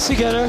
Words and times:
50 0.00 0.18
years 0.18 0.48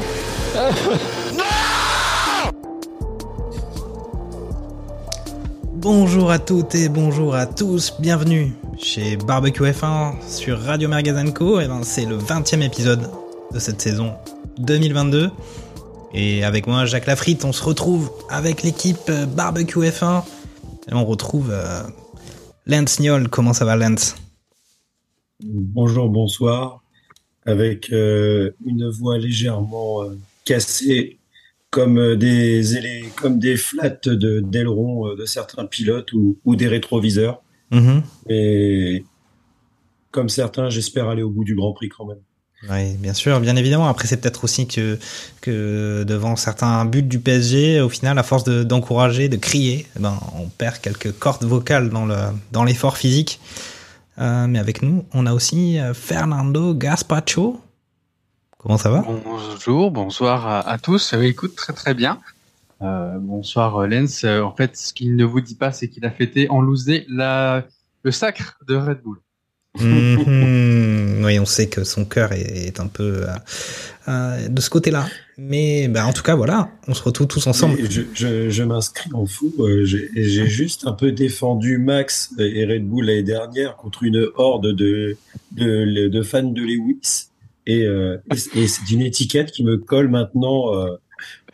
Bonjour 5.74 6.30
à 6.30 6.38
toutes 6.38 6.74
et 6.74 6.88
bonjour 6.88 7.34
à 7.34 7.46
tous, 7.46 7.94
bienvenue 8.00 8.52
chez 8.78 9.16
Barbecue 9.16 9.64
F1 9.64 10.14
sur 10.26 10.58
Radio 10.58 10.88
Merguez 10.88 11.32
Co. 11.34 11.60
Et 11.60 11.66
ben, 11.66 11.82
c'est 11.82 12.06
le 12.06 12.16
20e 12.16 12.62
épisode 12.62 13.10
de 13.52 13.58
cette 13.58 13.82
saison 13.82 14.14
2022. 14.58 15.30
Et 16.14 16.44
avec 16.44 16.66
moi, 16.66 16.84
Jacques 16.86 17.06
Lafritte, 17.06 17.44
on 17.44 17.52
se 17.52 17.62
retrouve 17.62 18.10
avec 18.28 18.62
l'équipe 18.62 19.08
euh, 19.08 19.26
Barbecue 19.26 19.80
F1. 19.80 20.22
Et 20.90 20.94
on 20.94 21.04
retrouve 21.04 21.50
euh, 21.50 21.82
Lance 22.66 23.00
Niol. 23.00 23.28
Comment 23.28 23.52
ça 23.52 23.64
va, 23.64 23.76
Lance? 23.76 24.14
Bonjour, 25.44 26.08
bonsoir, 26.08 26.81
avec 27.46 27.92
euh, 27.92 28.50
une 28.64 28.88
voix 28.88 29.18
légèrement 29.18 30.02
euh, 30.02 30.16
cassée, 30.44 31.18
comme 31.70 31.98
euh, 31.98 32.16
des 32.16 32.62
comme 33.16 33.38
des 33.38 33.56
flats 33.56 33.96
de 34.04 34.40
d'ailerons 34.40 35.08
euh, 35.08 35.16
de 35.16 35.24
certains 35.24 35.66
pilotes 35.66 36.12
ou, 36.12 36.38
ou 36.44 36.56
des 36.56 36.68
rétroviseurs. 36.68 37.42
Mhm. 37.70 38.02
Et 38.28 39.04
comme 40.10 40.28
certains, 40.28 40.68
j'espère 40.68 41.08
aller 41.08 41.22
au 41.22 41.30
bout 41.30 41.44
du 41.44 41.54
Grand 41.54 41.72
Prix 41.72 41.88
quand 41.88 42.04
même. 42.04 42.18
Oui, 42.70 42.94
bien 42.96 43.14
sûr, 43.14 43.40
bien 43.40 43.56
évidemment. 43.56 43.88
Après, 43.88 44.06
c'est 44.06 44.18
peut-être 44.18 44.44
aussi 44.44 44.68
que, 44.68 44.96
que 45.40 46.04
devant 46.06 46.36
certains 46.36 46.84
buts 46.84 47.02
du 47.02 47.18
PSG, 47.18 47.80
au 47.80 47.88
final, 47.88 48.18
à 48.20 48.22
force 48.22 48.44
de- 48.44 48.62
d'encourager, 48.62 49.28
de, 49.28 49.36
crier, 49.36 49.86
eh 49.96 49.98
ben, 49.98 50.16
on 50.38 50.46
perd 50.46 50.78
quelques 50.78 51.10
cordes 51.18 51.42
vocales 51.42 51.90
dans 51.90 52.06
le 52.06 52.14
dans 52.52 52.62
l'effort 52.62 52.98
physique. 52.98 53.40
Euh, 54.18 54.46
mais 54.46 54.58
avec 54.58 54.82
nous, 54.82 55.04
on 55.12 55.26
a 55.26 55.32
aussi 55.32 55.78
euh, 55.78 55.94
Fernando 55.94 56.74
Gaspacho. 56.74 57.60
Comment 58.58 58.76
ça 58.76 58.90
va? 58.90 59.04
Bonjour, 59.24 59.90
bonsoir 59.90 60.68
à, 60.68 60.78
tous. 60.78 61.14
Euh, 61.14 61.22
écoute, 61.22 61.56
très 61.56 61.72
très 61.72 61.94
bien. 61.94 62.20
Bonsoir 62.80 63.86
Lens. 63.86 64.24
En 64.24 64.50
fait, 64.56 64.76
ce 64.76 64.92
qu'il 64.92 65.14
ne 65.14 65.24
vous 65.24 65.40
dit 65.40 65.54
pas, 65.54 65.70
c'est 65.70 65.88
qu'il 65.88 66.04
a 66.04 66.10
fêté 66.10 66.50
en 66.50 66.60
loosé 66.60 67.06
le 67.08 68.10
sacre 68.10 68.58
de 68.66 68.74
Red 68.74 69.02
Bull. 69.02 69.18
Mhm. 69.80 71.22
Oui, 71.24 71.38
on 71.38 71.46
sait 71.46 71.68
que 71.68 71.84
son 71.84 72.04
cœur 72.04 72.32
est, 72.32 72.66
est 72.66 72.80
un 72.80 72.86
peu 72.88 73.22
euh, 73.24 73.26
euh, 74.08 74.48
de 74.48 74.60
ce 74.60 74.68
côté-là. 74.70 75.06
Mais 75.38 75.88
ben, 75.88 76.04
en 76.04 76.12
tout 76.12 76.22
cas, 76.22 76.34
voilà, 76.34 76.70
on 76.88 76.94
se 76.94 77.02
retrouve 77.02 77.26
tous 77.26 77.46
ensemble. 77.46 77.78
Et 77.80 77.90
je 77.90 78.02
je, 78.14 78.50
je 78.50 78.62
m'inscris 78.62 79.10
en 79.14 79.24
fou. 79.26 79.52
euh, 79.60 79.84
J'ai 79.84 80.46
juste 80.46 80.86
un 80.86 80.92
peu 80.92 81.10
défendu 81.12 81.78
Max 81.78 82.32
et 82.38 82.64
Red 82.66 82.84
Bull 82.86 83.06
l'année 83.06 83.22
dernière 83.22 83.76
contre 83.76 84.02
une 84.02 84.26
horde 84.36 84.74
de, 84.74 85.16
de, 85.52 86.08
de 86.08 86.22
fans 86.22 86.42
de 86.42 86.60
Lewis. 86.62 87.28
Et, 87.66 87.84
euh, 87.86 88.18
et, 88.54 88.60
et 88.62 88.66
c'est 88.66 88.90
une 88.90 89.02
étiquette 89.02 89.52
qui 89.52 89.64
me 89.64 89.76
colle 89.78 90.08
maintenant 90.08 90.74
euh, 90.74 90.96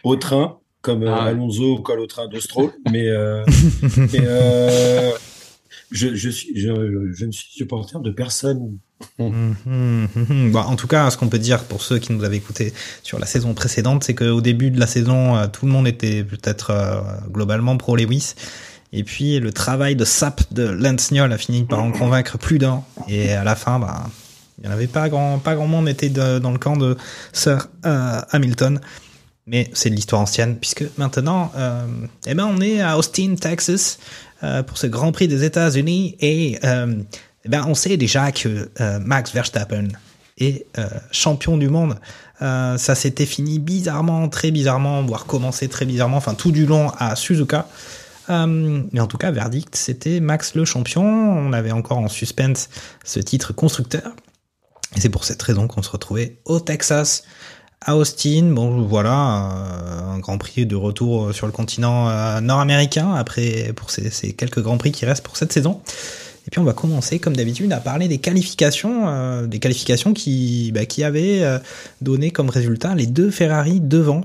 au 0.02 0.16
train, 0.16 0.58
comme 0.80 1.04
Ah. 1.06 1.24
Alonso 1.24 1.76
colle 1.78 2.00
au 2.00 2.06
train 2.06 2.26
de 2.28 2.40
Stroll. 2.40 2.70
Mais, 2.90 3.08
euh, 3.08 3.44
mais, 4.12 4.20
euh, 4.22 5.10
je, 5.90 6.14
je, 6.14 6.28
suis, 6.28 6.50
je, 6.58 7.12
je 7.14 7.24
ne 7.24 7.32
suis 7.32 7.50
supporter 7.52 8.00
de 8.00 8.10
personne. 8.10 8.78
Mhm, 9.18 9.54
mhm. 10.14 10.50
Bon, 10.52 10.60
en 10.60 10.76
tout 10.76 10.86
cas, 10.88 11.08
ce 11.10 11.16
qu'on 11.16 11.28
peut 11.28 11.38
dire 11.38 11.64
pour 11.64 11.82
ceux 11.82 11.98
qui 11.98 12.12
nous 12.12 12.24
avaient 12.24 12.36
écoutés 12.36 12.72
sur 13.02 13.18
la 13.18 13.26
saison 13.26 13.54
précédente, 13.54 14.04
c'est 14.04 14.14
qu'au 14.14 14.40
début 14.40 14.70
de 14.70 14.80
la 14.80 14.86
saison, 14.86 15.36
euh, 15.36 15.46
tout 15.46 15.66
le 15.66 15.72
monde 15.72 15.86
était 15.86 16.24
peut-être 16.24 16.70
euh, 16.70 17.00
globalement 17.30 17.76
pro 17.76 17.96
Lewis. 17.96 18.34
Et 18.92 19.04
puis 19.04 19.38
le 19.38 19.52
travail 19.52 19.96
de 19.96 20.04
sap 20.04 20.40
de 20.52 20.62
Lance 20.64 21.10
Niol 21.10 21.32
a 21.32 21.38
fini 21.38 21.64
par 21.64 21.82
en 21.82 21.92
convaincre 21.92 22.38
plus 22.38 22.58
d'un. 22.58 22.82
Et 23.06 23.32
à 23.32 23.44
la 23.44 23.54
fin, 23.54 23.78
bah, 23.78 24.08
il 24.58 24.62
n'y 24.62 24.68
en 24.68 24.72
avait 24.72 24.86
pas 24.86 25.08
grand, 25.08 25.38
pas 25.38 25.54
grand 25.54 25.66
monde 25.66 25.88
était 25.88 26.08
de- 26.08 26.38
dans 26.38 26.50
le 26.52 26.58
camp 26.58 26.76
de 26.76 26.96
Sir 27.32 27.68
euh, 27.86 28.20
Hamilton. 28.30 28.80
Mais 29.46 29.70
c'est 29.72 29.88
de 29.88 29.94
l'histoire 29.94 30.20
ancienne, 30.20 30.56
puisque 30.58 30.84
maintenant, 30.98 31.50
euh, 31.56 31.86
eh 32.26 32.34
ben, 32.34 32.44
on 32.44 32.60
est 32.60 32.82
à 32.82 32.98
Austin, 32.98 33.34
Texas, 33.40 33.98
euh, 34.42 34.62
pour 34.62 34.78
ce 34.78 34.86
Grand 34.86 35.12
Prix 35.12 35.28
des 35.28 35.44
États-Unis, 35.44 36.16
et 36.20 36.58
euh, 36.64 36.94
ben, 37.46 37.64
on 37.66 37.74
sait 37.74 37.96
déjà 37.96 38.32
que 38.32 38.70
euh, 38.80 38.98
Max 39.00 39.32
Verstappen 39.32 39.88
est 40.38 40.66
champion 41.10 41.56
du 41.56 41.68
monde. 41.68 41.98
Ça 42.40 42.94
s'était 42.94 43.26
fini 43.26 43.58
bizarrement, 43.58 44.28
très 44.28 44.52
bizarrement, 44.52 45.02
voire 45.02 45.26
commencé 45.26 45.66
très 45.66 45.84
bizarrement, 45.84 46.18
enfin 46.18 46.34
tout 46.34 46.52
du 46.52 46.64
long 46.64 46.92
à 46.96 47.16
Suzuka. 47.16 47.66
Mais 48.28 49.00
en 49.00 49.08
tout 49.08 49.18
cas, 49.18 49.32
verdict, 49.32 49.74
c'était 49.74 50.20
Max 50.20 50.54
le 50.54 50.64
champion. 50.64 51.02
On 51.02 51.52
avait 51.52 51.72
encore 51.72 51.98
en 51.98 52.06
suspense 52.06 52.68
ce 53.02 53.18
titre 53.18 53.52
constructeur. 53.52 54.12
Et 54.96 55.00
c'est 55.00 55.08
pour 55.08 55.24
cette 55.24 55.42
raison 55.42 55.66
qu'on 55.66 55.82
se 55.82 55.90
retrouvait 55.90 56.38
au 56.44 56.60
Texas, 56.60 57.24
à 57.80 57.96
Austin. 57.96 58.50
Bon, 58.52 58.82
voilà, 58.82 59.52
euh, 59.52 60.14
un 60.14 60.18
Grand 60.18 60.38
Prix 60.38 60.66
de 60.66 60.76
retour 60.76 61.34
sur 61.34 61.46
le 61.46 61.52
continent 61.52 62.08
euh, 62.08 62.40
nord-américain 62.40 63.14
après 63.14 63.72
pour 63.74 63.90
ces, 63.90 64.32
quelques 64.32 64.60
Grands 64.60 64.78
Prix 64.78 64.92
qui 64.92 65.04
restent 65.06 65.24
pour 65.24 65.36
cette 65.36 65.52
saison. 65.52 65.80
Et 66.46 66.50
puis 66.50 66.60
on 66.60 66.64
va 66.64 66.72
commencer, 66.72 67.18
comme 67.18 67.36
d'habitude, 67.36 67.70
à 67.72 67.78
parler 67.78 68.08
des 68.08 68.18
qualifications, 68.18 69.08
euh, 69.08 69.46
des 69.46 69.58
qualifications 69.58 70.14
qui, 70.14 70.72
bah, 70.72 70.86
qui 70.86 71.04
avaient 71.04 71.42
donné 72.00 72.30
comme 72.30 72.48
résultat 72.48 72.94
les 72.94 73.06
deux 73.06 73.30
Ferrari 73.30 73.80
devant. 73.80 74.22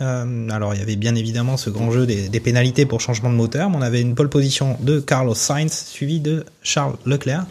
Alors 0.00 0.74
il 0.74 0.80
y 0.80 0.82
avait 0.82 0.96
bien 0.96 1.14
évidemment 1.14 1.56
ce 1.56 1.70
grand 1.70 1.92
jeu 1.92 2.04
des, 2.04 2.28
des 2.28 2.40
pénalités 2.40 2.84
pour 2.84 3.00
changement 3.00 3.30
de 3.30 3.36
moteur, 3.36 3.70
mais 3.70 3.76
on 3.76 3.82
avait 3.82 4.00
une 4.00 4.16
pole 4.16 4.28
position 4.28 4.76
de 4.80 4.98
Carlos 4.98 5.34
Sainz 5.34 5.72
suivi 5.72 6.18
de 6.18 6.44
Charles 6.62 6.96
Leclerc. 7.06 7.46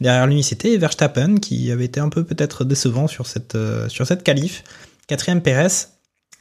Derrière 0.00 0.26
lui, 0.26 0.42
c'était 0.42 0.76
Verstappen 0.76 1.36
qui 1.36 1.72
avait 1.72 1.84
été 1.84 2.00
un 2.00 2.08
peu 2.08 2.24
peut-être 2.24 2.64
décevant 2.64 3.08
sur 3.08 3.26
cette 3.26 3.54
euh, 3.56 3.88
sur 3.88 4.06
cette 4.06 4.22
qualif. 4.22 4.62
Quatrième 5.08 5.42
Perez, 5.42 5.88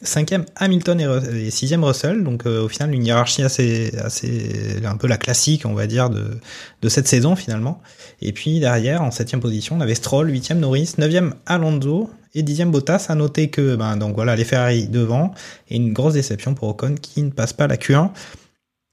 cinquième 0.02 0.46
Hamilton 0.56 1.00
et, 1.34 1.50
sixième 1.50 1.84
Russell. 1.84 2.24
Donc 2.24 2.46
euh, 2.46 2.64
au 2.64 2.68
final, 2.68 2.94
une 2.94 3.06
hiérarchie 3.06 3.44
assez 3.44 3.96
assez 3.98 4.80
un 4.86 4.98
peu 4.98 5.08
la 5.08 5.18
classique, 5.18 5.66
on 5.66 5.74
va 5.74 5.88
dire, 5.88 6.10
de 6.10 6.90
cette 6.90 7.08
saison 7.08 7.36
finalement. 7.36 7.82
Et 8.22 8.32
puis 8.32 8.60
derrière, 8.60 9.02
en 9.02 9.12
septième 9.12 9.42
position, 9.42 9.78
on 9.78 9.82
avait 9.82 9.96
Stroll, 9.96 10.30
huitième 10.30 10.60
Norris, 10.60 10.94
neuvième 11.00 11.34
Alonso 11.48 12.10
et 12.36 12.44
dixième 12.44 12.72
Bottas. 12.72 13.08
À 13.10 13.16
noter 13.16 13.50
que 13.50 13.76
ben 13.76 13.98
donc 13.98 14.16
voilà 14.16 14.36
les 14.36 14.46
Ferrari 14.46 14.88
devant 14.88 15.34
et 15.70 15.78
une 15.78 15.94
grosse 15.94 16.14
déception 16.14 16.54
pour 16.54 16.70
Ocon 16.70 16.96
qui 17.02 17.24
ne 17.24 17.32
passe 17.32 17.54
pas 17.54 17.66
la 17.66 17.78
Q1. 17.78 18.12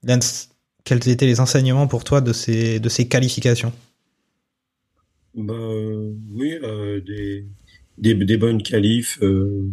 Lance, 0.07 0.49
quels 0.85 1.07
étaient 1.09 1.27
les 1.27 1.41
enseignements 1.41 1.87
pour 1.87 2.05
toi 2.05 2.23
de 2.23 2.33
ces 2.33 3.09
qualifications? 3.11 3.73
Bah, 5.35 5.55
oui, 6.33 6.59
euh, 6.63 7.01
des, 7.01 7.47
des, 7.99 8.15
des 8.15 8.37
bonnes 8.37 8.63
qualifs 8.63 9.19
euh, 9.23 9.71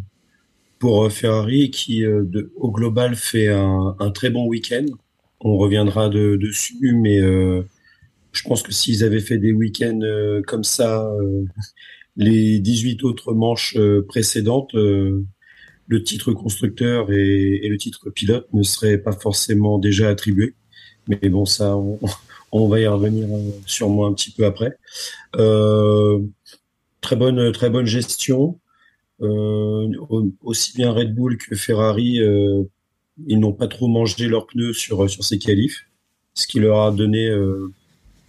pour 0.79 1.05
euh, 1.05 1.09
Ferrari 1.09 1.71
qui, 1.71 2.01
de, 2.03 2.51
au 2.55 2.71
global, 2.71 3.15
fait 3.15 3.49
un, 3.49 3.95
un 3.99 4.11
très 4.11 4.29
bon 4.31 4.45
week-end. 4.47 4.85
On 5.41 5.57
reviendra 5.57 6.09
de, 6.09 6.35
dessus, 6.37 6.95
mais 6.95 7.19
je 8.31 8.43
pense 8.43 8.63
que 8.63 8.71
s'ils 8.71 9.03
avaient 9.03 9.19
fait 9.19 9.37
des 9.37 9.51
week-ends 9.51 9.99
euh, 10.03 10.41
comme 10.45 10.63
ça, 10.63 11.05
euh, 11.05 11.43
les 12.15 12.59
18 12.59 13.03
autres 13.03 13.33
manches 13.33 13.75
euh, 13.77 14.05
précédentes, 14.07 14.73
le 14.73 16.03
titre 16.03 16.31
constructeur 16.33 17.11
et, 17.11 17.59
et 17.63 17.69
le 17.69 17.77
titre 17.77 18.09
pilote 18.09 18.47
ne 18.53 18.63
seraient 18.63 18.97
pas 18.97 19.11
forcément 19.11 19.77
déjà 19.79 20.09
attribués. 20.09 20.55
Mais 21.07 21.29
bon, 21.29 21.45
ça, 21.45 21.75
on, 21.77 21.99
on 22.51 22.67
va 22.67 22.79
y 22.79 22.87
revenir 22.87 23.27
euh, 23.29 23.51
sûrement 23.65 24.07
un 24.07 24.13
petit 24.13 24.31
peu 24.31 24.45
après. 24.45 24.77
Euh, 25.37 26.19
très 27.01 27.15
bonne, 27.15 27.51
très 27.51 27.69
bonne 27.69 27.85
gestion. 27.85 28.59
Euh, 29.21 29.87
au- 30.09 30.31
aussi 30.41 30.73
bien 30.75 30.91
Red 30.91 31.13
Bull 31.13 31.37
que 31.37 31.55
Ferrari, 31.55 32.19
euh, 32.21 32.63
ils 33.27 33.39
n'ont 33.39 33.53
pas 33.53 33.67
trop 33.67 33.87
mangé 33.87 34.27
leurs 34.27 34.47
pneus 34.47 34.73
sur 34.73 35.07
sur 35.09 35.23
ces 35.23 35.37
qualifs, 35.37 35.85
ce 36.33 36.47
qui 36.47 36.59
leur 36.59 36.81
a 36.81 36.91
donné 36.91 37.27
euh, 37.29 37.71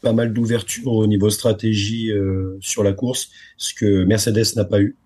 pas 0.02 0.12
mal 0.12 0.32
d'ouverture 0.34 0.92
au 0.92 1.06
niveau 1.06 1.30
stratégie 1.30 2.10
euh, 2.12 2.58
sur 2.60 2.82
la 2.82 2.92
course, 2.92 3.30
ce 3.56 3.72
que 3.72 4.04
Mercedes 4.04 4.54
n'a 4.56 4.64
pas 4.66 4.80
eu, 4.82 4.96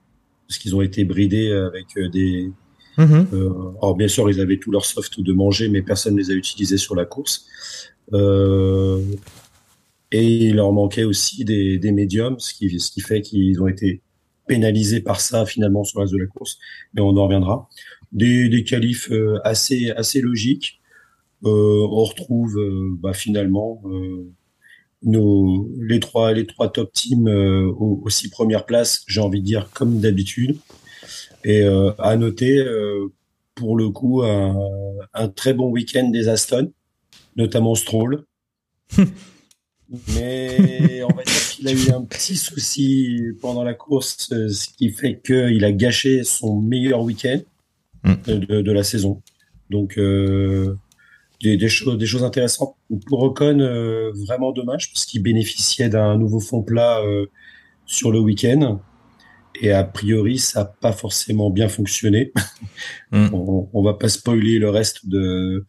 parce 0.49 0.59
qu'ils 0.59 0.75
ont 0.75 0.83
été 0.83 1.05
bridés 1.05 1.53
avec 1.53 1.87
des. 2.13 2.51
Mhm. 2.99 3.27
euh, 3.35 3.51
alors 3.83 3.95
bien 3.95 4.09
sûr, 4.09 4.29
ils 4.31 4.41
avaient 4.41 4.57
tout 4.59 4.71
leur 4.73 4.87
soft 4.87 5.21
de 5.21 5.33
manger, 5.33 5.69
mais 5.69 5.83
personne 5.83 6.15
ne 6.15 6.19
les 6.19 6.31
a 6.31 6.35
utilisés 6.35 6.79
sur 6.79 6.95
la 6.97 7.05
course. 7.05 7.47
Euh, 8.13 9.03
et 10.13 10.25
il 10.25 10.57
leur 10.57 10.73
manquait 10.73 11.05
aussi 11.05 11.45
des, 11.45 11.93
médiums, 11.93 12.39
ce 12.39 12.55
qui, 12.55 13.01
fait 13.01 13.21
qu'ils 13.23 13.61
ont 13.61 13.69
été 13.69 14.03
pénalisé 14.47 15.01
par 15.01 15.21
ça 15.21 15.45
finalement 15.45 15.83
sur 15.85 15.99
le 15.99 16.03
reste 16.05 16.15
de 16.15 16.19
la 16.21 16.27
course, 16.27 16.59
mais 16.95 17.01
on 17.01 17.17
en 17.17 17.25
reviendra. 17.25 17.69
Des, 18.13 18.65
qualifs 18.65 19.11
euh, 19.11 19.39
assez 19.45 19.91
assez 19.91 20.21
logiques. 20.21 20.81
Euh, 21.45 21.87
on 21.91 22.05
retrouve 22.05 22.57
bah, 23.01 23.13
finalement 23.13 23.83
nos 25.03 25.69
les 25.81 26.01
trois 26.01 26.33
les 26.33 26.47
trois 26.47 26.73
top 26.73 26.93
teams 26.93 27.29
aux, 27.29 28.09
six 28.09 28.31
premières 28.31 28.65
places. 28.65 29.05
J'ai 29.09 29.21
envie 29.21 29.41
de 29.41 29.47
dire 29.47 29.71
comme 29.75 30.01
d'habitude. 30.01 30.57
Et 31.45 31.65
à 31.99 32.17
noter 32.17 32.65
pour 33.55 33.77
le 33.77 33.91
coup 33.91 34.23
un 34.23 35.29
très 35.29 35.53
bon 35.53 35.69
week-end 35.71 36.09
des 36.09 36.29
Aston, 36.29 36.73
notamment 37.37 37.75
Stroll. 37.75 38.25
Mais 40.15 41.03
on 41.05 41.15
va 41.15 41.23
dire 41.23 41.49
qu'il 41.51 41.69
a 41.69 41.73
eu 41.73 41.91
un 41.93 42.03
petit 42.03 42.37
souci 42.37 43.23
pendant 43.41 43.63
la 43.63 43.75
course, 43.75 44.29
ce 44.29 44.69
qui 44.77 44.91
fait 44.91 45.21
qu'il 45.25 45.65
a 45.65 45.73
gâché 45.73 46.25
son 46.25 46.61
meilleur 46.61 47.03
week-end 47.03 47.41
mm. 48.03 48.15
de, 48.27 48.63
de, 48.63 48.73
la 48.73 48.83
saison. 48.83 49.23
Donc 49.71 49.97
euh, 49.97 50.77
des, 51.41 51.57
des, 51.57 51.69
choses, 51.69 51.99
des 51.99 52.07
choses 52.07 52.25
intéressantes. 52.25 52.75
Pour 53.07 53.23
Ocon, 53.23 53.61
euh, 53.61 54.11
vraiment 54.27 54.51
dommage 54.51 54.93
parce 54.93 55.05
qu'il 55.05 55.23
bénéficiait 55.23 55.89
d'un 55.89 56.17
nouveau 56.19 56.41
fond 56.41 56.63
plat 56.63 57.01
euh, 57.01 57.27
sur 57.85 58.11
le 58.11 58.19
week-end. 58.19 58.81
Et 59.61 59.71
a 59.71 59.85
priori, 59.85 60.39
ça 60.39 60.61
n'a 60.61 60.65
pas 60.67 60.93
forcément 60.93 61.49
bien 61.49 61.69
fonctionné. 61.69 62.33
Mm. 63.13 63.29
on, 63.33 63.69
on 63.73 63.83
va 63.85 63.95
pas 63.95 64.09
spoiler 64.09 64.59
le 64.59 64.69
reste 64.69 65.09
de, 65.09 65.65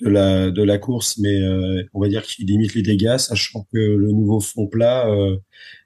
de 0.00 0.08
la 0.08 0.50
de 0.50 0.62
la 0.62 0.78
course, 0.78 1.18
mais 1.18 1.40
euh, 1.40 1.82
on 1.94 2.00
va 2.00 2.08
dire 2.08 2.22
qu'il 2.22 2.46
limite 2.46 2.74
les 2.74 2.82
dégâts, 2.82 3.18
sachant 3.18 3.66
que 3.72 3.78
le 3.78 4.10
nouveau 4.12 4.40
fond 4.40 4.66
plat, 4.66 5.06
euh, 5.08 5.36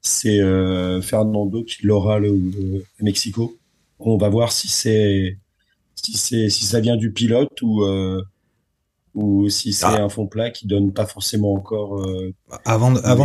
c'est 0.00 0.40
euh, 0.40 1.02
Fernando 1.02 1.62
qui 1.64 1.86
l'aura 1.86 2.18
le, 2.18 2.38
Mexico. 3.00 3.56
On 3.98 4.16
va 4.16 4.28
voir 4.28 4.52
si 4.52 4.68
c'est 4.68 5.38
si 5.94 6.16
c'est 6.16 6.48
si 6.48 6.64
ça 6.64 6.80
vient 6.80 6.96
du 6.96 7.12
pilote 7.12 7.60
ou 7.62 7.84
ou 9.14 9.48
si 9.48 9.72
c'est 9.72 9.86
ah. 9.86 10.02
un 10.02 10.08
fond 10.08 10.26
plat 10.26 10.50
qui 10.50 10.66
donne 10.66 10.92
pas 10.92 11.06
forcément 11.06 11.54
encore 11.54 12.06
avant 12.64 12.92
de, 12.92 13.00
avant 13.00 13.24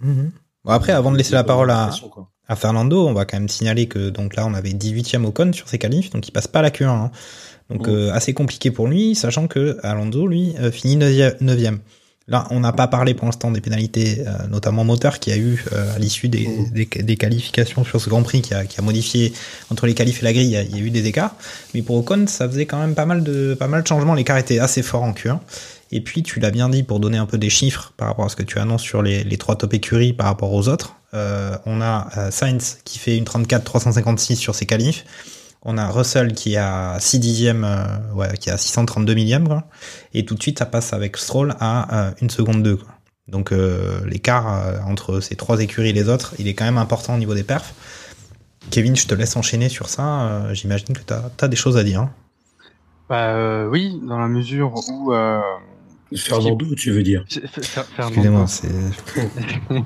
mhm. 0.00 0.30
bon, 0.64 0.70
après 0.70 0.92
avant 0.92 1.10
de 1.10 1.16
laisser 1.16 1.34
la 1.34 1.44
parole 1.44 1.70
à 1.70 1.90
à 2.48 2.56
Fernando, 2.56 3.06
on 3.06 3.12
va 3.12 3.26
quand 3.26 3.36
même 3.36 3.48
signaler 3.48 3.86
que 3.86 4.08
donc 4.08 4.34
là 4.34 4.46
on 4.46 4.54
avait 4.54 4.70
18e 4.70 5.24
au 5.24 5.32
con 5.32 5.52
sur 5.52 5.68
ses 5.68 5.78
qualifs, 5.78 6.10
donc 6.10 6.26
il 6.26 6.30
passe 6.32 6.48
pas 6.48 6.62
la 6.62 6.70
Q1. 6.70 6.86
Hein. 6.86 7.10
Donc 7.70 7.86
euh, 7.86 8.12
assez 8.12 8.32
compliqué 8.32 8.70
pour 8.70 8.86
lui, 8.86 9.14
sachant 9.14 9.46
que 9.46 9.78
Alonso, 9.82 10.26
lui, 10.26 10.54
euh, 10.58 10.70
finit 10.70 10.96
9 10.96 11.78
Là, 12.30 12.46
on 12.50 12.60
n'a 12.60 12.72
pas 12.72 12.88
parlé 12.88 13.14
pour 13.14 13.24
l'instant 13.24 13.50
des 13.50 13.62
pénalités, 13.62 14.22
euh, 14.26 14.46
notamment 14.50 14.84
moteur, 14.84 15.18
qui 15.18 15.32
a 15.32 15.38
eu 15.38 15.64
à 15.94 15.98
l'issue 15.98 16.28
des, 16.28 16.46
mm. 16.46 16.70
des, 16.72 16.84
des, 16.84 17.16
qualifications 17.16 17.84
sur 17.84 18.02
ce 18.02 18.10
Grand 18.10 18.22
Prix, 18.22 18.42
qui 18.42 18.52
a, 18.52 18.66
qui 18.66 18.78
a 18.78 18.82
modifié 18.82 19.32
entre 19.70 19.86
les 19.86 19.94
qualifs 19.94 20.20
et 20.20 20.24
la 20.24 20.34
grille, 20.34 20.48
il 20.48 20.50
y, 20.50 20.56
a, 20.58 20.62
il 20.62 20.76
y, 20.76 20.78
a, 20.78 20.82
eu 20.82 20.90
des 20.90 21.06
écarts. 21.06 21.34
Mais 21.72 21.80
pour 21.80 21.96
Ocon, 21.96 22.26
ça 22.26 22.46
faisait 22.46 22.66
quand 22.66 22.78
même 22.78 22.94
pas 22.94 23.06
mal 23.06 23.22
de 23.22 23.54
pas 23.54 23.66
mal 23.66 23.82
de 23.82 23.88
changements. 23.88 24.12
L'écart 24.12 24.36
était 24.36 24.58
assez 24.58 24.82
fort 24.82 25.04
en 25.04 25.12
Q1. 25.12 25.38
Et 25.90 26.02
puis, 26.02 26.22
tu 26.22 26.38
l'as 26.38 26.50
bien 26.50 26.68
dit, 26.68 26.82
pour 26.82 27.00
donner 27.00 27.16
un 27.16 27.24
peu 27.24 27.38
des 27.38 27.48
chiffres 27.48 27.94
par 27.96 28.08
rapport 28.08 28.26
à 28.26 28.28
ce 28.28 28.36
que 28.36 28.42
tu 28.42 28.58
annonces 28.58 28.82
sur 28.82 29.00
les, 29.00 29.24
les 29.24 29.38
trois 29.38 29.56
top 29.56 29.72
écuries 29.72 30.12
par 30.12 30.26
rapport 30.26 30.52
aux 30.52 30.68
autres, 30.68 30.96
euh, 31.14 31.56
on 31.64 31.80
a 31.80 32.30
Sainz 32.30 32.80
qui 32.84 32.98
fait 32.98 33.16
une 33.16 33.24
34-356 33.24 34.36
sur 34.36 34.54
ses 34.54 34.66
qualifs. 34.66 35.06
On 35.62 35.76
a 35.76 35.88
Russell 35.88 36.34
qui 36.34 36.56
a 36.56 36.98
6 37.00 37.18
dixièmes, 37.18 37.64
euh, 37.64 38.14
ouais, 38.14 38.36
qui 38.38 38.50
a 38.50 38.56
632 38.56 39.14
millièmes, 39.14 39.48
quoi. 39.48 39.64
Et 40.14 40.24
tout 40.24 40.34
de 40.34 40.42
suite, 40.42 40.58
ça 40.58 40.66
passe 40.66 40.92
avec 40.92 41.16
Stroll 41.16 41.54
à 41.60 42.08
euh, 42.08 42.10
une 42.20 42.30
seconde 42.30 42.62
2, 42.62 42.76
quoi. 42.76 42.88
Donc 43.26 43.52
euh, 43.52 44.00
l'écart 44.06 44.52
euh, 44.52 44.78
entre 44.86 45.20
ces 45.20 45.36
trois 45.36 45.60
écuries 45.60 45.90
et 45.90 45.92
les 45.92 46.08
autres, 46.08 46.34
il 46.38 46.48
est 46.48 46.54
quand 46.54 46.64
même 46.64 46.78
important 46.78 47.14
au 47.14 47.18
niveau 47.18 47.34
des 47.34 47.42
perfs. 47.42 47.74
Kevin, 48.70 48.96
je 48.96 49.06
te 49.06 49.14
laisse 49.14 49.36
enchaîner 49.36 49.68
sur 49.68 49.88
ça. 49.88 50.52
J'imagine 50.54 50.96
que 50.96 51.02
tu 51.02 51.12
as, 51.12 51.48
des 51.48 51.56
choses 51.56 51.76
à 51.76 51.84
dire. 51.84 52.08
Bah 53.08 53.66
oui, 53.66 54.00
dans 54.06 54.18
la 54.18 54.28
mesure 54.28 54.74
où 54.90 55.12
Fernando, 56.16 56.74
tu 56.74 56.90
veux 56.90 57.02
dire 57.02 57.24
Excusez-moi, 57.98 58.46
c'est. 58.46 58.68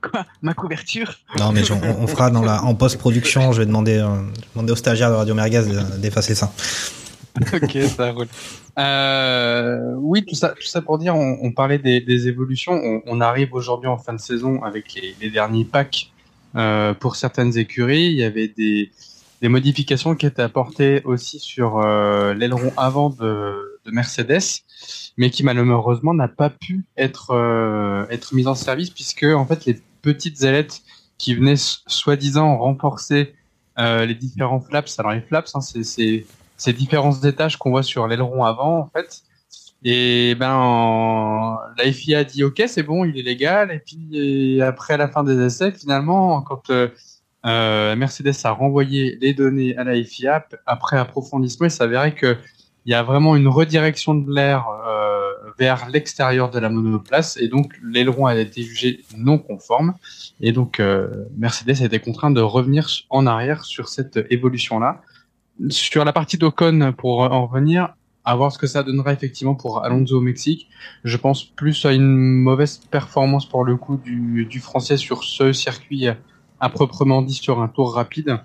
Quoi 0.00 0.24
Ma 0.42 0.54
couverture 0.54 1.14
Non, 1.38 1.52
mais 1.52 1.70
on, 1.70 2.02
on, 2.02 2.06
fera 2.06 2.30
dans 2.30 2.42
la, 2.42 2.62
en 2.64 2.74
post-production, 2.74 3.52
je 3.52 3.60
vais 3.60 3.66
demander, 3.66 3.98
euh, 3.98 4.22
demander 4.54 4.72
aux 4.72 4.76
stagiaires 4.76 5.10
de 5.10 5.16
Radio 5.16 5.34
Merguez 5.34 5.64
d'effacer 5.98 6.34
ça. 6.34 6.52
ok, 7.52 7.78
ça 7.96 8.12
roule. 8.12 8.28
Euh, 8.78 9.94
oui, 9.98 10.24
tout 10.24 10.34
ça, 10.34 10.50
tout 10.50 10.66
ça 10.66 10.82
pour 10.82 10.98
dire, 10.98 11.14
on, 11.14 11.38
on 11.42 11.52
parlait 11.52 11.78
des, 11.78 12.00
des 12.00 12.28
évolutions. 12.28 12.72
On, 12.72 13.02
on 13.06 13.20
arrive 13.20 13.54
aujourd'hui 13.54 13.88
en 13.88 13.98
fin 13.98 14.12
de 14.12 14.20
saison 14.20 14.62
avec 14.62 14.94
les, 14.94 15.14
les 15.20 15.30
derniers 15.30 15.64
packs 15.64 16.10
euh, 16.56 16.94
pour 16.94 17.16
certaines 17.16 17.58
écuries. 17.58 18.06
Il 18.06 18.16
y 18.16 18.24
avait 18.24 18.48
des, 18.48 18.90
des 19.42 19.48
modifications 19.48 20.14
qui 20.14 20.26
étaient 20.26 20.42
apportées 20.42 21.02
aussi 21.04 21.38
sur 21.38 21.78
euh, 21.78 22.34
l'aileron 22.34 22.72
avant 22.76 23.10
de, 23.10 23.80
de 23.84 23.90
Mercedes 23.90 24.62
mais 25.18 25.30
qui 25.30 25.42
malheureusement 25.42 26.14
n'a 26.14 26.28
pas 26.28 26.48
pu 26.48 26.84
être 26.96 27.32
euh, 27.32 28.06
être 28.08 28.32
mise 28.34 28.46
en 28.46 28.54
service 28.54 28.90
puisque 28.90 29.24
en 29.24 29.44
fait 29.44 29.66
les 29.66 29.78
petites 30.00 30.42
ailettes 30.44 30.80
qui 31.18 31.34
venaient 31.34 31.56
soi-disant 31.56 32.56
renforcer 32.56 33.34
euh, 33.78 34.06
les 34.06 34.14
différents 34.14 34.60
flaps. 34.60 34.98
Alors 34.98 35.12
les 35.12 35.20
flaps, 35.20 35.54
hein, 35.54 35.60
c'est 35.60 36.24
ces 36.56 36.72
différents 36.72 37.20
étages 37.22 37.56
qu'on 37.56 37.70
voit 37.70 37.82
sur 37.82 38.06
l'aileron 38.06 38.44
avant 38.44 38.78
en 38.78 38.86
fait. 38.86 39.22
Et 39.84 40.34
ben 40.36 41.58
la 41.76 41.92
FIA 41.92 42.20
a 42.20 42.24
dit 42.24 42.42
ok 42.42 42.62
c'est 42.66 42.82
bon 42.82 43.04
il 43.04 43.16
est 43.16 43.22
légal 43.22 43.70
et 43.70 43.78
puis 43.78 44.60
après 44.60 44.96
la 44.96 45.06
fin 45.08 45.22
des 45.22 45.40
essais 45.40 45.70
finalement 45.70 46.42
quand 46.42 46.70
euh, 46.70 47.96
Mercedes 47.96 48.34
a 48.42 48.50
renvoyé 48.50 49.16
les 49.20 49.34
données 49.34 49.76
à 49.76 49.84
la 49.84 50.02
FIA 50.02 50.44
après 50.66 50.98
approfondissement 50.98 51.66
il 51.66 51.70
s'avérait 51.70 52.14
que 52.14 52.36
il 52.86 52.90
y 52.90 52.94
a 52.94 53.04
vraiment 53.04 53.36
une 53.36 53.46
redirection 53.46 54.16
de 54.16 54.34
l'air 54.34 54.66
vers 55.58 55.88
l'extérieur 55.88 56.50
de 56.50 56.58
la 56.58 56.68
monoplace 56.68 57.36
et 57.36 57.48
donc 57.48 57.74
l'aileron 57.82 58.26
a 58.26 58.36
été 58.36 58.62
jugé 58.62 59.04
non 59.16 59.38
conforme 59.38 59.94
et 60.40 60.52
donc 60.52 60.80
euh, 60.80 61.24
Mercedes 61.36 61.82
a 61.82 61.86
été 61.86 61.98
contraint 61.98 62.30
de 62.30 62.40
revenir 62.40 62.88
en 63.10 63.26
arrière 63.26 63.64
sur 63.64 63.88
cette 63.88 64.18
évolution 64.30 64.78
là. 64.78 65.02
Sur 65.70 66.04
la 66.04 66.12
partie 66.12 66.38
d'Ocon, 66.38 66.94
pour 66.96 67.22
en 67.22 67.46
revenir, 67.46 67.94
à 68.24 68.36
voir 68.36 68.52
ce 68.52 68.58
que 68.58 68.68
ça 68.68 68.84
donnera 68.84 69.12
effectivement 69.12 69.56
pour 69.56 69.84
Alonso 69.84 70.18
au 70.18 70.20
Mexique. 70.20 70.68
Je 71.02 71.16
pense 71.16 71.44
plus 71.44 71.84
à 71.84 71.92
une 71.92 72.06
mauvaise 72.06 72.78
performance 72.90 73.48
pour 73.48 73.64
le 73.64 73.76
coup 73.76 73.96
du, 73.96 74.44
du 74.44 74.60
français 74.60 74.96
sur 74.96 75.24
ce 75.24 75.52
circuit 75.52 76.06
à 76.60 76.68
proprement 76.68 77.22
dit 77.22 77.34
sur 77.34 77.60
un 77.60 77.68
tour 77.68 77.94
rapide. 77.94 78.38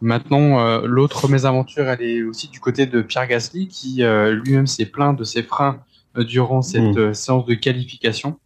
Maintenant, 0.00 0.60
euh, 0.60 0.82
l'autre 0.86 1.28
mésaventure, 1.28 1.88
elle 1.88 2.02
est 2.02 2.22
aussi 2.22 2.48
du 2.48 2.60
côté 2.60 2.86
de 2.86 3.00
Pierre 3.00 3.26
Gasly, 3.26 3.68
qui 3.68 4.02
euh, 4.02 4.32
lui-même 4.32 4.66
s'est 4.66 4.86
plaint 4.86 5.18
de 5.18 5.24
ses 5.24 5.42
freins 5.42 5.80
durant 6.24 6.62
cette 6.62 6.96
mmh. 6.96 7.14
séance 7.14 7.46
de 7.46 7.54
qualification, 7.54 8.38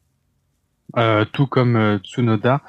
tout 1.32 1.46
comme 1.46 1.98
Tsunoda, 2.02 2.62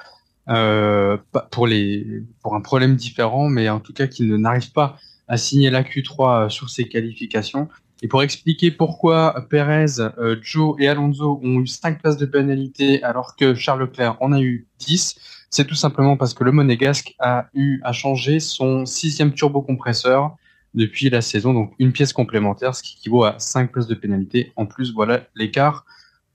pour, 1.51 1.67
les, 1.67 2.23
pour 2.41 2.55
un 2.55 2.61
problème 2.61 2.95
différent, 2.95 3.49
mais 3.49 3.69
en 3.69 3.79
tout 3.79 3.93
cas 3.93 4.07
qui 4.07 4.23
ne 4.23 4.37
n'arrive 4.37 4.71
pas 4.71 4.97
à 5.27 5.37
signer 5.37 5.69
la 5.69 5.83
Q3 5.83 6.49
sur 6.49 6.69
ses 6.69 6.87
qualifications. 6.87 7.69
Et 8.03 8.07
pour 8.07 8.23
expliquer 8.23 8.71
pourquoi 8.71 9.45
Perez, 9.49 10.09
Joe 10.41 10.75
et 10.79 10.87
Alonso 10.87 11.39
ont 11.43 11.59
eu 11.59 11.67
5 11.67 12.01
places 12.01 12.17
de 12.17 12.25
pénalité 12.25 13.03
alors 13.03 13.35
que 13.35 13.53
Charles 13.53 13.81
Leclerc 13.81 14.17
en 14.19 14.33
a 14.33 14.41
eu 14.41 14.67
10, 14.79 15.15
c'est 15.51 15.65
tout 15.65 15.75
simplement 15.75 16.15
parce 16.15 16.33
que 16.33 16.43
le 16.43 16.53
Monégasque 16.53 17.13
a 17.19 17.47
eu 17.53 17.81
à 17.83 17.91
changer 17.91 18.39
son 18.39 18.85
sixième 18.85 19.33
turbocompresseur 19.33 20.35
depuis 20.73 21.09
la 21.09 21.21
saison, 21.21 21.53
donc 21.53 21.73
une 21.79 21.91
pièce 21.91 22.13
complémentaire, 22.13 22.75
ce 22.75 22.83
qui 22.83 22.97
équivaut 22.97 23.23
à 23.23 23.35
5 23.37 23.71
places 23.71 23.87
de 23.87 23.95
pénalité. 23.95 24.53
En 24.55 24.65
plus, 24.65 24.93
voilà 24.93 25.21
l'écart 25.35 25.85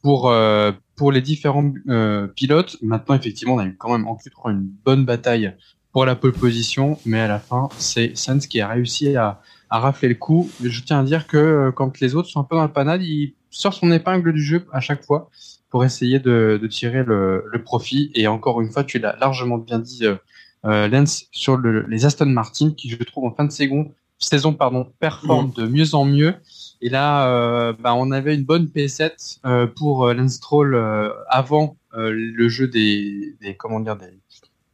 pour 0.02 0.31
euh, 0.31 0.73
pour 0.95 1.12
les 1.12 1.21
différents 1.21 1.73
euh, 1.88 2.26
pilotes. 2.26 2.76
Maintenant, 2.83 3.14
effectivement, 3.14 3.55
on 3.55 3.59
a 3.59 3.66
eu 3.66 3.76
quand 3.76 3.93
même 3.93 4.07
en 4.07 4.16
Q3 4.16 4.52
une 4.52 4.69
bonne 4.85 5.05
bataille 5.05 5.55
pour 5.93 6.05
la 6.05 6.14
pole 6.14 6.33
position, 6.33 6.99
mais 7.07 7.21
à 7.21 7.28
la 7.28 7.38
fin, 7.38 7.69
c'est 7.78 8.16
Sainz 8.16 8.47
qui 8.47 8.61
a 8.61 8.69
réussi 8.69 9.16
à, 9.16 9.40
à 9.71 9.78
rafler 9.78 10.09
le 10.09 10.14
coup. 10.14 10.50
Je 10.62 10.83
tiens 10.83 11.00
à 11.00 11.05
dire 11.05 11.26
que 11.26 11.37
euh, 11.37 11.73
quand 11.73 12.00
les 12.00 12.14
autres 12.14 12.28
sont 12.28 12.40
un 12.40 12.45
peu 12.45 12.57
dans 12.57 12.64
le 12.64 12.73
panade, 12.73 13.02
il 13.02 13.35
sort 13.50 13.75
son 13.75 13.90
épingle 13.90 14.33
du 14.33 14.43
jeu 14.43 14.66
à 14.73 14.81
chaque 14.81 15.05
fois 15.05 15.31
pour 15.71 15.85
essayer 15.85 16.19
de, 16.19 16.59
de 16.61 16.66
tirer 16.66 17.02
le, 17.02 17.45
le, 17.50 17.62
profit. 17.62 18.11
Et 18.14 18.26
encore 18.26 18.61
une 18.61 18.71
fois, 18.71 18.85
tu 18.85 18.99
l'as 18.99 19.16
largement 19.16 19.59
bien 19.59 19.78
dit, 19.78 20.05
euh, 20.05 20.16
euh, 20.64 20.88
Lens, 20.88 21.26
sur 21.33 21.57
le, 21.57 21.87
les 21.87 22.05
Aston 22.05 22.26
Martin, 22.26 22.73
qui 22.76 22.88
je 22.88 23.02
trouve 23.02 23.25
en 23.25 23.35
fin 23.35 23.45
de 23.45 23.52
saison, 23.52 23.93
saison 24.18 24.52
pardon, 24.52 24.92
performent 24.99 25.52
de 25.52 25.66
mieux 25.66 25.94
en 25.94 26.04
mieux. 26.04 26.35
Et 26.80 26.88
là, 26.88 27.28
euh, 27.28 27.73
bah, 27.78 27.94
on 27.94 28.11
avait 28.11 28.35
une 28.35 28.44
bonne 28.44 28.66
P7 28.66 29.38
euh, 29.44 29.66
pour 29.66 30.06
euh, 30.06 30.14
Lance 30.14 30.40
euh, 30.52 31.11
avant 31.28 31.76
le 31.92 32.49
jeu 32.49 32.68
des, 32.68 33.35
des, 33.40 33.54
comment 33.54 33.80
dire 33.80 33.96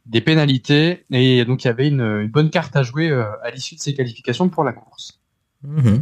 des, 0.05 0.21
pénalités. 0.21 1.05
Et 1.11 1.45
donc 1.45 1.63
il 1.63 1.67
y 1.67 1.69
avait 1.69 1.87
une, 1.87 2.27
bonne 2.27 2.49
carte 2.49 2.75
à 2.75 2.83
jouer 2.83 3.11
à 3.11 3.49
l'issue 3.51 3.75
de 3.75 3.79
ces 3.79 3.93
qualifications 3.93 4.49
pour 4.49 4.63
la 4.65 4.73
course. 4.73 5.21
Mmh. 5.63 5.99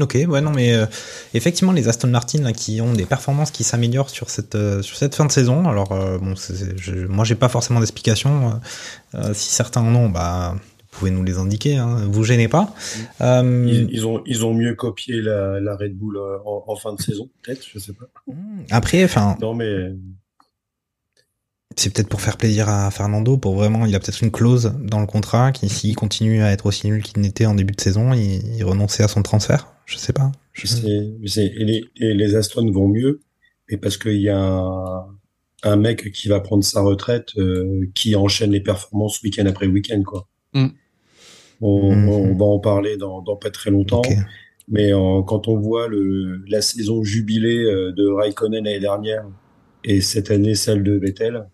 Ok, 0.00 0.18
ouais, 0.26 0.40
non, 0.40 0.50
mais 0.50 0.72
effectivement, 1.34 1.70
les 1.70 1.86
Aston 1.86 2.08
Martin 2.08 2.50
qui 2.52 2.80
ont 2.80 2.94
des 2.94 3.04
performances 3.04 3.50
qui 3.50 3.62
s'améliorent 3.62 4.08
sur 4.08 4.30
cette 4.30 4.56
sur 4.80 4.96
cette 4.96 5.14
fin 5.14 5.26
de 5.26 5.30
saison. 5.30 5.68
Alors, 5.68 5.92
euh, 5.92 6.18
bon, 6.18 6.34
je, 6.34 7.06
moi, 7.06 7.24
j'ai 7.24 7.34
pas 7.36 7.50
forcément 7.50 7.78
d'explication. 7.78 8.58
Si 9.34 9.50
certains 9.50 9.82
en 9.82 9.94
ont, 9.94 10.08
bah, 10.08 10.56
pouvez 10.98 11.10
nous 11.10 11.22
les 11.24 11.38
indiquer. 11.38 11.76
Hein, 11.76 12.06
vous 12.08 12.24
gênez 12.24 12.48
pas. 12.48 12.74
Euh, 13.20 13.66
Ils, 13.68 13.88
ils 13.92 14.06
ont, 14.06 14.22
ils 14.26 14.44
ont 14.44 14.54
mieux 14.54 14.74
copié 14.74 15.20
la, 15.20 15.60
la 15.60 15.76
Red 15.76 15.96
Bull 15.96 16.16
euh, 16.16 16.38
en, 16.46 16.64
en 16.66 16.76
fin 16.76 16.94
de 16.94 17.00
saison, 17.02 17.28
peut-être, 17.42 17.64
je 17.72 17.78
sais 17.78 17.92
pas. 17.92 18.06
après, 18.70 19.04
enfin, 19.04 19.36
Non, 19.40 19.54
mais 19.54 19.90
c'est 21.76 21.92
peut-être 21.92 22.08
pour 22.08 22.20
faire 22.20 22.36
plaisir 22.36 22.68
à 22.68 22.90
Fernando. 22.90 23.36
Pour 23.36 23.56
vraiment, 23.56 23.84
il 23.84 23.94
a 23.94 24.00
peut-être 24.00 24.22
une 24.22 24.30
clause 24.30 24.72
dans 24.80 25.00
le 25.00 25.06
contrat 25.06 25.50
qui, 25.50 25.68
s'il 25.68 25.96
continue 25.96 26.42
à 26.42 26.52
être 26.52 26.66
aussi 26.66 26.86
nul 26.86 27.02
qu'il 27.02 27.20
n'était 27.20 27.46
en 27.46 27.54
début 27.54 27.74
de 27.74 27.80
saison, 27.80 28.12
il, 28.12 28.56
il 28.56 28.64
renonçait 28.64 29.02
à 29.02 29.08
son 29.08 29.22
transfert. 29.22 29.72
Je 29.86 29.96
sais 29.98 30.12
pas. 30.12 30.30
Je- 30.52 30.66
c'est- 30.68 31.46
et 31.46 31.64
les, 31.64 31.84
et 31.96 32.14
les 32.14 32.36
Aston 32.36 32.70
vont 32.70 32.86
mieux, 32.88 33.20
et 33.68 33.76
parce 33.76 33.96
qu'il 33.98 34.20
y 34.20 34.28
a 34.28 34.38
un, 34.38 35.06
un 35.64 35.76
mec 35.76 36.12
qui 36.12 36.28
va 36.28 36.38
prendre 36.40 36.62
sa 36.62 36.80
retraite, 36.80 37.30
euh, 37.38 37.90
qui 37.94 38.14
enchaîne 38.14 38.52
les 38.52 38.60
performances 38.60 39.20
week-end 39.22 39.46
après 39.46 39.66
week-end, 39.66 40.02
quoi. 40.04 40.28
Mm. 40.54 40.66
On, 41.60 41.94
Mhm. 41.94 42.08
on 42.08 42.34
va 42.36 42.44
en 42.46 42.58
parler 42.58 42.96
dans, 42.96 43.22
dans 43.22 43.36
pas 43.36 43.50
très 43.50 43.70
longtemps. 43.70 44.02
Mais 44.68 44.92
euh, 44.94 45.22
quand 45.22 45.46
on 45.48 45.58
voit 45.58 45.88
le, 45.88 46.42
la 46.48 46.62
saison 46.62 47.02
jubilée 47.02 47.64
euh, 47.64 47.92
de 47.92 48.06
Raikkonen 48.06 48.64
l'année 48.64 48.80
dernière 48.80 49.24
et 49.84 50.00
cette 50.00 50.30
année 50.30 50.54
celle 50.54 50.82
de 50.82 50.92
Vettel, 50.92 51.44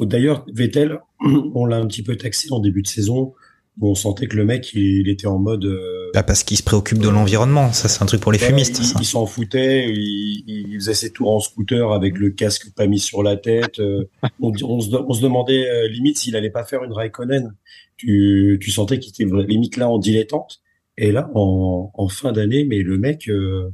d'ailleurs 0.00 0.46
Vettel, 0.52 1.00
on 1.54 1.66
l'a 1.66 1.76
un 1.76 1.86
petit 1.86 2.02
peu 2.02 2.16
taxé 2.16 2.48
en 2.50 2.60
début 2.60 2.82
de 2.82 2.86
saison, 2.88 3.34
où 3.80 3.90
on 3.90 3.94
sentait 3.94 4.26
que 4.26 4.36
le 4.36 4.44
mec 4.44 4.72
il, 4.72 5.00
il 5.00 5.08
était 5.08 5.26
en 5.26 5.38
mode 5.38 5.64
euh, 5.66 5.97
Bah, 6.14 6.22
parce 6.22 6.42
qu'il 6.44 6.56
se 6.56 6.62
préoccupe 6.62 6.98
de 6.98 7.08
l'environnement. 7.08 7.72
Ça, 7.72 7.88
c'est 7.88 8.02
un 8.02 8.06
truc 8.06 8.20
pour 8.20 8.32
les 8.32 8.38
fumistes. 8.38 8.78
il, 8.78 8.84
ça. 8.84 8.96
il 9.00 9.04
s'en 9.04 9.26
foutait, 9.26 9.88
il, 9.88 10.44
il 10.46 10.74
faisait 10.76 10.94
ses 10.94 11.12
tours 11.12 11.30
en 11.34 11.40
scooter 11.40 11.92
avec 11.92 12.18
le 12.18 12.30
casque 12.30 12.72
pas 12.74 12.86
mis 12.86 12.98
sur 12.98 13.22
la 13.22 13.36
tête. 13.36 13.78
euh, 13.80 14.04
on, 14.40 14.52
on 14.62 14.80
se, 14.80 14.90
on 14.94 15.12
se 15.12 15.20
demandait 15.22 15.68
euh, 15.68 15.88
limite 15.88 16.18
s'il 16.18 16.36
allait 16.36 16.50
pas 16.50 16.64
faire 16.64 16.84
une 16.84 16.92
Raikkonen. 16.92 17.54
Tu, 17.96 18.58
tu 18.62 18.70
sentais 18.70 18.98
qu'il 18.98 19.10
était 19.10 19.24
limite 19.46 19.76
là 19.76 19.88
en 19.88 19.98
dilettante. 19.98 20.60
Et 20.96 21.12
là, 21.12 21.30
en, 21.34 21.90
en 21.94 22.08
fin 22.08 22.32
d'année, 22.32 22.64
mais 22.64 22.78
le 22.82 22.98
mec, 22.98 23.28
euh, 23.28 23.70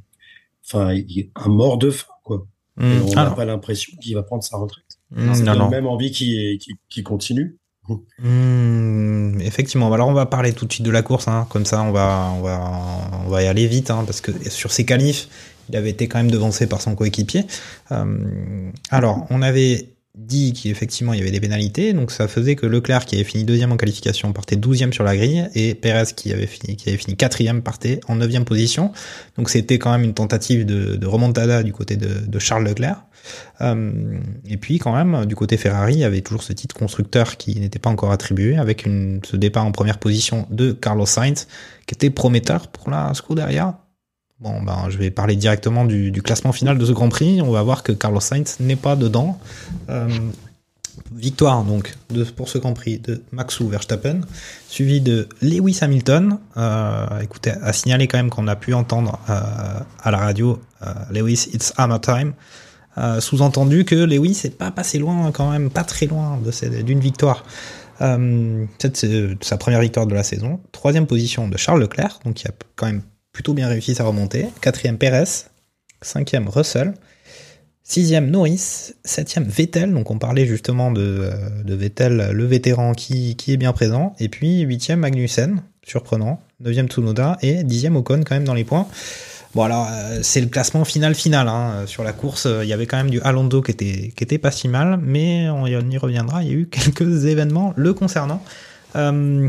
enfin, 0.66 0.92
il 0.92 1.18
est 1.18 1.30
un 1.36 1.48
mort 1.48 1.78
de 1.78 1.90
faim, 1.90 2.12
quoi. 2.22 2.46
Hmm, 2.76 3.02
on 3.06 3.14
n'a 3.14 3.30
pas 3.30 3.44
l'impression 3.44 3.92
qu'il 4.02 4.14
va 4.14 4.22
prendre 4.24 4.42
sa 4.42 4.56
retraite. 4.56 4.84
C'est 5.34 5.42
non, 5.44 5.54
non. 5.56 5.70
même 5.70 5.86
envie 5.86 6.10
qu'il 6.10 6.58
qu'il- 6.58 6.74
qu'il 6.88 7.04
continue. 7.04 7.56
Hmm, 8.18 9.40
effectivement. 9.40 9.92
Alors, 9.92 10.08
on 10.08 10.14
va 10.14 10.26
parler 10.26 10.52
tout 10.52 10.66
de 10.66 10.72
suite 10.72 10.86
de 10.86 10.90
la 10.90 11.02
course. 11.02 11.28
Hein. 11.28 11.46
Comme 11.50 11.66
ça, 11.66 11.82
on 11.82 11.92
va, 11.92 12.32
on 12.36 12.42
va, 12.42 12.70
on 13.26 13.28
va 13.28 13.42
y 13.42 13.46
aller 13.46 13.66
vite, 13.66 13.90
hein, 13.90 14.04
parce 14.06 14.20
que 14.20 14.32
sur 14.50 14.72
ses 14.72 14.84
qualifs, 14.84 15.28
il 15.68 15.76
avait 15.76 15.90
été 15.90 16.08
quand 16.08 16.18
même 16.18 16.30
devancé 16.30 16.66
par 16.66 16.80
son 16.80 16.94
coéquipier. 16.94 17.46
Euh, 17.92 18.70
alors, 18.90 19.26
on 19.30 19.42
avait 19.42 19.93
dit 20.14 20.52
qu'effectivement 20.52 21.12
il 21.12 21.18
y 21.18 21.22
avait 21.22 21.32
des 21.32 21.40
pénalités, 21.40 21.92
donc 21.92 22.12
ça 22.12 22.28
faisait 22.28 22.54
que 22.54 22.66
Leclerc 22.66 23.04
qui 23.04 23.16
avait 23.16 23.24
fini 23.24 23.44
deuxième 23.44 23.72
en 23.72 23.76
qualification 23.76 24.32
partait 24.32 24.56
douzième 24.56 24.92
sur 24.92 25.02
la 25.02 25.16
grille 25.16 25.48
et 25.54 25.74
Perez 25.74 26.06
qui 26.14 26.32
avait 26.32 26.46
fini 26.46 27.16
quatrième 27.16 27.62
partait 27.62 28.00
en 28.06 28.16
neuvième 28.16 28.44
position. 28.44 28.92
Donc 29.36 29.50
c'était 29.50 29.78
quand 29.78 29.90
même 29.90 30.04
une 30.04 30.14
tentative 30.14 30.64
de, 30.66 31.04
remontada 31.06 31.62
du 31.62 31.72
côté 31.72 31.96
de, 31.96 32.38
Charles 32.38 32.64
Leclerc. 32.64 33.04
Euh, 33.62 34.18
et 34.46 34.58
puis 34.58 34.78
quand 34.78 34.94
même 34.94 35.24
du 35.24 35.34
côté 35.34 35.56
Ferrari 35.56 35.94
il 35.94 36.00
y 36.00 36.04
avait 36.04 36.20
toujours 36.20 36.42
ce 36.42 36.52
titre 36.52 36.74
constructeur 36.74 37.38
qui 37.38 37.58
n'était 37.58 37.78
pas 37.78 37.88
encore 37.88 38.12
attribué 38.12 38.58
avec 38.58 38.86
ce 39.22 39.36
départ 39.36 39.64
en 39.64 39.72
première 39.72 39.98
position 39.98 40.46
de 40.50 40.72
Carlos 40.72 41.06
Sainz 41.06 41.48
qui 41.86 41.94
était 41.94 42.10
prometteur 42.10 42.68
pour 42.68 42.90
la 42.90 43.14
Scuderia. 43.14 43.83
Bon, 44.40 44.60
ben, 44.60 44.88
je 44.90 44.98
vais 44.98 45.10
parler 45.10 45.36
directement 45.36 45.84
du, 45.84 46.20
classement 46.22 46.52
final 46.52 46.76
de 46.76 46.84
ce 46.84 46.92
Grand 46.92 47.08
Prix. 47.08 47.40
On 47.40 47.52
va 47.52 47.62
voir 47.62 47.82
que 47.82 47.92
Carlos 47.92 48.20
Sainz 48.20 48.56
n'est 48.60 48.76
pas 48.76 48.96
dedans. 48.96 49.38
Euh, 49.88 50.08
victoire 51.12 51.62
donc 51.64 51.96
pour 52.36 52.48
ce 52.48 52.58
Grand 52.58 52.72
Prix 52.72 52.98
de 52.98 53.22
Maxou 53.30 53.68
Verstappen, 53.68 54.20
suivi 54.68 55.00
de 55.00 55.28
Lewis 55.40 55.78
Hamilton. 55.82 56.38
Euh, 56.56 57.20
écoutez, 57.20 57.50
à 57.50 57.72
signaler 57.72 58.08
quand 58.08 58.18
même 58.18 58.30
qu'on 58.30 58.48
a 58.48 58.56
pu 58.56 58.74
entendre 58.74 59.20
euh, 59.30 59.80
à 60.02 60.10
la 60.10 60.18
radio 60.18 60.60
Lewis, 61.10 61.48
it's 61.52 61.72
hammer 61.76 62.00
time. 62.00 62.34
Sous-entendu 63.20 63.84
que 63.84 63.94
Lewis 63.94 64.42
n'est 64.44 64.50
pas 64.50 64.70
passé 64.70 64.98
loin, 64.98 65.32
quand 65.32 65.50
même, 65.50 65.70
pas 65.70 65.84
très 65.84 66.06
loin 66.06 66.38
d'une 66.84 67.00
victoire. 67.00 67.44
C'est 67.98 69.42
sa 69.42 69.56
première 69.56 69.80
victoire 69.80 70.06
de 70.06 70.14
la 70.14 70.22
saison. 70.22 70.60
Troisième 70.72 71.06
position 71.06 71.48
de 71.48 71.56
Charles 71.56 71.80
Leclerc, 71.80 72.20
donc 72.24 72.42
il 72.42 72.48
a 72.48 72.52
quand 72.76 72.86
même 72.86 73.02
plutôt 73.34 73.52
bien 73.52 73.68
réussi 73.68 73.94
sa 73.94 74.04
remontée. 74.04 74.46
Quatrième 74.62 74.96
Perez, 74.96 75.24
cinquième 76.00 76.48
Russell, 76.48 76.94
sixième 77.82 78.30
Norris, 78.30 78.94
septième 79.04 79.44
Vettel. 79.44 79.92
Donc 79.92 80.10
on 80.10 80.18
parlait 80.18 80.46
justement 80.46 80.90
de, 80.90 81.02
euh, 81.02 81.62
de 81.64 81.74
Vettel, 81.74 82.30
le 82.32 82.44
vétéran 82.46 82.92
qui, 82.92 83.36
qui 83.36 83.52
est 83.52 83.58
bien 83.58 83.72
présent. 83.74 84.14
Et 84.20 84.30
puis 84.30 84.60
huitième 84.60 85.00
Magnussen, 85.00 85.62
surprenant. 85.82 86.40
Neuvième 86.60 86.86
Tsunoda 86.88 87.36
et 87.42 87.64
dixième 87.64 87.96
Ocon 87.96 88.22
quand 88.24 88.36
même 88.36 88.44
dans 88.44 88.54
les 88.54 88.64
points. 88.64 88.86
Bon 89.54 89.64
alors 89.64 89.88
euh, 89.90 90.20
c'est 90.22 90.40
le 90.40 90.46
classement 90.46 90.84
final 90.84 91.14
final 91.14 91.48
hein. 91.48 91.84
sur 91.86 92.04
la 92.04 92.12
course. 92.12 92.46
euh, 92.46 92.64
Il 92.64 92.68
y 92.68 92.72
avait 92.72 92.86
quand 92.86 92.96
même 92.96 93.10
du 93.10 93.20
Alonso 93.20 93.62
qui 93.62 93.72
était 93.72 94.12
qui 94.16 94.24
était 94.24 94.38
pas 94.38 94.50
si 94.52 94.68
mal, 94.68 94.98
mais 95.02 95.50
on 95.50 95.66
y 95.66 95.98
reviendra. 95.98 96.42
Il 96.42 96.48
y 96.48 96.52
a 96.52 96.54
eu 96.54 96.66
quelques 96.70 97.24
événements 97.26 97.74
le 97.76 97.92
concernant. 97.92 98.42
Euh, 98.96 99.48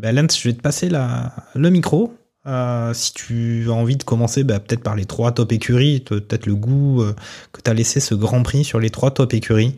ben 0.00 0.14
Lance, 0.14 0.38
je 0.40 0.48
vais 0.48 0.54
te 0.54 0.62
passer 0.62 0.88
la, 0.88 1.32
le 1.54 1.70
micro. 1.70 2.14
Euh, 2.46 2.94
si 2.94 3.12
tu 3.12 3.66
as 3.68 3.72
envie 3.72 3.96
de 3.96 4.04
commencer, 4.04 4.44
bah, 4.44 4.60
peut-être 4.60 4.82
par 4.82 4.94
les 4.94 5.04
trois 5.04 5.32
top 5.32 5.50
écuries, 5.52 6.00
peut-être 6.00 6.46
le 6.46 6.54
goût 6.54 7.02
euh, 7.02 7.12
que 7.52 7.60
tu 7.60 7.70
as 7.70 7.74
laissé 7.74 7.98
ce 7.98 8.14
Grand 8.14 8.42
Prix 8.42 8.62
sur 8.62 8.78
les 8.78 8.90
trois 8.90 9.10
top 9.10 9.34
écuries. 9.34 9.74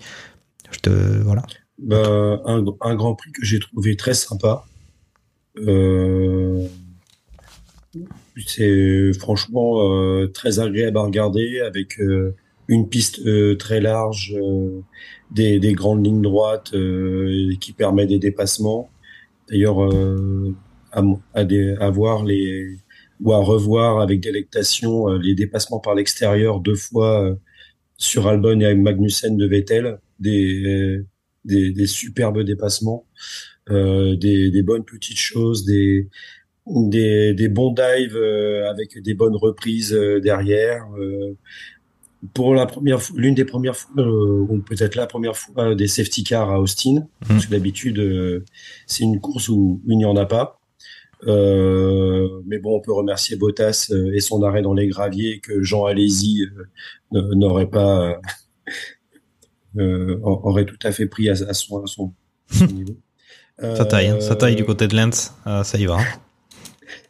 Je 0.71 0.79
te 0.81 0.91
voilà. 0.91 1.43
Bah, 1.79 2.43
un, 2.45 2.95
Grand 2.95 3.15
Prix 3.15 3.33
que 3.33 3.45
j'ai 3.45 3.59
trouvé 3.59 3.97
très 3.97 4.13
sympa. 4.13 4.65
Euh, 5.57 6.67
c'est 8.47 9.13
franchement 9.19 9.81
très 10.33 10.61
agréable 10.61 10.99
à 10.99 11.03
regarder 11.03 11.61
avec 11.61 11.99
une 12.69 12.89
piste 12.89 13.21
très 13.59 13.81
large, 13.81 14.37
des, 15.31 15.59
des 15.59 15.73
grandes 15.73 16.05
lignes 16.05 16.23
droites 16.23 16.73
qui 17.61 17.73
permet 17.73 18.07
des 18.07 18.19
dépassements. 18.19 18.91
D'ailleurs, 19.49 19.81
à, 20.93 21.03
à, 21.35 21.45
des, 21.45 21.75
à 21.81 21.91
voir 21.91 22.25
les 22.25 22.79
ou 23.21 23.33
à 23.33 23.39
revoir 23.39 24.01
avec 24.01 24.21
délectation 24.21 25.09
euh, 25.09 25.19
les 25.19 25.35
dépassements 25.35 25.81
par 25.81 25.95
l'extérieur 25.95 26.61
deux 26.61 26.77
fois 26.77 27.25
euh, 27.25 27.35
sur 27.97 28.29
Albon 28.29 28.61
et 28.61 28.75
Magnussen 28.75 29.37
de 29.37 29.47
Vettel, 29.47 29.99
des 30.21 31.03
des, 31.45 31.73
des 31.73 31.87
superbes 31.87 32.43
dépassements, 32.43 33.07
euh, 33.71 34.17
des, 34.17 34.51
des 34.51 34.63
bonnes 34.63 34.85
petites 34.85 35.19
choses, 35.19 35.65
des, 35.65 36.09
des, 36.67 37.35
des 37.35 37.49
bons 37.49 37.73
dives 37.73 38.17
euh, 38.17 38.69
avec 38.71 39.01
des 39.03 39.15
bonnes 39.15 39.37
reprises 39.37 39.93
euh, 39.95 40.21
derrière. 40.21 40.87
Euh, 40.99 41.37
pour 42.35 42.55
la 42.55 42.67
première 42.67 42.99
l'une 43.15 43.35
des 43.35 43.45
premières 43.45 43.77
fois, 43.77 44.03
euh, 44.03 44.47
ou 44.49 44.59
peut-être 44.59 44.97
la 44.97 45.07
première 45.07 45.37
fois, 45.37 45.75
des 45.77 45.87
safety 45.87 46.25
cars 46.25 46.51
à 46.51 46.61
Austin, 46.61 47.07
parce 47.27 47.47
que 47.47 47.51
d'habitude 47.53 48.01
euh, 48.01 48.45
c'est 48.87 49.05
une 49.05 49.21
course 49.21 49.49
où 49.49 49.81
il 49.87 49.97
n'y 49.97 50.05
en 50.05 50.17
a 50.17 50.27
pas. 50.27 50.58
Euh, 51.27 52.43
mais 52.47 52.59
bon, 52.59 52.77
on 52.77 52.81
peut 52.81 52.93
remercier 52.93 53.37
Bottas 53.37 53.89
euh, 53.91 54.15
et 54.15 54.21
son 54.21 54.43
arrêt 54.43 54.63
dans 54.63 54.75
les 54.75 54.87
graviers 54.87 55.41
que 55.41 55.63
Jean 55.63 55.87
Alési 55.87 56.47
euh, 57.15 57.35
n'aurait 57.35 57.67
pas 57.67 58.21
euh, 59.79 60.19
aurait 60.23 60.65
tout 60.65 60.79
à 60.83 60.93
fait 60.93 61.07
pris 61.07 61.29
à, 61.29 61.33
à 61.33 61.55
son, 61.55 61.83
à 61.83 61.87
son, 61.87 62.13
son 62.51 62.67
niveau. 62.73 62.97
Ça 63.61 63.85
taille, 63.85 64.07
hein, 64.07 64.21
ça 64.21 64.37
taille 64.37 64.55
du 64.55 64.65
côté 64.65 64.87
de 64.87 64.95
Lens, 64.97 65.35
euh, 65.49 65.65
ça 65.65 65.79
y 65.79 65.87
va. 65.87 65.99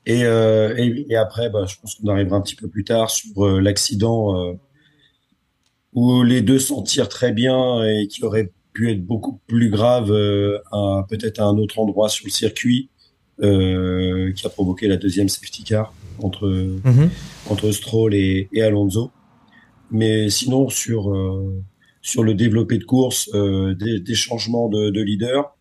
Et, 0.07 0.25
euh, 0.25 0.75
et, 0.79 1.05
et, 1.11 1.17
après, 1.17 1.51
bah, 1.51 1.67
je 1.69 1.77
pense 1.79 1.97
qu'on 1.97 2.09
arrivera 2.09 2.39
un 2.39 2.41
petit 2.41 2.57
peu 2.57 2.69
plus 2.69 2.85
tard 2.85 3.11
sur 3.11 3.45
euh, 3.45 3.61
l'accident 3.61 4.35
euh, 4.35 4.55
où 5.93 6.23
les 6.23 6.41
deux 6.41 6.59
s'en 6.59 6.83
tirent 6.83 7.11
très 7.11 7.33
bien 7.33 7.85
et 7.85 8.09
qui 8.09 8.25
aurait 8.25 8.51
pu 8.73 8.91
être 8.91 9.05
beaucoup 9.05 9.41
plus 9.47 9.69
grave 9.69 10.11
euh, 10.11 10.59
à 10.73 11.05
peut-être 11.09 11.41
à 11.41 11.45
un 11.45 11.59
autre 11.59 11.79
endroit 11.79 12.09
sur 12.09 12.25
le 12.25 12.31
circuit, 12.31 12.89
euh, 13.43 14.33
qui 14.33 14.47
a 14.47 14.51
provoqué 14.51 14.89
la 14.89 14.97
deuxième 14.97 15.29
safety 15.29 15.65
car 15.65 15.93
entre 16.21 16.49
mm 16.49 16.81
-hmm. 16.85 17.09
entre 17.51 17.71
Stroll 17.71 18.15
et, 18.15 18.49
et, 18.53 18.63
Alonso. 18.63 19.11
Mais 19.91 20.29
sinon 20.31 20.69
sur 20.69 21.11
euh, 21.11 21.63
sur 22.03 22.23
le 22.23 22.35
développé 22.35 22.79
de 22.79 22.85
course, 22.85 23.29
euh, 23.35 23.75
des, 23.75 24.01
des, 24.01 24.15
changements 24.15 24.69
de, 24.69 24.91
de, 24.91 25.03
leader. 25.03 25.55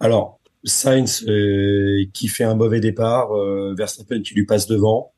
Alors 0.00 0.38
Sainz 0.64 1.24
euh, 1.28 2.04
qui 2.12 2.28
fait 2.28 2.44
un 2.44 2.54
mauvais 2.54 2.80
départ, 2.80 3.32
euh, 3.32 3.74
Verstappen 3.76 4.20
qui 4.22 4.34
lui 4.34 4.44
passe 4.44 4.66
devant. 4.66 5.12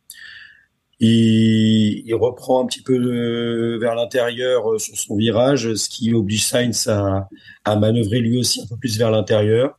Il, 0.99 2.03
il 2.07 2.15
reprend 2.15 2.63
un 2.63 2.67
petit 2.67 2.83
peu 2.83 2.99
de, 2.99 3.79
vers 3.81 3.95
l'intérieur 3.95 4.81
sur 4.81 4.97
son 4.97 5.17
virage, 5.17 5.75
ce 5.75 5.89
qui 5.89 6.15
oblige 6.15 6.45
Sainz 6.47 6.87
à, 6.89 7.29
à 7.65 7.77
manœuvrer 7.77 8.21
lui 8.21 8.39
aussi 8.39 8.63
un 8.63 8.67
peu 8.67 8.77
plus 8.77 8.97
vers 8.97 9.11
l'intérieur. 9.11 9.79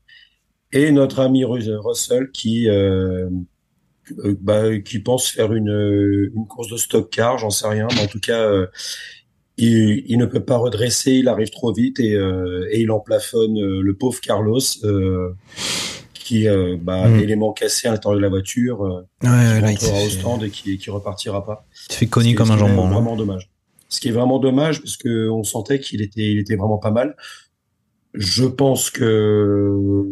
Et 0.71 0.91
notre 0.91 1.19
ami 1.19 1.45
Russell 1.45 2.31
qui 2.31 2.69
euh, 2.69 3.29
euh, 4.19 4.36
bah, 4.39 4.77
qui 4.79 5.00
pense 5.00 5.27
faire 5.29 5.53
une, 5.53 6.31
une 6.36 6.47
course 6.47 6.69
de 6.69 6.77
stock 6.77 7.09
car, 7.09 7.38
j'en 7.38 7.50
sais 7.50 7.67
rien, 7.67 7.88
mais 7.95 8.01
en 8.01 8.07
tout 8.07 8.19
cas, 8.19 8.50
il, 9.57 10.03
il, 10.07 10.17
ne 10.17 10.25
peut 10.25 10.43
pas 10.43 10.57
redresser, 10.57 11.13
il 11.13 11.27
arrive 11.27 11.50
trop 11.50 11.74
vite 11.74 12.00
et, 12.00 12.13
et 12.13 12.81
il 12.81 12.91
emplafonne 12.91 13.59
le 13.59 13.93
pauvre 13.95 14.19
Carlos 14.21 14.59
qui 16.13 16.47
bah, 16.81 17.07
mm. 17.07 17.19
élément 17.21 17.53
cassé 17.53 17.88
à 17.88 17.91
l'intérieur 17.91 18.17
de 18.17 18.21
la 18.21 18.29
voiture, 18.29 18.81
ouais, 18.81 19.75
qui 19.77 19.86
rentrera 19.86 20.03
au 20.03 20.09
stand 20.09 20.43
et 20.43 20.50
qui, 20.50 20.77
qui 20.77 20.89
repartira 20.89 21.45
pas. 21.45 21.65
Il 21.89 21.95
fait 21.95 22.07
connu 22.07 22.36
comme 22.36 22.51
un 22.51 22.57
jambon. 22.57 22.88
Hein. 22.88 22.91
Vraiment 22.91 23.15
dommage. 23.15 23.50
Ce 23.89 24.01
qui 24.01 24.09
est 24.09 24.12
vraiment 24.12 24.39
dommage 24.39 24.81
parce 24.81 24.97
que 24.97 25.29
on 25.29 25.43
sentait 25.43 25.79
qu'il 25.79 26.01
était, 26.01 26.29
il 26.31 26.39
était 26.39 26.55
vraiment 26.55 26.77
pas 26.77 26.91
mal. 26.91 27.15
Je 28.17 28.45
pense 28.45 28.89
que 28.89 30.03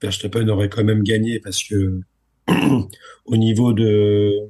Verstappen 0.00 0.48
aurait 0.48 0.68
quand 0.68 0.84
même 0.84 1.02
gagné 1.02 1.40
parce 1.40 1.64
que 1.64 2.00
au 3.24 3.36
niveau 3.36 3.72
de 3.72 4.48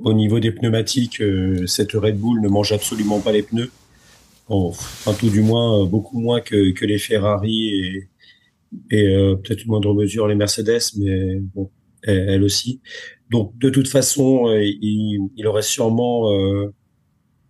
au 0.00 0.12
niveau 0.12 0.40
des 0.40 0.50
pneumatiques, 0.50 1.20
euh, 1.20 1.66
cette 1.66 1.92
Red 1.92 2.18
Bull 2.18 2.40
ne 2.40 2.48
mange 2.48 2.72
absolument 2.72 3.20
pas 3.20 3.32
les 3.32 3.42
pneus. 3.42 3.70
enfin, 4.48 5.12
tout 5.12 5.28
du 5.28 5.42
moins, 5.42 5.84
beaucoup 5.84 6.18
moins 6.18 6.40
que, 6.40 6.72
que 6.72 6.84
les 6.84 6.98
Ferrari 6.98 8.08
et, 8.90 9.06
euh, 9.06 9.36
peut-être 9.36 9.62
une 9.62 9.70
moindre 9.70 9.94
mesure 9.94 10.26
les 10.26 10.34
Mercedes, 10.34 10.80
mais 10.96 11.36
bon, 11.54 11.70
elle, 12.02 12.42
aussi. 12.42 12.80
Donc, 13.30 13.56
de 13.58 13.68
toute 13.70 13.88
façon, 13.88 14.48
euh, 14.48 14.62
il, 14.64 15.46
aurait 15.46 15.62
sûrement 15.62 16.28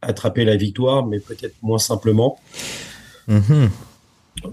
attrapé 0.03 0.45
la 0.45 0.57
victoire, 0.57 1.07
mais 1.07 1.21
peut-être 1.21 1.55
moins 1.63 1.79
simplement. 1.79 2.39
Mm-hmm. 3.31 3.69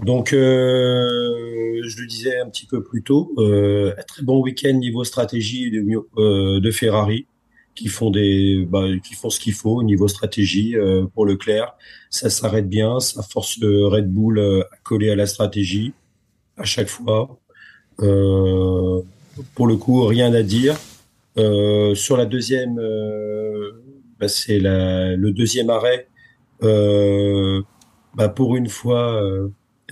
Donc, 0.04 0.32
euh, 0.32 1.82
je 1.82 2.00
le 2.00 2.06
disais 2.06 2.38
un 2.38 2.48
petit 2.48 2.66
peu 2.66 2.82
plus 2.82 3.02
tôt, 3.02 3.32
euh, 3.38 3.92
un 3.98 4.02
très 4.02 4.22
bon 4.22 4.40
week-end 4.40 4.72
niveau 4.74 5.02
stratégie 5.04 5.70
de, 5.70 5.84
euh, 6.18 6.60
de 6.60 6.70
Ferrari, 6.70 7.26
qui 7.74 7.88
font 7.88 8.10
des, 8.10 8.66
bah, 8.68 8.84
qui 9.02 9.14
font 9.14 9.30
ce 9.30 9.40
qu'il 9.40 9.54
faut 9.54 9.76
au 9.76 9.82
niveau 9.82 10.08
stratégie 10.08 10.76
euh, 10.76 11.06
pour 11.14 11.26
Leclerc. 11.26 11.74
Ça 12.10 12.30
s'arrête 12.30 12.68
bien, 12.68 13.00
ça 13.00 13.22
force 13.22 13.58
Red 13.62 14.12
Bull 14.12 14.38
euh, 14.38 14.62
à 14.72 14.76
coller 14.82 15.10
à 15.10 15.16
la 15.16 15.26
stratégie 15.26 15.92
à 16.56 16.64
chaque 16.64 16.88
fois. 16.88 17.38
Euh, 18.00 19.00
pour 19.54 19.66
le 19.66 19.76
coup, 19.76 20.04
rien 20.04 20.32
à 20.34 20.42
dire. 20.42 20.76
sur 21.94 22.16
la 22.16 22.26
deuxième, 22.26 22.76
bah, 24.18 24.28
c'est 24.28 24.58
le 24.58 25.30
deuxième 25.30 25.70
arrêt. 25.70 26.08
Bah, 28.14 28.28
pour 28.28 28.56
une 28.56 28.68
fois 28.68 29.22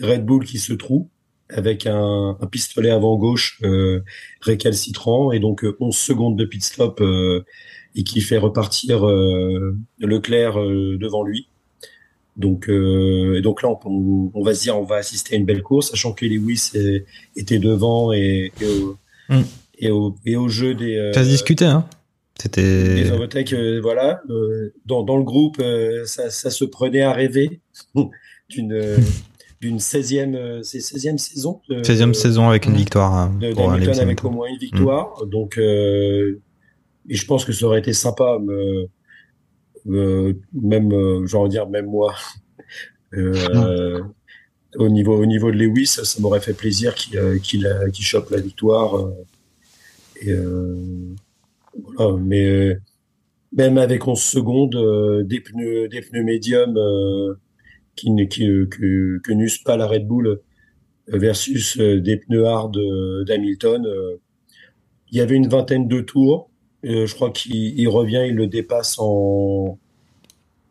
Red 0.01 0.25
Bull 0.25 0.45
qui 0.45 0.59
se 0.59 0.73
trouve 0.73 1.07
avec 1.49 1.87
un, 1.87 2.37
un 2.41 2.47
pistolet 2.47 2.91
avant 2.91 3.17
gauche 3.17 3.59
euh, 3.63 4.03
récalcitrant 4.41 5.33
et 5.33 5.39
donc 5.39 5.65
11 5.65 5.75
euh, 5.81 5.91
secondes 5.97 6.37
de 6.37 6.45
pit 6.45 6.63
stop 6.63 7.01
euh, 7.01 7.45
et 7.95 8.03
qui 8.03 8.21
fait 8.21 8.39
repartir 8.39 9.07
euh, 9.07 9.77
Leclerc 10.01 10.61
euh, 10.61 10.99
devant 10.99 11.23
lui. 11.23 11.49
Donc, 12.37 12.69
et 12.69 13.41
donc 13.41 13.63
là, 13.63 13.71
on, 13.71 14.31
on, 14.35 14.45
va 14.45 14.53
se 14.53 14.61
dire, 14.61 14.79
on 14.79 14.85
va 14.85 14.97
assister 14.97 15.35
à 15.35 15.39
une 15.39 15.47
belle 15.47 15.63
course, 15.63 15.89
sachant 15.89 16.13
que 16.13 16.27
Lewis 16.27 16.71
était 17.35 17.59
devant 17.59 18.13
et, 18.13 18.53
et, 18.61 18.67
au, 18.67 18.99
mm. 19.31 19.43
et, 19.79 19.91
au, 19.91 20.15
et, 20.27 20.37
au, 20.37 20.47
jeu 20.47 20.75
des. 20.75 21.13
Ça 21.15 21.25
se 21.25 21.31
discutait, 21.31 21.65
hein? 21.65 21.89
C'était. 22.41 22.95
Les 22.95 23.11
overtakes, 23.11 23.55
voilà. 23.83 24.23
dans, 24.85 25.03
dans 25.03 25.17
le 25.17 25.25
groupe, 25.25 25.63
ça, 26.05 26.31
ça 26.31 26.51
se 26.51 26.65
prenait 26.65 27.03
à 27.03 27.13
rêver 27.13 27.61
d'une 28.49 28.99
d'une 29.61 29.79
16e, 29.79 30.35
euh, 30.35 30.63
c'est 30.63 30.79
16e 30.79 31.19
saison. 31.19 31.61
16e 31.71 32.13
saison 32.13 32.49
avec 32.49 32.67
une 32.67 32.75
victoire. 32.75 33.15
Hein, 33.15 33.37
de, 33.41 33.53
pour 33.53 33.73
avec 33.73 34.25
au 34.25 34.31
moins 34.31 34.49
une 34.49 34.59
victoire. 34.59 35.15
Mm. 35.23 35.31
Donc, 35.31 35.59
euh, 35.59 36.41
et 37.09 37.15
je 37.15 37.27
pense 37.27 37.45
que 37.45 37.53
ça 37.53 37.67
aurait 37.67 37.79
été 37.79 37.93
sympa, 37.93 38.39
me, 38.39 38.89
même, 40.53 40.93
euh, 40.93 41.27
j'ai 41.27 41.37
envie 41.37 41.49
de 41.49 41.53
dire, 41.53 41.69
même 41.69 41.87
moi, 41.87 42.15
euh, 43.15 43.99
mm. 44.01 44.13
au 44.77 44.89
niveau, 44.89 45.17
au 45.17 45.27
niveau 45.27 45.51
de 45.51 45.57
Lewis, 45.57 45.87
ça, 45.87 46.21
m'aurait 46.21 46.41
fait 46.41 46.55
plaisir 46.55 46.95
qu'il 46.95 47.19
euh, 47.19 47.39
qu'il 47.39 47.67
qu 47.93 48.03
chope 48.03 48.31
la 48.31 48.41
victoire. 48.41 49.11
et, 50.21 50.35
voilà, 51.83 52.17
mais 52.19 52.77
même 53.53 53.79
avec 53.79 54.07
11 54.07 54.21
secondes, 54.21 55.25
des 55.27 55.41
pneus, 55.41 55.89
des 55.89 56.01
pneus 56.01 56.25
médiums, 56.25 56.79
qui, 57.97 58.11
qui 58.29 58.47
que, 58.71 59.19
que 59.19 59.33
n'eussent 59.33 59.63
pas 59.63 59.77
la 59.77 59.87
Red 59.87 60.07
Bull 60.07 60.41
versus 61.09 61.79
euh, 61.79 62.01
des 62.01 62.17
pneus 62.17 62.47
hard 62.47 62.77
euh, 62.77 63.25
d'Hamilton. 63.25 63.87
Euh, 63.87 64.17
il 65.11 65.19
y 65.19 65.21
avait 65.21 65.37
une 65.37 65.49
vingtaine 65.49 65.89
de 65.89 66.01
tours. 66.01 66.51
je 66.83 67.13
crois 67.15 67.31
qu'il 67.31 67.89
revient, 67.89 68.25
il 68.29 68.35
le 68.35 68.47
dépasse 68.47 68.97
en. 68.99 69.79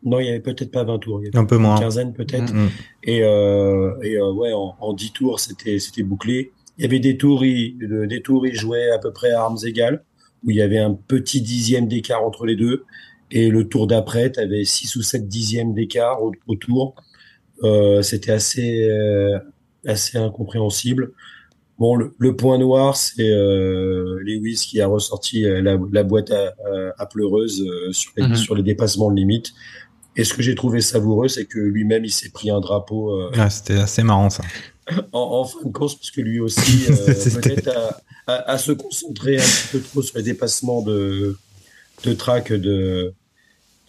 Non, 0.04 0.20
il 0.20 0.26
y 0.26 0.28
avait 0.28 0.40
peut-être 0.40 0.70
pas 0.70 0.84
20 0.84 0.98
tours. 0.98 1.20
Il 1.20 1.24
y 1.24 1.28
avait 1.28 1.38
un 1.38 1.46
peu 1.46 1.56
moins. 1.56 1.76
Une 1.76 1.82
quinzaine 1.82 2.12
peut-être. 2.12 2.52
Mm, 2.52 2.64
mm. 2.64 2.70
Et, 3.04 3.22
euh, 3.22 3.94
et 4.02 4.20
ouais, 4.20 4.52
en, 4.52 4.76
en 4.78 4.92
10 4.92 5.12
tours, 5.12 5.40
c'était 5.40 5.78
c'était 5.78 6.02
bouclé. 6.02 6.52
Il 6.78 6.82
y 6.82 6.84
avait 6.84 7.00
des 7.00 7.16
tours, 7.16 7.44
il, 7.44 7.78
des 8.06 8.20
tours, 8.20 8.46
il 8.46 8.54
jouait 8.54 8.90
à 8.90 8.98
peu 8.98 9.10
près 9.10 9.30
à 9.30 9.40
armes 9.40 9.56
égales, 9.64 10.04
où 10.46 10.50
il 10.50 10.56
y 10.56 10.62
avait 10.62 10.78
un 10.78 10.94
petit 10.94 11.42
dixième 11.42 11.88
d'écart 11.88 12.24
entre 12.24 12.46
les 12.46 12.56
deux. 12.56 12.84
Et 13.30 13.48
le 13.48 13.68
tour 13.68 13.88
d'après, 13.88 14.30
tu 14.30 14.40
avais 14.40 14.64
6 14.64 14.96
ou 14.96 15.02
7 15.02 15.26
dixièmes 15.26 15.74
d'écart 15.74 16.22
au, 16.22 16.32
au, 16.46 16.54
tour. 16.54 16.94
Euh, 17.64 18.00
c'était 18.02 18.30
assez 18.30 18.88
euh, 18.88 19.38
assez 19.84 20.16
incompréhensible. 20.16 21.12
Bon, 21.78 21.96
le, 21.96 22.36
point 22.36 22.56
noir, 22.56 22.96
c'est 22.96 23.28
euh, 23.28 24.18
Lewis 24.22 24.64
qui 24.66 24.80
a 24.80 24.86
ressorti 24.86 25.44
euh, 25.44 25.60
la, 25.60 25.76
la 25.92 26.02
boîte 26.04 26.30
à, 26.30 26.54
à 26.96 27.06
pleureuse 27.06 27.62
sur, 27.90 28.12
les, 28.16 28.28
mhm. 28.28 28.36
sur 28.36 28.54
les 28.54 28.62
dépassements 28.62 29.10
de 29.10 29.16
limite. 29.16 29.52
Et 30.16 30.24
ce 30.24 30.32
que 30.32 30.42
j'ai 30.42 30.54
trouvé 30.54 30.80
savoureux, 30.80 31.28
c'est 31.28 31.44
que 31.44 31.58
lui-même, 31.58 32.04
il 32.04 32.10
s'est 32.10 32.30
pris 32.30 32.50
un 32.50 32.60
drapeau. 32.60 33.28
Ah, 33.34 33.50
c'était 33.50 33.74
assez 33.74 34.02
marrant 34.02 34.30
ça. 34.30 34.42
En, 35.12 35.40
en, 35.40 35.44
fin 35.44 35.66
de 35.66 35.72
course, 35.72 35.96
parce 35.96 36.10
que 36.10 36.22
lui 36.22 36.40
aussi, 36.40 36.86
peut-être 37.42 37.68
à, 38.26 38.50
à, 38.52 38.58
se 38.58 38.72
concentrer 38.72 39.36
un 39.36 39.42
petit 39.42 39.68
peu 39.72 39.80
trop 39.80 40.02
sur 40.02 40.16
les 40.18 40.22
dépassements 40.24 40.82
de, 40.82 41.36
de 42.04 42.12
track 42.12 42.52
de, 42.52 43.12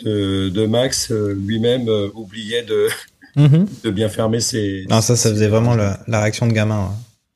de, 0.03 0.49
de 0.49 0.65
Max, 0.65 1.11
lui-même 1.11 1.87
oubliait 2.13 2.63
de, 2.63 2.89
Mhm. 3.37 3.67
de 3.83 3.91
bien 3.91 4.09
fermer 4.09 4.39
ses. 4.39 4.85
Non, 4.89 4.99
ça, 5.01 5.15
ça 5.15 5.29
faisait 5.29 5.47
vraiment 5.47 5.75
la, 5.75 6.03
réaction 6.07 6.47
de 6.47 6.53
gamin. 6.53 6.91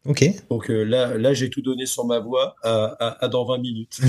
Ok. 0.08 0.26
Donc 0.50 0.72
euh, 0.72 0.84
là, 0.84 1.16
là 1.16 1.34
j'ai 1.36 1.52
tout 1.52 1.62
donné 1.62 1.86
sur 1.86 2.06
ma 2.06 2.20
voix 2.20 2.56
à, 2.64 3.24
à, 3.24 3.28
dans 3.28 3.46
20 3.46 3.60
minutes. 3.60 4.00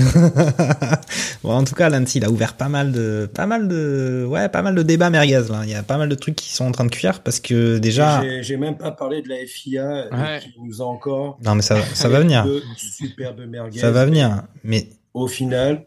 bon, 1.43 1.51
en 1.51 1.63
tout 1.63 1.75
cas, 1.75 1.89
Lancy, 1.89 2.17
il 2.17 2.25
a 2.25 2.31
ouvert 2.31 2.55
pas 2.55 2.67
mal 2.67 2.91
de, 2.91 3.29
pas 3.31 3.45
mal 3.45 3.67
de, 3.67 4.25
ouais, 4.27 4.49
pas 4.49 4.63
mal 4.63 4.73
de 4.73 4.81
débats 4.81 5.11
merguez. 5.11 5.43
Là. 5.49 5.61
Il 5.65 5.69
y 5.69 5.75
a 5.75 5.83
pas 5.83 5.97
mal 5.97 6.09
de 6.09 6.15
trucs 6.15 6.35
qui 6.35 6.51
sont 6.51 6.65
en 6.65 6.71
train 6.71 6.85
de 6.85 6.89
cuire 6.89 7.21
parce 7.21 7.39
que 7.39 7.77
déjà. 7.77 8.23
J'ai 8.41 8.57
même 8.57 8.77
pas 8.77 8.91
parlé 8.91 9.21
de 9.21 9.29
la 9.29 9.45
FIA 9.45 10.07
euh, 10.11 10.39
qui 10.39 10.59
nous 10.61 10.81
a 10.81 10.85
encore. 10.85 11.37
Non, 11.45 11.53
mais 11.53 11.61
ça, 11.61 11.79
ça 11.93 12.09
va 12.09 12.19
venir. 12.19 12.47
Superbe 12.75 13.41
merguez. 13.47 13.79
Ça 13.79 13.91
va 13.91 14.05
venir. 14.05 14.43
Mais 14.63 14.87
au 15.13 15.27
final, 15.27 15.85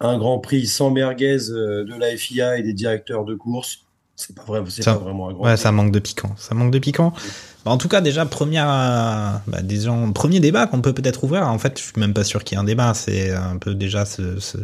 un 0.00 0.16
Grand 0.16 0.38
Prix 0.38 0.66
sans 0.66 0.90
merguez 0.90 1.50
euh, 1.50 1.84
de 1.84 1.94
la 1.98 2.16
FIA 2.16 2.56
et 2.56 2.62
des 2.62 2.72
directeurs 2.72 3.26
de 3.26 3.34
course 3.34 3.84
c'est 4.14 4.36
pas, 4.36 4.42
vrai, 4.42 4.62
c'est 4.68 4.84
pas 4.84 4.94
vraiment 4.94 5.30
un 5.30 5.32
grand. 5.32 5.44
Ouais, 5.44 5.56
ça 5.56 5.72
manque 5.72 5.90
de 5.90 5.98
piquant. 5.98 6.30
Ça 6.36 6.54
manque 6.54 6.70
de 6.70 6.78
piquant. 6.78 7.12
Bah, 7.64 7.70
en 7.70 7.78
tout 7.78 7.88
cas, 7.88 8.00
déjà, 8.00 8.26
première, 8.26 8.66
bah, 9.46 9.62
des 9.62 9.80
gens, 9.80 10.12
premier 10.12 10.40
débat 10.40 10.66
qu'on 10.66 10.80
peut 10.80 10.92
peut-être 10.92 11.24
ouvrir. 11.24 11.48
En 11.48 11.58
fait, 11.58 11.78
je 11.78 11.84
suis 11.84 11.92
même 12.00 12.14
pas 12.14 12.24
sûr 12.24 12.44
qu'il 12.44 12.56
y 12.56 12.58
ait 12.58 12.62
un 12.62 12.64
débat. 12.64 12.94
C'est 12.94 13.30
un 13.32 13.56
peu 13.56 13.74
déjà 13.74 14.04
ce, 14.04 14.40
ce, 14.40 14.58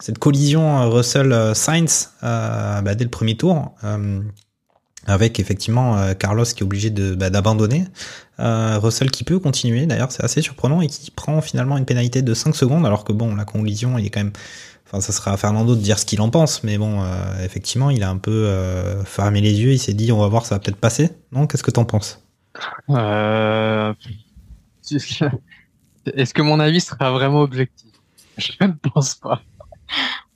cette 0.00 0.18
collision 0.18 0.82
euh, 0.82 0.88
Russell-Sainz 0.88 2.10
euh, 2.22 2.80
bah, 2.82 2.94
dès 2.94 3.04
le 3.04 3.10
premier 3.10 3.36
tour. 3.36 3.74
Euh, 3.84 4.20
avec 5.06 5.38
effectivement 5.38 5.96
euh, 5.96 6.14
Carlos 6.14 6.44
qui 6.44 6.60
est 6.60 6.62
obligé 6.64 6.90
de 6.90 7.14
bah, 7.14 7.30
d'abandonner, 7.30 7.84
euh, 8.40 8.78
Russell 8.78 9.10
qui 9.10 9.24
peut 9.24 9.38
continuer 9.38 9.86
d'ailleurs 9.86 10.10
c'est 10.10 10.24
assez 10.24 10.42
surprenant 10.42 10.80
et 10.80 10.88
qui 10.88 11.12
prend 11.12 11.40
finalement 11.40 11.78
une 11.78 11.84
pénalité 11.84 12.22
de 12.22 12.34
5 12.34 12.56
secondes 12.56 12.84
alors 12.84 13.04
que 13.04 13.12
bon 13.12 13.36
la 13.36 13.44
collision 13.44 13.98
il 13.98 14.06
est 14.06 14.10
quand 14.10 14.20
même 14.20 14.32
Enfin, 14.88 15.00
ça 15.00 15.12
sera 15.12 15.32
à 15.32 15.36
Fernando 15.36 15.74
de 15.74 15.80
dire 15.80 15.98
ce 15.98 16.04
qu'il 16.04 16.20
en 16.20 16.30
pense, 16.30 16.62
mais 16.62 16.78
bon, 16.78 17.02
euh, 17.02 17.44
effectivement, 17.44 17.90
il 17.90 18.04
a 18.04 18.08
un 18.08 18.18
peu 18.18 18.30
euh, 18.30 19.02
fermé 19.02 19.40
les 19.40 19.60
yeux. 19.60 19.72
Il 19.72 19.80
s'est 19.80 19.94
dit, 19.94 20.12
on 20.12 20.18
va 20.18 20.28
voir, 20.28 20.46
ça 20.46 20.54
va 20.54 20.58
peut-être 20.60 20.76
passer. 20.76 21.10
Non 21.32 21.48
Qu'est-ce 21.48 21.64
que 21.64 21.72
t'en 21.72 21.84
penses? 21.84 22.22
Euh... 22.90 23.94
Est-ce 26.14 26.34
que 26.34 26.42
mon 26.42 26.60
avis 26.60 26.80
sera 26.80 27.10
vraiment 27.10 27.40
objectif? 27.40 27.90
Je 28.38 28.52
ne 28.60 28.72
pense 28.72 29.14
pas. 29.14 29.42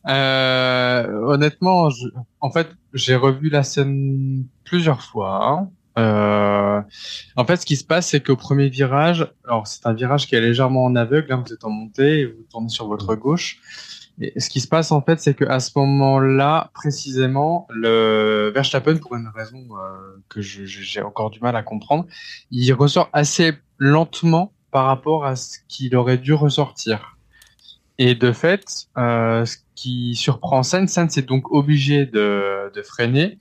Euh, 0.08 1.06
honnêtement, 1.24 1.90
je... 1.90 2.08
en 2.40 2.50
fait, 2.50 2.68
j'ai 2.94 3.14
revu 3.14 3.50
la 3.50 3.62
scène 3.62 4.46
plusieurs 4.64 5.02
fois. 5.02 5.46
Hein. 5.46 5.70
Euh, 5.98 6.80
en 7.36 7.44
fait, 7.44 7.56
ce 7.56 7.66
qui 7.66 7.76
se 7.76 7.84
passe, 7.84 8.08
c'est 8.08 8.24
qu'au 8.24 8.36
premier 8.36 8.68
virage, 8.68 9.28
alors 9.44 9.66
c'est 9.66 9.86
un 9.86 9.92
virage 9.92 10.26
qui 10.26 10.34
est 10.34 10.40
légèrement 10.40 10.84
en 10.84 10.96
aveugle, 10.96 11.32
hein, 11.32 11.42
vous 11.46 11.52
êtes 11.52 11.64
en 11.64 11.70
montée, 11.70 12.26
vous 12.26 12.44
tournez 12.50 12.68
sur 12.68 12.86
votre 12.86 13.14
gauche, 13.16 13.60
et 14.20 14.38
ce 14.38 14.50
qui 14.50 14.60
se 14.60 14.68
passe 14.68 14.92
en 14.92 15.00
fait, 15.00 15.20
c'est 15.20 15.34
qu'à 15.34 15.60
ce 15.60 15.70
moment-là, 15.76 16.70
précisément, 16.74 17.66
le 17.70 18.50
Verstappen, 18.54 18.96
pour 18.98 19.16
une 19.16 19.30
raison 19.34 19.58
euh, 19.58 20.18
que 20.28 20.40
j'ai 20.40 21.02
encore 21.02 21.30
du 21.30 21.40
mal 21.40 21.56
à 21.56 21.62
comprendre, 21.62 22.06
il 22.50 22.72
ressort 22.72 23.08
assez 23.12 23.52
lentement 23.78 24.52
par 24.70 24.86
rapport 24.86 25.24
à 25.24 25.36
ce 25.36 25.58
qu'il 25.68 25.96
aurait 25.96 26.18
dû 26.18 26.34
ressortir. 26.34 27.16
Et 27.98 28.14
de 28.14 28.32
fait, 28.32 28.86
euh, 28.96 29.44
ce 29.44 29.58
qui 29.74 30.14
surprend 30.14 30.62
Sainz, 30.62 30.90
Sainz 30.90 31.18
est 31.18 31.28
donc 31.28 31.52
obligé 31.52 32.06
de, 32.06 32.72
de, 32.74 32.82
freiner. 32.82 33.38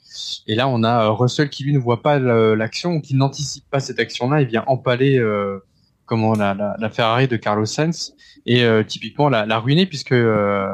Et 0.47 0.55
là, 0.55 0.67
on 0.67 0.83
a 0.83 1.07
Russell 1.09 1.49
qui 1.49 1.63
lui 1.63 1.71
ne 1.71 1.79
voit 1.79 2.01
pas 2.01 2.19
l'action, 2.19 2.99
qui 2.99 3.15
n'anticipe 3.15 3.63
pas 3.69 3.79
cette 3.79 3.99
action-là, 3.99 4.41
il 4.41 4.47
vient 4.47 4.65
empaler 4.67 5.17
euh, 5.17 5.63
comment 6.09 6.33
la, 6.33 6.55
la, 6.55 6.75
la, 6.79 6.89
Ferrari 6.89 7.27
de 7.27 7.37
Carlos 7.37 7.67
Sainz 7.67 8.15
et 8.47 8.63
euh, 8.63 8.83
typiquement 8.83 9.29
la, 9.29 9.45
la, 9.45 9.59
ruiner 9.59 9.85
puisque 9.85 10.11
euh, 10.11 10.67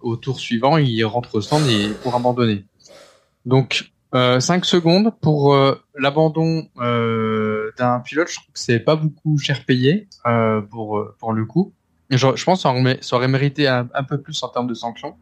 au 0.00 0.16
tour 0.16 0.40
suivant, 0.40 0.76
il 0.76 1.02
rentre 1.04 1.36
au 1.36 1.40
stand 1.40 1.64
et 1.68 1.90
pour 2.02 2.14
abandonner. 2.16 2.64
Donc 3.46 3.92
euh, 4.14 4.40
5 4.40 4.64
secondes 4.64 5.12
pour 5.20 5.54
euh, 5.54 5.80
l'abandon 5.96 6.66
euh, 6.78 7.70
d'un 7.78 8.00
pilote, 8.00 8.28
je 8.28 8.34
trouve 8.34 8.52
que 8.52 8.58
c'est 8.58 8.80
pas 8.80 8.96
beaucoup 8.96 9.38
cher 9.38 9.64
payé 9.64 10.08
euh, 10.26 10.60
pour 10.60 11.06
pour 11.18 11.32
le 11.32 11.44
coup. 11.44 11.72
Je, 12.10 12.16
je 12.34 12.44
pense 12.44 12.64
que 12.64 12.96
ça 13.02 13.16
aurait 13.16 13.28
mérité 13.28 13.68
un, 13.68 13.88
un, 13.94 14.02
peu 14.02 14.20
plus 14.20 14.42
en 14.42 14.48
termes 14.48 14.66
de 14.66 14.74
sanctions. 14.74 15.14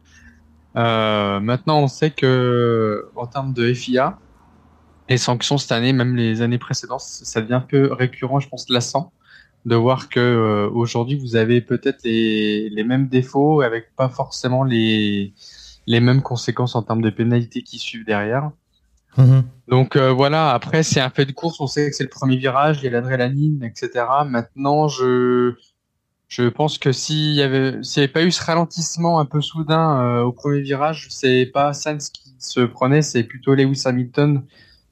maintenant, 0.73 1.81
on 1.81 1.87
sait 1.87 2.09
que 2.09 3.07
en 3.15 3.27
termes 3.27 3.53
de 3.53 3.71
FIA, 3.71 4.17
les 5.07 5.19
sanctions 5.19 5.59
cette 5.59 5.71
année, 5.71 5.93
même 5.93 6.15
les 6.15 6.41
années 6.41 6.57
précédentes, 6.57 7.01
ça 7.01 7.41
devient 7.41 7.53
un 7.53 7.61
peu 7.61 7.93
récurrent, 7.93 8.39
je 8.39 8.49
pense, 8.49 8.67
lassant 8.69 9.11
de 9.65 9.75
voir 9.75 10.09
que 10.09 10.69
aujourd'hui 10.73 11.17
vous 11.17 11.35
avez 11.35 11.61
peut-être 11.61 12.03
les, 12.03 12.69
les 12.69 12.83
mêmes 12.83 13.07
défauts 13.07 13.61
avec 13.61 13.95
pas 13.95 14.09
forcément 14.09 14.63
les 14.63 15.33
les 15.89 15.99
mêmes 15.99 16.21
conséquences 16.21 16.75
en 16.75 16.83
termes 16.83 17.01
de 17.01 17.09
pénalités 17.09 17.63
qui 17.63 17.79
suivent 17.79 18.05
derrière. 18.05 18.51
Mhm. 19.17 19.43
Donc 19.67 19.95
euh, 19.95 20.11
voilà, 20.11 20.51
après 20.51 20.83
c'est 20.83 21.01
un 21.01 21.09
fait 21.09 21.25
de 21.25 21.31
course, 21.31 21.59
on 21.59 21.67
sait 21.67 21.89
que 21.89 21.95
c'est 21.95 22.03
le 22.03 22.09
premier 22.09 22.37
virage, 22.37 22.77
il 22.81 22.85
y 22.85 22.87
a 22.87 22.91
l'adrénaline, 22.91 23.63
etc. 23.63 24.05
Maintenant, 24.25 24.87
je 24.87 25.55
je 26.27 26.47
pense 26.47 26.77
que 26.77 26.91
s'il 26.91 27.33
y 27.33 27.41
avait 27.41 27.81
s'il 27.81 28.01
n'y 28.01 28.03
avait 28.03 28.13
pas 28.13 28.23
eu 28.23 28.31
ce 28.31 28.43
ralentissement 28.43 29.19
un 29.19 29.25
peu 29.25 29.41
soudain 29.41 29.99
euh, 29.99 30.21
au 30.21 30.31
premier 30.31 30.61
virage, 30.61 31.07
c'est 31.09 31.47
pas 31.47 31.73
Sainz 31.73 32.09
qui 32.09 32.35
se 32.37 32.59
prenait, 32.61 33.01
c'est 33.01 33.23
plutôt 33.23 33.55
Lewis 33.55 33.81
Hamilton. 33.85 34.43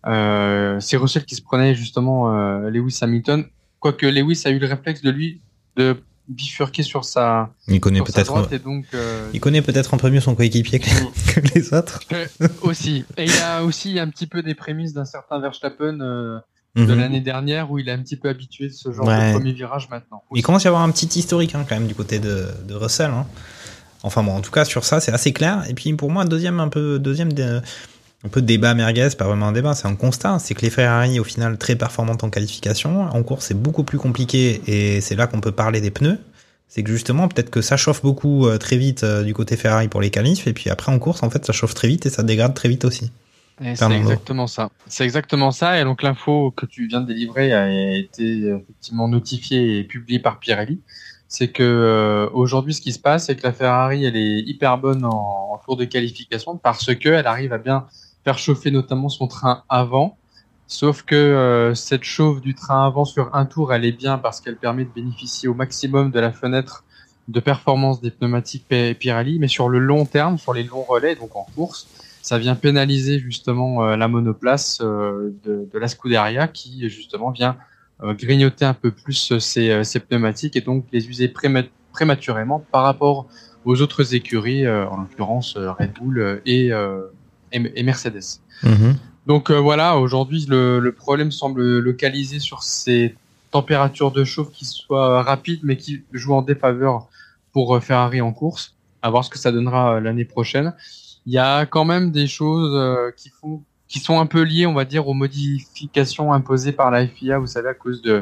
Euh, 0.08 0.80
c'est 0.80 0.98
Russell 0.98 1.26
qui 1.26 1.36
se 1.36 1.42
prenait 1.42 1.76
justement 1.76 2.34
euh, 2.34 2.70
Lewis 2.72 2.98
Hamilton. 3.02 3.46
Quoique 3.80 4.06
Lewis 4.06 4.44
a 4.46 4.50
eu 4.50 4.60
le 4.60 4.68
réflexe 4.68 5.02
de 5.02 5.12
lui 5.12 5.42
de 5.76 5.98
bifurquer 6.28 6.84
sur 6.84 7.06
sa. 7.06 7.50
Il 7.68 7.80
connaît 7.80 8.02
peut-être. 8.02 8.50
Euh... 8.94 9.30
Il 9.34 9.40
connaît 9.40 9.62
peut-être 9.62 9.94
un 9.94 9.98
peu 9.98 10.10
mieux 10.10 10.20
son 10.20 10.36
coéquipier 10.36 10.80
que, 10.80 10.90
que, 11.34 11.40
les 11.54 11.74
autres. 11.74 12.02
Euh, 12.12 12.28
aussi. 12.62 13.06
Et 13.18 13.26
il 13.26 13.38
a 13.44 13.64
aussi 13.64 14.00
un 14.00 14.10
petit 14.10 14.28
peu 14.28 14.42
des 14.44 14.56
prémices 14.56 14.94
d'un 14.94 15.06
certain 15.06 15.40
Verstappen. 15.40 16.00
Euh, 16.02 16.40
de 16.76 16.84
mm 16.84 16.90
-hmm. 16.92 17.00
l'année 17.00 17.22
dernière 17.22 17.72
où 17.72 17.80
il 17.80 17.90
est 17.90 17.92
un 17.92 18.04
petit 18.04 18.18
peu 18.18 18.30
habitué 18.30 18.68
de 18.68 18.74
ce 18.74 18.92
genre 18.92 19.08
ouais. 19.08 19.30
de 19.30 19.38
premier 19.38 19.54
virage 19.54 19.90
maintenant. 19.90 20.22
Aussi. 20.30 20.40
Il 20.40 20.44
commence 20.44 20.64
à 20.64 20.68
y 20.68 20.72
avoir 20.74 20.84
un 20.84 20.92
petit 20.92 21.10
historique 21.18 21.56
hein, 21.56 21.66
quand 21.68 21.74
même 21.74 21.88
du 21.88 21.96
côté 21.96 22.20
de, 22.20 22.46
de 22.70 22.76
Russell. 22.76 23.10
Hein. 23.10 23.26
Enfin 24.04 24.22
bon, 24.22 24.34
en 24.34 24.42
tout 24.42 24.52
cas 24.52 24.64
sur 24.64 24.84
ça 24.84 25.00
c'est 25.00 25.12
assez 25.12 25.34
clair. 25.34 25.64
Et 25.70 25.74
puis 25.74 25.92
pour 25.94 26.12
moi 26.12 26.24
deuxième 26.26 26.60
un 26.60 26.70
peu 26.70 27.00
deuxième 27.00 27.34
de, 27.34 27.62
un 28.24 28.30
peu 28.30 28.42
de 28.42 28.48
débat 28.48 28.74
merguez, 28.74 29.10
pas 29.18 29.26
vraiment 29.26 29.48
un 29.48 29.52
débat, 29.52 29.76
c'est 29.76 29.88
un 29.88 29.96
constat, 29.96 30.40
c'est 30.40 30.56
que 30.56 30.62
les 30.62 30.70
Ferrari 30.70 31.20
au 31.20 31.24
final 31.24 31.58
très 31.58 31.76
performantes 31.76 32.24
en 32.24 32.30
qualification, 32.30 33.02
en 33.02 33.24
course 33.24 33.46
c'est 33.46 33.62
beaucoup 33.62 33.84
plus 33.84 34.00
compliqué 34.00 34.62
et 34.66 35.02
c'est 35.02 35.16
là 35.16 35.28
qu'on 35.28 35.42
peut 35.42 35.52
parler 35.52 35.82
des 35.82 35.92
pneus. 35.92 36.20
C'est 36.68 36.84
que 36.84 36.92
justement 36.92 37.28
peut-être 37.28 37.50
que 37.50 37.62
ça 37.62 37.78
chauffe 37.78 38.02
beaucoup 38.02 38.48
euh, 38.48 38.58
très 38.58 38.76
vite 38.76 39.04
euh, 39.04 39.24
du 39.24 39.34
côté 39.34 39.56
Ferrari 39.56 39.88
pour 39.88 40.02
les 40.02 40.10
qualifs 40.10 40.48
et 40.48 40.54
puis 40.54 40.70
après 40.70 40.92
en 40.92 41.00
course 41.00 41.24
en 41.24 41.30
fait 41.30 41.46
ça 41.46 41.54
chauffe 41.54 41.74
très 41.74 41.88
vite 41.88 42.06
et 42.06 42.10
ça 42.10 42.24
dégrade 42.24 42.54
très 42.54 42.70
vite 42.70 42.86
aussi. 42.86 43.12
C'est 43.60 43.92
exactement 43.92 44.46
ça. 44.46 44.70
C'est 44.86 45.04
exactement 45.04 45.52
ça. 45.52 45.80
Et 45.80 45.84
donc 45.84 46.04
l'info 46.04 46.52
que 46.52 46.66
tu 46.66 46.88
viens 46.88 47.02
de 47.02 47.08
délivrer 47.08 47.54
a 47.54 47.96
été 47.96 48.50
effectivement 48.50 49.08
notifiée 49.08 49.80
et 49.80 49.84
publiée 49.84 50.20
par 50.20 50.40
Pirelli. 50.40 50.82
C'est 51.28 51.50
que 51.50 51.64
euh, 51.64 52.30
aujourd'hui, 52.34 52.74
ce 52.74 52.82
qui 52.82 52.94
se 52.94 53.00
passe, 53.00 53.26
c'est 53.26 53.36
que 53.36 53.44
la 53.44 53.52
Ferrari, 53.52 54.06
elle 54.06 54.16
est 54.16 54.40
hyper 54.42 54.78
bonne 54.78 55.04
en, 55.04 55.54
en 55.54 55.58
tour 55.58 55.76
de 55.76 55.86
qualification 55.86 56.56
parce 56.56 56.94
que 56.96 57.10
elle 57.10 57.28
arrive 57.28 57.52
à 57.52 57.58
bien 57.58 57.88
faire 58.28 58.38
chauffer 58.38 58.72
notamment 58.72 59.08
son 59.08 59.28
train 59.28 59.64
avant. 59.70 60.18
Sauf 60.68 61.04
que 61.04 61.16
euh, 61.16 61.74
cette 61.76 62.04
chauffe 62.04 62.42
du 62.42 62.56
train 62.56 62.86
avant 62.86 63.06
sur 63.06 63.34
un 63.34 63.46
tour, 63.46 63.74
elle 63.74 63.86
est 63.86 63.94
bien 63.94 64.18
parce 64.18 64.42
qu'elle 64.42 64.58
permet 64.58 64.84
de 64.84 64.90
bénéficier 64.90 65.48
au 65.48 65.54
maximum 65.54 66.12
de 66.12 66.20
la 66.20 66.34
fenêtre 66.34 66.84
de 67.30 67.40
performance 67.40 68.02
des 68.02 68.12
pneumatiques 68.12 68.66
Pirelli. 68.68 69.40
Mais 69.40 69.48
sur 69.48 69.70
le 69.70 69.80
long 69.80 70.04
terme, 70.04 70.38
sur 70.38 70.54
les 70.54 70.64
longs 70.64 70.84
relais, 70.84 71.16
donc 71.16 71.38
en 71.38 71.48
course, 71.56 71.88
ça 72.22 72.38
vient 72.38 72.56
pénaliser 72.56 73.18
justement 73.18 73.86
euh, 73.86 73.96
la 73.96 74.10
monoplace 74.10 74.80
euh, 74.82 75.34
de, 75.46 75.80
la 75.80 75.88
Scuderia 75.88 76.50
qui 76.50 76.90
justement 76.90 77.32
vient 77.32 77.56
grignoter 78.04 78.66
un 78.66 78.76
peu 78.76 78.92
plus 78.92 79.40
ces, 79.40 80.00
pneumatiques 80.08 80.56
et 80.58 80.62
donc 80.62 80.86
les 80.92 81.08
user 81.08 81.34
prématurément 81.94 82.60
par 82.72 82.84
rapport 82.84 83.26
aux 83.66 83.82
autres 83.82 84.14
écuries, 84.14 84.68
en 84.68 84.98
l'occurrence 84.98 85.58
Red 85.58 85.94
Bull 85.94 86.42
et, 86.46 86.72
et, 87.52 87.84
Mercedes. 87.84 88.40
-hmm. 88.64 88.96
Donc 89.26 89.52
voilà, 89.52 89.98
aujourd'hui 89.98 90.46
le, 90.48 90.80
le, 90.80 90.92
problème 90.92 91.32
semble 91.32 91.80
localisé 91.80 92.40
sur 92.40 92.64
ces 92.64 93.16
températures 93.52 94.12
de 94.12 94.24
chauffe 94.24 94.52
qui 94.52 94.66
soient 94.66 95.24
rapides 95.24 95.62
mais 95.64 95.78
qui 95.78 96.04
jouent 96.14 96.36
en 96.36 96.42
défaveur 96.42 97.08
pour 97.54 97.68
Ferrari 97.84 98.22
en 98.22 98.34
course. 98.34 98.74
À 99.02 99.10
voir 99.10 99.24
ce 99.24 99.30
que 99.30 99.38
ça 99.38 99.52
donnera 99.52 100.00
l'année 100.00 100.26
prochaine 100.26 100.74
il 101.28 101.34
y 101.34 101.38
a 101.38 101.66
quand 101.66 101.86
même 101.86 102.12
des 102.12 102.26
choses 102.26 102.74
euh, 102.74 103.12
qui 103.16 103.30
font 103.30 103.62
qui 103.90 104.00
sont 104.00 104.20
un 104.20 104.26
peu 104.26 104.42
liées, 104.42 104.66
on 104.66 104.74
va 104.74 104.84
dire, 104.84 105.08
aux 105.08 105.14
modifications 105.14 106.34
imposées 106.34 106.74
par 106.74 106.92
la 106.92 107.08
FIA, 107.08 107.40
vous 107.40 107.48
savez, 107.48 107.70
à 107.70 107.74
cause 107.74 108.02
de 108.02 108.22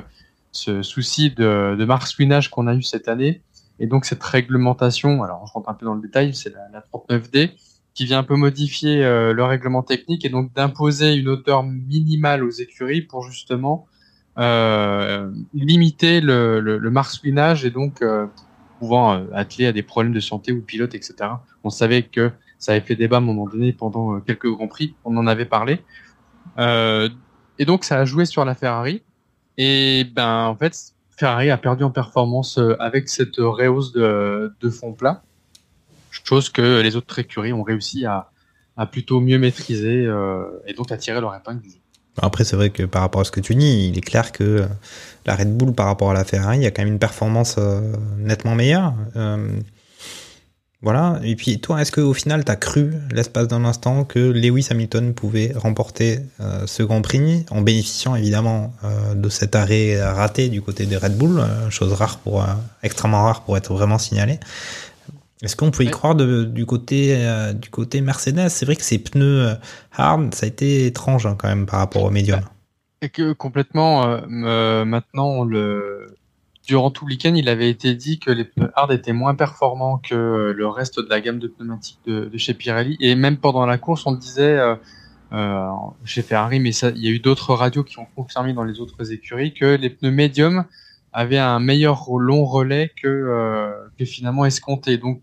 ce 0.51 0.83
souci 0.83 1.31
de, 1.31 1.75
de 1.75 1.85
marsouinage 1.85 2.51
qu'on 2.51 2.67
a 2.67 2.75
eu 2.75 2.83
cette 2.83 3.07
année. 3.07 3.41
Et 3.79 3.87
donc 3.87 4.05
cette 4.05 4.21
réglementation, 4.21 5.23
alors 5.23 5.47
je 5.47 5.53
rentre 5.53 5.67
un 5.69 5.73
peu 5.73 5.87
dans 5.87 5.95
le 5.95 6.01
détail, 6.01 6.35
c'est 6.35 6.53
la, 6.53 6.69
la 6.71 6.83
39D, 6.93 7.51
qui 7.95 8.05
vient 8.05 8.19
un 8.19 8.23
peu 8.23 8.35
modifier 8.35 9.03
euh, 9.03 9.33
le 9.33 9.43
règlement 9.43 9.81
technique 9.81 10.25
et 10.25 10.29
donc 10.29 10.53
d'imposer 10.53 11.15
une 11.15 11.29
hauteur 11.29 11.63
minimale 11.63 12.43
aux 12.43 12.51
écuries 12.51 13.01
pour 13.01 13.23
justement 13.23 13.87
euh, 14.37 15.31
limiter 15.53 16.19
le, 16.19 16.59
le, 16.59 16.77
le, 16.77 17.65
et 17.65 17.69
donc 17.69 18.01
euh, 18.01 18.27
pouvant 18.79 19.13
euh, 19.13 19.23
atteler 19.33 19.67
à 19.67 19.71
des 19.71 19.81
problèmes 19.81 20.13
de 20.13 20.19
santé 20.19 20.51
ou 20.51 20.61
pilote, 20.61 20.93
etc. 20.93 21.15
On 21.63 21.69
savait 21.69 22.03
que 22.03 22.31
ça 22.59 22.73
avait 22.73 22.81
fait 22.81 22.97
débat 22.97 23.17
à 23.17 23.19
un 23.19 23.23
moment 23.23 23.47
donné 23.47 23.71
pendant 23.71 24.19
quelques 24.19 24.49
grands 24.49 24.67
prix. 24.67 24.93
On 25.05 25.15
en 25.15 25.25
avait 25.25 25.45
parlé. 25.45 25.79
Euh, 26.59 27.07
et 27.59 27.65
donc 27.65 27.85
ça 27.85 27.99
a 27.99 28.05
joué 28.05 28.25
sur 28.25 28.43
la 28.43 28.55
Ferrari. 28.55 29.03
Et 29.57 30.03
ben 30.13 30.47
en 30.47 30.55
fait, 30.55 30.77
Ferrari 31.11 31.49
a 31.49 31.57
perdu 31.57 31.85
en 31.85 31.91
performance 31.91 32.59
avec 32.79 33.07
cette 33.07 33.37
rehausse 33.37 33.93
de, 33.93 34.53
de 34.59 34.69
fond 34.69 34.91
plat, 34.91 35.23
chose 36.25 36.49
que 36.49 36.81
les 36.81 36.95
autres 36.95 37.17
écuries 37.19 37.53
ont 37.53 37.63
réussi 37.63 38.05
à, 38.05 38.29
plutôt 38.91 39.21
mieux 39.21 39.39
maîtriser 39.39 40.05
euh, 40.05 40.43
et 40.67 40.73
donc 40.73 40.91
à 40.91 40.97
tirer 40.97 41.21
leur 41.21 41.33
épingle 41.33 41.61
du 41.61 41.69
jeu. 41.69 41.77
Après, 42.21 42.43
c'est 42.43 42.55
vrai 42.55 42.69
que 42.69 42.83
par 42.83 43.01
rapport 43.01 43.21
à 43.21 43.23
ce 43.25 43.31
que 43.31 43.41
tu 43.41 43.55
dis, 43.55 43.89
il 43.89 43.97
est 43.97 44.01
clair 44.01 44.31
que 44.31 44.65
la 45.25 45.35
Red 45.35 45.55
Bull 45.55 45.73
par 45.73 45.85
rapport 45.85 46.11
à 46.11 46.13
la 46.13 46.23
Ferrari, 46.23 46.57
il 46.57 46.63
y 46.63 46.65
a 46.65 46.71
quand 46.71 46.81
même 46.83 46.93
une 46.93 46.99
performance 46.99 47.55
euh, 47.57 47.81
nettement 48.17 48.55
meilleure. 48.55 48.93
Euh, 49.15 49.59
voilà. 50.85 51.19
Et 51.23 51.35
puis 51.35 51.59
toi, 51.59 51.81
est-ce 51.81 51.91
qu'au 51.91 52.13
final, 52.13 52.45
tu 52.45 52.51
as 52.51 52.55
cru, 52.55 52.93
l'espace 53.11 53.47
d'un 53.47 53.65
instant, 53.65 54.03
que 54.03 54.19
Lewis 54.19 54.67
Hamilton 54.69 55.15
pouvait 55.15 55.51
remporter 55.55 56.19
euh, 56.39 56.67
ce 56.67 56.83
Grand 56.83 57.01
Prix 57.01 57.43
en 57.49 57.61
bénéficiant 57.61 58.15
évidemment 58.15 58.71
euh, 58.83 59.15
de 59.15 59.27
cet 59.29 59.55
arrêt 59.55 59.99
raté 59.99 60.47
du 60.47 60.61
côté 60.61 60.85
des 60.85 60.97
Red 60.97 61.17
Bull, 61.17 61.39
euh, 61.39 61.71
chose 61.71 61.91
rare 61.93 62.19
pour 62.19 62.45
extrêmement 62.83 63.23
rare 63.23 63.41
pour 63.41 63.57
être 63.57 63.73
vraiment 63.73 63.97
signalé. 63.97 64.39
Est-ce 65.45 65.55
qu'on 65.55 65.71
peut 65.71 65.83
y 65.83 65.89
croire 65.89 66.15
de, 66.15 66.43
du 66.43 66.65
côté 66.65 67.17
du 67.53 67.69
côté 67.69 68.01
Mercedes? 68.01 68.49
C'est 68.49 68.65
vrai 68.65 68.75
que 68.75 68.83
ces 68.83 68.99
pneus 68.99 69.55
hard, 69.93 70.33
ça 70.35 70.45
a 70.45 70.49
été 70.49 70.85
étrange 70.85 71.25
hein, 71.25 71.35
quand 71.37 71.47
même 71.47 71.65
par 71.65 71.79
rapport 71.79 72.03
au 72.03 72.09
médium. 72.09 72.41
Et 73.01 73.09
que 73.09 73.33
complètement, 73.33 74.19
maintenant 74.27 75.43
le 75.43 76.07
durant 76.65 76.89
tout 76.91 77.05
le 77.05 77.11
week-end, 77.11 77.33
il 77.35 77.47
avait 77.47 77.69
été 77.69 77.93
dit 77.95 78.19
que 78.19 78.31
les 78.31 78.43
pneus 78.43 78.71
hard 78.75 78.91
étaient 78.91 79.13
moins 79.13 79.35
performants 79.35 79.97
que 79.97 80.53
le 80.55 80.67
reste 80.67 80.99
de 80.99 81.07
la 81.09 81.21
gamme 81.21 81.39
de 81.39 81.47
pneumatiques 81.47 81.99
de, 82.05 82.25
de 82.25 82.37
chez 82.37 82.53
Pirelli. 82.53 82.97
Et 82.99 83.15
même 83.15 83.37
pendant 83.37 83.65
la 83.65 83.77
course, 83.77 84.05
on 84.05 84.13
disait 84.13 84.57
euh, 84.57 84.75
euh, 85.33 85.69
chez 86.05 86.21
Ferrari, 86.21 86.59
mais 86.59 86.71
ça, 86.71 86.89
il 86.89 87.03
y 87.03 87.07
a 87.07 87.11
eu 87.11 87.19
d'autres 87.19 87.53
radios 87.53 87.83
qui 87.83 87.99
ont 87.99 88.07
confirmé 88.15 88.53
dans 88.53 88.63
les 88.63 88.79
autres 88.79 89.11
écuries 89.11 89.53
que 89.53 89.65
les 89.65 89.89
pneus 89.89 90.11
médiums 90.11 90.65
avaient 91.13 91.37
un 91.37 91.59
meilleur 91.59 92.09
long 92.09 92.45
relais 92.45 92.91
que, 93.01 93.07
euh, 93.07 93.71
que 93.97 94.05
finalement 94.05 94.45
escompté. 94.45 94.97
Donc 94.97 95.21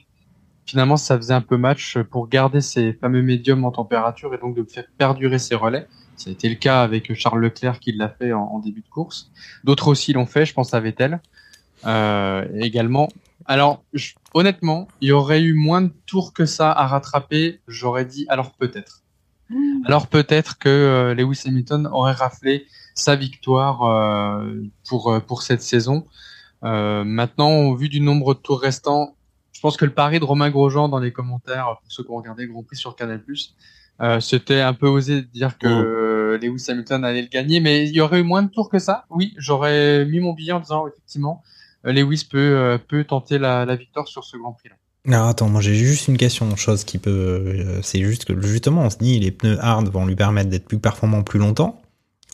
finalement, 0.73 0.97
ça 0.97 1.19
faisait 1.19 1.35
un 1.35 1.43
peu 1.43 1.59
match 1.59 1.99
pour 1.99 2.29
garder 2.29 2.63
ces 2.63 2.95
fameux 2.95 3.21
médiums 3.21 3.63
en 3.67 3.73
température 3.73 4.33
et 4.33 4.39
donc 4.39 4.57
de 4.57 4.65
faire 4.65 4.85
perdurer 4.97 5.39
ces 5.39 5.55
relais. 5.55 5.87
Ça 6.17 6.31
a 6.31 6.33
été 6.33 6.49
le 6.49 6.55
cas 6.55 6.83
avec 6.83 7.13
Charles 7.13 7.41
Leclerc 7.41 7.79
qui 7.79 7.93
l'a 7.93 8.09
fait 8.09 8.33
en, 8.33 8.41
en, 8.41 8.59
début 8.59 8.81
de 8.81 8.89
course. 8.89 9.31
D'autres 9.65 9.89
aussi 9.89 10.15
l'ont 10.15 10.25
fait, 10.25 10.47
je 10.47 10.55
pense 10.55 10.73
à 10.73 10.81
Vettel 10.81 11.21
euh, 11.85 12.47
également. 12.59 13.11
Alors, 13.45 13.85
je, 13.93 14.13
honnêtement, 14.33 14.89
il 15.03 15.09
y 15.09 15.13
aurait 15.13 15.43
eu 15.43 15.53
moins 15.53 15.83
de 15.83 15.93
tours 16.07 16.33
que 16.33 16.47
ça 16.47 16.73
à 16.73 16.87
rattraper. 16.87 17.61
J'aurais 17.69 18.07
dit 18.07 18.25
alors 18.31 18.53
peut-être. 18.53 19.03
Mmh. 19.51 19.83
Alors 19.85 20.07
peut-être 20.07 20.57
que 20.59 20.71
euh, 20.71 21.15
Lewis 21.15 21.43
Hamilton 21.45 21.87
aurait 21.93 22.13
raflé 22.13 22.65
sa 22.95 23.15
victoire 23.15 23.83
euh, 23.83 24.63
pour 24.89 25.21
pour 25.27 25.43
cette 25.43 25.61
saison. 25.61 26.07
Maintenant, 26.63 27.51
au 27.51 27.75
vu 27.75 27.91
du 27.91 28.01
nombre 28.01 28.33
de 28.33 28.39
tours 28.39 28.63
restants, 28.63 29.17
pense 29.63 29.77
que 29.79 29.85
le 29.87 29.93
pari 29.95 30.21
de 30.21 30.25
Romain 30.25 30.51
Grosjean 30.51 30.89
dans 30.89 30.99
les 30.99 31.13
commentaires, 31.13 31.79
pour 31.83 31.91
ceux 31.91 32.03
qui 32.05 32.11
ont 32.11 32.17
regardé 32.17 32.45
le 32.47 32.53
Grand 32.53 32.63
Prix 32.63 32.77
sur 32.77 32.95
Canal+, 32.97 33.23
euh, 34.01 34.21
c'était 34.21 34.61
un 34.61 34.75
peu 34.75 34.89
osé 34.89 35.17
de 35.23 35.27
dire 35.27 35.57
que 35.59 35.67
euh, 35.69 36.39
Lewis 36.39 36.65
Hamilton 36.69 37.05
allait 37.05 37.23
le 37.23 37.29
gagner, 37.29 37.61
mais 37.61 37.87
il 37.89 37.95
y 37.95 38.01
aurait 38.01 38.21
eu 38.21 38.25
moins 38.25 38.43
de 38.43 38.49
tours 38.51 38.69
que 38.69 38.79
ça. 38.79 39.05
Oui, 39.11 39.33
j'aurais 39.39 40.05
mis 40.05 40.19
mon 40.21 40.33
billet 40.33 40.53
en 40.53 40.61
disant 40.61 40.87
effectivement, 40.89 41.43
euh, 41.87 41.93
Lewis 41.93 42.27
peut 42.31 42.39
euh, 42.39 42.79
peut 42.79 43.05
tenter 43.05 43.39
la, 43.39 43.65
la 43.65 43.77
victoire 43.77 44.09
sur 44.09 44.25
ce 44.25 44.37
Grand 44.37 44.53
Prix-là. 44.53 44.75
Alors 45.07 45.27
attends, 45.29 45.49
moi 45.49 45.61
j'ai 45.61 45.75
juste 45.75 46.07
une 46.09 46.17
question, 46.17 46.55
chose 46.57 46.85
qui 46.85 46.99
peut, 46.99 47.11
euh, 47.11 47.81
c'est 47.83 48.01
juste 48.03 48.25
que 48.25 48.41
justement 48.41 48.83
on 48.83 48.91
se 48.91 48.99
dit 48.99 49.19
les 49.21 49.31
pneus 49.33 49.59
hard 49.61 49.89
vont 49.89 50.07
lui 50.07 50.15
permettre 50.17 50.49
d'être 50.49 50.67
plus 50.67 50.79
performant 50.79 51.23
plus 51.23 51.39
longtemps, 51.41 51.81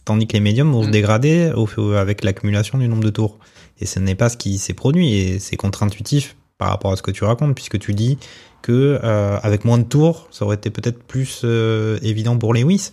tandis 0.05 0.27
que 0.27 0.35
les 0.35 0.41
médiums 0.41 0.71
vont 0.73 0.83
se 0.83 0.89
Mm. 0.89 0.93
dégrader 0.93 1.53
au- 1.57 1.93
avec 1.93 2.25
l'accumulation 2.25 2.79
du 2.79 2.87
nombre 2.89 3.05
de 3.05 3.11
tours. 3.11 3.39
Et 3.81 3.87
ce 3.87 3.99
n'est 4.01 4.15
pas 4.15 4.29
ce 4.29 4.37
qui 4.37 4.59
s'est 4.59 4.75
produit 4.75 5.15
et 5.15 5.39
c'est 5.39 5.57
contre-intuitif 5.57 6.37
par 6.59 6.69
rapport 6.71 6.93
à 6.93 6.97
ce 6.97 7.03
que 7.03 7.11
tu 7.11 7.25
racontes 7.25 7.55
puisque 7.55 7.79
tu 7.79 7.95
dis 7.95 8.19
que 8.63 9.01
euh, 9.03 9.39
avec 9.43 9.65
moins 9.65 9.79
de 9.79 9.85
tours, 9.85 10.27
ça 10.31 10.45
aurait 10.45 10.57
été 10.57 10.71
peut-être 10.71 11.03
plus 11.03 11.43
euh, 11.45 11.99
évident 12.03 12.37
pour 12.37 12.53
Lewis. 12.55 12.91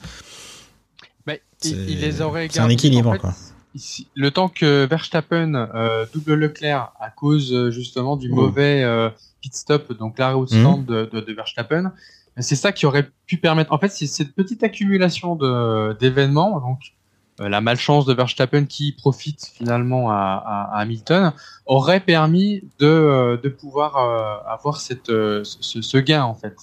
C'est- 1.57 1.69
il, 1.71 1.89
il 1.91 1.99
les 2.01 2.21
aurait 2.21 2.47
c'est 2.51 2.59
un 2.59 2.67
équilibre, 2.69 3.09
En 3.09 3.13
fait, 3.13 3.19
quoi. 3.19 3.33
ici, 3.73 4.07
le 4.13 4.29
temps 4.29 4.49
que 4.49 4.85
Verstappen 4.85 5.55
euh, 5.73 6.05
double 6.13 6.33
Leclerc 6.33 6.91
à 6.99 7.09
cause 7.09 7.53
euh, 7.53 7.71
justement 7.71 8.17
du 8.17 8.29
Mm. 8.29 8.35
mauvais 8.35 8.83
euh, 8.83 9.09
pit 9.41 9.55
stop, 9.55 9.93
donc 9.97 10.19
l'arrêt 10.19 10.35
au 10.35 10.45
stand 10.45 10.85
de, 10.85 11.09
de, 11.11 11.21
de 11.21 11.33
Verstappen, 11.33 11.93
c'est 12.39 12.57
ça 12.57 12.73
qui 12.73 12.85
aurait 12.85 13.09
pu 13.25 13.37
permettre. 13.37 13.71
En 13.71 13.79
fait, 13.79 13.87
c'est 13.87 14.05
cette 14.05 14.35
petite 14.35 14.63
accumulation 14.63 15.37
de 15.37 15.93
d'événements, 15.93 16.59
donc 16.59 16.79
la 17.39 17.61
malchance 17.61 18.05
de 18.05 18.13
Verstappen 18.13 18.65
qui 18.65 18.93
profite 18.93 19.51
finalement 19.53 20.09
à, 20.09 20.15
à, 20.15 20.77
à 20.77 20.81
Hamilton, 20.81 21.33
aurait 21.65 21.99
permis 21.99 22.63
de, 22.79 22.85
euh, 22.87 23.37
de 23.37 23.49
pouvoir 23.49 23.97
euh, 23.97 24.51
avoir 24.51 24.79
cette, 24.79 25.09
euh, 25.09 25.43
ce, 25.43 25.81
ce 25.81 25.97
gain 25.97 26.23
en 26.23 26.33
fait. 26.33 26.55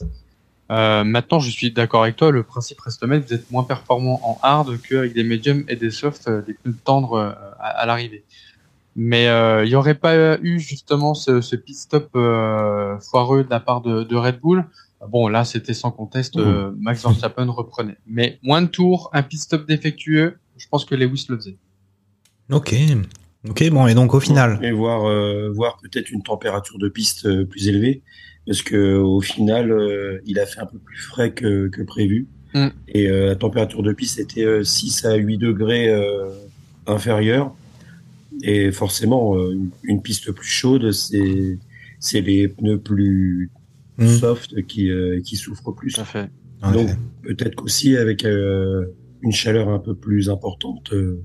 Euh, 0.70 1.04
maintenant, 1.04 1.40
je 1.40 1.50
suis 1.50 1.70
d'accord 1.70 2.04
avec 2.04 2.16
toi, 2.16 2.30
le 2.30 2.42
principe 2.42 2.80
reste 2.80 3.02
le 3.02 3.08
même, 3.08 3.20
vous 3.20 3.34
êtes 3.34 3.50
moins 3.50 3.64
performant 3.64 4.20
en 4.22 4.38
hard 4.42 4.80
qu'avec 4.80 5.12
des 5.12 5.24
mediums 5.24 5.64
et 5.68 5.76
des 5.76 5.90
softs, 5.90 6.28
euh, 6.28 6.40
des 6.40 6.54
pneus 6.54 6.74
tendres 6.82 7.14
euh, 7.14 7.32
à, 7.60 7.80
à 7.80 7.86
l'arrivée. 7.86 8.24
Mais 8.96 9.26
euh, 9.28 9.64
il 9.64 9.68
n'y 9.68 9.74
aurait 9.74 9.94
pas 9.94 10.38
eu 10.38 10.60
justement 10.60 11.12
ce, 11.14 11.40
ce 11.42 11.56
pit 11.56 11.76
stop 11.76 12.08
euh, 12.14 12.98
foireux 13.00 13.44
de 13.44 13.50
la 13.50 13.60
part 13.60 13.82
de, 13.82 14.02
de 14.02 14.16
Red 14.16 14.40
Bull. 14.40 14.64
Bon, 15.08 15.28
là, 15.28 15.44
c'était 15.44 15.74
sans 15.74 15.90
conteste, 15.90 16.36
euh, 16.36 16.70
Max 16.78 17.02
Verstappen 17.02 17.50
reprenait. 17.50 17.96
Mais 18.06 18.38
moins 18.42 18.62
de 18.62 18.68
tours, 18.68 19.10
un 19.12 19.22
pit 19.22 19.40
stop 19.40 19.66
défectueux, 19.66 20.38
je 20.62 20.68
pense 20.68 20.84
que 20.84 20.94
Lewis 20.94 21.26
le 21.28 21.36
faisait. 21.36 21.56
Ok, 22.50 22.74
ok, 23.48 23.70
bon 23.70 23.86
et 23.88 23.94
donc 23.94 24.14
au 24.14 24.20
final, 24.20 24.58
Et 24.62 24.70
voir, 24.70 25.04
euh, 25.08 25.50
voir 25.52 25.78
peut-être 25.82 26.10
une 26.10 26.22
température 26.22 26.78
de 26.78 26.88
piste 26.88 27.26
euh, 27.26 27.44
plus 27.44 27.68
élevée, 27.68 28.02
parce 28.46 28.62
que 28.62 28.96
au 28.96 29.20
final, 29.20 29.70
euh, 29.72 30.20
il 30.26 30.38
a 30.38 30.46
fait 30.46 30.60
un 30.60 30.66
peu 30.66 30.78
plus 30.78 30.98
frais 30.98 31.32
que, 31.32 31.68
que 31.68 31.82
prévu. 31.82 32.28
Mm. 32.54 32.66
Et 32.88 33.08
euh, 33.08 33.26
la 33.26 33.36
température 33.36 33.82
de 33.82 33.92
piste 33.92 34.18
était 34.18 34.44
euh, 34.44 34.62
6 34.64 35.04
à 35.06 35.14
8 35.14 35.38
degrés 35.38 35.88
euh, 35.88 36.28
inférieure. 36.86 37.54
Et 38.42 38.70
forcément, 38.72 39.36
euh, 39.36 39.52
une- 39.52 39.70
une 39.82 40.02
piste 40.02 40.30
plus 40.32 40.48
chaude, 40.48 40.92
c'est 40.92 41.58
c'est 41.98 42.20
les 42.20 42.48
pneus 42.48 42.78
plus 42.78 43.50
Mm. 43.98 44.06
soft 44.08 44.66
qui, 44.66 44.90
euh, 44.90 45.20
qui 45.20 45.36
souffrent 45.36 45.72
plus. 45.72 45.92
Tout 45.94 46.00
à 46.00 46.04
fait. 46.04 46.30
donc. 46.72 46.88
Peut-être 47.22 47.54
qu'aussi 47.54 47.96
avec 47.96 48.24
euh, 48.24 48.86
une 49.22 49.32
chaleur 49.32 49.68
un 49.68 49.78
peu 49.78 49.94
plus 49.94 50.30
importante 50.30 50.92
euh, 50.92 51.22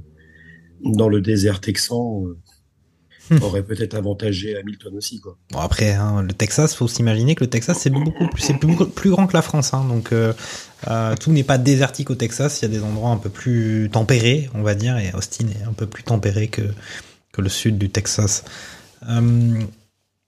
dans 0.84 1.10
le 1.10 1.22
désert 1.22 1.60
texan, 1.60 2.24
euh, 2.26 2.38
Hmm. 3.30 3.44
aurait 3.44 3.64
peut-être 3.64 3.94
avantagé 3.96 4.56
Hamilton 4.58 4.96
aussi. 4.96 5.20
Quoi. 5.20 5.38
Bon 5.52 5.60
après, 5.60 5.92
hein, 5.92 6.22
le 6.22 6.32
Texas, 6.32 6.76
faut 6.76 6.88
s'imaginer 6.88 7.36
que 7.36 7.44
le 7.44 7.50
Texas 7.50 7.78
c'est 7.78 7.90
beaucoup 7.90 8.28
plus, 8.30 8.42
c'est 8.42 8.54
plus, 8.54 8.74
plus 8.88 9.10
grand 9.10 9.28
que 9.28 9.34
la 9.34 9.42
France, 9.42 9.74
hein, 9.74 9.86
donc 9.90 10.14
euh, 10.14 10.32
euh, 10.88 11.14
tout 11.20 11.32
n'est 11.32 11.44
pas 11.44 11.58
désertique 11.58 12.10
au 12.10 12.16
Texas. 12.16 12.62
Il 12.62 12.64
y 12.64 12.66
a 12.66 12.78
des 12.78 12.84
endroits 12.84 13.10
un 13.10 13.18
peu 13.18 13.30
plus 13.30 13.90
tempérés, 13.92 14.50
on 14.54 14.62
va 14.62 14.76
dire, 14.76 14.98
et 14.98 15.12
Austin 15.14 15.48
est 15.48 15.64
un 15.68 15.74
peu 15.74 15.88
plus 15.88 16.04
tempéré 16.04 16.48
que 16.48 16.62
que 17.34 17.42
le 17.42 17.50
sud 17.50 17.78
du 17.78 17.90
Texas. 17.90 18.46
Euh, 19.10 19.60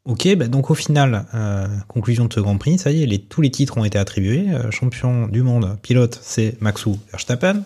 ok, 0.06 0.36
bah 0.36 0.48
donc 0.48 0.70
au 0.70 0.76
final, 0.76 1.26
euh, 1.34 1.68
conclusion 1.88 2.26
de 2.26 2.34
ce 2.34 2.40
Grand 2.40 2.58
Prix, 2.58 2.80
ça 2.80 2.92
y 2.92 3.04
est, 3.04 3.30
tous 3.30 3.42
les 3.42 3.52
titres 3.52 3.78
ont 3.78 3.86
été 3.86 3.98
attribués. 3.98 4.48
Euh, 4.50 4.72
champion 4.72 5.28
du 5.28 5.44
monde 5.44 5.78
pilote, 5.82 6.20
c'est 6.22 6.60
Maxou 6.62 7.00
Verstappen. 7.12 7.64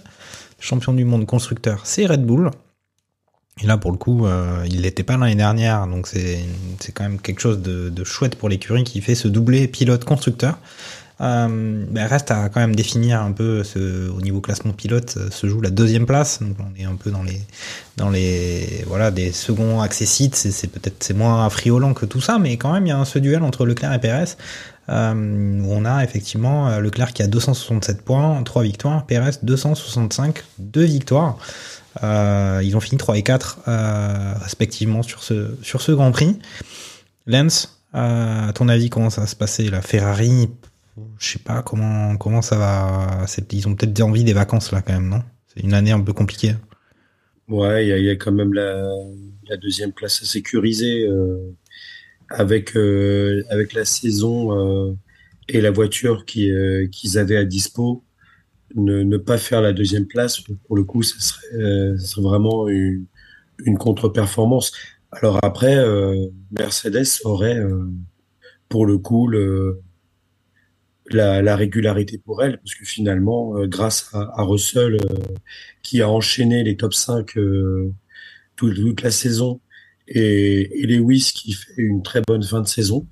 Champion 0.59 0.93
du 0.93 1.05
monde 1.05 1.25
constructeur, 1.25 1.85
c'est 1.85 2.05
Red 2.05 2.25
Bull. 2.25 2.51
Et 3.61 3.67
là, 3.67 3.77
pour 3.77 3.91
le 3.91 3.97
coup, 3.97 4.25
euh, 4.25 4.65
il 4.67 4.81
l'était 4.81 5.03
pas 5.03 5.15
l'année 5.17 5.35
dernière, 5.35 5.85
donc 5.85 6.07
c'est 6.07 6.39
c'est 6.79 6.91
quand 6.91 7.03
même 7.03 7.19
quelque 7.19 7.39
chose 7.39 7.61
de, 7.61 7.89
de 7.89 8.03
chouette 8.03 8.35
pour 8.35 8.49
l'écurie 8.49 8.83
qui 8.83 8.99
fait 9.01 9.13
ce 9.13 9.27
doublé 9.27 9.67
pilote-constructeur. 9.67 10.57
Euh, 11.23 11.85
ben, 11.89 12.05
reste 12.05 12.31
à 12.31 12.49
quand 12.49 12.59
même 12.59 12.75
définir 12.75 13.21
un 13.21 13.31
peu 13.31 13.63
au 14.15 14.21
niveau 14.21 14.41
classement 14.41 14.73
pilote 14.73 15.15
euh, 15.17 15.29
se 15.31 15.47
joue 15.47 15.61
la 15.61 15.69
deuxième 15.69 16.05
place. 16.05 16.41
Donc 16.41 16.57
on 16.59 16.79
est 16.79 16.85
un 16.85 16.95
peu 16.95 17.11
dans 17.11 17.23
les 17.23 17.41
dans 17.97 18.09
les 18.09 18.83
voilà 18.87 19.09
des 19.09 19.31
seconds 19.31 19.81
accessites 19.81 20.35
c'est 20.35 20.67
peut-être 20.67 21.03
c'est 21.03 21.13
moins 21.13 21.49
friolant 21.49 21.93
que 21.93 22.05
tout 22.05 22.21
ça 22.21 22.39
mais 22.39 22.57
quand 22.57 22.73
même 22.73 22.85
il 22.85 22.89
y 22.89 22.91
a 22.91 23.05
ce 23.05 23.19
duel 23.19 23.43
entre 23.43 23.65
Leclerc 23.65 23.93
et 23.93 23.99
Perez 23.99 24.35
euh, 24.89 25.61
où 25.61 25.71
on 25.71 25.85
a 25.85 26.03
effectivement 26.03 26.67
euh, 26.67 26.79
Leclerc 26.79 27.13
qui 27.13 27.23
a 27.23 27.27
267 27.27 28.01
points 28.01 28.43
3 28.43 28.63
victoires. 28.63 29.05
Perez 29.05 29.31
265 29.41 30.43
2 30.59 30.83
victoires. 30.83 31.37
Ils 32.01 32.73
ont 32.75 32.79
fini 32.79 32.97
3 32.97 33.17
et 33.17 33.23
4 33.23 33.59
euh, 33.67 34.33
respectivement 34.41 35.03
sur 35.03 35.23
ce 35.23 35.55
sur 35.61 35.81
ce 35.81 35.91
Grand 35.91 36.11
Prix. 36.11 36.37
Lens 37.27 37.79
à 37.93 38.51
ton 38.55 38.67
avis 38.69 38.89
comment 38.89 39.09
ça 39.09 39.21
va 39.21 39.27
se 39.27 39.35
passer 39.35 39.69
la 39.69 39.81
Ferrari 39.81 40.49
je 41.17 41.27
sais 41.33 41.39
pas 41.39 41.63
comment 41.63 42.17
comment 42.17 42.41
ça 42.41 42.57
va. 42.57 43.25
Ils 43.51 43.67
ont 43.67 43.75
peut-être 43.75 44.01
envie 44.01 44.23
des 44.23 44.33
vacances 44.33 44.71
là 44.71 44.81
quand 44.81 44.93
même, 44.93 45.09
non? 45.09 45.23
C'est 45.47 45.63
une 45.63 45.73
année 45.73 45.91
un 45.91 46.01
peu 46.01 46.13
compliquée. 46.13 46.55
Ouais, 47.47 47.87
il 47.87 47.97
y 47.97 48.05
y 48.05 48.09
a 48.09 48.15
quand 48.15 48.31
même 48.31 48.53
la, 48.53 48.87
deuxième 49.61 49.91
place 49.91 50.21
à 50.23 50.25
sécuriser 50.25 51.05
euh, 51.05 51.37
avec 52.29 52.75
euh, 52.75 53.43
avec 53.49 53.73
la 53.73 53.85
saison 53.85 54.89
euh, 54.89 54.95
et 55.49 55.61
la 55.61 55.71
voiture 55.71 56.25
euh, 56.37 56.87
qu'ils 56.87 57.17
avaient 57.17 57.37
à 57.37 57.45
dispo. 57.45 58.03
Ne, 58.75 59.03
ne 59.03 59.17
pas 59.17 59.37
faire 59.37 59.61
la 59.61 59.71
deuxième 59.71 60.07
place, 60.07 60.41
pour 60.41 60.75
le 60.75 60.83
coup, 60.83 61.03
ça 61.03 61.19
serait, 61.19 61.55
euh, 61.57 61.97
ça 61.99 62.07
serait 62.07 62.23
vraiment 62.23 62.67
une, 62.67 63.05
une 63.65 63.77
contre-performance. 63.77 64.71
Alors 65.11 65.39
après, 65.43 65.77
euh, 65.77 66.27
Mercedes 66.51 67.21
aurait, 67.23 67.59
euh, 67.59 67.85
pour 68.69 68.85
le 68.87 68.97
coup, 68.97 69.27
le, 69.27 69.81
la, 71.13 71.41
la 71.41 71.55
régularité 71.55 72.17
pour 72.17 72.43
elle, 72.43 72.57
parce 72.57 72.75
que 72.75 72.85
finalement, 72.85 73.57
euh, 73.57 73.67
grâce 73.67 74.09
à, 74.13 74.31
à 74.39 74.43
Russell, 74.43 74.95
euh, 74.95 75.15
qui 75.81 76.01
a 76.01 76.09
enchaîné 76.09 76.63
les 76.63 76.75
top 76.77 76.93
5 76.93 77.37
euh, 77.37 77.91
toute, 78.55 78.75
toute 78.75 79.01
la 79.01 79.11
saison, 79.11 79.59
et, 80.07 80.81
et 80.81 80.87
Lewis 80.87 81.31
qui 81.33 81.53
fait 81.53 81.73
une 81.77 82.03
très 82.03 82.21
bonne 82.27 82.43
fin 82.43 82.61
de 82.61 82.67
saison, 82.67 83.05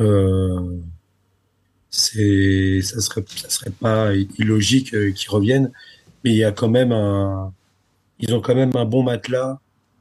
euh, 0.00 0.78
c'est, 1.90 2.80
ça 2.82 3.00
serait, 3.00 3.24
ça 3.36 3.50
serait 3.50 3.70
pas 3.70 4.14
illogique 4.38 4.90
qu'ils 5.14 5.30
reviennent, 5.30 5.70
mais 6.24 6.30
il 6.30 6.36
y 6.36 6.44
a 6.44 6.52
quand 6.52 6.68
même 6.68 6.92
un, 6.92 7.52
ils 8.18 8.32
ont 8.34 8.40
quand 8.40 8.54
même 8.54 8.72
un 8.76 8.84
bon 8.84 9.02
matelas, 9.02 9.58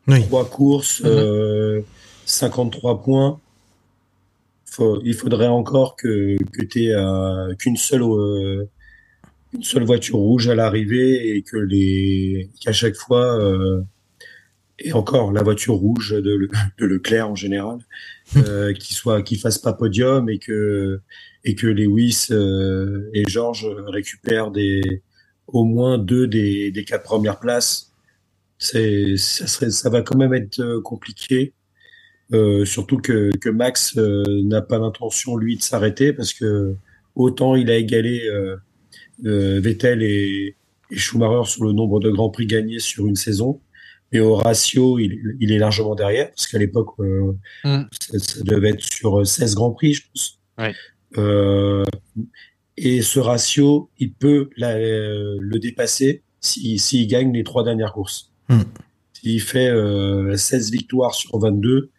Oui. 0.07 0.21
trois 0.23 0.49
courses, 0.49 1.01
Mhm. 1.01 1.09
euh, 1.09 1.81
53 2.25 3.01
points. 3.03 3.39
Faut, 4.73 5.01
il 5.03 5.13
faudrait 5.13 5.47
encore 5.47 5.97
que, 5.97 6.37
que 6.53 6.63
tu 6.63 6.93
euh, 6.93 7.53
qu'une 7.55 7.75
seule, 7.75 8.03
euh, 8.03 8.69
une 9.53 9.63
seule 9.63 9.83
voiture 9.83 10.15
rouge 10.15 10.47
à 10.47 10.55
l'arrivée 10.55 11.35
et 11.35 11.41
que 11.41 11.57
les, 11.57 12.49
qu'à 12.61 12.71
chaque 12.71 12.95
fois, 12.95 13.37
euh, 13.37 13.81
et 14.79 14.93
encore 14.93 15.33
la 15.33 15.43
voiture 15.43 15.73
rouge 15.73 16.11
de, 16.11 16.33
Le- 16.33 16.49
de 16.79 16.85
Leclerc 16.85 17.29
en 17.29 17.35
général, 17.35 17.79
euh, 18.37 18.71
qui 18.71 18.93
soit, 18.93 19.21
qui 19.23 19.35
fasse 19.35 19.57
pas 19.57 19.73
podium 19.73 20.29
et 20.29 20.39
que, 20.39 21.01
et 21.43 21.53
que 21.53 21.67
Lewis 21.67 22.29
et 23.13 23.23
George 23.27 23.67
récupèrent 23.87 24.51
des, 24.51 25.03
au 25.47 25.65
moins 25.65 25.97
deux 25.97 26.27
des, 26.27 26.71
des 26.71 26.85
quatre 26.85 27.03
premières 27.03 27.41
places. 27.41 27.91
C'est, 28.57 29.17
ça 29.17 29.47
serait, 29.47 29.69
ça 29.71 29.89
va 29.89 30.01
quand 30.01 30.17
même 30.17 30.33
être 30.33 30.79
compliqué. 30.79 31.53
Euh, 32.33 32.63
surtout 32.65 32.97
que, 32.97 33.29
que 33.37 33.49
Max 33.49 33.97
euh, 33.97 34.23
n'a 34.43 34.61
pas 34.61 34.79
l'intention 34.79 35.35
lui 35.35 35.57
de 35.57 35.61
s'arrêter 35.61 36.13
parce 36.13 36.33
que 36.33 36.75
autant 37.15 37.55
il 37.57 37.69
a 37.69 37.75
égalé 37.75 38.25
euh, 38.29 38.55
euh, 39.25 39.59
Vettel 39.59 40.01
et, 40.01 40.55
et 40.91 40.95
Schumacher 40.97 41.49
sur 41.49 41.65
le 41.65 41.73
nombre 41.73 41.99
de 41.99 42.09
grands 42.09 42.29
prix 42.29 42.45
gagnés 42.47 42.79
sur 42.79 43.05
une 43.05 43.17
saison, 43.17 43.59
mais 44.13 44.21
au 44.21 44.35
ratio 44.35 44.97
il, 44.97 45.35
il 45.41 45.51
est 45.51 45.57
largement 45.57 45.93
derrière 45.93 46.29
parce 46.29 46.47
qu'à 46.47 46.57
l'époque 46.57 46.89
euh, 47.01 47.33
Mm. 47.65 47.81
ça, 47.99 48.19
ça 48.19 48.43
devait 48.43 48.69
être 48.69 48.81
sur 48.81 49.27
16 49.27 49.55
grands 49.55 49.71
prix 49.71 49.93
je 49.95 50.03
pense. 50.13 50.39
Ouais. 50.57 50.73
Euh, 51.17 51.83
et 52.77 53.01
ce 53.01 53.19
ratio 53.19 53.89
il 53.99 54.13
peut 54.13 54.49
la- 54.55 54.79
le 54.79 55.57
dépasser 55.59 56.23
s'il 56.39 56.79
si, 56.79 56.97
s'il 56.99 57.07
gagne 57.07 57.33
les 57.33 57.43
trois 57.43 57.63
dernières 57.65 57.91
courses. 57.91 58.31
Mm. 58.47 58.61
s'il 59.13 59.41
fait 59.41 59.67
euh, 59.67 60.37
16 60.37 60.71
victoires 60.71 61.13
sur 61.13 61.37
22, 61.37 61.89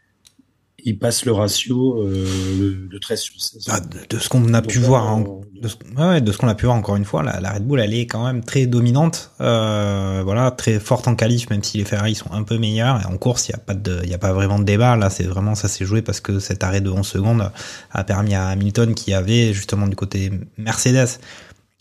il 0.84 0.98
passe 0.98 1.24
le 1.24 1.32
ratio 1.32 2.02
euh, 2.02 2.88
de 2.90 2.98
13 2.98 3.20
sur 3.20 3.40
16. 3.40 3.64
Ah, 3.68 3.80
de, 3.80 3.98
de 4.08 4.18
ce 4.20 4.28
qu'on 4.28 4.52
a 4.54 4.62
pu 4.62 4.78
Donc, 4.78 4.86
voir, 4.86 5.04
là, 5.04 5.12
on- 5.12 5.40
de 5.60 5.68
ce, 5.68 5.76
ouais, 5.96 6.04
ouais, 6.08 6.20
de 6.20 6.32
ce 6.32 6.38
qu'on 6.38 6.48
a 6.48 6.54
pu 6.56 6.66
voir 6.66 6.76
encore 6.76 6.96
une 6.96 7.04
fois, 7.04 7.22
la, 7.22 7.40
la 7.40 7.52
Red 7.52 7.64
Bull 7.66 7.78
elle 7.80 7.94
est 7.94 8.06
quand 8.06 8.24
même 8.26 8.42
très 8.44 8.66
dominante, 8.66 9.30
euh, 9.40 10.22
voilà, 10.24 10.50
très 10.50 10.80
forte 10.80 11.06
en 11.06 11.14
qualif, 11.14 11.48
même 11.50 11.62
si 11.62 11.78
les 11.78 11.84
Ferrari 11.84 12.14
sont 12.16 12.32
un 12.32 12.42
peu 12.42 12.58
meilleurs. 12.58 13.00
Et 13.00 13.06
en 13.06 13.16
course, 13.16 13.48
il 13.48 13.52
y 13.52 13.54
a 13.54 13.58
pas 13.58 13.74
de, 13.74 14.00
il 14.02 14.10
y 14.10 14.14
a 14.14 14.18
pas 14.18 14.32
vraiment 14.32 14.58
de 14.58 14.64
débat. 14.64 14.96
Là, 14.96 15.08
c'est 15.10 15.24
vraiment 15.24 15.54
ça 15.54 15.68
s'est 15.68 15.84
joué 15.84 16.02
parce 16.02 16.20
que 16.20 16.40
cet 16.40 16.64
arrêt 16.64 16.80
de 16.80 16.90
11 16.90 17.06
secondes 17.06 17.50
a 17.92 18.04
permis 18.04 18.34
à 18.34 18.48
Hamilton 18.48 18.94
qui 18.94 19.14
avait 19.14 19.52
justement 19.52 19.86
du 19.86 19.94
côté 19.96 20.32
Mercedes 20.58 21.20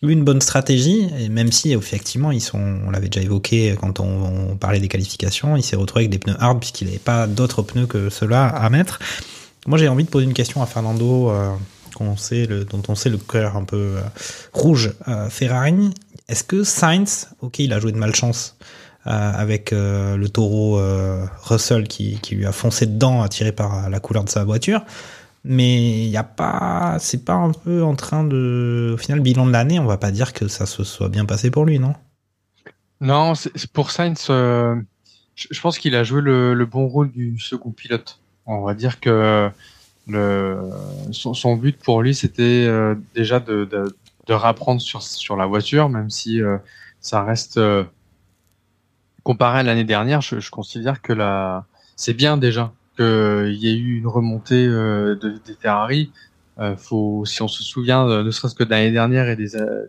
une 0.09 0.23
bonne 0.23 0.41
stratégie, 0.41 1.07
et 1.19 1.29
même 1.29 1.51
si 1.51 1.73
effectivement 1.73 2.31
ils 2.31 2.41
sont, 2.41 2.79
on 2.85 2.89
l'avait 2.89 3.09
déjà 3.09 3.23
évoqué 3.23 3.75
quand 3.79 3.99
on, 3.99 4.55
parlait 4.55 4.79
des 4.79 4.87
qualifications, 4.87 5.55
il 5.57 5.63
s'est 5.63 5.75
retrouvé 5.75 6.05
avec 6.05 6.11
des 6.11 6.17
pneus 6.17 6.35
hard 6.39 6.59
puisqu'il 6.59 6.87
n'avait 6.87 6.99
pas 6.99 7.27
d'autres 7.27 7.61
pneus 7.61 7.85
que 7.85 8.09
ceux-là 8.09 8.47
à 8.47 8.69
mettre. 8.69 8.99
Moi 9.67 9.77
j'ai 9.77 9.87
envie 9.87 10.03
de 10.03 10.09
poser 10.09 10.25
une 10.25 10.33
question 10.33 10.63
à 10.63 10.65
Fernando, 10.65 11.29
euh, 11.29 11.55
dont 11.99 12.81
on 12.87 12.95
sait 12.95 13.09
le 13.09 13.17
cœur 13.17 13.55
un 13.55 13.63
peu 13.63 13.97
euh, 13.97 14.01
rouge, 14.53 14.91
euh, 15.07 15.29
Ferrari. 15.29 15.91
Est-ce 16.27 16.43
que 16.43 16.63
Sainz, 16.63 17.27
ok 17.41 17.59
il 17.59 17.71
a 17.71 17.79
joué 17.79 17.91
de 17.91 17.97
malchance 17.97 18.57
avec 19.03 19.71
le 19.71 20.27
taureau 20.27 20.79
Russell 21.41 21.87
qui 21.87 22.19
lui 22.31 22.45
a 22.45 22.51
foncé 22.51 22.85
dedans, 22.85 23.23
attiré 23.23 23.51
par 23.51 23.89
la 23.89 23.99
couleur 23.99 24.23
de 24.23 24.29
sa 24.29 24.43
voiture, 24.43 24.85
mais 25.43 26.03
il 26.03 26.09
y 26.09 26.17
a 26.17 26.23
pas, 26.23 26.97
c'est 26.99 27.25
pas 27.25 27.33
un 27.33 27.51
peu 27.51 27.83
en 27.83 27.95
train 27.95 28.23
de, 28.23 28.91
au 28.93 28.97
final, 28.97 29.21
bilan 29.21 29.45
de 29.45 29.51
l'année, 29.51 29.79
on 29.79 29.85
va 29.85 29.97
pas 29.97 30.11
dire 30.11 30.33
que 30.33 30.47
ça 30.47 30.65
se 30.65 30.83
soit 30.83 31.09
bien 31.09 31.25
passé 31.25 31.49
pour 31.49 31.65
lui, 31.65 31.79
non? 31.79 31.95
Non, 32.99 33.33
pour 33.73 33.89
Sainz, 33.89 34.27
euh, 34.29 34.75
je, 35.33 35.59
pense 35.59 35.79
qu'il 35.79 35.95
a 35.95 36.03
joué 36.03 36.21
le, 36.21 36.53
le 36.53 36.65
bon 36.67 36.87
rôle 36.87 37.11
du 37.11 37.39
second 37.39 37.71
pilote. 37.71 38.19
On 38.45 38.61
va 38.61 38.75
dire 38.75 38.99
que 38.99 39.49
le, 40.07 40.59
son, 41.11 41.55
but 41.55 41.77
pour 41.81 42.03
lui, 42.03 42.13
c'était 42.13 42.65
euh, 42.67 42.93
déjà 43.15 43.39
de, 43.39 43.67
de, 44.27 44.33
rapprendre 44.33 44.79
sur, 44.79 45.01
sur 45.01 45.35
la 45.35 45.47
voiture, 45.47 45.89
même 45.89 46.09
si 46.11 46.41
euh, 46.41 46.57
ça 47.01 47.23
reste 47.23 47.59
comparé 49.23 49.59
à 49.59 49.63
l'année 49.63 49.83
dernière. 49.83 50.21
Je, 50.21 50.39
je 50.39 50.51
considère 50.51 51.01
que 51.01 51.11
la, 51.11 51.65
c'est 51.95 52.13
bien 52.13 52.37
déjà 52.37 52.71
qu'il 53.01 53.55
y 53.55 53.69
ait 53.69 53.77
eu 53.77 53.97
une 53.97 54.07
remontée 54.07 54.65
euh, 54.67 55.15
de, 55.15 55.39
des 55.45 55.53
Ferrari. 55.59 56.11
Euh, 56.59 56.75
si 57.25 57.41
on 57.41 57.47
se 57.47 57.63
souvient, 57.63 58.07
euh, 58.07 58.23
ne 58.23 58.31
serait-ce 58.31 58.55
que 58.55 58.63
de 58.63 58.69
l'année 58.69 58.91
dernière 58.91 59.27
et 59.27 59.37
euh, 59.55 59.85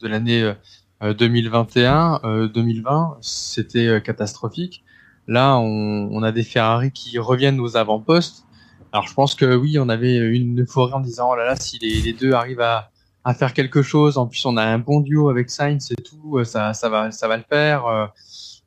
de 0.00 0.08
l'année 0.08 0.42
euh, 0.42 0.54
euh, 1.02 1.14
2021, 1.14 2.20
euh, 2.24 2.48
2020, 2.48 3.18
c'était 3.20 3.86
euh, 3.86 4.00
catastrophique. 4.00 4.84
Là, 5.26 5.56
on, 5.58 6.22
a 6.22 6.32
des 6.32 6.42
Ferrari 6.42 6.92
qui 6.92 7.18
reviennent 7.18 7.60
aux 7.60 7.76
avant-postes. 7.76 8.44
Alors, 8.92 9.06
je 9.06 9.14
pense 9.14 9.34
que 9.34 9.54
oui, 9.54 9.78
on 9.78 9.88
avait 9.88 10.16
une 10.16 10.62
euphorie 10.62 10.92
en 10.92 11.00
disant 11.00 11.30
oh 11.32 11.36
là 11.36 11.46
là, 11.46 11.56
si 11.56 11.78
les, 11.78 12.12
deux 12.12 12.32
arrivent 12.32 12.60
à, 12.60 12.90
faire 13.34 13.54
quelque 13.54 13.82
chose, 13.82 14.18
en 14.18 14.26
plus 14.26 14.44
on 14.44 14.56
a 14.58 14.62
un 14.62 14.78
bon 14.78 15.00
duo 15.00 15.30
avec 15.30 15.48
Sainz 15.48 15.90
et 15.92 16.02
tout, 16.02 16.38
euh, 16.38 16.44
ça, 16.44 16.72
va, 16.84 17.10
ça 17.10 17.28
va 17.28 17.36
le 17.38 17.42
faire. 17.48 17.86
euh. 17.86 18.06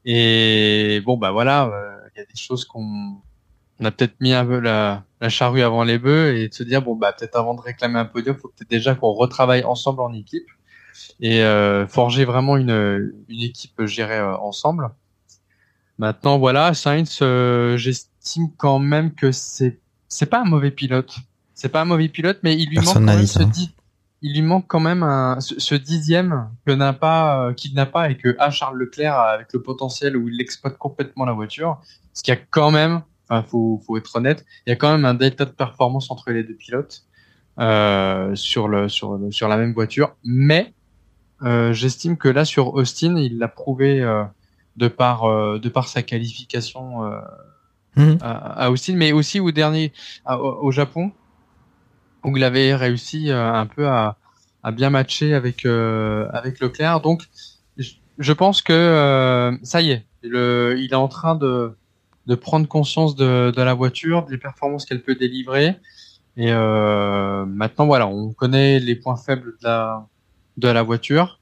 Et 0.06 1.02
bon, 1.06 1.18
bah 1.18 1.32
voilà, 1.32 1.66
euh, 1.66 1.98
il 2.16 2.20
y 2.20 2.22
a 2.22 2.26
des 2.26 2.40
choses 2.40 2.66
qu'on 2.66 3.18
on 3.80 3.86
a 3.86 3.92
peut-être 3.92 4.20
mis 4.20 4.34
un 4.34 4.46
peu 4.46 4.60
la, 4.60 5.04
la 5.22 5.30
charrue 5.30 5.62
avant 5.62 5.84
les 5.84 6.00
bœufs 6.00 6.36
et 6.36 6.50
de 6.50 6.54
se 6.54 6.64
dire 6.64 6.82
bon 6.82 6.96
bah 6.96 7.14
peut-être 7.14 7.36
avant 7.36 7.54
de 7.54 7.62
réclamer 7.62 8.00
un 8.00 8.06
podium, 8.06 8.36
faut 8.36 8.50
peut-être 8.50 8.70
déjà 8.70 8.96
qu'on 8.96 9.14
retravaille 9.14 9.64
ensemble 9.64 10.02
en 10.02 10.14
équipe 10.14 10.48
et 11.20 11.44
euh, 11.44 11.88
forger 11.88 12.26
vraiment 12.26 12.58
une, 12.58 13.14
une 13.30 13.42
équipe, 13.42 13.82
dirais, 13.84 14.20
euh, 14.20 14.36
ensemble. 14.38 14.90
Maintenant, 15.98 16.38
voilà, 16.38 16.74
Sainz, 16.74 17.20
euh, 17.22 17.78
j'estime 17.78 18.52
quand 18.58 18.80
même 18.80 19.14
que 19.14 19.32
c'est 19.32 19.80
c'est 20.08 20.28
pas 20.28 20.42
un 20.42 20.46
mauvais 20.46 20.72
pilote. 20.72 21.16
C'est 21.54 21.70
pas 21.70 21.82
un 21.82 21.86
mauvais 21.86 22.08
pilote, 22.08 22.40
mais 22.44 22.56
il 22.56 22.70
lui 22.70 22.76
Personne 22.76 23.06
manque 23.06 23.16
quand 23.16 23.18
même 23.18 23.28
ce 23.28 23.42
hein. 23.42 23.52
il 24.22 24.34
lui 24.34 24.42
manque 24.42 24.68
quand 24.68 24.80
même 24.80 25.04
un, 25.04 25.40
ce, 25.40 25.60
ce 25.60 25.76
dixième 25.76 26.50
que 26.66 26.72
n'a 26.72 26.94
pas, 26.94 27.48
euh, 27.48 27.54
qu'il 27.54 27.74
n'a 27.74 27.86
pas 27.86 28.10
et 28.10 28.18
que 28.18 28.36
a 28.40 28.52
Charles 28.52 28.78
Leclerc 28.78 29.16
avec 29.16 29.52
le 29.54 29.62
potentiel 29.62 30.16
où 30.16 30.30
il 30.30 30.40
exploite 30.40 30.78
complètement 30.78 31.26
la 31.26 31.34
voiture. 31.34 31.80
Parce 32.14 32.22
qu'il 32.22 32.34
y 32.34 32.38
a 32.38 32.40
quand 32.50 32.72
même, 32.72 33.02
enfin, 33.30 33.44
faut, 33.44 33.82
faut 33.86 33.98
être 33.98 34.16
honnête, 34.16 34.46
il 34.66 34.70
y 34.70 34.74
a 34.74 34.76
quand 34.76 34.92
même 34.92 35.06
un 35.06 35.14
delta 35.14 35.46
de 35.46 35.52
performance 35.52 36.10
entre 36.12 36.32
les 36.32 36.44
deux 36.44 36.56
pilotes 36.56 37.04
euh, 37.60 38.36
sur 38.36 38.68
le 38.68 38.88
sur 38.90 39.18
le- 39.18 39.32
sur 39.32 39.48
la 39.48 39.58
même 39.58 39.74
voiture. 39.74 40.16
Mais 40.24 40.74
euh, 41.44 41.74
j'estime 41.74 42.18
que 42.18 42.30
là 42.30 42.46
sur 42.46 42.74
Austin, 42.74 43.16
il 43.18 43.38
l'a 43.38 43.48
prouvé 43.48 44.02
euh, 44.02 44.24
de 44.76 44.88
par 44.88 45.26
euh, 45.26 45.60
de 45.60 45.70
par 45.70 45.88
sa 45.88 46.04
qualification 46.04 47.04
euh, 47.04 47.20
Mhm. 47.98 48.20
à, 48.22 48.66
à 48.66 48.70
Austin, 48.70 48.94
mais 48.96 49.12
aussi 49.12 49.40
au 49.40 49.52
dernier 49.52 49.92
à- 50.24 50.40
au, 50.40 50.72
Japon 50.72 51.12
où 52.24 52.38
il 52.38 52.44
avait 52.44 52.76
réussi 52.76 53.32
euh, 53.32 53.52
un 53.54 53.66
peu 53.66 53.88
à, 53.88 54.18
à 54.64 54.72
bien 54.72 54.90
matcher 54.92 55.34
avec 55.34 55.66
euh, 55.66 56.28
avec 56.32 56.60
Leclerc. 56.60 57.02
Donc 57.02 57.24
je, 58.20 58.34
pense 58.34 58.62
que 58.62 58.74
euh, 58.74 59.58
ça 59.64 59.82
y 59.82 59.92
est, 59.92 60.06
le, 60.22 60.76
il 60.78 60.92
est 60.92 60.96
en 60.96 61.08
train 61.08 61.36
de 61.36 61.76
de 62.28 62.36
prendre 62.36 62.68
conscience 62.68 63.16
de, 63.16 63.54
la 63.56 63.74
voiture, 63.74 64.26
des 64.26 64.38
performances 64.38 64.86
qu'elle 64.86 65.02
peut 65.02 65.16
délivrer. 65.16 65.78
Et 66.36 66.52
euh, 66.52 67.46
maintenant, 67.46 67.88
voilà, 67.88 68.06
on 68.08 68.34
connaît 68.34 68.80
les 68.80 68.96
points 68.96 69.16
faibles 69.16 69.56
de 69.62 70.68
la, 70.68 70.84
voiture. 70.84 71.40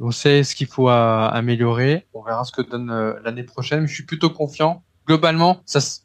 On 0.00 0.10
sait 0.10 0.42
ce 0.42 0.56
qu'il 0.56 0.66
faut 0.66 0.88
à- 0.88 1.28
améliorer. 1.28 2.06
On 2.14 2.22
verra 2.22 2.44
ce 2.44 2.52
que 2.52 2.62
donne 2.62 2.90
euh, 2.90 3.14
l'année 3.24 3.44
prochaine. 3.44 3.86
Je 3.86 3.94
suis 3.94 4.04
plutôt 4.04 4.30
confiant. 4.30 4.82
Globalement, 5.06 5.60
ça, 5.66 5.80
c'est 5.80 6.00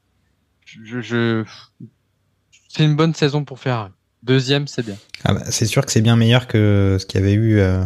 une 2.83 2.95
bonne 2.95 3.13
saison 3.13 3.45
pour 3.45 3.59
Ferrari. 3.59 3.91
Deuxième, 4.21 4.67
c'est 4.67 4.85
bien. 4.85 4.97
Ah 5.23 5.33
bah, 5.33 5.43
c'est 5.49 5.65
sûr 5.65 5.85
que 5.85 5.91
c'est 5.91 6.01
bien 6.01 6.17
meilleur 6.17 6.47
que 6.47 6.97
ce 6.99 7.05
qu'il 7.05 7.21
y 7.21 7.23
avait 7.23 7.33
eu 7.33 7.59
euh, 7.59 7.85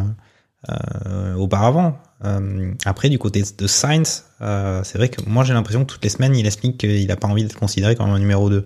euh, 0.69 1.33
auparavant. 1.35 1.97
Euh, 2.25 2.71
après, 2.85 3.09
du 3.09 3.19
côté 3.19 3.43
de 3.57 3.67
Sainz, 3.67 4.25
euh, 4.41 4.81
c'est 4.83 4.97
vrai 4.97 5.09
que 5.09 5.21
moi 5.27 5.43
j'ai 5.43 5.53
l'impression 5.53 5.83
que 5.85 5.91
toutes 5.91 6.03
les 6.03 6.09
semaines 6.09 6.35
il 6.35 6.45
explique 6.45 6.77
qu'il 6.77 7.05
n'a 7.07 7.15
pas 7.17 7.27
envie 7.27 7.43
d'être 7.43 7.59
considéré 7.59 7.95
comme 7.95 8.09
un 8.09 8.19
numéro 8.19 8.49
2. 8.49 8.63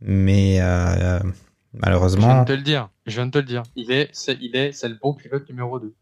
Mais 0.00 0.60
euh, 0.60 1.18
Je 1.18 1.22
viens 1.24 1.32
malheureusement, 1.74 2.42
de 2.42 2.46
te 2.46 2.52
le 2.52 2.62
dire. 2.62 2.88
Je 3.06 3.14
viens 3.16 3.26
de 3.26 3.30
te 3.32 3.38
le 3.38 3.44
dire. 3.44 3.62
Il 3.74 3.90
est, 3.90 4.10
c'est, 4.12 4.38
il 4.40 4.54
est, 4.56 4.72
c'est 4.72 4.88
le 4.88 4.96
bon 5.02 5.14
pilote 5.14 5.48
numéro 5.48 5.78
2. 5.80 5.92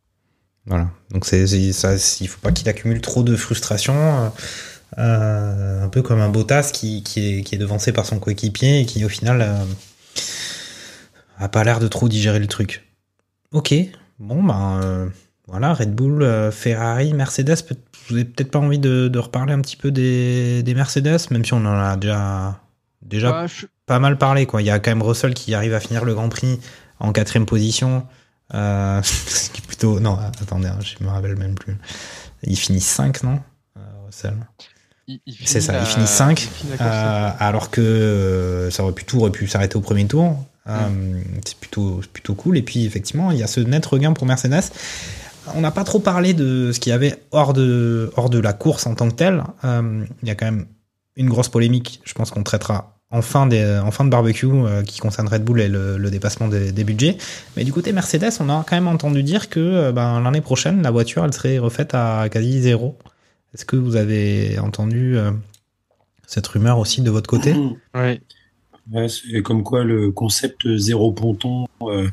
voilà. 0.67 0.91
Donc 1.11 1.25
c'est, 1.25 1.47
c'est- 1.47 1.73
ça, 1.73 1.95
il 2.21 2.29
faut 2.29 2.41
pas 2.41 2.53
qu'il 2.53 2.69
accumule 2.69 3.01
trop 3.01 3.23
de 3.23 3.35
frustration. 3.37 4.33
un 4.99 5.89
peu 5.89 6.03
comme 6.03 6.21
un 6.21 6.29
Bottas 6.29 6.71
qui, 6.75 7.03
qui, 7.03 7.39
est, 7.39 7.43
qui 7.43 7.55
est 7.55 7.59
devancé 7.59 7.93
par 7.93 8.05
son 8.05 8.19
coéquipier 8.19 8.81
et 8.81 8.87
qui 8.87 9.03
au 9.05 9.09
final 9.09 9.41
euh, 9.41 9.65
a 11.39 11.49
pas 11.49 11.65
l'air 11.65 11.81
de 11.81 11.89
trop 11.89 12.09
digérer 12.09 12.39
le 12.39 12.47
truc. 12.47 12.87
Ok, 13.53 13.75
bon 14.23 14.43
ben 14.43 14.81
euh, 14.83 15.09
voilà, 15.47 15.75
Red 15.75 15.95
Bull, 15.95 16.23
euh, 16.23 16.51
Ferrari, 16.51 17.13
Mercedes. 17.15 17.63
peut- 17.69 17.77
vous 18.09 18.15
avez 18.17 18.25
peut-être 18.25 18.51
pas 18.51 18.59
envie 18.59 18.79
de, 18.79 19.09
de 19.09 19.19
reparler 19.19 19.53
un 19.53 19.61
petit 19.61 19.77
peu 19.77 19.91
des, 19.91 20.63
des 20.63 20.75
Mercedes, 20.75 21.19
même 21.31 21.45
si 21.45 21.53
on 21.55 21.59
en 21.65 21.79
a 21.79 21.97
déjà 21.97 22.59
déjà 23.03 23.31
Bah, 23.31 23.47
je- 23.47 23.67
pas 23.87 23.99
mal 23.99 24.19
parlé. 24.19 24.47
Quoi. 24.47 24.63
Il 24.63 24.67
y 24.67 24.71
a 24.71 24.79
quand 24.79 24.91
même 24.91 25.03
Russell 25.03 25.35
qui 25.35 25.55
arrive 25.55 25.75
à 25.75 25.81
finir 25.81 26.05
le 26.05 26.15
Grand 26.15 26.29
Prix 26.29 26.59
en 26.99 27.13
quatrième 27.13 27.47
position. 27.47 28.07
Euh, 28.55 29.01
ce 29.05 29.51
qui 29.51 29.61
est 29.63 29.67
plutôt 29.67 30.01
non, 30.01 30.19
attendez, 30.41 30.69
hein, 30.69 30.79
je 30.81 31.03
me 31.05 31.11
rappelle 31.11 31.37
même 31.37 31.55
plus. 31.55 31.77
Il 32.45 32.57
finit 32.57 32.81
5 32.81 33.23
non, 33.23 33.41
Russell? 34.07 34.35
C'est 35.45 35.61
ça, 35.61 35.73
la- 35.73 35.81
il 35.81 35.87
finit 35.87 36.07
5, 36.07 36.43
il 36.43 36.49
finit 36.49 36.71
la 36.73 36.77
course. 36.79 36.91
euh, 36.93 37.31
alors 37.39 37.71
que 37.71 37.81
euh, 37.81 38.71
ça 38.71 38.83
aurait 38.83 38.93
pu 38.95 39.05
tout 39.05 39.19
aurait 39.21 39.31
pu 39.31 39.47
s'arrêter 39.47 39.77
au 39.77 39.81
premier 39.81 40.07
tour. 40.07 40.45
Euh, 40.69 41.21
C'est 41.45 41.59
plutôt 41.59 42.01
plutôt 42.13 42.35
cool. 42.35 42.57
Et 42.57 42.63
puis 42.63 42.85
effectivement, 42.85 43.31
il 43.31 43.39
y 43.39 43.43
a 43.43 43.47
ce 43.47 43.61
net 43.61 43.85
regain 43.85 44.13
pour 44.13 44.27
Mercedes. 44.27 44.71
On 45.55 45.61
n'a 45.61 45.73
pas 45.73 45.85
trop 45.85 45.99
parlé 45.99 46.35
de 46.35 46.71
ce 46.73 46.79
qu'il 46.79 46.91
y 46.91 46.95
avait 46.95 47.17
hors 47.33 47.53
de 47.53 48.13
hors 48.17 48.31
de 48.31 48.39
la 48.39 48.53
course 48.53 48.87
en 48.87 48.95
tant 48.95 49.09
que 49.09 49.15
telle. 49.15 49.43
Euh, 49.65 50.05
il 50.23 50.29
y 50.29 50.31
a 50.31 50.35
quand 50.35 50.47
même 50.47 50.67
une 51.17 51.29
grosse 51.29 51.49
polémique. 51.49 52.01
Je 52.05 52.15
pense 52.15 52.31
qu'on 52.31 52.43
traitera 52.43 53.01
en 53.11 53.21
fin, 53.21 53.47
des, 53.47 53.63
en 53.85 54.05
de 54.05 54.09
barbecue 54.09 54.47
euh, 54.47 54.83
qui 54.83 54.99
concerne 54.99 55.29
Red 55.29 55.45
Bull 55.45 55.61
et 55.61 55.69
le, 55.69 55.99
le 55.99 56.11
dépassement 56.11 56.49
des, 56.49 56.73
des 56.73 56.85
budgets. 56.85 57.19
Mais 57.57 57.65
du 57.65 57.73
côté 57.73 57.93
Mercedes, 57.93 58.33
on 58.41 58.49
a 58.49 58.65
quand 58.67 58.77
même 58.77 58.89
entendu 58.89 59.23
dire 59.23 59.51
que 59.51 59.91
ben, 59.91 60.21
l'année 60.23 60.41
prochaine, 60.41 60.81
la 60.83 60.91
voiture, 60.91 61.23
elle 61.23 61.35
serait 61.35 61.59
refaite 61.59 61.93
à 61.93 62.29
quasi 62.31 62.63
zéro. 62.63 62.97
Est-ce 63.53 63.67
que 63.67 63.77
vous 63.77 63.97
avez 63.97 64.59
entendu 64.59 65.19
cette 66.27 66.47
rumeur 66.47 66.79
aussi 66.79 67.03
de 67.03 67.11
votre 67.11 67.29
côté? 67.29 67.55
Ouais. 67.95 68.23
Ouais, 68.91 69.07
c'est 69.09 69.43
comme 69.43 69.63
quoi 69.63 69.85
le 69.85 70.11
concept 70.11 70.77
zéro 70.77 71.13
ponton 71.13 71.67
euh, 71.83 72.09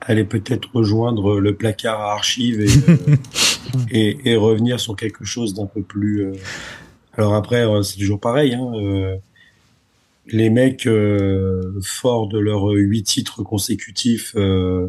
allait 0.00 0.24
peut-être 0.24 0.68
rejoindre 0.74 1.40
le 1.40 1.54
placard 1.56 2.00
à 2.00 2.12
archives 2.12 2.60
et, 2.60 2.68
euh, 2.88 3.16
et, 3.90 4.30
et 4.32 4.36
revenir 4.36 4.80
sur 4.80 4.96
quelque 4.96 5.24
chose 5.24 5.54
d'un 5.54 5.66
peu 5.66 5.82
plus. 5.82 6.22
euh, 6.26 6.32
Alors 7.14 7.34
après, 7.34 7.66
euh, 7.66 7.82
c'est 7.82 7.98
toujours 7.98 8.20
pareil. 8.20 8.54
Hein, 8.54 8.72
euh, 8.76 9.16
les 10.26 10.50
mecs 10.50 10.86
euh, 10.86 11.80
forts 11.82 12.28
de 12.28 12.38
leurs 12.38 12.66
huit 12.70 13.04
titres 13.04 13.42
consécutifs, 13.42 14.32
euh, 14.36 14.88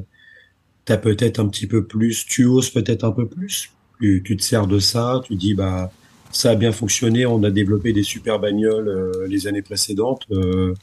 t'as 0.85 0.97
peut-être 0.97 1.39
un 1.39 1.47
petit 1.47 1.67
peu 1.67 1.85
plus, 1.85 2.25
tu 2.25 2.45
oses 2.45 2.69
peut-être 2.71 3.03
un 3.03 3.11
peu 3.11 3.27
plus. 3.27 3.71
Tu, 4.01 4.23
tu 4.25 4.37
te 4.37 4.43
sers 4.43 4.67
de 4.67 4.79
ça, 4.79 5.21
tu 5.25 5.35
dis 5.35 5.53
bah 5.55 5.91
ça 6.31 6.51
a 6.51 6.55
bien 6.55 6.71
fonctionné. 6.71 7.25
On 7.25 7.43
a 7.43 7.51
développé 7.51 7.93
des 7.93 8.03
super 8.03 8.39
bagnoles 8.39 8.87
euh, 8.89 9.27
les 9.27 9.47
années 9.47 9.61
précédentes. 9.63 10.25
euh, 10.31 10.73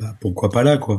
bah, 0.00 0.16
pourquoi 0.20 0.50
pas 0.50 0.62
là, 0.62 0.78
quoi 0.78 0.98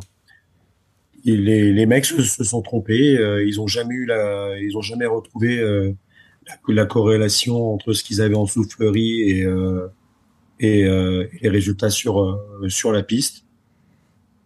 les, 1.26 1.74
les 1.74 1.86
mecs 1.86 2.06
se, 2.06 2.22
sont 2.44 2.62
trompés. 2.62 3.18
euh, 3.18 3.46
ils 3.46 3.60
ont 3.60 3.68
jamais 3.68 3.96
eu 3.96 4.06
la, 4.06 4.58
ils 4.60 4.78
ont 4.78 4.82
jamais 4.82 5.06
retrouvé 5.06 5.60
euh, 5.60 5.94
la, 6.48 6.58
la 6.74 6.86
corrélation 6.86 7.74
entre 7.74 7.94
ce 7.94 8.04
qu'ils 8.04 8.22
avaient 8.22 8.36
en 8.36 8.46
soufflerie 8.46 9.22
et 9.22 9.44
euh, 9.46 9.88
et, 10.60 10.86
euh, 10.86 11.28
les 11.42 11.50
résultats 11.50 11.90
sur 11.90 12.22
euh, 12.22 12.70
sur 12.70 12.92
la 12.92 13.04
piste. 13.04 13.46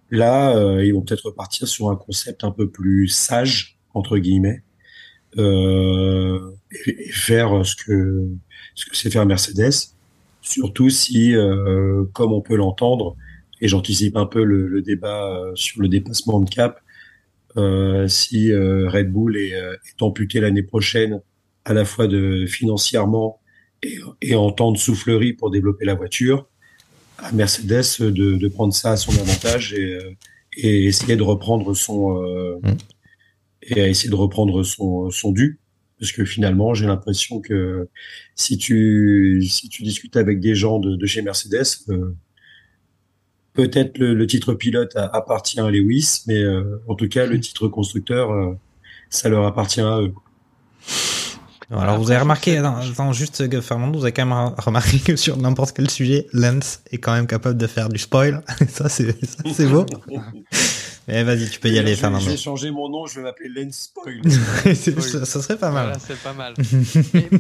Là, 0.10 0.56
euh, 0.58 0.84
ils 0.84 0.94
vont 0.94 1.02
peut-être 1.02 1.28
repartir 1.28 1.68
sur 1.68 1.90
un 1.90 1.96
concept 1.96 2.44
un 2.44 2.52
peu 2.52 2.70
plus 2.70 3.08
sage 3.08 3.78
entre 3.94 4.18
guillemets 4.18 4.64
et, 5.38 5.42
et 6.88 7.12
faire 7.12 7.66
ce 7.66 7.76
que 7.76 8.28
ce 8.76 8.86
que 8.86 8.96
c'est 8.96 9.10
faire 9.10 9.26
Mercedes. 9.26 9.94
Surtout 10.42 10.90
si, 10.90 11.36
comme 12.14 12.34
on 12.34 12.42
peut 12.42 12.56
l'entendre, 12.56 13.16
et 13.62 13.68
j'anticipe 13.68 14.18
un 14.18 14.26
peu 14.26 14.44
le, 14.44 14.68
le 14.68 14.82
débat 14.82 15.28
euh, 15.38 15.52
sur 15.56 15.82
le 15.82 15.88
dépassement 15.88 16.40
de 16.40 16.50
cap, 16.50 16.82
euh, 17.58 18.08
si 18.08 18.52
euh, 18.52 18.90
Red 18.90 19.12
Bull 19.12 19.38
est, 19.38 19.56
euh, 19.56 19.76
est 19.88 20.02
amputé 20.02 20.40
l'année 20.40 20.64
prochaine, 20.64 21.22
à 21.66 21.74
la 21.74 21.86
fois 21.86 22.08
de 22.08 22.46
financièrement 22.48 23.40
et, 23.84 24.00
et 24.22 24.36
en 24.36 24.52
temps 24.52 24.72
de 24.72 24.78
soufflerie 24.78 25.34
pour 25.34 25.52
développer 25.52 25.86
la 25.86 25.94
voiture, 25.96 26.48
à 27.20 27.32
Mercedes 27.32 27.84
de, 28.00 28.36
de 28.38 28.48
prendre 28.48 28.74
ça 28.74 28.92
à 28.92 28.98
son 28.98 29.12
avantage 29.12 29.74
et, 29.74 29.94
euh, 29.96 30.12
et 30.58 30.86
essayer 30.86 31.16
de 31.16 31.24
reprendre 31.24 31.74
son 31.76 32.22
euh, 32.24 32.60
Mm. 32.64 32.78
et 33.76 33.82
à 33.82 33.88
essayer 33.88 34.10
de 34.10 34.16
reprendre 34.16 34.64
son, 34.64 35.10
son 35.12 35.32
dû 35.32 35.60
parce 36.00 36.12
que 36.12 36.26
finalement 36.26 36.74
j'ai 36.74 36.88
l'impression 36.88 37.42
que 37.42 37.88
si 38.36 38.58
tu 38.58 39.44
si 39.48 39.70
tu 39.70 39.84
discutes 39.84 40.18
avec 40.18 40.40
des 40.40 40.56
gens 40.56 40.80
de, 40.80 40.96
de 40.96 41.06
chez 41.06 41.22
Mercedes 41.22 41.64
euh, 41.90 42.16
peut-être 43.54 43.98
le, 43.98 44.14
le 44.14 44.28
titre 44.28 44.54
pilote 44.54 44.96
appartient 44.96 45.60
à 45.60 45.70
Lewis 45.70 46.24
mais 46.28 46.42
euh, 46.42 46.82
en 46.88 46.96
tout 46.96 47.08
cas 47.10 47.26
le 47.26 47.40
titre 47.40 47.68
constructeur 47.68 48.32
euh, 48.32 48.58
ça 49.10 49.30
leur 49.30 49.46
appartient 49.46 49.82
à 49.82 50.00
eux 50.02 50.14
Alors 51.70 51.98
vous 52.00 52.12
avez 52.12 52.20
remarqué, 52.20 52.58
attends, 52.58 52.78
attends, 52.78 53.14
juste 53.14 53.48
que 53.48 53.62
Fernando, 53.62 53.98
vous 53.98 54.04
avez 54.06 54.12
quand 54.12 54.26
même 54.26 54.36
re- 54.38 54.62
remarqué 54.62 55.00
que 55.00 55.16
sur 55.16 55.38
n'importe 55.38 55.74
quel 55.76 55.90
sujet, 55.90 56.28
Lance 56.34 56.82
est 56.92 56.98
quand 56.98 57.14
même 57.14 57.28
capable 57.28 57.58
de 57.58 57.68
faire 57.68 57.88
du 57.88 57.98
spoil. 57.98 58.44
ça 58.68 58.90
c'est 58.90 59.16
c'est 59.54 59.68
beau. 59.68 59.86
Mais 61.08 61.24
vas-y, 61.24 61.50
tu 61.50 61.60
peux 61.60 61.70
y 61.70 61.80
aller, 61.80 61.96
Fernando. 61.96 62.24
je 62.24 62.30
vais 62.32 62.38
changer 62.38 62.70
mon 62.72 62.88
nom 62.88 63.06
je 63.08 63.16
vais 63.16 63.24
m'appeler 63.24 63.50
Lens 63.50 63.90
Spoil 63.96 64.22
ça, 65.02 65.26
ça 65.26 65.42
serait 65.42 65.58
pas 65.58 65.72
mal. 65.72 65.86
Voilà, 65.88 66.00
c'est 66.00 66.22
pas 66.22 66.34
mal. 66.34 66.54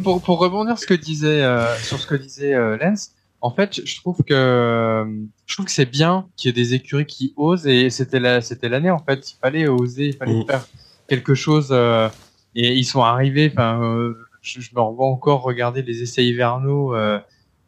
Pour, 0.04 0.22
pour 0.22 0.40
rebondir 0.40 0.78
ce 0.80 0.86
que 0.88 0.94
disait, 0.96 1.42
euh, 1.44 1.78
sur 1.80 2.00
ce 2.00 2.08
que 2.08 2.16
disait 2.16 2.54
euh, 2.56 2.78
Lens, 2.78 3.12
en 3.42 3.52
fait, 3.52 3.82
je 3.86 3.96
trouve 3.98 4.18
que 4.24 5.06
je 5.48 5.54
trouve 5.56 5.66
que 5.66 5.72
c'est 5.72 5.86
bien 5.90 6.28
qu'il 6.38 6.50
y 6.50 6.50
ait 6.52 6.64
des 6.64 6.74
écuries 6.76 7.06
qui 7.08 7.34
osent 7.38 7.66
et 7.68 7.90
c'était 7.90 8.20
la, 8.20 8.42
c'était 8.42 8.70
l'année 8.70 8.92
en 8.92 9.00
fait. 9.00 9.32
Il 9.32 9.38
fallait 9.42 9.68
oser, 9.68 10.08
il 10.10 10.16
fallait 10.16 10.34
Mm. 10.44 10.46
faire 10.46 10.66
quelque 11.10 11.34
chose 11.34 11.70
euh, 11.72 12.08
et 12.56 12.76
ils 12.76 12.86
sont 12.86 13.02
arrivés. 13.02 13.50
Enfin, 13.52 13.82
euh, 13.84 14.14
je, 14.42 14.62
je 14.62 14.70
me 14.76 14.82
revois 14.82 15.08
encore 15.08 15.42
regarder 15.42 15.82
les 15.82 16.02
essais 16.04 16.26
hivernaux 16.26 16.96
euh, 16.96 17.20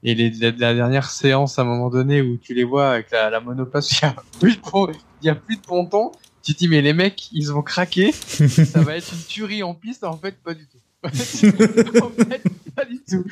et 0.04 0.14
les, 0.16 0.30
la, 0.32 0.52
la 0.52 0.74
dernière 0.76 1.10
séance 1.10 1.58
à 1.58 1.64
un 1.64 1.66
moment 1.66 1.90
donné 1.90 2.22
où 2.22 2.38
tu 2.38 2.54
les 2.54 2.64
vois 2.64 2.92
avec 2.92 3.10
la, 3.12 3.30
la 3.30 3.40
monoplace, 3.40 3.92
il 3.92 4.04
y 4.04 4.06
a 4.08 4.16
plus 4.40 4.56
de 4.58 4.62
pon- 4.62 4.92
il 5.22 5.26
y 5.26 5.30
a 5.30 5.36
plus 5.36 5.58
de 5.58 5.62
ponton. 5.62 6.12
Tu 6.44 6.54
te 6.54 6.60
dis 6.60 6.68
mais 6.68 6.82
les 6.82 6.94
mecs 6.94 7.32
ils 7.32 7.54
ont 7.54 7.62
craqué, 7.62 8.12
ça 8.12 8.82
va 8.82 8.98
être 8.98 9.12
une 9.14 9.24
tuerie 9.28 9.64
en 9.64 9.74
piste. 9.74 10.04
En 10.04 10.18
fait, 10.18 10.36
pas 10.44 10.54
du 10.54 10.68
tout. 10.68 10.78
en 11.06 11.10
fait, 11.10 12.44
pas 12.76 12.86
du 12.86 13.00
tout. 13.04 13.26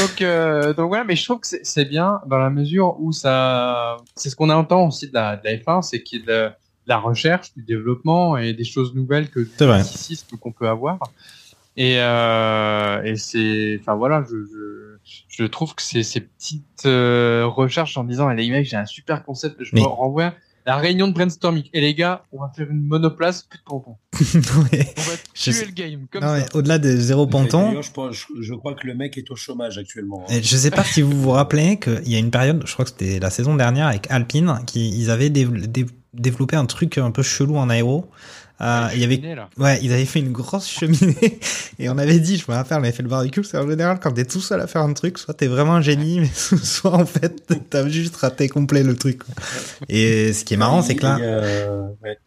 Donc, 0.00 0.22
euh, 0.22 0.72
donc 0.74 0.88
voilà, 0.88 1.04
mais 1.04 1.16
je 1.16 1.24
trouve 1.24 1.40
que 1.40 1.46
c'est 1.62 1.84
bien 1.84 2.20
dans 2.26 2.38
la 2.38 2.50
mesure 2.50 2.96
où 3.00 3.12
ça, 3.12 3.96
c'est 4.16 4.30
ce 4.30 4.36
qu'on 4.36 4.50
entend 4.50 4.86
aussi 4.86 5.08
de 5.08 5.14
la, 5.14 5.36
de 5.36 5.42
la 5.44 5.56
F1, 5.56 5.82
c'est 5.82 6.02
qu'il 6.02 6.20
y 6.20 6.22
a 6.22 6.26
de, 6.26 6.48
de 6.50 6.54
la 6.86 6.98
recherche, 6.98 7.52
du 7.54 7.62
développement 7.62 8.36
et 8.36 8.52
des 8.52 8.64
choses 8.64 8.94
nouvelles 8.94 9.28
que 9.28 9.40
qu'on 10.40 10.52
peut 10.52 10.68
avoir. 10.68 10.98
Et, 11.76 11.96
euh, 11.98 13.02
et 13.02 13.16
c'est, 13.16 13.78
enfin 13.80 13.94
voilà, 13.94 14.24
je, 14.28 14.36
je, 14.44 14.96
je 15.28 15.44
trouve 15.44 15.74
que 15.74 15.82
ces 15.82 16.20
petites 16.20 16.84
euh, 16.86 17.44
recherches 17.46 17.96
en 17.96 18.04
disant, 18.04 18.28
les 18.28 18.50
mecs, 18.50 18.66
j'ai 18.66 18.76
un 18.76 18.86
super 18.86 19.24
concept, 19.24 19.62
je 19.64 19.70
Mais- 19.74 19.80
me 19.80 19.86
renvoie 19.86 20.34
la 20.66 20.76
réunion 20.76 21.08
de 21.08 21.12
brainstorming. 21.12 21.64
Et 21.72 21.80
les 21.80 21.94
gars, 21.94 22.22
on 22.32 22.40
va 22.40 22.50
faire 22.56 22.70
une 22.70 22.82
monoplace, 22.82 23.42
plus 23.42 23.58
de 23.58 23.64
ponton. 23.64 23.96
Ouais. 24.72 24.94
On 24.96 25.00
va 25.02 25.12
tuer 25.34 25.52
sais- 25.52 25.64
le 25.66 25.72
game, 25.72 26.06
comme 26.10 26.22
Non, 26.22 26.28
ça. 26.28 26.36
mais 26.38 26.46
au-delà 26.54 26.78
des 26.78 26.96
zéro 26.96 27.26
ponton, 27.26 27.80
je, 27.82 27.90
pense- 27.90 28.14
je, 28.14 28.42
je 28.42 28.54
crois 28.54 28.74
que 28.74 28.86
le 28.86 28.94
mec 28.94 29.16
est 29.18 29.30
au 29.30 29.36
chômage 29.36 29.78
actuellement 29.78 30.24
hein. 30.28 30.32
Et 30.34 30.42
je 30.42 30.56
sais 30.56 30.70
pas 30.70 30.84
si 30.84 31.02
vous 31.02 31.20
vous 31.20 31.30
rappelez 31.30 31.78
qu'il 31.78 32.08
y 32.08 32.14
a 32.14 32.18
une 32.18 32.30
période, 32.30 32.62
je 32.66 32.72
crois 32.72 32.84
que 32.84 32.90
c'était 32.90 33.18
la 33.18 33.30
saison 33.30 33.54
dernière 33.56 33.86
avec 33.88 34.10
Alpine, 34.10 34.60
qui 34.66 34.90
ils 34.90 35.10
avaient 35.10 35.30
dév- 35.30 35.66
dév- 35.66 35.90
développé 36.14 36.56
un 36.56 36.66
truc 36.66 36.98
un 36.98 37.10
peu 37.10 37.22
chelou 37.22 37.56
en 37.56 37.68
aéro. 37.70 38.08
Euh, 38.62 38.88
il 38.94 39.00
y 39.00 39.04
avait, 39.04 39.16
Cheminée, 39.16 39.34
là. 39.34 39.50
ouais, 39.58 39.80
ils 39.82 39.92
avaient 39.92 40.04
fait 40.04 40.20
une 40.20 40.30
grosse 40.32 40.68
cheminée 40.68 41.40
et 41.80 41.88
on 41.88 41.98
avait 41.98 42.20
dit, 42.20 42.36
je 42.36 42.44
me 42.48 42.54
rappelle, 42.54 42.78
on 42.78 42.82
avait 42.82 42.92
fait 42.92 43.02
le 43.02 43.08
barbecue, 43.08 43.42
c'est 43.42 43.58
en 43.58 43.68
général 43.68 43.98
quand 44.00 44.12
t'es 44.12 44.24
tout 44.24 44.40
seul 44.40 44.60
à 44.60 44.66
faire 44.68 44.82
un 44.82 44.92
truc, 44.92 45.18
soit 45.18 45.34
t'es 45.34 45.48
vraiment 45.48 45.74
un 45.74 45.80
génie, 45.82 46.20
mais 46.20 46.30
soit 46.32 46.94
en 46.94 47.04
fait 47.06 47.42
t'as 47.70 47.88
juste 47.88 48.14
raté 48.16 48.48
complet 48.48 48.82
le 48.84 48.94
truc. 48.96 49.24
quoi. 49.24 49.34
Et 49.88 50.32
ce 50.32 50.44
qui 50.44 50.54
est 50.54 50.58
marrant, 50.58 50.80
c'est 50.82 50.94
que 50.94 51.02
là, 51.02 51.16
ouais. 52.02 52.18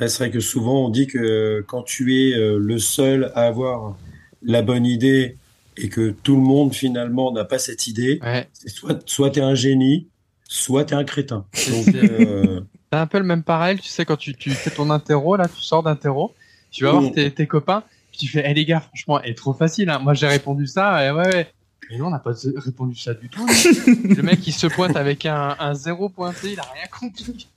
Ouais, 0.00 0.08
C'est 0.08 0.18
vrai 0.24 0.30
que 0.30 0.40
souvent 0.40 0.86
on 0.86 0.88
dit 0.90 1.06
que 1.06 1.64
quand 1.66 1.82
tu 1.82 2.14
es 2.16 2.34
euh, 2.34 2.58
le 2.58 2.78
seul 2.78 3.30
à 3.34 3.42
avoir 3.46 3.96
la 4.42 4.60
bonne 4.62 4.84
idée 4.86 5.36
et 5.76 5.88
que 5.88 6.10
tout 6.10 6.36
le 6.36 6.42
monde 6.42 6.74
finalement 6.74 7.32
n'a 7.32 7.44
pas 7.44 7.58
cette 7.58 7.86
idée, 7.86 8.18
Ouais. 8.22 8.48
soit 8.66 8.98
soit 9.08 9.30
t'es 9.30 9.40
un 9.40 9.54
génie, 9.54 10.08
soit 10.48 10.84
t'es 10.84 10.94
un 10.94 11.04
crétin. 11.04 11.46
Donc 11.70 11.94
euh, 11.94 12.60
C'est 12.94 13.00
un 13.00 13.06
peu 13.08 13.18
le 13.18 13.24
même 13.24 13.42
parallèle, 13.42 13.80
tu 13.80 13.88
sais, 13.88 14.04
quand 14.04 14.16
tu, 14.16 14.36
tu 14.36 14.50
fais 14.50 14.70
ton 14.70 14.88
interro, 14.90 15.34
là, 15.34 15.48
tu 15.48 15.60
sors 15.60 15.82
d'interro, 15.82 16.32
tu 16.70 16.84
vas 16.84 16.92
voir 16.92 17.10
tes, 17.10 17.28
tes 17.32 17.48
copains, 17.48 17.82
puis 18.12 18.20
tu 18.20 18.28
fais, 18.28 18.44
eh 18.46 18.54
les 18.54 18.64
gars, 18.64 18.78
franchement, 18.78 19.20
elle 19.20 19.32
est 19.32 19.34
trop 19.34 19.52
facile, 19.52 19.90
hein. 19.90 19.98
Moi, 19.98 20.14
j'ai 20.14 20.28
répondu 20.28 20.68
ça, 20.68 21.04
et 21.04 21.10
ouais, 21.10 21.26
ouais. 21.26 21.52
Mais 21.90 21.98
non, 21.98 22.06
on 22.06 22.10
n'a 22.10 22.20
pas 22.20 22.30
répondu 22.54 22.94
ça 22.94 23.12
du 23.14 23.28
tout. 23.28 23.44
le 23.86 24.22
mec, 24.22 24.46
il 24.46 24.52
se 24.52 24.68
pointe 24.68 24.94
avec 24.94 25.26
un, 25.26 25.56
un 25.58 25.74
zéro 25.74 26.08
pointé, 26.08 26.52
il 26.52 26.60
a 26.60 26.62
rien 26.72 26.86
compris. 26.88 27.48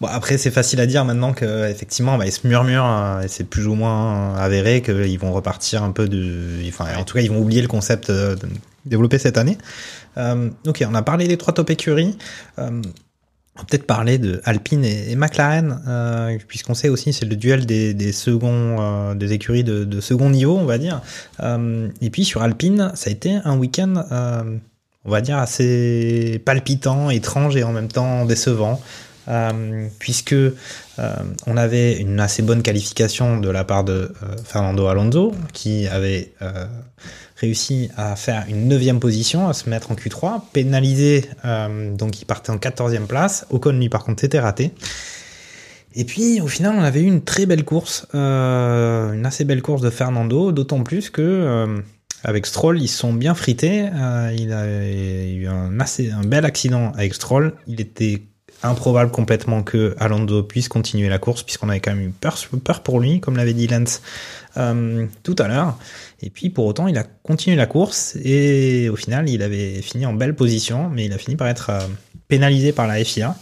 Bon 0.00 0.08
après 0.08 0.36
c'est 0.36 0.50
facile 0.50 0.80
à 0.80 0.86
dire 0.86 1.04
maintenant 1.04 1.32
que 1.32 1.70
effectivement 1.70 2.18
bah, 2.18 2.26
ils 2.26 2.32
se 2.32 2.44
murmurent 2.44 2.84
euh, 2.84 3.20
et 3.20 3.28
c'est 3.28 3.44
plus 3.44 3.68
ou 3.68 3.74
moins 3.74 4.34
avéré 4.34 4.82
qu'ils 4.82 5.16
vont 5.20 5.32
repartir 5.32 5.84
un 5.84 5.92
peu 5.92 6.08
de 6.08 6.58
enfin 6.66 6.86
en 6.96 7.04
tout 7.04 7.14
cas 7.14 7.20
ils 7.20 7.30
vont 7.30 7.40
oublier 7.40 7.62
le 7.62 7.68
concept 7.68 8.10
euh, 8.10 8.34
développé 8.84 9.16
cette 9.16 9.38
année. 9.38 9.56
Euh, 10.16 10.50
ok 10.66 10.84
on 10.90 10.94
a 10.96 11.02
parlé 11.02 11.28
des 11.28 11.36
trois 11.36 11.54
top 11.54 11.70
écuries. 11.70 12.18
Euh, 12.58 12.82
on 13.58 13.62
va 13.62 13.66
peut-être 13.66 13.86
parler 13.86 14.18
de 14.18 14.40
Alpine 14.44 14.84
et, 14.84 15.16
McLaren 15.16 15.82
euh, 15.88 16.38
puisqu'on 16.46 16.74
sait 16.74 16.88
aussi 16.88 17.12
c'est 17.12 17.24
le 17.24 17.34
duel 17.34 17.66
des, 17.66 17.92
des 17.92 18.12
seconds 18.12 18.76
euh, 18.78 19.14
des 19.14 19.32
écuries 19.32 19.64
de, 19.64 19.84
de 19.84 20.00
second 20.00 20.30
niveau 20.30 20.56
on 20.56 20.64
va 20.64 20.78
dire. 20.78 21.02
Euh, 21.40 21.88
et 22.00 22.10
puis 22.10 22.24
sur 22.24 22.42
Alpine 22.42 22.92
ça 22.94 23.10
a 23.10 23.12
été 23.12 23.38
un 23.44 23.56
week-end 23.56 24.04
on 25.04 25.10
va 25.10 25.20
dire 25.20 25.38
assez 25.38 26.40
palpitant, 26.44 27.10
étrange 27.10 27.56
et 27.56 27.64
en 27.64 27.72
même 27.72 27.88
temps 27.88 28.24
décevant 28.24 28.80
puisque 29.98 30.36
on 31.46 31.56
avait 31.58 31.98
une 31.98 32.18
assez 32.18 32.42
bonne 32.42 32.62
qualification 32.62 33.38
de 33.38 33.50
la 33.50 33.62
part 33.62 33.84
de 33.84 34.10
Fernando 34.44 34.86
Alonso, 34.86 35.34
qui 35.52 35.86
avait 35.86 36.32
réussi 37.40 37.88
à 37.96 38.16
faire 38.16 38.44
une 38.48 38.66
neuvième 38.68 38.98
position, 38.98 39.48
à 39.48 39.52
se 39.52 39.70
mettre 39.70 39.92
en 39.92 39.94
Q3, 39.94 40.42
pénalisé, 40.52 41.24
euh, 41.44 41.94
donc 41.94 42.20
il 42.20 42.24
partait 42.24 42.50
en 42.50 42.56
14e 42.56 43.06
place. 43.06 43.46
Ocon, 43.50 43.72
lui, 43.72 43.88
par 43.88 44.04
contre, 44.04 44.24
était 44.24 44.40
raté. 44.40 44.72
Et 45.94 46.04
puis, 46.04 46.40
au 46.40 46.48
final, 46.48 46.74
on 46.76 46.82
avait 46.82 47.00
eu 47.00 47.06
une 47.06 47.22
très 47.22 47.46
belle 47.46 47.64
course, 47.64 48.06
euh, 48.14 49.12
une 49.12 49.24
assez 49.24 49.44
belle 49.44 49.62
course 49.62 49.82
de 49.82 49.90
Fernando, 49.90 50.52
d'autant 50.52 50.82
plus 50.82 51.10
que 51.10 51.22
euh, 51.22 51.78
avec 52.24 52.46
Stroll, 52.46 52.82
ils 52.82 52.88
sont 52.88 53.12
bien 53.12 53.34
frités. 53.34 53.88
Il 54.36 54.52
a 54.52 54.66
eu 54.90 55.46
un, 55.46 55.78
assez, 55.78 56.10
un 56.10 56.22
bel 56.22 56.44
accident 56.44 56.92
avec 56.96 57.14
Stroll. 57.14 57.54
Il 57.68 57.80
était 57.80 58.22
improbable 58.64 59.12
complètement 59.12 59.62
que 59.62 59.94
Alonso 59.98 60.42
puisse 60.42 60.68
continuer 60.68 61.08
la 61.08 61.18
course, 61.18 61.44
puisqu'on 61.44 61.68
avait 61.68 61.80
quand 61.80 61.94
même 61.94 62.08
eu 62.08 62.10
peur, 62.10 62.36
peur 62.64 62.82
pour 62.82 63.00
lui, 63.00 63.20
comme 63.20 63.36
l'avait 63.36 63.54
dit 63.54 63.68
Lance 63.68 64.02
euh, 64.58 65.06
tout 65.22 65.36
à 65.38 65.48
l'heure. 65.48 65.78
Et 66.20 66.30
puis, 66.30 66.50
pour 66.50 66.66
autant, 66.66 66.88
il 66.88 66.98
a 66.98 67.04
continué 67.04 67.56
la 67.56 67.66
course, 67.66 68.16
et 68.24 68.88
au 68.88 68.96
final, 68.96 69.28
il 69.28 69.42
avait 69.42 69.80
fini 69.82 70.06
en 70.06 70.12
belle 70.12 70.34
position, 70.34 70.90
mais 70.90 71.04
il 71.06 71.12
a 71.12 71.18
fini 71.18 71.36
par 71.36 71.48
être 71.48 71.70
euh, 71.70 71.80
pénalisé 72.28 72.72
par 72.72 72.86
la 72.86 73.02
FIA. 73.04 73.36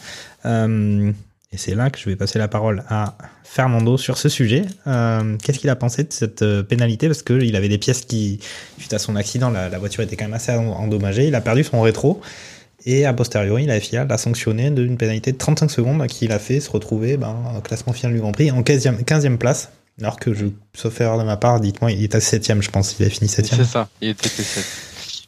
Euh, 0.45 1.13
et 1.53 1.57
c'est 1.57 1.75
là 1.75 1.91
que 1.91 1.99
je 1.99 2.09
vais 2.09 2.17
passer 2.17 2.39
la 2.39 2.49
parole 2.49 2.85
à 2.89 3.17
Fernando 3.45 3.97
sur 3.97 4.19
ce 4.19 4.29
sujet. 4.29 4.63
Qu'est-ce 4.85 5.59
qu'il 5.59 5.71
a 5.71 5.77
pensé 5.77 6.03
de 6.03 6.13
cette 6.13 6.45
pénalité? 6.63 7.07
Parce 7.07 7.23
qu'il 7.23 7.55
avait 7.57 7.69
des 7.69 7.79
pièces 7.79 8.03
qui, 8.03 8.41
suite 8.79 8.93
à 8.93 8.99
son 8.99 9.17
accident, 9.17 9.49
la, 9.49 9.69
la 9.69 9.79
voiture 9.79 10.03
était 10.03 10.17
quand 10.17 10.25
même 10.25 10.35
assez 10.35 10.53
endommagée. 10.53 11.29
Il 11.29 11.35
a 11.35 11.41
perdu 11.41 11.63
son 11.63 11.81
rétro. 11.81 12.21
Et 12.85 13.05
a 13.05 13.13
posteriori, 13.13 13.67
la 13.67 13.81
FIA 13.81 14.05
l'a 14.05 14.17
sanctionné 14.17 14.71
d'une 14.71 14.97
pénalité 14.97 15.33
de 15.33 15.39
35 15.39 15.71
secondes 15.71 16.07
qui 16.07 16.29
l'a 16.29 16.39
fait 16.39 16.61
se 16.61 16.71
retrouver 16.71 17.17
ben, 17.17 17.35
au 17.57 17.61
classement 17.61 17.93
final 17.93 18.13
du 18.13 18.21
Grand 18.21 18.31
Prix 18.31 18.51
en 18.53 18.63
15e, 18.63 19.03
15e 19.05 19.39
place. 19.39 19.71
Alors 20.01 20.19
que, 20.19 20.35
je, 20.35 20.47
sauf 20.75 21.01
erreur 21.01 21.19
de 21.19 21.25
ma 21.25 21.37
part, 21.37 21.61
dites-moi, 21.61 21.91
il 21.93 22.03
est 22.03 22.15
à 22.15 22.19
7ème, 22.19 22.61
je 22.63 22.71
pense. 22.71 22.99
Il 22.99 23.07
a 23.07 23.11
fini 23.11 23.29
7ème. 23.31 23.57
C'est 23.57 23.65
ça, 23.65 23.89
il 24.01 24.09
était 24.11 24.29
P7. 24.29 24.83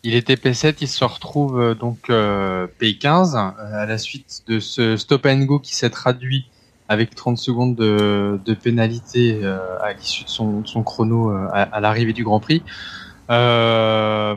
Il 0.05 0.15
était 0.15 0.35
P7, 0.35 0.77
il 0.81 0.89
se 0.89 1.05
retrouve 1.05 1.59
euh, 1.61 1.75
donc 1.75 1.99
euh, 2.11 2.67
P15 2.81 3.35
euh, 3.37 3.83
à 3.83 3.87
la 3.87 3.99
suite 3.99 4.43
de 4.47 4.61
ce 4.61 4.97
stop 4.97 5.27
and 5.27 5.41
go 5.45 5.59
qui 5.59 5.75
s'est 5.75 5.91
traduit 5.91 6.47
avec 6.89 7.15
30 7.15 7.37
secondes 7.37 7.75
de, 7.75 8.39
de 8.45 8.55
pénalité 8.55 9.41
euh, 9.43 9.59
à 9.83 9.93
l'issue 9.95 10.25
de 10.25 10.29
son, 10.29 10.61
de 10.61 10.67
son 10.69 10.83
chrono 10.85 11.31
euh, 11.33 11.49
à, 11.53 11.63
à 11.63 11.81
l'arrivée 11.81 12.13
du 12.13 12.23
Grand 12.25 12.39
Prix. 12.41 12.63
Euh, 13.31 14.37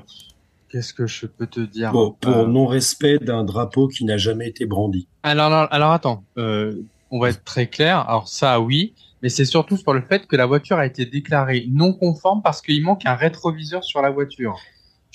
Qu'est-ce 0.70 0.94
que 0.94 1.06
je 1.06 1.26
peux 1.26 1.48
te 1.48 1.60
dire 1.60 1.92
Bon, 1.92 2.16
pour 2.20 2.38
Euh, 2.38 2.48
non-respect 2.48 3.18
d'un 3.20 3.44
drapeau 3.44 3.88
qui 3.90 4.06
n'a 4.06 4.18
jamais 4.18 4.48
été 4.48 4.66
brandi. 4.66 5.08
alors, 5.24 5.48
alors, 5.48 5.68
alors 5.72 5.92
attends, 5.92 6.24
euh, 6.38 6.74
on 7.12 7.20
va 7.20 7.30
être 7.30 7.44
très 7.44 7.68
clair. 7.68 8.00
Alors 8.10 8.28
ça, 8.30 8.60
oui, 8.62 8.94
mais 9.22 9.30
c'est 9.30 9.46
surtout 9.46 9.78
sur 9.78 9.94
le 9.94 10.02
fait 10.02 10.28
que 10.28 10.36
la 10.36 10.46
voiture 10.46 10.78
a 10.78 10.86
été 10.86 11.06
déclarée 11.06 11.66
non 11.70 11.94
conforme 11.94 12.42
parce 12.42 12.62
qu'il 12.62 12.82
manque 12.84 13.06
un 13.06 13.16
rétroviseur 13.16 13.84
sur 13.84 14.02
la 14.02 14.10
voiture. 14.10 14.58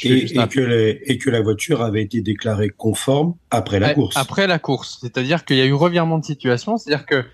Et, 0.05 0.25
que 0.49 0.61
les- 0.61 1.01
et 1.07 1.17
que 1.19 1.31
la 1.31 1.41
voiture 1.41 1.81
avait 1.83 2.03
été 2.03 2.21
déclarée 2.21 2.69
conforme 2.69 3.35
après 3.51 3.79
la 3.81 3.95
course. 3.95 4.17
Après 4.17 4.47
la 4.47 4.59
course, 4.59 4.99
c'est-à-dire 5.01 5.45
qu'il 5.45 5.57
y 5.57 5.61
a 5.63 5.67
eu 5.67 5.73
revirement 5.73 6.19
de 6.19 6.25
situation, 6.25 6.77
c'est-à-dire 6.77 7.07
que 7.07 7.25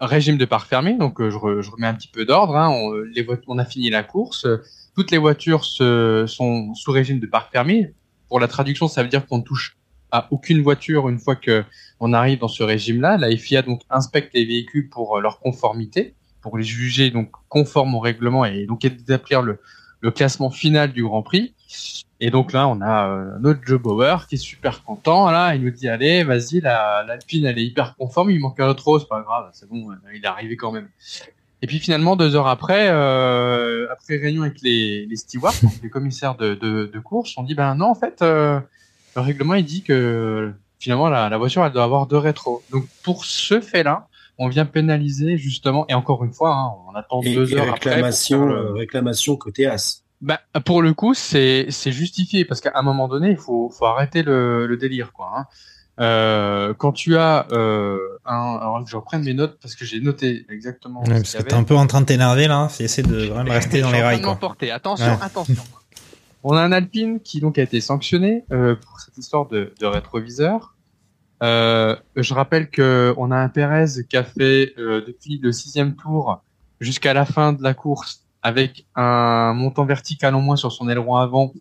régime 0.00 0.36
de 0.36 0.44
parc 0.44 0.68
fermé, 0.68 0.94
donc 0.98 1.20
euh, 1.20 1.30
je, 1.30 1.36
re- 1.36 1.60
je 1.62 1.70
remets 1.70 1.86
un 1.86 1.94
petit 1.94 2.08
peu 2.08 2.24
d'ordre. 2.24 2.56
Hein, 2.56 2.68
on, 2.70 2.92
les 3.14 3.22
voit- 3.22 3.38
on 3.46 3.58
a 3.58 3.64
fini 3.64 3.88
la 3.90 4.02
course, 4.02 4.44
euh, 4.46 4.58
toutes 4.96 5.10
les 5.10 5.18
voitures 5.18 5.64
se, 5.64 6.24
sont 6.26 6.74
sous 6.74 6.90
régime 6.92 7.20
de 7.20 7.26
parc 7.26 7.52
fermé. 7.52 7.94
Pour 8.28 8.40
la 8.40 8.48
traduction, 8.48 8.88
ça 8.88 9.02
veut 9.02 9.08
dire 9.08 9.24
qu'on 9.26 9.38
ne 9.38 9.42
touche 9.44 9.76
à 10.10 10.26
aucune 10.32 10.62
voiture 10.62 11.08
une 11.08 11.18
fois 11.18 11.36
que 11.36 11.64
on 12.00 12.12
arrive 12.12 12.38
dans 12.38 12.48
ce 12.48 12.62
régime-là. 12.62 13.16
La 13.16 13.34
FIA 13.36 13.62
donc 13.62 13.82
inspecte 13.90 14.34
les 14.34 14.44
véhicules 14.44 14.88
pour 14.88 15.16
euh, 15.16 15.20
leur 15.20 15.40
conformité, 15.40 16.14
pour 16.40 16.58
les 16.58 16.64
juger 16.64 17.10
donc 17.10 17.30
conformes 17.48 17.94
au 17.94 18.00
règlement 18.00 18.44
et 18.44 18.66
donc 18.66 18.84
établir 18.84 19.42
le, 19.42 19.58
le 20.00 20.10
classement 20.10 20.50
final 20.50 20.92
du 20.92 21.02
Grand 21.02 21.22
Prix. 21.22 21.54
Et 22.20 22.30
donc 22.30 22.52
là, 22.52 22.68
on 22.68 22.80
a 22.80 23.08
euh, 23.08 23.38
notre 23.40 23.60
Joe 23.64 23.80
Bauer 23.80 24.26
qui 24.26 24.36
est 24.36 24.38
super 24.38 24.84
content. 24.84 25.30
Là, 25.30 25.54
il 25.54 25.62
nous 25.62 25.70
dit 25.70 25.88
allez, 25.88 26.24
vas-y, 26.24 26.60
la 26.60 27.04
l'Alpine 27.06 27.44
elle 27.44 27.58
est 27.58 27.64
hyper 27.64 27.94
conforme. 27.96 28.30
Il 28.30 28.40
manque 28.40 28.58
un 28.60 28.68
autre, 28.68 28.98
c'est 28.98 29.08
pas 29.08 29.20
grave, 29.20 29.50
c'est 29.52 29.68
bon, 29.68 29.90
euh, 29.90 29.94
il 30.14 30.24
est 30.24 30.26
arrivé 30.26 30.56
quand 30.56 30.72
même. 30.72 30.88
Et 31.62 31.66
puis 31.66 31.78
finalement, 31.78 32.16
deux 32.16 32.36
heures 32.36 32.46
après, 32.46 32.88
euh, 32.90 33.86
après 33.90 34.16
réunion 34.16 34.42
avec 34.42 34.60
les, 34.62 35.06
les 35.06 35.16
stewards, 35.16 35.54
les 35.82 35.90
commissaires 35.90 36.36
de, 36.36 36.54
de, 36.54 36.90
de 36.92 36.98
course, 37.00 37.34
on 37.36 37.42
dit 37.42 37.54
ben 37.54 37.74
non, 37.74 37.86
en 37.86 37.94
fait, 37.94 38.22
euh, 38.22 38.60
le 39.14 39.22
règlement 39.22 39.54
il 39.54 39.64
dit 39.64 39.82
que 39.82 40.52
finalement 40.78 41.08
la, 41.08 41.28
la 41.28 41.38
voiture 41.38 41.64
elle 41.64 41.72
doit 41.72 41.84
avoir 41.84 42.06
deux 42.06 42.18
rétros. 42.18 42.62
Donc 42.70 42.84
pour 43.02 43.24
ce 43.24 43.60
fait-là, 43.60 44.08
on 44.38 44.48
vient 44.48 44.66
pénaliser 44.66 45.38
justement. 45.38 45.86
Et 45.88 45.94
encore 45.94 46.22
une 46.24 46.32
fois, 46.32 46.54
hein, 46.54 46.72
on 46.90 46.94
attend 46.94 47.20
Et, 47.22 47.34
deux 47.34 47.52
et 47.52 47.58
heures 47.58 47.72
réclamation, 47.74 48.42
après. 48.42 48.54
pour 48.54 48.64
euh, 48.64 48.72
réclamation 48.74 49.36
côté 49.36 49.66
As. 49.66 50.02
bah, 50.20 50.40
pour 50.64 50.82
le 50.82 50.92
coup, 50.92 51.14
c'est 51.14 51.66
c'est 51.70 51.92
justifié 51.92 52.44
parce 52.44 52.60
qu'à 52.60 52.72
un 52.74 52.82
moment 52.82 53.08
donné, 53.08 53.30
il 53.30 53.36
faut 53.38 53.70
faut 53.70 53.86
arrêter 53.86 54.22
le, 54.22 54.66
le 54.66 54.76
délire, 54.76 55.12
quoi. 55.12 55.30
Hein. 55.36 55.46
Euh, 55.98 56.74
quand 56.74 56.92
tu 56.92 57.16
as 57.16 57.46
euh, 57.52 57.96
un, 58.26 58.58
alors 58.60 58.84
que 58.84 58.90
je 58.90 58.96
reprenne 58.96 59.24
mes 59.24 59.32
notes 59.32 59.56
parce 59.62 59.74
que 59.74 59.86
j'ai 59.86 59.98
noté 60.00 60.44
exactement. 60.50 61.00
Ouais, 61.00 61.06
ce 61.24 61.32
parce 61.32 61.44
que 61.44 61.48
t'es 61.48 61.54
un 61.54 61.62
peu 61.64 61.74
en 61.74 61.86
train 61.86 62.02
de 62.02 62.06
t'énerver 62.06 62.48
là. 62.48 62.68
Essaie 62.78 63.02
de 63.02 63.16
vraiment 63.28 63.50
rester 63.54 63.80
dans 63.80 63.90
les 63.90 64.02
rails 64.02 64.20
quoi. 64.20 64.38
Attention, 64.74 65.06
Ouais. 65.06 65.18
attention. 65.22 65.54
On 66.48 66.56
a 66.56 66.62
un 66.62 66.70
Alpine 66.70 67.18
qui 67.18 67.40
donc 67.40 67.58
a 67.58 67.62
été 67.62 67.80
sanctionné 67.80 68.44
euh, 68.52 68.76
pour 68.76 69.00
cette 69.00 69.18
histoire 69.18 69.48
de, 69.48 69.74
de 69.80 69.86
rétroviseur. 69.86 70.76
Euh, 71.42 71.96
je 72.14 72.34
rappelle 72.34 72.70
que 72.70 73.12
on 73.16 73.32
a 73.32 73.36
un 73.36 73.48
Pérez 73.48 74.04
qui 74.08 74.16
a 74.16 74.22
fait 74.22 74.72
euh, 74.78 75.04
depuis 75.04 75.38
le 75.38 75.50
sixième 75.50 75.96
tour 75.96 76.40
jusqu'à 76.80 77.14
la 77.14 77.24
fin 77.24 77.52
de 77.52 77.64
la 77.64 77.74
course 77.74 78.22
avec 78.42 78.86
un 78.94 79.54
montant 79.54 79.84
vertical 79.86 80.36
en 80.36 80.40
moins 80.40 80.54
sur 80.54 80.70
son 80.70 80.88
aileron 80.88 81.16
avant, 81.16 81.52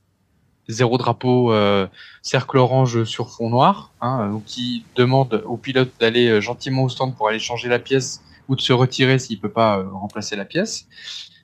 zéro 0.68 1.00
drapeau, 1.00 1.52
euh, 1.52 1.88
cercle 2.22 2.60
orange 2.60 3.06
sur 3.06 3.32
fond 3.32 3.50
noir, 3.50 3.92
hein, 4.02 4.40
qui 4.46 4.86
demande 4.96 5.42
au 5.48 5.58
pilote 5.58 5.90
d'aller 6.00 6.28
euh, 6.28 6.42
gentiment 6.42 6.84
au 6.84 6.90
stand 6.90 7.16
pour 7.16 7.28
aller 7.28 7.40
changer 7.40 7.70
la 7.70 7.80
pièce 7.80 8.22
ou 8.48 8.56
de 8.56 8.62
se 8.62 8.72
retirer 8.72 9.18
s'il 9.18 9.40
peut 9.40 9.50
pas 9.50 9.80
euh, 9.80 9.90
remplacer 9.90 10.36
la 10.36 10.46
pièce. 10.46 10.86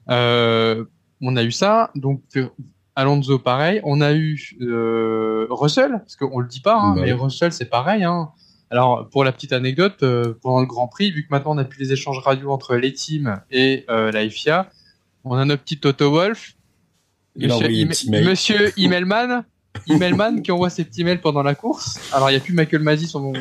On 0.08 1.36
a 1.36 1.44
eu 1.44 1.52
ça, 1.52 1.90
donc 1.96 2.22
Alonso 2.96 3.40
pareil. 3.40 3.80
On 3.84 4.02
a 4.02 4.14
eu 4.14 4.40
euh, 4.62 5.48
Russell, 5.50 5.92
parce 6.00 6.16
qu'on 6.16 6.40
le 6.40 6.48
dit 6.48 6.60
pas, 6.62 6.76
hein, 6.78 6.96
Bah 6.96 7.02
mais 7.06 7.14
oui. 7.14 7.20
Russell 7.20 7.52
c'est 7.54 7.66
pareil. 7.70 8.04
Hein. 8.04 8.30
Alors 8.70 9.08
pour 9.10 9.24
la 9.24 9.32
petite 9.32 9.54
anecdote, 9.54 10.04
euh, 10.04 10.34
pendant 10.42 10.60
le 10.62 10.66
Grand 10.66 10.88
Prix, 10.88 11.12
vu 11.12 11.24
que 11.24 11.28
maintenant 11.32 11.56
on 11.56 11.58
a 11.58 11.64
plus 11.66 11.80
les 11.84 11.94
échanges 11.94 12.20
radio 12.20 12.52
entre 12.52 12.76
les 12.76 12.94
teams 12.94 13.42
et 13.52 13.86
euh, 13.90 14.12
la 14.12 14.28
FIA, 14.30 14.70
on 15.24 15.36
a 15.36 15.46
notre 15.46 15.64
petit 15.64 15.78
Toto 15.78 16.10
Wolf, 16.12 16.54
Il 17.36 17.44
Monsieur, 17.48 17.56
envoyé 17.66 17.84
un 17.84 17.86
Im- 17.86 17.90
petit 17.90 18.10
mail. 18.10 18.26
Monsieur 18.26 18.72
Immelman, 18.80 19.44
Immelman 19.88 20.42
qui 20.42 20.52
envoie 20.52 20.70
ses 20.70 20.84
petits 20.86 21.04
mails 21.04 21.22
pendant 21.22 21.44
la 21.44 21.56
course. 21.56 22.00
Alors 22.14 22.30
il 22.30 22.34
y 22.34 22.38
a 22.38 22.40
plus 22.40 22.54
Michael 22.54 22.82
Masi 22.82 23.08
sur 23.08 23.20
mon 23.20 23.34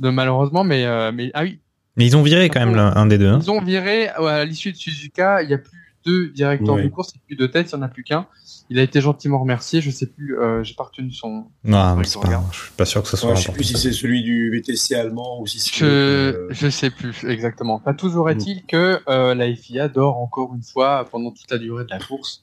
de 0.00 0.10
malheureusement, 0.10 0.62
mais 0.64 0.84
euh, 0.84 1.10
mais 1.12 1.30
ah 1.34 1.42
oui, 1.42 1.58
Mais 1.96 2.06
ils 2.06 2.16
ont 2.16 2.22
viré 2.22 2.48
quand 2.48 2.60
même 2.60 2.74
l'un- 2.76 2.94
un 2.94 3.06
des 3.06 3.18
deux. 3.18 3.28
hein. 3.28 3.40
ils 3.42 3.50
ont 3.50 3.60
viré 3.60 4.08
ouais, 4.20 4.30
à 4.30 4.44
l'issue 4.44 4.70
de 4.72 4.76
Suzuka, 4.76 5.42
il 5.42 5.50
y 5.50 5.54
a 5.54 5.58
plus 5.58 5.87
deux 6.08 6.28
directeurs 6.30 6.74
Ouais. 6.76 6.84
de 6.84 6.88
course, 6.88 7.10
a 7.14 7.18
plus 7.26 7.36
de 7.36 7.46
tête, 7.46 7.70
il 7.70 7.74
y 7.74 7.78
en 7.78 7.82
a 7.82 7.88
plus 7.88 8.04
qu'un. 8.04 8.26
Il 8.70 8.78
a 8.78 8.82
été 8.82 9.00
gentiment 9.00 9.38
remercié, 9.40 9.80
je 9.80 9.90
sais 9.90 10.06
plus, 10.06 10.38
euh, 10.38 10.62
j'ai 10.62 10.74
pas 10.74 10.84
retenu 10.84 11.10
son. 11.10 11.46
Non, 11.64 11.96
mais 11.96 12.04
c'est 12.04 12.18
je 12.18 12.26
pas, 12.26 12.44
je 12.52 12.58
suis 12.58 12.72
pas 12.76 12.84
sûr 12.84 13.02
que 13.02 13.08
ce 13.08 13.16
soit 13.16 13.30
Ouais, 13.30 13.36
je 13.36 13.42
sais 13.46 13.52
plus 13.52 13.64
si 13.64 13.76
c'est 13.78 13.92
celui 13.92 14.22
du 14.22 14.50
VTC 14.50 14.94
allemand 14.94 15.40
ou 15.40 15.46
si 15.46 15.58
c'est. 15.58 15.76
Je 15.76 15.84
euh, 15.86 16.46
je 16.50 16.68
sais 16.68 16.90
plus 16.90 17.24
exactement. 17.26 17.74
Enfin, 17.76 17.94
toujours 17.94 18.28
est-il 18.30 18.64
que 18.66 19.00
euh, 19.08 19.34
la 19.34 19.54
FIA 19.54 19.88
dort 19.88 20.18
encore 20.18 20.54
une 20.54 20.62
fois 20.62 21.06
pendant 21.10 21.30
toute 21.30 21.50
la 21.50 21.58
durée 21.58 21.84
de 21.84 21.90
la 21.90 21.98
course. 21.98 22.42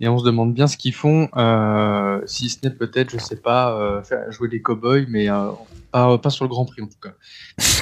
Et 0.00 0.08
on 0.08 0.18
se 0.18 0.24
demande 0.24 0.52
bien 0.52 0.66
ce 0.66 0.76
qu'ils 0.76 0.94
font, 0.94 1.28
euh, 1.36 2.20
si 2.26 2.48
ce 2.48 2.58
n'est 2.64 2.72
peut-être, 2.74 3.10
je 3.10 3.18
sais 3.18 3.36
pas, 3.36 3.72
euh, 3.78 4.02
jouer 4.30 4.48
les 4.50 4.60
cowboys, 4.60 5.06
mais 5.08 5.30
euh, 5.30 5.50
pas, 5.92 6.18
pas 6.18 6.30
sur 6.30 6.44
le 6.44 6.48
Grand 6.48 6.64
Prix 6.64 6.82
en 6.82 6.86
tout 6.86 6.98
cas. 7.00 7.14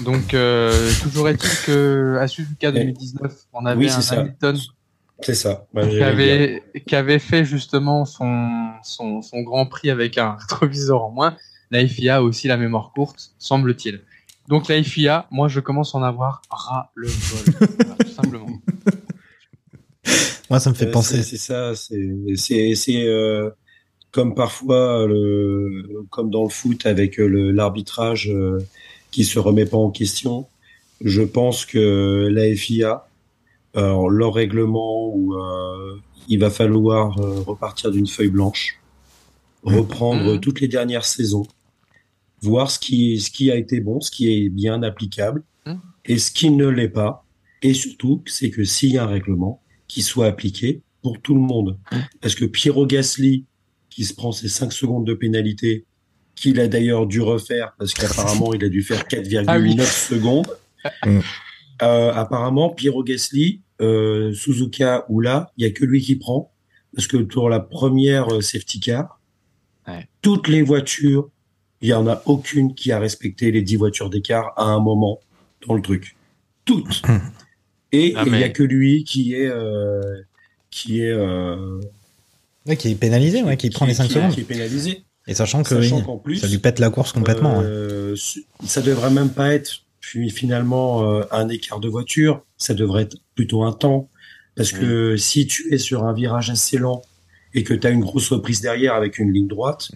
Donc 0.04 0.34
euh, 0.34 0.90
toujours 1.02 1.28
est-il 1.30 1.64
que 1.66 2.18
à 2.20 2.28
Suzuka 2.28 2.72
2019, 2.72 3.32
on 3.54 3.64
avait 3.64 3.78
Oui, 3.86 3.90
un 3.90 4.00
ça. 4.02 4.20
Hamilton 4.20 4.56
C'est 5.22 5.34
ça. 5.34 5.66
Bah, 5.74 5.86
qui 5.86 6.00
avait, 6.02 6.62
qui 6.86 6.96
avait 6.96 7.18
fait 7.18 7.44
justement 7.44 8.04
son, 8.04 8.70
son, 8.82 9.20
son 9.22 9.40
Grand 9.42 9.66
Prix 9.66 9.90
avec 9.90 10.16
un 10.18 10.32
rétroviseur 10.40 11.02
en 11.04 11.10
moins. 11.10 11.36
La 11.70 11.86
FIA 11.86 12.16
a 12.16 12.20
aussi 12.22 12.48
la 12.48 12.56
mémoire 12.56 12.92
courte, 12.94 13.32
semble-t-il. 13.38 14.00
Donc 14.48 14.66
la 14.68 14.82
FIA, 14.82 15.26
moi 15.30 15.46
je 15.48 15.60
commence 15.60 15.94
à 15.94 15.98
en 15.98 16.02
avoir 16.02 16.42
ras 16.50 16.90
le 16.94 17.06
vol, 17.08 17.54
Voilà, 17.78 17.94
tout 18.04 18.10
simplement. 18.10 18.48
Moi, 20.48 20.58
ça 20.58 20.70
me 20.70 20.74
fait 20.74 20.86
Euh, 20.86 20.90
penser. 20.90 21.22
c'est- 21.22 21.36
ça. 21.36 21.74
C'est 21.76 22.10
c'est 22.34 22.74
c'est 22.74 23.06
euh, 23.06 23.50
comme 24.10 24.34
parfois 24.34 25.06
le 25.06 26.04
comme 26.10 26.30
dans 26.30 26.42
le 26.42 26.48
foot 26.48 26.86
avec 26.86 27.20
euh, 27.20 27.26
le 27.28 27.52
l'arbitrage 27.52 28.28
euh, 28.30 28.58
qui 29.12 29.24
se 29.24 29.38
remet 29.38 29.66
pas 29.66 29.76
en 29.76 29.90
question. 29.90 30.48
Je 31.04 31.22
pense 31.22 31.64
que 31.64 32.28
la 32.32 32.52
FIA, 32.56 33.06
leur 33.74 34.34
règlement 34.34 35.08
où 35.14 35.34
euh, 35.34 35.96
il 36.28 36.38
va 36.38 36.50
falloir 36.50 37.18
euh, 37.20 37.40
repartir 37.40 37.90
d'une 37.90 38.06
feuille 38.06 38.28
blanche, 38.30 38.78
reprendre 39.62 40.32
Mhm. 40.34 40.40
toutes 40.40 40.60
les 40.60 40.68
dernières 40.68 41.04
saisons, 41.04 41.46
voir 42.42 42.70
ce 42.70 42.78
qui 42.78 43.20
ce 43.20 43.30
qui 43.30 43.50
a 43.50 43.56
été 43.56 43.80
bon, 43.80 44.00
ce 44.00 44.10
qui 44.10 44.32
est 44.32 44.48
bien 44.48 44.82
applicable 44.82 45.42
Mhm. 45.66 45.80
et 46.06 46.18
ce 46.18 46.30
qui 46.30 46.50
ne 46.50 46.66
l'est 46.66 46.88
pas. 46.88 47.24
Et 47.62 47.74
surtout, 47.74 48.22
c'est 48.26 48.50
que 48.50 48.64
s'il 48.64 48.92
y 48.92 48.98
a 48.98 49.04
un 49.04 49.06
règlement, 49.06 49.60
qui 49.86 50.02
soit 50.02 50.26
appliqué 50.26 50.80
pour 51.02 51.20
tout 51.20 51.34
le 51.34 51.40
monde. 51.40 51.78
Parce 52.20 52.34
que 52.34 52.44
Piero 52.44 52.86
Gasly, 52.86 53.44
qui 53.90 54.04
se 54.04 54.14
prend 54.14 54.30
ses 54.32 54.48
5 54.48 54.72
secondes 54.72 55.04
de 55.06 55.14
pénalité, 55.14 55.84
qu'il 56.36 56.58
a 56.60 56.68
d'ailleurs 56.68 57.06
dû 57.06 57.20
refaire, 57.20 57.74
parce 57.78 57.92
qu'apparemment 57.92 58.54
il 58.54 58.64
a 58.64 58.68
dû 58.68 58.82
faire 58.82 59.06
4,9 59.08 59.44
Ah 59.48 59.58
oui. 59.58 59.76
secondes. 59.84 60.46
Euh, 61.82 62.12
apparemment, 62.12 62.70
Piero 62.70 63.02
Gasly, 63.02 63.60
euh, 63.80 64.32
Suzuka 64.34 65.04
ou 65.08 65.20
là, 65.20 65.50
il 65.56 65.64
y 65.64 65.66
a 65.66 65.70
que 65.70 65.84
lui 65.84 66.00
qui 66.02 66.16
prend, 66.16 66.52
parce 66.94 67.06
que 67.06 67.16
pour 67.16 67.48
la 67.48 67.60
première 67.60 68.28
euh, 68.34 68.40
safety 68.40 68.80
car, 68.80 69.18
Ouais. 69.88 70.06
toutes 70.22 70.46
les 70.48 70.62
voitures, 70.62 71.30
il 71.80 71.88
y 71.88 71.94
en 71.94 72.06
a 72.06 72.22
aucune 72.26 72.74
qui 72.74 72.92
a 72.92 72.98
respecté 72.98 73.50
les 73.50 73.62
10 73.62 73.76
voitures 73.76 74.10
d'écart 74.10 74.52
à 74.56 74.64
un 74.64 74.78
moment 74.78 75.20
dans 75.66 75.74
le 75.74 75.80
truc. 75.82 76.16
Toutes. 76.66 77.00
Et 77.92 78.12
Ah, 78.14 78.22
il 78.26 78.32
y 78.32 78.36
a 78.36 78.40
mais- 78.40 78.52
que 78.52 78.62
lui 78.62 79.02
qui 79.04 79.34
est 79.34 79.48
euh, 79.48 80.00
qui 80.70 81.00
est 81.00 81.10
euh, 81.10 81.80
Ouais, 82.66 82.76
qui 82.76 82.90
est 82.90 82.94
pénalisé, 82.94 83.42
ouais, 83.42 83.56
qui, 83.56 83.70
prend 83.70 83.86
les 83.86 83.94
5 83.94 84.06
qui- 84.08 84.12
secondes. 84.14 84.32
qui 84.32 84.40
est 84.42 84.44
pénalisé. 84.44 85.02
Et 85.26 85.34
sachant 85.34 85.62
que 85.62 85.70
Sachant 85.70 85.96
oui, 85.98 86.04
qu'en 86.04 86.18
plus, 86.18 86.36
ça 86.36 86.46
lui 86.46 86.58
pète 86.58 86.78
la 86.78 86.90
course 86.90 87.12
complètement. 87.12 87.54
hein. 87.58 87.62
ouais. 87.62 87.66
euh, 87.66 88.16
su- 88.16 88.44
ça 88.64 88.82
devrait 88.82 89.10
même 89.10 89.30
pas 89.30 89.54
être 89.54 89.80
fi- 90.00 90.30
finalement 90.30 91.04
euh, 91.04 91.22
un 91.30 91.48
écart 91.48 91.80
de 91.80 91.88
voiture, 91.88 92.42
ça 92.56 92.74
devrait 92.74 93.02
être 93.04 93.16
plutôt 93.34 93.62
un 93.64 93.72
temps. 93.72 94.08
Parce 94.56 94.72
que 94.80 95.16
si 95.16 95.46
tu 95.46 95.72
es 95.72 95.78
sur 95.78 96.04
un 96.04 96.12
virage 96.12 96.50
assez 96.50 96.76
lent 96.78 97.02
et 97.54 97.62
que 97.64 97.72
tu 97.72 97.86
as 97.86 97.90
une 97.90 98.00
grosse 98.00 98.28
reprise 98.30 98.60
derrière 98.60 98.94
avec 98.94 99.18
une 99.18 99.32
ligne 99.32 99.48
droite, 99.48 99.90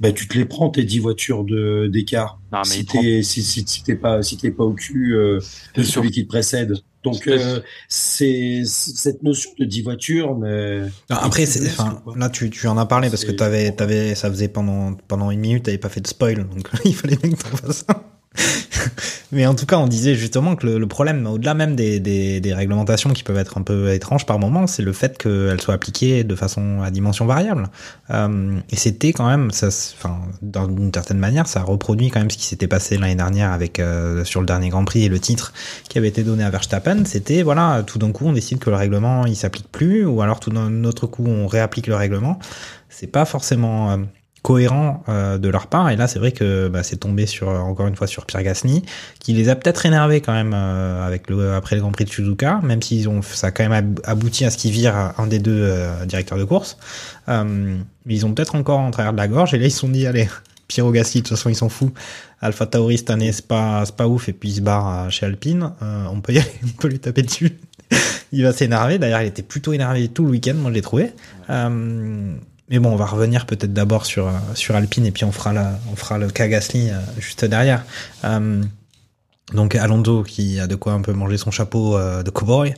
bah 0.00 0.12
tu 0.12 0.28
te 0.28 0.36
les 0.36 0.44
prends 0.44 0.70
tes 0.70 0.84
10 0.84 0.98
voitures 1.00 1.44
de 1.44 1.88
d'écart. 1.92 2.38
Non, 2.52 2.58
mais 2.60 2.64
Si 2.66 2.84
prend- 2.84 3.00
t'es 3.00 3.22
si, 3.22 3.42
si, 3.42 3.64
si 3.66 3.82
t'es 3.82 3.96
pas 3.96 4.22
si 4.22 4.36
t'es 4.36 4.50
pas 4.50 4.64
au 4.64 4.72
cul 4.74 5.14
euh, 5.16 5.40
de 5.74 5.82
celui 5.82 6.10
qui 6.10 6.22
te 6.24 6.28
précède. 6.28 6.74
Donc 7.02 7.26
euh, 7.28 7.60
c'est 7.88 8.62
cette 8.64 9.22
notion 9.22 9.50
de 9.58 9.64
10 9.64 9.82
voitures. 9.82 10.36
Mais 10.38 10.82
après, 11.08 11.46
c'est, 11.46 11.66
enfin, 11.68 12.02
là 12.16 12.28
tu, 12.28 12.50
tu 12.50 12.66
en 12.66 12.76
as 12.78 12.86
parlé 12.86 13.10
parce 13.10 13.24
que 13.24 13.32
t'avais, 13.36 13.72
t'avais, 13.72 14.14
ça 14.14 14.30
faisait 14.30 14.48
pendant 14.48 14.94
pendant 15.08 15.30
une 15.30 15.40
minute, 15.40 15.64
t'avais 15.64 15.78
pas 15.78 15.88
fait 15.88 16.00
de 16.00 16.06
spoil, 16.06 16.48
donc 16.48 16.68
il 16.84 16.94
fallait 16.94 17.16
bien 17.16 17.30
que 17.30 17.36
tu 17.36 17.46
fasses 17.56 17.84
ça. 17.86 18.13
Mais 19.32 19.46
en 19.46 19.54
tout 19.54 19.66
cas, 19.66 19.78
on 19.78 19.86
disait 19.86 20.14
justement 20.14 20.56
que 20.56 20.66
le, 20.66 20.86
problème, 20.86 21.26
au-delà 21.26 21.54
même 21.54 21.76
des, 21.76 22.00
des, 22.00 22.40
des, 22.40 22.54
réglementations 22.54 23.10
qui 23.10 23.22
peuvent 23.22 23.38
être 23.38 23.58
un 23.58 23.62
peu 23.62 23.92
étranges 23.92 24.26
par 24.26 24.38
moment, 24.38 24.66
c'est 24.66 24.82
le 24.82 24.92
fait 24.92 25.18
qu'elles 25.18 25.60
soient 25.60 25.74
appliquées 25.74 26.24
de 26.24 26.34
façon 26.34 26.82
à 26.82 26.90
dimension 26.90 27.26
variable. 27.26 27.68
Euh, 28.10 28.58
et 28.70 28.76
c'était 28.76 29.12
quand 29.12 29.26
même, 29.26 29.50
ça, 29.50 29.68
enfin, 29.68 30.18
d'une 30.42 30.92
certaine 30.92 31.18
manière, 31.18 31.46
ça 31.46 31.62
reproduit 31.62 32.10
quand 32.10 32.20
même 32.20 32.30
ce 32.30 32.36
qui 32.36 32.46
s'était 32.46 32.68
passé 32.68 32.96
l'année 32.96 33.14
dernière 33.14 33.52
avec 33.52 33.78
euh, 33.80 34.24
sur 34.24 34.40
le 34.40 34.46
dernier 34.46 34.68
Grand 34.68 34.84
Prix 34.84 35.04
et 35.04 35.08
le 35.08 35.18
titre 35.18 35.52
qui 35.88 35.98
avait 35.98 36.08
été 36.08 36.22
donné 36.22 36.44
à 36.44 36.50
Verstappen. 36.50 37.04
C'était 37.04 37.42
voilà, 37.42 37.82
tout 37.86 37.98
d'un 37.98 38.12
coup, 38.12 38.26
on 38.26 38.32
décide 38.32 38.58
que 38.58 38.70
le 38.70 38.76
règlement 38.76 39.26
il 39.26 39.36
s'applique 39.36 39.70
plus, 39.70 40.04
ou 40.04 40.22
alors 40.22 40.40
tout 40.40 40.50
d'un 40.50 40.84
autre 40.84 41.06
coup, 41.06 41.24
on 41.26 41.46
réapplique 41.46 41.86
le 41.86 41.96
règlement. 41.96 42.38
C'est 42.88 43.06
pas 43.08 43.24
forcément 43.24 43.90
euh, 43.90 43.96
cohérent 44.44 45.02
euh, 45.08 45.38
de 45.38 45.48
leur 45.48 45.68
part. 45.68 45.88
Et 45.88 45.96
là, 45.96 46.06
c'est 46.06 46.18
vrai 46.18 46.30
que 46.30 46.68
bah, 46.68 46.82
c'est 46.82 46.98
tombé 46.98 47.24
sur 47.24 47.48
encore 47.48 47.86
une 47.86 47.96
fois 47.96 48.06
sur 48.06 48.26
Pierre 48.26 48.42
Gasly, 48.42 48.82
qui 49.18 49.32
les 49.32 49.48
a 49.48 49.56
peut-être 49.56 49.86
énervés 49.86 50.20
quand 50.20 50.34
même 50.34 50.52
euh, 50.54 51.04
avec 51.04 51.30
le 51.30 51.54
après 51.54 51.76
le 51.76 51.80
Grand 51.80 51.92
Prix 51.92 52.04
de 52.04 52.10
Suzuka, 52.10 52.60
même 52.62 52.82
s'ils 52.82 53.08
ont 53.08 53.22
ça 53.22 53.46
a 53.46 53.50
quand 53.52 53.66
même 53.66 53.94
abouti 54.04 54.44
à 54.44 54.50
ce 54.50 54.58
qu'ils 54.58 54.70
virent 54.70 55.14
un 55.16 55.26
des 55.26 55.38
deux 55.38 55.58
euh, 55.62 56.04
directeurs 56.04 56.36
de 56.36 56.44
course. 56.44 56.76
mais 57.26 57.74
ils 58.04 58.26
ont 58.26 58.34
peut-être 58.34 58.54
encore 58.54 58.80
en 58.80 58.90
travers 58.90 59.12
de 59.14 59.16
la 59.16 59.28
gorge. 59.28 59.54
Et 59.54 59.58
là, 59.58 59.64
ils 59.64 59.72
se 59.72 59.78
sont 59.80 59.88
dit 59.88 60.06
allez. 60.06 60.28
Pierre 60.66 60.90
Gasly, 60.90 61.20
de 61.20 61.28
toute 61.28 61.36
façon, 61.36 61.50
ils 61.50 61.56
sont 61.56 61.68
fous. 61.68 61.92
Alpha 62.40 62.64
Tauri 62.64 62.96
cette 62.96 63.10
année, 63.10 63.32
c'est 63.32 63.46
pas, 63.46 63.84
pas 63.94 64.08
ouf, 64.08 64.30
et 64.30 64.32
puis 64.32 64.48
il 64.48 64.54
se 64.54 64.60
barre 64.62 65.10
chez 65.10 65.26
Alpine. 65.26 65.72
on 66.10 66.20
peut 66.22 66.32
y 66.32 66.38
aller, 66.40 66.50
on 66.64 66.80
peut 66.80 66.88
lui 66.88 66.98
taper 66.98 67.22
dessus. 67.22 67.58
il 68.32 68.42
va 68.42 68.52
s'énerver. 68.52 68.98
D'ailleurs, 68.98 69.20
il 69.20 69.26
était 69.26 69.42
plutôt 69.42 69.74
énervé 69.74 70.08
tout 70.08 70.24
le 70.24 70.30
week-end, 70.30 70.54
moi 70.54 70.70
je 70.70 70.74
l'ai 70.74 70.82
trouvé. 70.82 71.12
Mais 72.70 72.78
bon, 72.78 72.92
on 72.92 72.96
va 72.96 73.06
revenir 73.06 73.44
peut-être 73.46 73.74
d'abord 73.74 74.06
sur, 74.06 74.28
euh, 74.28 74.32
sur 74.54 74.74
Alpine 74.74 75.04
et 75.04 75.10
puis 75.10 75.24
on 75.24 75.32
fera, 75.32 75.52
la, 75.52 75.78
on 75.92 75.96
fera 75.96 76.18
le 76.18 76.30
cas 76.30 76.46
euh, 76.46 77.00
juste 77.18 77.44
derrière. 77.44 77.84
Euh, 78.24 78.62
donc 79.52 79.74
Alonso 79.74 80.22
qui 80.22 80.58
a 80.58 80.66
de 80.66 80.74
quoi 80.74 80.94
un 80.94 81.02
peu 81.02 81.12
manger 81.12 81.36
son 81.36 81.50
chapeau 81.50 81.98
de 81.98 82.30
cowboy 82.30 82.72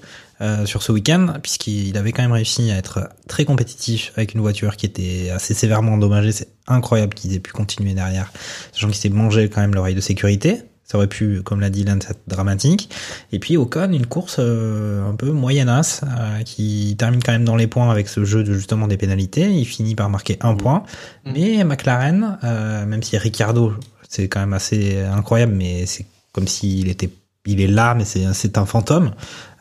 sur 0.64 0.82
ce 0.82 0.90
week-end, 0.90 1.34
puisqu'il 1.40 1.96
avait 1.96 2.10
quand 2.10 2.22
même 2.22 2.32
réussi 2.32 2.72
à 2.72 2.76
être 2.76 3.08
très 3.28 3.44
compétitif 3.44 4.12
avec 4.16 4.34
une 4.34 4.40
voiture 4.40 4.76
qui 4.76 4.84
était 4.84 5.30
assez 5.30 5.54
sévèrement 5.54 5.92
endommagée. 5.92 6.32
C'est 6.32 6.48
incroyable 6.66 7.14
qu'il 7.14 7.32
ait 7.32 7.38
pu 7.38 7.52
continuer 7.52 7.94
derrière, 7.94 8.32
sachant 8.72 8.88
qu'il 8.88 8.96
s'est 8.96 9.10
mangé 9.10 9.48
quand 9.48 9.60
même 9.60 9.76
l'oreille 9.76 9.94
de 9.94 10.00
sécurité. 10.00 10.64
Ça 10.86 10.98
aurait 10.98 11.08
pu, 11.08 11.42
comme 11.42 11.60
l'a 11.60 11.68
dit 11.68 11.84
Lance, 11.84 12.08
être 12.08 12.20
dramatique. 12.28 12.90
Et 13.32 13.40
puis 13.40 13.56
Ocon, 13.56 13.92
une 13.92 14.06
course 14.06 14.36
euh, 14.38 15.08
un 15.08 15.16
peu 15.16 15.32
moyennasse, 15.32 16.02
euh, 16.04 16.42
qui 16.44 16.94
termine 16.96 17.20
quand 17.22 17.32
même 17.32 17.44
dans 17.44 17.56
les 17.56 17.66
points 17.66 17.90
avec 17.90 18.08
ce 18.08 18.24
jeu 18.24 18.44
de 18.44 18.54
justement 18.54 18.86
des 18.86 18.96
pénalités. 18.96 19.50
Il 19.50 19.64
finit 19.64 19.96
par 19.96 20.08
marquer 20.08 20.38
un 20.42 20.52
mmh. 20.52 20.58
point. 20.58 20.84
Mmh. 21.24 21.30
Mais 21.34 21.64
McLaren, 21.64 22.38
euh, 22.44 22.86
même 22.86 23.02
si 23.02 23.18
Ricardo, 23.18 23.74
c'est 24.08 24.28
quand 24.28 24.38
même 24.38 24.52
assez 24.52 25.00
incroyable, 25.00 25.54
mais 25.54 25.86
c'est 25.86 26.06
comme 26.30 26.46
s'il 26.46 26.88
était 26.88 27.10
il 27.46 27.60
est 27.60 27.66
là, 27.66 27.94
mais 27.94 28.04
c'est 28.04 28.58
un 28.58 28.66
fantôme. 28.66 29.12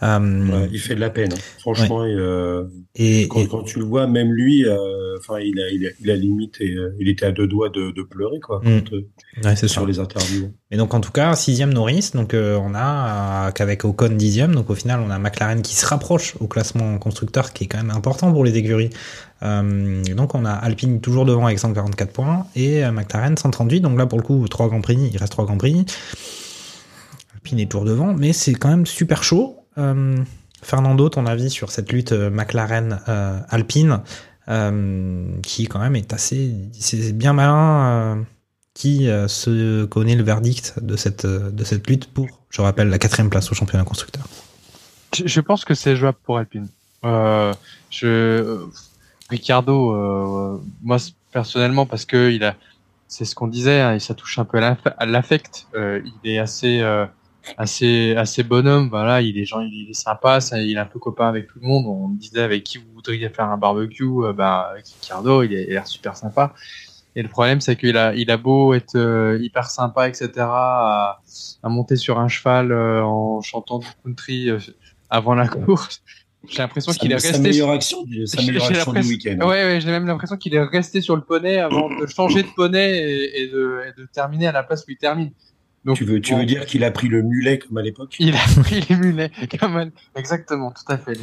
Euh, 0.03 0.67
il 0.71 0.79
fait 0.79 0.95
de 0.95 0.99
la 0.99 1.09
peine, 1.09 1.31
hein. 1.33 1.41
franchement. 1.59 2.03
Euh, 2.03 2.65
et, 2.95 3.27
quand, 3.27 3.63
tu 3.63 3.79
le 3.79 3.85
vois, 3.85 4.07
même 4.07 4.31
lui, 4.31 4.65
euh, 4.65 5.17
enfin, 5.17 5.39
il 5.39 5.59
a, 5.59 5.69
il 5.69 5.87
a, 5.87 5.89
il 6.01 6.11
a 6.11 6.15
limite, 6.15 6.57
il 6.59 7.07
était 7.07 7.25
à 7.25 7.31
deux 7.31 7.47
doigts 7.47 7.69
de, 7.69 7.91
de 7.91 8.03
pleurer, 8.03 8.39
quoi, 8.39 8.61
mm. 8.63 9.55
c'est 9.55 9.67
sur 9.67 9.85
les 9.85 9.99
interviews. 9.99 10.51
Et 10.71 10.77
donc, 10.77 10.93
en 10.93 10.99
tout 10.99 11.11
cas, 11.11 11.35
sixième 11.35 11.73
Norris, 11.73 12.11
donc 12.13 12.33
on 12.33 12.73
a 12.75 13.51
qu'avec 13.53 13.85
Ocon 13.85 14.09
dixième, 14.09 14.53
donc 14.53 14.69
au 14.69 14.75
final, 14.75 14.99
on 15.05 15.09
a 15.09 15.17
McLaren 15.17 15.61
qui 15.61 15.75
se 15.75 15.85
rapproche 15.85 16.35
au 16.39 16.47
classement 16.47 16.97
constructeur, 16.97 17.53
qui 17.53 17.63
est 17.63 17.67
quand 17.67 17.77
même 17.77 17.95
important 17.95 18.31
pour 18.31 18.43
les 18.43 18.57
écuries. 18.57 18.89
donc, 19.41 20.35
on 20.35 20.45
a 20.45 20.51
Alpine 20.51 20.99
toujours 20.99 21.25
devant 21.25 21.45
avec 21.45 21.59
144 21.59 22.11
points 22.11 22.47
et 22.55 22.83
McLaren 22.91 23.37
138. 23.37 23.81
Donc 23.81 23.97
là, 23.97 24.05
pour 24.05 24.19
le 24.19 24.23
coup, 24.23 24.45
trois 24.49 24.67
grands 24.67 24.81
prix, 24.81 25.09
il 25.11 25.17
reste 25.17 25.31
trois 25.31 25.45
grands 25.45 25.57
prix. 25.57 25.85
Alpine 27.45 27.59
est 27.59 27.69
tour 27.69 27.85
devant, 27.85 28.15
mais 28.15 28.33
c'est 28.33 28.55
quand 28.55 28.69
même 28.69 28.87
super 28.87 29.23
chaud. 29.23 29.55
Euh, 29.77 30.17
Fernando, 30.63 31.09
ton 31.09 31.27
avis 31.27 31.51
sur 31.51 31.69
cette 31.69 31.91
lutte 31.91 32.11
euh, 32.11 32.31
McLaren-Alpine, 32.31 34.01
euh, 34.47 35.27
qui 35.43 35.67
quand 35.67 35.77
même 35.77 35.95
est 35.95 36.11
assez, 36.11 36.55
c'est 36.73 37.15
bien 37.15 37.33
malin, 37.33 38.25
qui 38.73 39.07
se 39.27 39.85
connaît 39.85 40.15
le 40.15 40.23
verdict 40.23 40.79
de 40.81 40.95
cette 40.95 41.27
de 41.27 41.63
cette 41.63 41.87
lutte 41.87 42.11
pour, 42.11 42.27
je 42.49 42.61
rappelle, 42.61 42.89
la 42.89 42.97
quatrième 42.97 43.29
place 43.29 43.51
au 43.51 43.55
championnat 43.55 43.83
constructeur? 43.83 44.27
Je, 45.13 45.39
pense 45.39 45.65
que 45.65 45.75
c'est 45.75 45.95
jouable 45.95 46.17
pour 46.23 46.39
Alpine. 46.39 46.67
je, 47.03 48.65
Ricardo, 49.29 50.59
moi 50.81 50.97
personnellement, 51.31 51.85
parce 51.85 52.05
que 52.05 52.31
il 52.31 52.43
a, 52.43 52.55
c'est 53.07 53.23
ce 53.23 53.35
qu'on 53.35 53.47
disait, 53.47 53.81
hein, 53.81 53.99
ça 53.99 54.15
touche 54.15 54.39
un 54.39 54.45
peu 54.45 54.59
à 54.59 55.05
l'affect. 55.05 55.67
il 55.75 56.31
est 56.31 56.39
assez 56.39 56.81
assez 57.57 58.15
assez 58.15 58.43
bonhomme 58.43 58.89
voilà 58.89 59.21
il 59.21 59.37
est 59.37 59.45
genre 59.45 59.61
il 59.61 59.89
est 59.89 59.93
sympa 59.93 60.39
ça, 60.39 60.59
il 60.61 60.75
est 60.75 60.79
un 60.79 60.85
peu 60.85 60.99
copain 60.99 61.27
avec 61.27 61.47
tout 61.47 61.59
le 61.61 61.67
monde 61.67 61.85
on 61.87 62.07
me 62.09 62.17
disait 62.17 62.41
avec 62.41 62.63
qui 62.63 62.77
vous 62.77 62.91
voudriez 62.93 63.29
faire 63.29 63.45
un 63.45 63.57
barbecue 63.57 64.03
euh, 64.03 64.33
bah 64.33 64.69
avec 64.71 64.85
Ricardo 65.01 65.43
il 65.43 65.55
a 65.55 65.63
l'air 65.65 65.87
super 65.87 66.15
sympa 66.15 66.53
et 67.15 67.21
le 67.21 67.29
problème 67.29 67.61
c'est 67.61 67.75
qu'il 67.75 67.97
a 67.97 68.13
il 68.15 68.31
a 68.31 68.37
beau 68.37 68.73
être 68.73 68.95
euh, 68.95 69.37
hyper 69.41 69.69
sympa 69.69 70.07
etc 70.07 70.31
à, 70.39 71.21
à, 71.63 71.69
monter 71.69 71.95
sur 71.95 72.19
un 72.19 72.27
cheval 72.27 72.71
euh, 72.71 73.03
en 73.03 73.41
chantant 73.41 73.79
du 73.79 73.87
country 74.03 74.49
avant 75.09 75.35
la 75.35 75.47
course 75.47 76.01
j'ai 76.49 76.59
l'impression 76.59 76.91
qu'il 76.93 77.11
est 77.11 77.15
resté. 77.15 77.33
Sa 77.33 77.39
meilleure 77.39 77.71
action, 77.71 78.03
du, 78.03 78.27
sa 78.27 78.41
meilleure 78.41 78.65
action 78.65 78.93
du 78.93 79.01
week-end. 79.01 79.37
Ouais, 79.39 79.65
ouais 79.65 79.81
j'ai 79.81 79.89
même 79.89 80.05
l'impression 80.05 80.37
qu'il 80.37 80.53
est 80.53 80.63
resté 80.63 81.01
sur 81.01 81.15
le 81.15 81.23
poney 81.23 81.57
avant 81.57 81.89
de 81.89 82.05
changer 82.05 82.43
de 82.43 82.47
poney 82.55 82.97
et, 82.97 83.41
et, 83.41 83.47
de, 83.47 83.81
et, 83.87 83.99
de, 83.99 84.07
terminer 84.13 84.47
à 84.47 84.51
la 84.51 84.63
place 84.63 84.83
où 84.87 84.91
il 84.91 84.97
termine 84.97 85.31
tu 85.93 86.05
veux, 86.05 86.21
tu 86.21 86.35
veux 86.35 86.45
dire 86.45 86.65
qu'il 86.65 86.83
a 86.83 86.91
pris 86.91 87.07
le 87.07 87.21
mulet 87.21 87.59
comme 87.59 87.77
à 87.77 87.81
l'époque? 87.81 88.15
Il 88.19 88.35
a 88.35 88.39
pris 88.61 88.81
les 88.81 88.95
mulets 88.95 89.31
comme 89.59 89.77
à... 89.77 89.85
exactement, 90.15 90.71
tout 90.71 90.91
à 90.91 90.97
fait. 90.97 91.17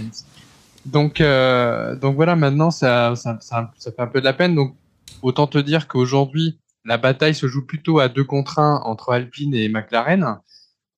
Donc, 0.87 1.21
euh, 1.21 1.97
donc 1.97 2.17
voilà, 2.17 2.37
maintenant 2.37 2.71
ça, 2.71 3.15
ça, 3.17 3.39
ça, 3.41 3.73
fait 3.79 4.01
un 4.01 4.07
peu 4.07 4.21
de 4.21 4.25
la 4.25 4.33
peine. 4.33 4.55
Donc 4.55 4.77
autant 5.23 5.47
te 5.47 5.59
dire 5.59 5.89
qu'aujourd'hui 5.89 6.59
la 6.85 6.99
bataille 6.99 7.35
se 7.35 7.47
joue 7.47 7.65
plutôt 7.65 8.01
à 8.01 8.09
deux 8.09 8.25
contre 8.25 8.59
un 8.59 8.81
entre 8.85 9.13
Alpine 9.13 9.55
et 9.55 9.69
McLaren. 9.69 10.39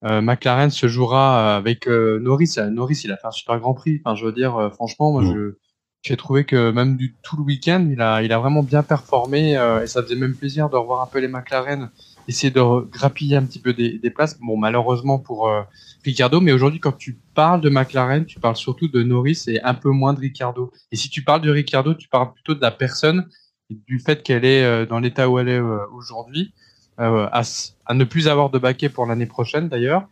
Euh, 0.05 0.21
McLaren 0.21 0.71
se 0.71 0.87
jouera 0.87 1.57
avec 1.57 1.87
euh, 1.89 2.19
Norris. 2.21 2.57
Norris, 2.71 3.03
il 3.05 3.13
a 3.13 3.17
fait 3.17 3.27
un 3.27 3.31
super 3.31 3.59
Grand 3.59 3.75
Prix. 3.75 4.01
Enfin, 4.05 4.15
je 4.15 4.27
veux 4.27 4.33
dire, 4.33 4.57
euh, 4.57 4.71
franchement, 4.71 5.13
moi, 5.13 5.23
mm. 5.23 5.35
je 5.35 5.57
j'ai 6.05 6.19
trouvé 6.19 6.45
que 6.45 6.71
même 6.71 6.97
du 6.97 7.17
tout 7.23 7.37
le 7.39 7.43
week-end, 7.43 7.89
il 7.91 8.01
a, 8.03 8.23
il 8.23 8.31
a 8.33 8.39
vraiment 8.39 8.63
bien 8.63 8.83
performé 8.83 9.57
euh, 9.57 9.83
et 9.83 9.87
ça 9.87 10.03
faisait 10.03 10.17
même 10.17 10.35
plaisir 10.35 10.69
de 10.69 10.77
revoir 10.77 11.01
un 11.01 11.07
peu 11.07 11.19
les 11.19 11.29
McLaren 11.29 11.91
essayer 12.29 12.51
de 12.51 12.61
grappiller 12.91 13.37
un 13.37 13.45
petit 13.45 13.59
peu 13.59 13.73
des, 13.73 13.99
des 13.99 14.11
places. 14.11 14.39
Bon, 14.41 14.57
malheureusement 14.57 15.19
pour 15.19 15.49
euh, 15.49 15.63
Ricardo, 16.05 16.41
mais 16.41 16.53
aujourd'hui, 16.53 16.81
quand 16.81 16.97
tu 16.97 17.19
parles 17.35 17.61
de 17.61 17.69
McLaren, 17.71 18.25
tu 18.25 18.41
parles 18.41 18.57
surtout 18.57 18.89
de 18.89 19.03
Norris 19.03 19.45
et 19.49 19.63
un 19.63 19.75
peu 19.75 19.91
moins 19.91 20.15
de 20.15 20.21
Ricardo. 20.21 20.73
Et 20.93 20.97
si 20.97 21.09
tu 21.11 21.23
parles 21.23 21.43
de 21.43 21.51
Ricardo, 21.51 21.95
tu 21.95 22.09
parles 22.09 22.33
plutôt 22.33 22.55
de 22.55 22.61
la 22.61 22.71
personne 22.71 23.29
du 23.71 23.99
fait 23.99 24.23
qu'elle 24.23 24.45
est 24.45 24.65
euh, 24.65 24.87
dans 24.87 25.01
l'état 25.01 25.29
où 25.29 25.39
elle 25.39 25.49
est 25.49 25.59
euh, 25.59 25.79
aujourd'hui, 25.93 26.53
à, 26.99 27.43
à, 27.87 27.95
ne 27.95 28.05
plus 28.05 28.29
avoir 28.29 28.51
de 28.51 28.59
baquet 28.59 28.89
pour 28.89 29.07
l'année 29.07 29.27
prochaine 29.27 29.69
d'ailleurs. 29.69 30.07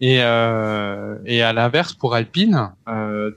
Et, 0.00 0.16
et 0.16 1.42
à 1.42 1.52
l'inverse, 1.52 1.94
pour 1.94 2.14
Alpine, 2.14 2.72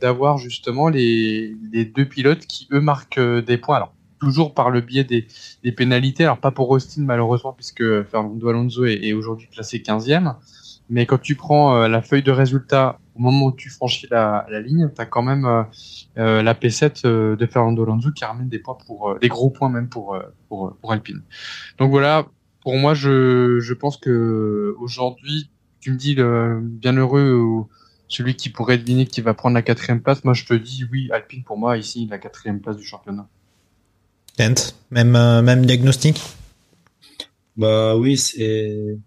d'avoir 0.01 0.39
justement 0.39 0.89
les, 0.89 1.55
les 1.71 1.85
deux 1.85 2.05
pilotes 2.05 2.47
qui, 2.47 2.67
eux, 2.71 2.79
marquent 2.81 3.19
des 3.19 3.59
points. 3.59 3.75
Alors, 3.75 3.93
toujours 4.19 4.53
par 4.53 4.69
le 4.69 4.81
biais 4.81 5.03
des, 5.03 5.71
pénalités. 5.71 6.23
Alors 6.23 6.37
pas 6.37 6.51
pour 6.51 6.69
Austin 6.69 7.03
malheureusement 7.03 7.53
puisque 7.53 8.03
Fernando 8.03 8.47
Alonso 8.47 8.85
est, 8.85 9.13
aujourd'hui 9.13 9.47
classé 9.47 9.79
15e. 9.79 10.35
Mais 10.89 11.05
quand 11.07 11.17
tu 11.17 11.35
prends 11.35 11.75
euh, 11.75 11.87
la 11.87 12.01
feuille 12.03 12.21
de 12.21 12.31
résultat 12.31 12.99
au 13.15 13.21
moment 13.21 13.47
où 13.47 13.51
tu 13.51 13.69
franchis 13.69 14.07
la, 14.11 14.45
ligne, 14.61 14.91
tu 14.93 15.01
as 15.01 15.05
quand 15.05 15.23
même 15.23 15.45
euh, 15.45 15.63
euh, 16.17 16.43
la 16.43 16.53
P7 16.53 17.07
de 17.35 17.45
Fernando 17.45 17.83
Alonso 17.83 18.11
qui 18.11 18.23
ramène 18.23 18.49
des 18.49 18.59
points 18.59 18.77
pour 18.85 19.17
des 19.19 19.29
gros 19.29 19.49
points 19.49 19.69
même 19.69 19.89
pour 19.89 20.17
pour, 20.49 20.75
Alpine. 20.89 21.23
Donc 21.79 21.89
voilà, 21.89 22.27
pour 22.61 22.75
moi 22.77 22.93
je, 22.93 23.59
je 23.59 23.73
pense 23.73 23.97
que 23.97 24.75
aujourd'hui 24.79 25.49
tu 25.79 25.91
me 25.91 25.97
dis 25.97 26.13
le 26.13 26.59
bienheureux 26.61 27.65
celui 28.07 28.35
qui 28.35 28.49
pourrait 28.49 28.77
deviner 28.77 29.07
qui 29.07 29.21
va 29.21 29.33
prendre 29.33 29.55
la 29.55 29.63
quatrième 29.63 30.01
place. 30.01 30.23
Moi 30.23 30.35
je 30.35 30.45
te 30.45 30.53
dis 30.53 30.85
oui 30.91 31.09
Alpine 31.11 31.43
pour 31.43 31.57
moi 31.57 31.77
ici 31.77 32.07
la 32.09 32.19
quatrième 32.19 32.59
place 32.59 32.77
du 32.77 32.83
championnat 32.83 33.27
même, 34.39 35.15
euh, 35.15 35.41
même 35.41 35.65
diagnostic? 35.65 36.21
Bah 37.57 37.95
oui, 37.95 38.17
c'est 38.17 38.97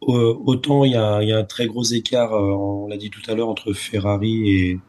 autant 0.00 0.84
il 0.84 0.92
y 0.92 0.96
a, 0.96 1.22
y 1.22 1.32
a, 1.32 1.38
un 1.38 1.44
très 1.44 1.66
gros 1.66 1.82
écart, 1.84 2.32
euh, 2.32 2.52
on 2.52 2.86
l'a 2.86 2.96
dit 2.96 3.10
tout 3.10 3.22
à 3.28 3.34
l'heure, 3.34 3.48
entre 3.48 3.72
Ferrari 3.72 4.48
et, 4.48 4.80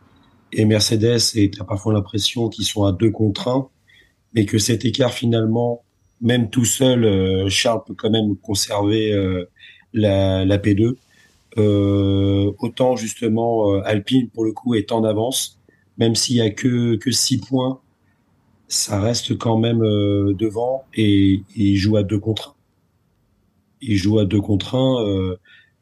et 0.54 0.66
Mercedes, 0.66 1.36
et 1.36 1.50
tu 1.50 1.62
as 1.62 1.66
parfois 1.66 1.94
l'impression 1.94 2.50
qu'ils 2.50 2.66
sont 2.66 2.86
à 2.86 2.92
deux 2.92 3.12
contre 3.12 3.48
un, 3.48 3.70
mais 4.34 4.46
que 4.46 4.60
cet 4.60 4.86
écart 4.86 5.14
finalement, 5.14 5.84
même 6.22 6.50
tout 6.50 6.66
seul, 6.66 7.04
euh, 7.04 7.50
Charles 7.50 7.84
peut 7.86 7.96
quand 7.96 8.12
même 8.12 8.36
conserver 8.38 9.14
la, 9.94 10.46
la 10.46 10.58
P2. 10.58 10.96
Euh, 11.58 12.54
autant 12.60 12.96
justement 12.96 13.74
euh, 13.74 13.82
Alpine 13.84 14.30
pour 14.30 14.46
le 14.46 14.52
coup 14.52 14.76
est 14.76 14.92
en 14.92 15.04
avance, 15.04 15.60
même 15.98 16.14
s'il 16.14 16.36
y 16.36 16.42
a 16.42 16.52
que 16.52 16.98
que 16.98 17.10
six 17.10 17.40
points, 17.40 17.82
ça 18.68 19.00
reste 19.00 19.38
quand 19.38 19.58
même 19.58 19.82
euh, 19.82 20.34
devant 20.34 20.84
et, 20.94 21.34
et 21.36 21.42
il 21.56 21.78
joue 21.78 21.98
à 21.98 22.04
deux 22.04 22.20
contre 22.20 22.50
un. 22.50 22.54
Il 23.82 23.96
joue 23.98 24.20
à 24.20 24.26
deux 24.26 24.42
contre 24.42 24.76
un. 24.76 25.06
Euh, 25.06 25.36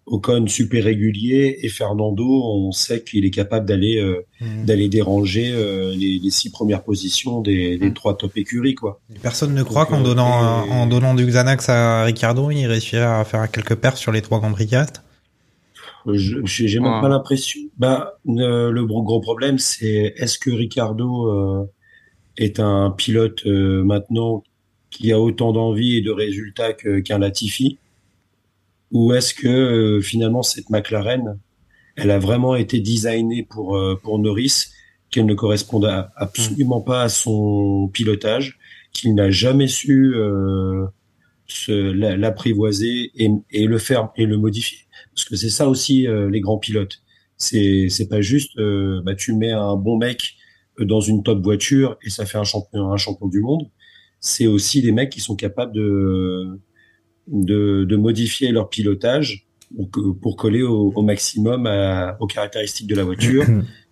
Ocon 0.08 0.46
super 0.46 0.84
régulier 0.84 1.58
et 1.64 1.70
Fernando, 1.70 2.24
on 2.28 2.72
sait 2.72 3.04
qu'il 3.04 3.26
est 3.26 3.32
capable 3.32 3.66
d'aller 3.66 3.98
euh, 3.98 4.24
Mhm. 4.40 4.66
d'aller 4.66 4.88
déranger 4.88 5.52
euh, 5.52 5.96
les, 5.96 6.20
les 6.20 6.30
six 6.30 6.52
premières 6.52 6.84
positions 6.84 7.42
des, 7.42 7.80
des 7.80 7.88
Mhm. 7.88 7.94
trois 7.96 8.16
top 8.16 8.38
écuries 8.38 8.76
quoi. 8.76 9.00
Personne 9.24 9.56
ne 9.56 9.64
croit 9.64 9.88
qu'en 9.88 10.02
euh, 10.02 10.04
donnant, 10.04 10.64
et- 10.68 10.70
en 10.72 10.86
donnant 10.86 11.16
du 11.16 11.26
Xanax 11.26 11.70
à 11.70 12.04
Ricardo, 12.04 12.52
il 12.52 12.68
réussirait 12.68 13.02
à 13.02 13.24
faire 13.24 13.50
quelques 13.50 13.74
perfs 13.76 13.98
sur 13.98 14.12
les 14.12 14.22
trois 14.22 14.40
Grand 14.40 14.52
Prix 14.52 14.70
J'ai 16.14 16.68
j'ai 16.68 16.80
même 16.80 16.94
Ouais. 16.94 17.02
pas 17.02 17.10
l'impression. 17.10 17.62
Bah, 17.80 18.20
ne- 18.26 18.70
le 18.70 18.86
gros, 18.86 19.02
gros 19.02 19.22
problème, 19.22 19.58
c'est 19.58 20.14
est-ce 20.18 20.38
que 20.38 20.52
Ricardo 20.52 21.28
euh, 21.32 21.66
est 22.38 22.60
un 22.60 22.92
pilote 22.92 23.46
euh, 23.46 23.84
maintenant 23.84 24.44
qui 24.90 25.12
a 25.12 25.20
autant 25.20 25.52
d'envie 25.52 25.98
et 25.98 26.02
de 26.02 26.12
résultats 26.12 26.74
qu'un 26.74 27.20
Latifi, 27.20 27.78
ou 28.92 29.14
est-ce 29.14 29.34
que 29.34 29.48
euh, 29.48 30.02
finalement 30.02 30.44
cette 30.44 30.70
McLaren, 30.70 31.38
elle 31.96 32.12
a 32.12 32.20
vraiment 32.20 32.56
été 32.56 32.80
designée 32.80 33.44
pour 33.44 33.76
euh, 33.78 34.00
pour 34.02 34.20
Norris, 34.20 34.68
qu'elle 35.10 35.26
ne 35.26 35.34
corresponde 35.34 35.86
absolument 36.16 36.82
pas 36.82 37.04
à 37.04 37.10
son 37.10 37.90
pilotage, 37.94 38.58
qu'il 38.94 39.16
n'a 39.16 39.32
jamais 39.32 39.68
su 39.68 40.14
euh, 40.16 40.86
se 41.48 41.72
la- 41.72 42.16
l'apprivoiser 42.18 43.12
et, 43.16 43.30
et 43.52 43.66
le 43.66 43.78
faire 43.78 44.10
et 44.16 44.26
le 44.26 44.38
modifier? 44.38 44.80
Parce 45.14 45.26
que 45.26 45.36
c'est 45.36 45.50
ça 45.50 45.68
aussi 45.70 46.08
euh, 46.08 46.30
les 46.30 46.42
grands 46.42 46.58
pilotes. 46.58 47.02
C'est 47.38 48.10
pas 48.10 48.22
juste 48.22 48.58
euh, 48.58 49.02
bah 49.04 49.16
tu 49.16 49.34
mets 49.34 49.52
un 49.52 49.76
bon 49.76 49.98
mec 49.98 50.36
dans 50.80 51.00
une 51.02 51.24
top 51.24 51.42
voiture 51.44 51.98
et 52.04 52.10
ça 52.10 52.26
fait 52.26 52.38
un 52.38 52.44
champion 52.44 52.92
un 52.92 52.98
champion 52.98 53.28
du 53.28 53.42
monde. 53.42 53.70
C'est 54.20 54.48
aussi 54.48 54.82
des 54.82 54.92
mecs 54.92 55.10
qui 55.12 55.22
sont 55.22 55.36
capables 55.36 55.74
de 55.74 56.60
de, 57.28 57.86
de 57.86 57.96
modifier 57.96 58.52
leur 58.52 58.70
pilotage 58.70 59.48
pour, 60.22 60.36
coller 60.36 60.62
au, 60.62 60.92
au 60.96 61.02
maximum 61.02 61.66
à- 61.66 62.16
aux 62.20 62.28
caractéristiques 62.28 62.88
de 62.88 62.96
la 62.96 63.04
voiture 63.04 63.44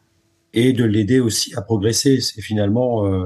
et 0.53 0.71
de 0.73 0.83
l'aider 0.83 1.19
aussi 1.19 1.53
à 1.55 1.61
progresser. 1.61 2.19
C'est 2.21 2.41
finalement 2.41 3.05
euh, 3.07 3.25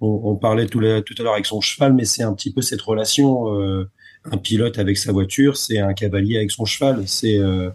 on, 0.00 0.20
on 0.24 0.36
parlait 0.36 0.66
tout, 0.66 0.78
la- 0.80 1.02
tout 1.02 1.14
à 1.18 1.22
l'heure 1.22 1.32
avec 1.32 1.46
son 1.46 1.60
cheval, 1.60 1.92
mais 1.94 2.04
c'est 2.04 2.22
un 2.22 2.34
petit 2.34 2.52
peu 2.52 2.60
cette 2.62 2.82
relation. 2.82 3.52
euh, 3.60 3.88
un 4.28 4.38
pilote 4.38 4.78
avec 4.80 4.96
sa 4.98 5.12
voiture, 5.12 5.56
c'est 5.56 5.78
un 5.78 5.94
cavalier 5.94 6.36
avec 6.36 6.50
son 6.50 6.64
cheval. 6.64 7.04
C'est 7.06 7.38
euh, 7.38 7.70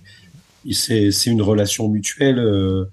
c'est 0.72 1.10
une 1.28 1.42
relation 1.42 1.88
mutuelle. 1.90 2.40
euh. 2.40 2.86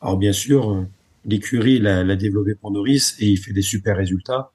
alors 0.00 0.16
bien 0.18 0.32
sûr, 0.32 0.84
l'écurie 1.24 1.78
l'a 1.78 2.04
l'a 2.04 2.16
développé 2.16 2.54
pour 2.54 2.70
Norris 2.70 3.14
et 3.18 3.26
il 3.28 3.36
fait 3.36 3.52
des 3.52 3.62
super 3.62 3.96
résultats. 3.96 4.52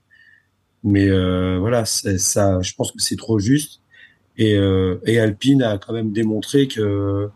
Mais 0.84 1.10
euh, 1.10 1.58
voilà, 1.60 1.86
c'est- 1.86 2.18
ça, 2.18 2.62
je 2.62 2.74
pense 2.74 2.92
que 2.92 3.00
c'est 3.02 3.18
trop 3.18 3.40
juste. 3.40 3.82
Et, 4.38 4.56
euh, 4.56 4.98
et 5.06 5.20
Alpine 5.20 5.62
a 5.64 5.78
quand 5.78 5.92
même 5.94 6.12
démontré 6.14 6.68
que 6.68 7.30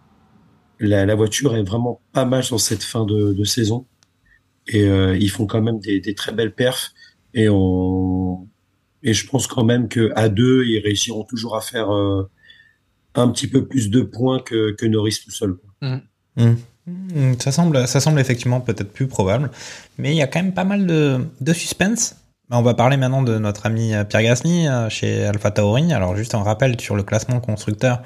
la, 0.79 1.05
la 1.05 1.15
voiture 1.15 1.55
est 1.55 1.63
vraiment 1.63 2.01
pas 2.13 2.25
mal 2.25 2.43
sur 2.43 2.59
cette 2.59 2.83
fin 2.83 3.05
de, 3.05 3.33
de 3.33 3.43
saison. 3.43 3.85
Et 4.67 4.83
euh, 4.87 5.17
ils 5.17 5.29
font 5.29 5.45
quand 5.45 5.61
même 5.61 5.79
des, 5.79 5.99
des 5.99 6.15
très 6.15 6.31
belles 6.31 6.53
perfs. 6.53 6.93
Et 7.33 7.47
on 7.49 8.47
et 9.05 9.13
je 9.13 9.27
pense 9.27 9.47
quand 9.47 9.65
même 9.65 9.89
que 9.89 10.11
à 10.15 10.29
deux, 10.29 10.63
ils 10.65 10.79
réussiront 10.79 11.25
toujours 11.25 11.57
à 11.57 11.61
faire 11.61 11.93
euh, 11.93 12.23
un 13.15 13.27
petit 13.29 13.47
peu 13.47 13.67
plus 13.67 13.89
de 13.89 14.01
points 14.01 14.39
que, 14.39 14.71
que 14.71 14.85
Norris 14.85 15.19
tout 15.25 15.31
seul. 15.31 15.55
quoi. 15.55 15.73
Ça 17.39 17.51
semble, 17.51 17.87
ça 17.87 17.99
semble 17.99 18.19
effectivement 18.19 18.59
peut-être 18.59 18.91
plus 18.91 19.07
probable, 19.07 19.49
mais 19.97 20.11
il 20.11 20.17
y 20.17 20.21
a 20.21 20.27
quand 20.27 20.41
même 20.41 20.53
pas 20.53 20.65
mal 20.65 20.85
de, 20.85 21.25
de 21.39 21.53
suspense. 21.53 22.17
On 22.51 22.61
va 22.61 22.73
parler 22.73 22.97
maintenant 22.97 23.23
de 23.23 23.37
notre 23.39 23.65
ami 23.65 23.93
euh, 23.93 24.03
Pierre 24.03 24.23
Gasly 24.23 24.67
euh, 24.67 24.89
chez 24.89 25.25
Alpha 25.25 25.49
Tauri. 25.49 25.93
Alors 25.93 26.15
juste 26.15 26.35
un 26.35 26.43
rappel 26.43 26.79
sur 26.79 26.95
le 26.95 27.03
classement 27.03 27.39
constructeur, 27.39 28.01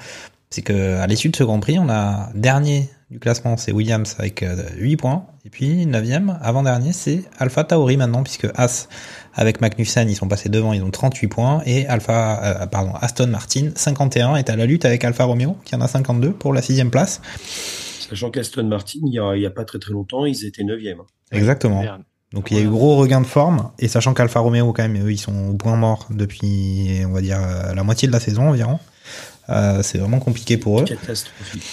c'est 0.51 0.61
que 0.61 0.97
à 0.99 1.07
l'issue 1.07 1.29
de 1.29 1.35
ce 1.35 1.43
Grand 1.43 1.59
Prix, 1.59 1.79
on 1.79 1.89
a 1.89 2.29
dernier 2.35 2.89
du 3.09 3.19
classement, 3.19 3.55
c'est 3.55 3.71
Williams 3.71 4.15
avec 4.19 4.43
euh, 4.43 4.55
8 4.75 4.97
points, 4.97 5.25
et 5.45 5.49
puis 5.49 5.85
9e, 5.85 6.37
avant-dernier, 6.41 6.91
c'est 6.91 7.23
Alpha 7.39 7.63
Tauri 7.63 7.95
maintenant, 7.95 8.21
puisque 8.21 8.47
As 8.55 8.89
avec 9.33 9.61
Magnussen, 9.61 10.09
ils 10.09 10.15
sont 10.15 10.27
passés 10.27 10.49
devant, 10.49 10.73
ils 10.73 10.83
ont 10.83 10.91
38 10.91 11.27
points, 11.27 11.61
et 11.65 11.87
Alpha, 11.87 12.41
euh, 12.43 12.65
pardon, 12.65 12.93
Aston 12.99 13.27
Martin, 13.27 13.69
51, 13.75 14.35
est 14.35 14.49
à 14.49 14.57
la 14.57 14.65
lutte 14.65 14.83
avec 14.83 15.05
Alfa 15.05 15.23
Romeo, 15.23 15.55
qui 15.63 15.75
en 15.75 15.81
a 15.81 15.87
52 15.87 16.31
pour 16.31 16.53
la 16.53 16.61
sixième 16.61 16.91
place. 16.91 17.21
Sachant 18.09 18.31
qu'Aston 18.31 18.65
Martin, 18.65 18.99
il 19.03 19.13
y, 19.13 19.45
a, 19.45 19.49
pas 19.49 19.65
très 19.65 19.79
très 19.79 19.93
longtemps, 19.93 20.25
ils 20.25 20.45
étaient 20.45 20.63
neuvième. 20.63 21.01
Exactement. 21.31 21.81
Merde. 21.81 22.03
Donc 22.33 22.51
il 22.51 22.57
y 22.57 22.59
a 22.59 22.63
eu 22.63 22.67
gros 22.67 22.97
regain 22.97 23.21
de 23.21 23.25
forme, 23.25 23.71
et 23.79 23.87
sachant 23.87 24.13
qu'Alfa 24.13 24.39
Romeo, 24.39 24.73
quand 24.73 24.83
même, 24.83 25.01
eux, 25.05 25.11
ils 25.11 25.17
sont 25.17 25.49
au 25.49 25.53
point 25.53 25.77
mort 25.77 26.07
depuis, 26.09 27.01
on 27.05 27.11
va 27.11 27.21
dire, 27.21 27.39
euh, 27.41 27.73
la 27.73 27.83
moitié 27.83 28.07
de 28.07 28.13
la 28.13 28.19
saison 28.19 28.49
environ. 28.49 28.79
Euh, 29.49 29.81
c'est 29.81 29.97
vraiment 29.97 30.19
compliqué 30.19 30.57
pour 30.57 30.81
eux. 30.81 30.83
Catastrophique. 30.83 31.63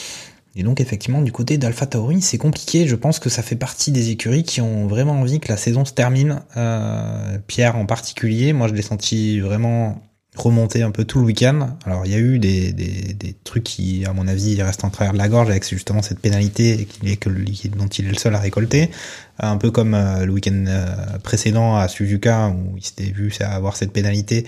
Et 0.57 0.62
donc 0.62 0.80
effectivement 0.80 1.20
du 1.20 1.32
côté 1.32 1.59
d'Alpha 1.59 1.87
Tauri 1.87 2.22
c'est 2.22 2.39
compliqué, 2.39 2.87
je 2.87 2.95
pense 2.95 3.18
que 3.18 3.28
ça 3.28 3.43
fait 3.43 3.57
partie 3.57 3.91
des 3.91 4.11
écuries 4.11 4.45
qui 4.45 4.61
ont 4.61 4.87
vraiment 4.87 5.20
envie 5.20 5.41
que 5.41 5.49
la 5.49 5.57
saison 5.57 5.85
se 5.85 5.93
termine. 5.93 6.43
Euh, 6.57 7.39
Pierre 7.49 7.76
en 7.76 7.87
particulier, 7.87 8.53
moi 8.53 8.68
je 8.68 8.74
l'ai 8.74 8.82
senti 8.82 9.41
vraiment 9.41 10.01
remonter 10.35 10.82
un 10.82 10.91
peu 10.91 11.05
tout 11.05 11.20
le 11.20 11.26
week-end. 11.26 11.76
Alors 11.87 12.05
il 12.07 12.12
y 12.12 12.14
a 12.14 12.18
eu 12.18 12.39
des, 12.39 12.72
des, 12.72 13.35
trucs 13.45 13.64
qui 13.64 14.05
à 14.05 14.12
mon 14.12 14.26
avis 14.26 14.61
restent 14.61 14.85
en 14.85 14.91
travers 14.91 15.12
de 15.12 15.18
la 15.18 15.28
gorge 15.28 15.49
avec 15.49 15.68
justement 15.68 16.03
cette 16.03 16.18
pénalité 16.18 16.87
qu'il 16.87 17.09
est 17.09 17.16
que, 17.16 17.28
dont 17.28 17.87
il 17.87 18.07
est 18.07 18.11
le 18.11 18.18
seul 18.18 18.35
à 18.35 18.41
récolter. 18.41 18.91
Un 19.39 19.57
peu 19.57 19.70
comme 19.70 19.95
euh, 19.95 20.24
le 20.24 20.32
week-end 20.32 20.64
euh, 20.66 21.18
précédent 21.22 21.76
à 21.76 21.89
Suzuka 21.89 22.49
où 22.49 22.76
il 22.76 22.85
s'était 22.85 23.11
vu 23.11 23.32
avoir 23.41 23.76
cette 23.76 23.93
pénalité 23.93 24.47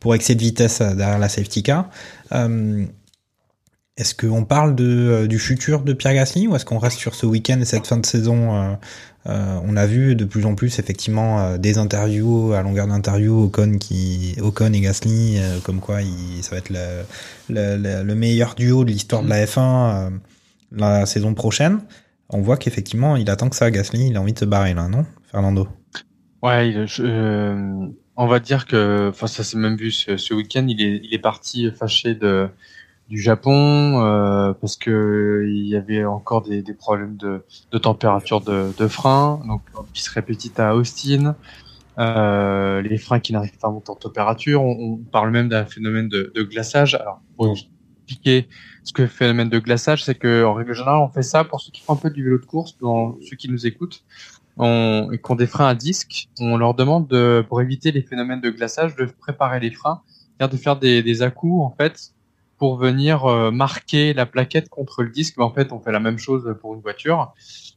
pour 0.00 0.14
excès 0.14 0.34
de 0.34 0.40
vitesse 0.40 0.80
derrière 0.80 1.18
la 1.18 1.28
safety 1.28 1.62
car. 1.62 1.88
Euh, 2.32 2.84
est-ce 3.96 4.14
qu'on 4.14 4.44
parle 4.44 4.74
de, 4.74 4.84
euh, 4.86 5.26
du 5.26 5.38
futur 5.38 5.82
de 5.82 5.92
Pierre 5.92 6.14
Gasly 6.14 6.46
ou 6.48 6.56
est-ce 6.56 6.64
qu'on 6.64 6.78
reste 6.78 6.98
sur 6.98 7.14
ce 7.14 7.26
week-end 7.26 7.60
et 7.60 7.64
cette 7.64 7.86
fin 7.86 7.98
de 7.98 8.06
saison 8.06 8.54
euh, 8.54 8.74
euh, 9.26 9.58
On 9.64 9.76
a 9.76 9.86
vu 9.86 10.16
de 10.16 10.24
plus 10.24 10.46
en 10.46 10.54
plus 10.54 10.78
effectivement 10.78 11.56
des 11.58 11.78
interviews 11.78 12.52
à 12.54 12.62
longueur 12.62 12.86
d'interview 12.86 13.44
Ocon 13.44 13.76
qui 13.78 14.34
Ocon 14.40 14.72
et 14.72 14.80
Gasly 14.80 15.38
comme 15.64 15.80
quoi 15.80 16.00
il, 16.02 16.42
ça 16.42 16.52
va 16.52 16.56
être 16.58 16.70
le, 16.70 17.02
le, 17.50 17.76
le, 17.76 18.02
le 18.02 18.14
meilleur 18.14 18.54
duo 18.54 18.84
de 18.84 18.90
l'histoire 18.90 19.22
de 19.22 19.28
la 19.28 19.44
F1 19.44 19.60
euh, 19.60 20.10
la 20.72 21.04
saison 21.06 21.34
prochaine. 21.34 21.80
On 22.30 22.40
voit 22.40 22.56
qu'effectivement 22.56 23.16
il 23.16 23.28
attend 23.28 23.50
que 23.50 23.56
ça 23.56 23.70
Gasly, 23.70 24.08
il 24.08 24.16
a 24.16 24.22
envie 24.22 24.32
de 24.32 24.38
se 24.38 24.46
barrer 24.46 24.72
là, 24.74 24.88
non 24.88 25.04
Fernando? 25.30 25.68
Ouais, 26.42 26.86
je- 26.86 27.92
on 28.16 28.26
va 28.26 28.40
dire 28.40 28.66
que, 28.66 29.08
enfin 29.10 29.26
ça 29.26 29.44
s'est 29.44 29.56
même 29.56 29.76
vu 29.76 29.90
ce, 29.90 30.16
ce 30.16 30.34
week-end, 30.34 30.66
il 30.68 30.80
est, 30.82 31.00
il 31.04 31.14
est 31.14 31.18
parti 31.18 31.70
fâché 31.70 32.14
de 32.14 32.48
du 33.12 33.20
Japon 33.20 34.02
euh, 34.02 34.54
parce 34.54 34.76
que 34.76 35.44
il 35.46 35.66
y 35.66 35.76
avait 35.76 36.02
encore 36.06 36.40
des, 36.40 36.62
des 36.62 36.72
problèmes 36.72 37.18
de, 37.18 37.44
de 37.70 37.78
température 37.78 38.40
de, 38.40 38.72
de 38.78 38.88
frein, 38.88 39.42
donc 39.46 39.60
qui 39.92 40.02
se 40.02 40.10
répétit 40.10 40.50
à 40.56 40.74
Austin, 40.74 41.36
euh, 41.98 42.80
les 42.80 42.96
freins 42.96 43.20
qui 43.20 43.34
n'arrivent 43.34 43.58
pas 43.58 43.68
à 43.68 43.70
monter 43.70 43.90
en 43.90 43.96
température. 43.96 44.62
On, 44.62 44.94
on 44.94 44.96
parle 44.96 45.30
même 45.30 45.50
d'un 45.50 45.66
phénomène 45.66 46.08
de, 46.08 46.32
de 46.34 46.42
glaçage. 46.42 46.94
Alors 46.94 47.20
pour 47.36 47.52
expliquer 47.52 48.48
ce 48.82 48.94
que 48.94 49.02
le 49.02 49.08
phénomène 49.08 49.50
de 49.50 49.58
glaçage, 49.58 50.02
c'est 50.02 50.14
que 50.14 50.42
en 50.46 50.54
règle 50.54 50.72
générale, 50.72 51.02
on 51.06 51.12
fait 51.12 51.22
ça 51.22 51.44
pour 51.44 51.60
ceux 51.60 51.70
qui 51.70 51.82
font 51.82 51.92
un 51.92 51.96
peu 51.96 52.08
du 52.08 52.24
vélo 52.24 52.38
de 52.38 52.46
course, 52.46 52.78
dans 52.78 53.18
ceux 53.20 53.36
qui 53.36 53.50
nous 53.50 53.66
écoutent 53.66 54.04
on, 54.56 55.10
et 55.12 55.18
qui 55.18 55.30
ont 55.30 55.34
des 55.34 55.46
freins 55.46 55.68
à 55.68 55.74
disque, 55.74 56.30
on 56.40 56.56
leur 56.56 56.72
demande 56.72 57.08
de, 57.08 57.44
pour 57.46 57.60
éviter 57.60 57.92
les 57.92 58.00
phénomènes 58.00 58.40
de 58.40 58.48
glaçage, 58.48 58.96
de 58.96 59.04
préparer 59.04 59.60
les 59.60 59.70
freins, 59.70 60.00
c'est-à-dire 60.06 60.56
de 60.56 60.62
faire 60.62 60.76
des, 60.78 61.02
des 61.02 61.20
à-coups 61.20 61.62
en 61.62 61.74
fait 61.76 62.14
pour 62.62 62.76
venir 62.76 63.24
euh, 63.24 63.50
marquer 63.50 64.14
la 64.14 64.24
plaquette 64.24 64.68
contre 64.68 65.02
le 65.02 65.10
disque. 65.10 65.34
Mais 65.36 65.42
en 65.42 65.52
fait, 65.52 65.72
on 65.72 65.80
fait 65.80 65.90
la 65.90 65.98
même 65.98 66.16
chose 66.16 66.54
pour 66.60 66.74
une 66.74 66.80
voiture, 66.80 67.34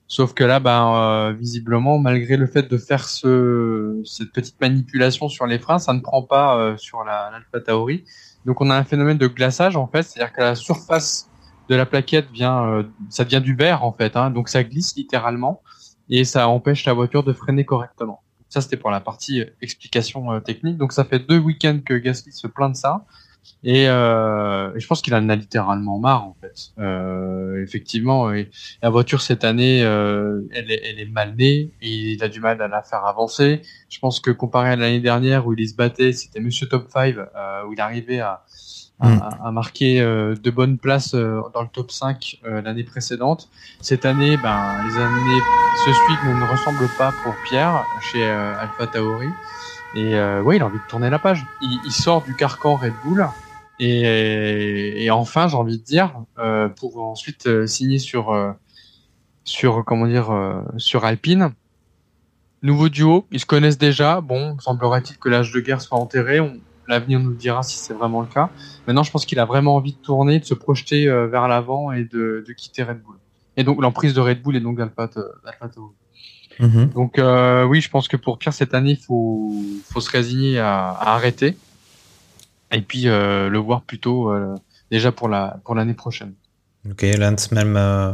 sauf 0.07 0.35
que 0.35 0.43
là, 0.43 0.59
ben, 0.59 0.93
euh, 0.95 1.33
visiblement, 1.33 1.97
malgré 1.97 2.37
le 2.37 2.45
fait 2.45 2.69
de 2.69 2.77
faire 2.77 3.09
ce, 3.09 3.99
cette 4.05 4.31
petite 4.31 4.61
manipulation 4.61 5.27
sur 5.27 5.47
les 5.47 5.57
freins, 5.57 5.79
ça 5.79 5.91
ne 5.93 6.01
prend 6.01 6.21
pas 6.21 6.59
euh, 6.59 6.77
sur 6.77 7.03
la 7.03 7.31
l'Alpha 7.31 7.61
Tauri. 7.61 8.03
Donc, 8.45 8.61
on 8.61 8.69
a 8.69 8.75
un 8.75 8.83
phénomène 8.83 9.17
de 9.17 9.25
glaçage 9.25 9.75
en 9.75 9.87
fait, 9.87 10.03
c'est-à-dire 10.03 10.31
que 10.31 10.41
la 10.41 10.53
surface 10.53 11.31
de 11.67 11.73
la 11.73 11.87
plaquette 11.87 12.29
vient, 12.31 12.85
ça 13.09 13.23
devient 13.23 13.41
du 13.41 13.55
verre 13.55 13.83
en 13.83 13.91
fait, 13.91 14.15
hein, 14.15 14.29
donc 14.29 14.49
ça 14.49 14.63
glisse 14.63 14.95
littéralement 14.95 15.63
et 16.09 16.25
ça 16.25 16.47
empêche 16.47 16.85
la 16.85 16.93
voiture 16.93 17.23
de 17.23 17.33
freiner 17.33 17.65
correctement. 17.65 18.21
Ça, 18.49 18.61
c'était 18.61 18.77
pour 18.77 18.91
la 18.91 19.01
partie 19.01 19.43
explication 19.63 20.39
technique. 20.41 20.77
Donc, 20.77 20.93
ça 20.93 21.05
fait 21.05 21.17
deux 21.17 21.39
week-ends 21.39 21.79
que 21.83 21.95
Gasly 21.95 22.31
se 22.31 22.45
plaint 22.45 22.73
de 22.73 22.77
ça. 22.77 23.03
Et, 23.63 23.87
euh, 23.89 24.73
et 24.75 24.79
je 24.79 24.87
pense 24.87 25.01
qu'il 25.01 25.13
en 25.15 25.29
a 25.29 25.35
littéralement 25.35 25.97
marre, 25.99 26.23
en 26.25 26.35
fait. 26.39 26.71
Euh, 26.79 27.63
effectivement, 27.63 28.31
et 28.33 28.49
la 28.81 28.89
voiture, 28.89 29.21
cette 29.21 29.43
année, 29.43 29.83
euh, 29.83 30.41
elle, 30.53 30.71
est, 30.71 30.81
elle 30.83 30.99
est 30.99 31.09
mal 31.09 31.35
née 31.35 31.71
et 31.81 31.89
il 32.13 32.23
a 32.23 32.29
du 32.29 32.39
mal 32.39 32.61
à 32.61 32.67
la 32.67 32.83
faire 32.83 33.05
avancer. 33.05 33.61
Je 33.89 33.99
pense 33.99 34.19
que 34.19 34.31
comparé 34.31 34.69
à 34.69 34.75
l'année 34.75 34.99
dernière 34.99 35.47
où 35.47 35.53
il 35.53 35.67
se 35.67 35.75
battait, 35.75 36.13
c'était 36.13 36.39
Monsieur 36.39 36.67
Top 36.67 36.89
5, 36.89 37.15
euh, 37.17 37.65
où 37.67 37.73
il 37.73 37.81
arrivait 37.81 38.19
à, 38.19 38.43
a, 38.99 39.09
Mm. 39.09 39.19
a 39.43 39.51
marqué 39.51 40.01
euh, 40.01 40.35
de 40.35 40.51
bonnes 40.51 40.77
places 40.77 41.15
euh, 41.15 41.41
dans 41.53 41.61
le 41.61 41.67
top 41.67 41.91
5 41.91 42.39
euh, 42.45 42.61
l'année 42.61 42.83
précédente. 42.83 43.49
Cette 43.81 44.05
année, 44.05 44.37
ben, 44.37 44.83
les 44.85 44.97
années 44.97 45.41
se 45.85 45.91
suivent 45.91 46.35
ne 46.35 46.49
ressemblent 46.51 46.89
pas 46.97 47.11
pour 47.23 47.33
Pierre 47.47 47.85
chez 47.99 48.23
euh, 48.23 48.53
Alpha 48.57 48.87
Tauri. 48.87 49.27
Et 49.95 50.15
euh, 50.15 50.41
ouais, 50.41 50.57
il 50.57 50.61
a 50.61 50.65
envie 50.65 50.77
de 50.77 50.87
tourner 50.89 51.09
la 51.09 51.19
page. 51.19 51.45
Il, 51.61 51.79
il 51.85 51.91
sort 51.91 52.23
du 52.23 52.35
carcan 52.35 52.75
Red 52.75 52.93
Bull. 53.03 53.27
Et, 53.79 55.03
et 55.03 55.11
enfin, 55.11 55.47
j'ai 55.47 55.55
envie 55.55 55.77
de 55.77 55.83
dire, 55.83 56.13
euh, 56.37 56.69
pour 56.69 57.01
ensuite 57.01 57.47
euh, 57.47 57.67
signer 57.67 57.99
sur, 57.99 58.31
euh, 58.31 58.51
sur 59.43 59.83
comment 59.85 60.07
dire, 60.07 60.31
euh, 60.31 60.61
sur 60.77 61.05
Alpine. 61.05 61.51
Nouveau 62.61 62.89
duo, 62.89 63.27
ils 63.31 63.39
se 63.39 63.45
connaissent 63.45 63.77
déjà. 63.77 64.21
Bon, 64.21 64.57
semblerait-il 64.59 65.17
que 65.17 65.29
l'âge 65.29 65.51
de 65.51 65.59
guerre 65.59 65.81
soit 65.81 65.97
enterré. 65.97 66.39
L'avenir 66.87 67.19
nous 67.19 67.33
dira 67.33 67.63
si 67.63 67.77
c'est 67.77 67.93
vraiment 67.93 68.21
le 68.21 68.27
cas. 68.27 68.49
Maintenant, 68.87 69.03
je 69.03 69.11
pense 69.11 69.25
qu'il 69.25 69.39
a 69.39 69.45
vraiment 69.45 69.75
envie 69.75 69.93
de 69.93 69.97
tourner, 69.97 70.39
de 70.39 70.45
se 70.45 70.53
projeter 70.53 71.07
vers 71.07 71.47
l'avant 71.47 71.91
et 71.91 72.03
de, 72.03 72.43
de 72.47 72.53
quitter 72.53 72.83
Red 72.83 73.01
Bull. 73.01 73.17
Et 73.57 73.63
donc 73.63 73.81
l'emprise 73.81 74.13
de 74.13 74.21
Red 74.21 74.41
Bull 74.41 74.55
et 74.55 74.59
donc 74.59 74.77
d'Alpha 74.77 75.09
Mhm. 76.59 76.89
Donc 76.93 77.19
euh, 77.19 77.63
oui, 77.65 77.81
je 77.81 77.89
pense 77.89 78.07
que 78.07 78.17
pour 78.17 78.37
Pierre 78.37 78.53
cette 78.53 78.73
année, 78.73 78.91
il 78.91 79.03
faut, 79.03 79.61
faut 79.89 80.01
se 80.01 80.09
résigner 80.09 80.59
à, 80.59 80.89
à 80.89 81.15
arrêter 81.15 81.57
et 82.71 82.81
puis 82.81 83.07
euh, 83.07 83.49
le 83.49 83.57
voir 83.57 83.81
plutôt 83.83 84.31
euh, 84.31 84.55
déjà 84.91 85.11
pour 85.11 85.29
la 85.29 85.59
pour 85.65 85.75
l'année 85.75 85.93
prochaine. 85.93 86.33
Ok, 86.89 87.01
Lance, 87.17 87.51
même, 87.51 87.77
euh, 87.77 88.11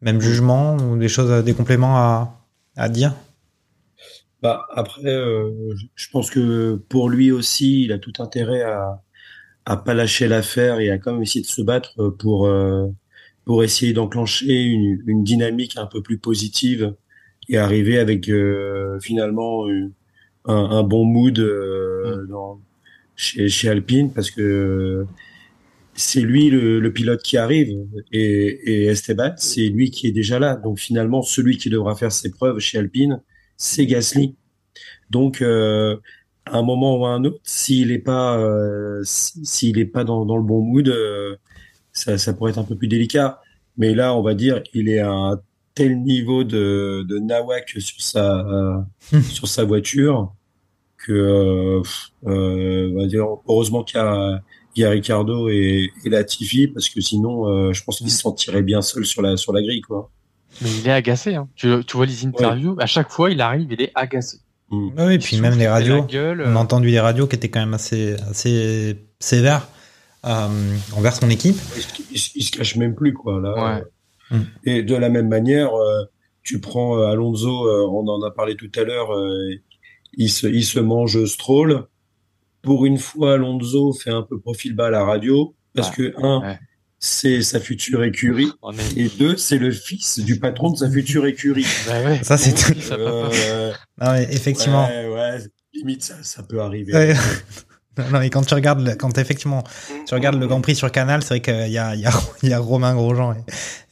même 0.00 0.20
jugement 0.20 0.76
ou 0.76 0.96
des 0.96 1.08
choses, 1.08 1.44
des 1.44 1.54
compléments 1.54 1.96
à, 1.96 2.40
à 2.76 2.88
dire? 2.88 3.14
Bah, 4.42 4.66
après, 4.74 5.06
euh, 5.06 5.50
je- 5.76 5.86
je 5.94 6.08
pense 6.10 6.30
que 6.30 6.74
pour 6.88 7.08
lui 7.08 7.30
aussi, 7.30 7.84
il 7.84 7.92
a 7.92 7.98
tout 7.98 8.12
intérêt 8.18 8.62
à 8.62 9.00
à 9.64 9.76
pas 9.76 9.94
lâcher 9.94 10.26
l'affaire 10.26 10.80
et 10.80 10.90
à 10.90 10.98
quand 10.98 11.12
même 11.12 11.22
essayer 11.22 11.40
de 11.42 11.46
se 11.46 11.62
battre 11.62 12.08
pour 12.18 12.46
euh, 12.46 12.88
pour 13.44 13.62
essayer 13.62 13.92
d'enclencher 13.92 14.62
une, 14.64 15.02
une 15.06 15.22
dynamique 15.24 15.76
un 15.76 15.86
peu 15.86 16.02
plus 16.02 16.18
positive 16.18 16.94
et 17.52 17.58
arriver 17.58 17.98
avec 17.98 18.28
euh, 18.28 18.98
finalement 19.00 19.68
une- 19.68 19.92
un, 20.46 20.54
un 20.54 20.82
bon 20.82 21.04
mood 21.04 21.38
euh, 21.38 22.26
dans, 22.28 22.60
chez, 23.16 23.48
chez 23.48 23.68
Alpine 23.68 24.12
parce 24.12 24.30
que 24.30 25.06
c'est 25.94 26.20
lui 26.22 26.50
le, 26.50 26.80
le 26.80 26.92
pilote 26.92 27.22
qui 27.22 27.36
arrive 27.36 27.76
et, 28.12 28.22
et 28.72 28.86
Esteban, 28.86 29.32
c'est 29.36 29.68
lui 29.68 29.90
qui 29.90 30.08
est 30.08 30.12
déjà 30.12 30.38
là. 30.38 30.56
Donc 30.56 30.78
finalement, 30.78 31.22
celui 31.22 31.58
qui 31.58 31.70
devra 31.70 31.94
faire 31.96 32.12
ses 32.12 32.30
preuves 32.30 32.58
chez 32.60 32.78
Alpine, 32.78 33.20
c'est 33.56 33.86
Gasly. 33.86 34.36
Donc, 35.10 35.42
euh, 35.42 35.96
à 36.46 36.58
un 36.58 36.62
moment 36.62 36.96
ou 36.98 37.04
à 37.06 37.10
un 37.10 37.24
autre, 37.24 37.40
s'il 37.44 37.92
est 37.92 37.98
pas, 37.98 38.38
euh, 38.38 39.00
s'il 39.04 39.78
est 39.78 39.84
pas 39.86 40.04
dans, 40.04 40.24
dans 40.24 40.36
le 40.36 40.42
bon 40.42 40.62
mood, 40.62 40.88
euh, 40.88 41.36
ça, 41.92 42.18
ça 42.18 42.32
pourrait 42.34 42.52
être 42.52 42.58
un 42.58 42.64
peu 42.64 42.76
plus 42.76 42.88
délicat. 42.88 43.40
Mais 43.76 43.94
là, 43.94 44.14
on 44.16 44.22
va 44.22 44.34
dire, 44.34 44.62
il 44.74 44.88
est 44.88 44.98
à 45.00 45.10
un 45.10 45.40
tel 45.74 46.02
niveau 46.02 46.44
de, 46.44 47.04
de 47.08 47.18
nawak 47.18 47.70
sur 47.78 48.00
sa, 48.00 48.40
euh, 48.40 48.80
sur 49.30 49.48
sa 49.48 49.64
voiture 49.64 50.32
que, 50.98 51.12
euh, 51.12 51.82
euh, 52.26 52.90
on 52.94 53.00
va 53.00 53.06
dire, 53.06 53.24
heureusement 53.48 53.82
qu'il 53.82 53.98
y 53.98 54.02
a, 54.02 54.40
il 54.76 54.82
y 54.82 54.84
a 54.84 54.90
Ricardo 54.90 55.48
et, 55.48 55.90
et 56.04 56.08
Latifi 56.10 56.68
parce 56.68 56.88
que 56.88 57.00
sinon, 57.00 57.48
euh, 57.48 57.72
je 57.72 57.82
pense 57.84 57.98
qu'il 57.98 58.10
se 58.10 58.20
sentirait 58.20 58.62
bien 58.62 58.82
seul 58.82 59.04
sur 59.04 59.20
la, 59.22 59.36
sur 59.36 59.52
la 59.52 59.62
grille, 59.62 59.80
quoi. 59.82 60.10
Mais 60.60 60.68
il 60.80 60.86
est 60.86 60.92
agacé. 60.92 61.34
Hein. 61.34 61.48
Tu, 61.54 61.72
tu 61.86 61.96
vois 61.96 62.06
les 62.06 62.26
interviews, 62.26 62.76
à 62.78 62.86
chaque 62.86 63.10
fois 63.10 63.30
il 63.30 63.40
arrive, 63.40 63.72
il 63.72 63.80
est 63.82 63.90
agacé. 63.94 64.38
Mm. 64.70 64.88
Oui, 64.98 65.14
et 65.14 65.18
puis 65.18 65.40
même 65.40 65.58
les 65.58 65.68
radios. 65.68 65.96
la 65.96 66.00
gueule, 66.02 66.44
On 66.46 66.56
a 66.56 66.58
entendu 66.58 66.88
les 66.88 67.00
radios 67.00 67.26
qui 67.26 67.36
étaient 67.36 67.48
quand 67.50 67.60
même 67.60 67.74
assez, 67.74 68.14
assez 68.30 68.96
sévères 69.18 69.66
euh, 70.26 70.48
envers 70.96 71.14
son 71.14 71.28
équipe. 71.30 71.56
il, 71.76 71.82
se- 71.82 71.88
il 72.12 72.18
se- 72.18 72.30
il 72.36 72.44
se 72.44 72.50
cache 72.52 72.76
même 72.76 72.94
plus 72.94 73.12
quoi 73.14 73.40
là. 73.40 73.76
Ouais. 73.76 73.82
Mm. 74.32 74.40
Et 74.64 74.82
de 74.82 74.96
la 74.96 75.08
même 75.08 75.28
manière, 75.28 75.74
euh, 75.74 76.04
tu 76.42 76.60
prends 76.60 76.98
euh, 76.98 77.06
Alonso, 77.06 77.66
euh, 77.68 77.86
on 77.88 78.06
en 78.08 78.20
a 78.22 78.30
parlé 78.30 78.56
tout 78.56 78.70
à 78.76 78.82
l'heure, 78.82 79.12
euh, 79.14 79.54
il 80.14 80.28
se 80.30 80.46
il 80.46 80.64
se 80.64 80.80
mange 80.80 81.24
Stroll. 81.26 81.86
Pour 82.62 82.84
une 82.86 82.98
fois, 82.98 83.34
Alonso 83.34 83.92
fait 83.92 84.10
un 84.10 84.22
peu 84.22 84.38
profil 84.40 84.74
bas 84.74 84.86
à 84.86 84.90
la 84.90 85.04
radio 85.04 85.54
parce 85.74 85.90
que 85.90 86.12
un, 86.22 86.40
Ouais. 86.40 86.58
c'est 86.98 87.42
sa 87.42 87.58
future 87.60 88.04
écurie 88.04 88.50
et 88.96 89.08
deux, 89.18 89.36
c'est 89.36 89.58
le 89.58 89.70
fils 89.72 90.20
du 90.20 90.38
patron 90.38 90.70
de 90.70 90.76
sa 90.76 90.90
future 90.90 91.26
écurie. 91.26 91.66
Bah 91.88 92.02
ouais. 92.04 92.22
Ça, 92.22 92.36
c'est 92.36 92.52
tout. 92.54 92.78
Ça 92.80 92.96
va 92.96 93.10
pas. 93.10 93.30
euh, 93.34 93.72
Non, 94.00 94.12
mais 94.12 94.28
effectivement. 94.30 94.86
ouais, 94.88 95.08
ouais, 95.08 95.38
limite 95.74 96.02
ça, 96.04 96.14
ça 96.22 96.42
peut 96.42 96.60
arriver. 96.60 97.14
Non, 97.98 98.20
mais 98.20 98.30
quand 98.30 98.42
tu 98.42 98.54
regardes, 98.54 98.80
le- 98.86 98.94
quand 98.94 99.18
effectivement, 99.18 99.62
tu 100.06 100.14
regardes 100.14 100.40
le 100.40 100.46
Grand 100.46 100.60
Prix 100.62 100.76
sur 100.76 100.90
Canal, 100.90 101.22
c'est 101.22 101.28
vrai 101.28 101.40
qu'il 101.40 101.72
y 101.72 101.78
a, 101.78 101.94
il 101.94 102.00
y, 102.00 102.06
a, 102.06 102.12
il 102.42 102.48
y 102.48 102.52
a 102.54 102.58
Romain 102.58 102.94
Grosjean 102.94 103.34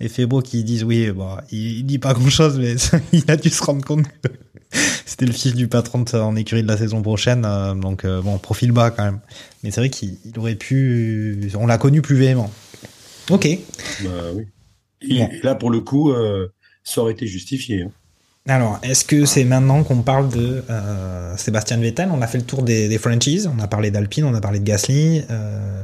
et, 0.00 0.06
et 0.06 0.08
Febo 0.08 0.40
qui 0.40 0.64
disent 0.64 0.84
oui, 0.84 1.10
bon, 1.10 1.36
il, 1.50 1.78
il 1.78 1.84
dit 1.84 1.98
pas 1.98 2.14
grand 2.14 2.30
chose, 2.30 2.58
mais 2.58 2.76
il 3.12 3.30
a 3.30 3.36
dû 3.36 3.50
se 3.50 3.62
rendre 3.62 3.84
compte 3.84 4.06
que 4.08 4.28
c'était 5.04 5.26
le 5.26 5.32
fils 5.32 5.54
du 5.54 5.68
patron 5.68 6.00
de, 6.02 6.16
en 6.16 6.34
écurie 6.36 6.62
de 6.62 6.68
la 6.68 6.76
saison 6.78 7.02
prochaine, 7.02 7.44
euh, 7.44 7.74
donc 7.74 8.04
euh, 8.04 8.22
bon, 8.22 8.38
profil 8.38 8.72
bas 8.72 8.90
quand 8.90 9.04
même. 9.04 9.20
Mais 9.62 9.70
c'est 9.70 9.80
vrai 9.80 9.90
qu'il 9.90 10.16
il 10.24 10.38
aurait 10.38 10.54
pu, 10.54 11.50
on 11.58 11.66
l'a 11.66 11.76
connu 11.76 12.00
plus 12.00 12.16
véhément. 12.16 12.50
Ok. 13.28 13.48
Bah 14.02 14.08
oui. 14.34 14.44
Et, 15.02 15.18
Bon. 15.18 15.28
et 15.32 15.40
là, 15.42 15.54
pour 15.54 15.70
le 15.70 15.80
coup, 15.80 16.10
euh, 16.12 16.48
ça 16.84 17.00
aurait 17.02 17.12
été 17.12 17.26
justifié. 17.26 17.82
hein. 17.82 17.90
Alors, 18.50 18.80
est-ce 18.82 19.04
que 19.04 19.26
c'est 19.26 19.44
maintenant 19.44 19.84
qu'on 19.84 20.02
parle 20.02 20.28
de 20.28 20.64
euh, 20.68 21.36
Sébastien 21.36 21.76
Vettel? 21.76 22.08
On 22.12 22.20
a 22.20 22.26
fait 22.26 22.38
le 22.38 22.44
tour 22.44 22.64
des, 22.64 22.88
des 22.88 22.98
franchises, 22.98 23.48
on 23.56 23.62
a 23.62 23.68
parlé 23.68 23.92
d'Alpine, 23.92 24.24
on 24.24 24.34
a 24.34 24.40
parlé 24.40 24.58
de 24.58 24.64
Gasly, 24.64 25.22
euh, 25.30 25.82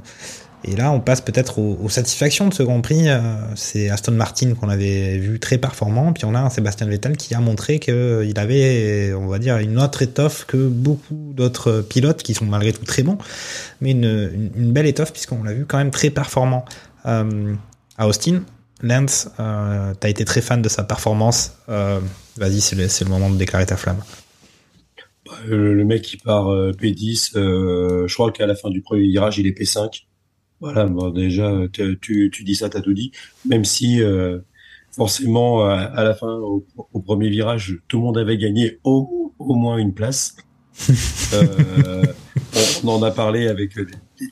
et 0.64 0.74
là 0.74 0.90
on 0.90 0.98
passe 0.98 1.20
peut-être 1.20 1.60
aux, 1.60 1.88
satisfactions 1.88 2.48
de 2.48 2.54
ce 2.54 2.64
Grand 2.64 2.80
Prix. 2.80 3.08
euh, 3.08 3.20
c'est 3.54 3.88
Aston 3.88 4.12
Martin 4.12 4.54
qu'on 4.54 4.68
avait 4.68 5.16
vu 5.16 5.38
très 5.38 5.58
performant, 5.58 6.12
puis 6.12 6.24
on 6.24 6.34
a 6.34 6.40
un 6.40 6.50
Sébastien 6.50 6.88
Vettel 6.88 7.16
qui 7.16 7.36
a 7.36 7.40
montré 7.40 7.78
qu'il 7.78 8.34
avait, 8.36 9.14
on 9.14 9.28
va 9.28 9.38
dire, 9.38 9.58
une 9.58 9.78
autre 9.78 10.02
étoffe 10.02 10.44
que 10.46 10.66
beaucoup 10.66 11.34
d'autres 11.36 11.82
pilotes 11.88 12.24
qui 12.24 12.34
sont 12.34 12.46
malgré 12.46 12.72
tout 12.72 12.84
très 12.84 13.04
bons, 13.04 13.18
mais 13.80 13.92
une, 13.92 14.50
belle 14.72 14.86
étoffe 14.86 15.12
puisqu'on 15.12 15.44
l'a 15.44 15.52
vu 15.52 15.66
quand 15.66 15.78
même 15.78 15.92
très 15.92 16.10
performant 16.10 16.64
à 17.04 18.08
Austin. 18.08 18.40
Lance, 18.82 19.28
euh, 19.40 19.94
t'as 19.98 20.08
été 20.08 20.24
très 20.24 20.40
fan 20.40 20.60
de 20.62 20.68
sa 20.68 20.84
performance. 20.84 21.56
Euh, 21.68 22.00
Vas-y, 22.36 22.60
c'est 22.60 22.76
le, 22.76 23.10
moment 23.10 23.30
de 23.30 23.36
déclarer 23.36 23.64
ta 23.66 23.76
flamme. 23.76 24.02
Euh, 25.48 25.72
le 25.72 25.84
mec 25.84 26.02
qui 26.02 26.18
part 26.18 26.52
euh, 26.52 26.72
P10, 26.72 27.36
euh, 27.36 28.06
je 28.06 28.14
crois 28.14 28.30
qu'à 28.30 28.46
la 28.46 28.54
fin 28.54 28.68
du 28.70 28.82
premier 28.82 29.08
virage, 29.08 29.38
il 29.38 29.46
est 29.46 29.58
P5. 29.58 30.02
Voilà, 30.60 30.86
bon, 30.86 31.10
déjà, 31.10 31.52
tu, 31.72 32.30
tu 32.32 32.44
dis 32.44 32.54
ça, 32.54 32.68
t'as 32.68 32.80
tout 32.80 32.94
dit. 32.94 33.12
Même 33.44 33.64
si, 33.64 34.00
forcément, 34.90 35.66
à, 35.66 35.74
à 35.74 36.04
la 36.04 36.14
fin, 36.14 36.28
au, 36.28 36.66
au 36.92 37.00
premier 37.00 37.28
virage, 37.28 37.78
tout 37.88 37.98
le 37.98 38.04
monde 38.04 38.16
avait 38.18 38.38
gagné 38.38 38.78
au, 38.82 39.34
au 39.38 39.54
moins 39.54 39.78
une 39.78 39.94
place. 39.94 40.36
Euh, 41.32 42.04
on, 42.84 42.88
on 42.88 42.94
en 42.96 43.02
a 43.02 43.10
parlé 43.10 43.48
avec 43.48 43.74
les, 43.74 43.86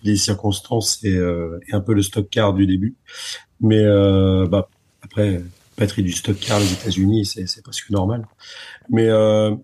les 0.05 0.17
circonstances 0.17 1.03
et, 1.03 1.17
euh, 1.17 1.59
et 1.69 1.75
un 1.75 1.81
peu 1.81 1.93
le 1.93 2.03
stock 2.03 2.29
car 2.31 2.55
du 2.55 2.67
début. 2.67 2.97
Mais 3.61 3.83
euh, 3.85 4.47
bah, 4.47 4.69
après, 5.03 5.43
batterie 5.79 6.03
du 6.03 6.13
stock 6.13 6.37
car 6.39 6.61
aux 6.61 6.65
États-Unis, 6.65 7.25
c'est 7.27 7.63
presque 7.63 7.91
normal. 7.91 8.27
Mais 8.91 9.09
euh, 9.09 9.55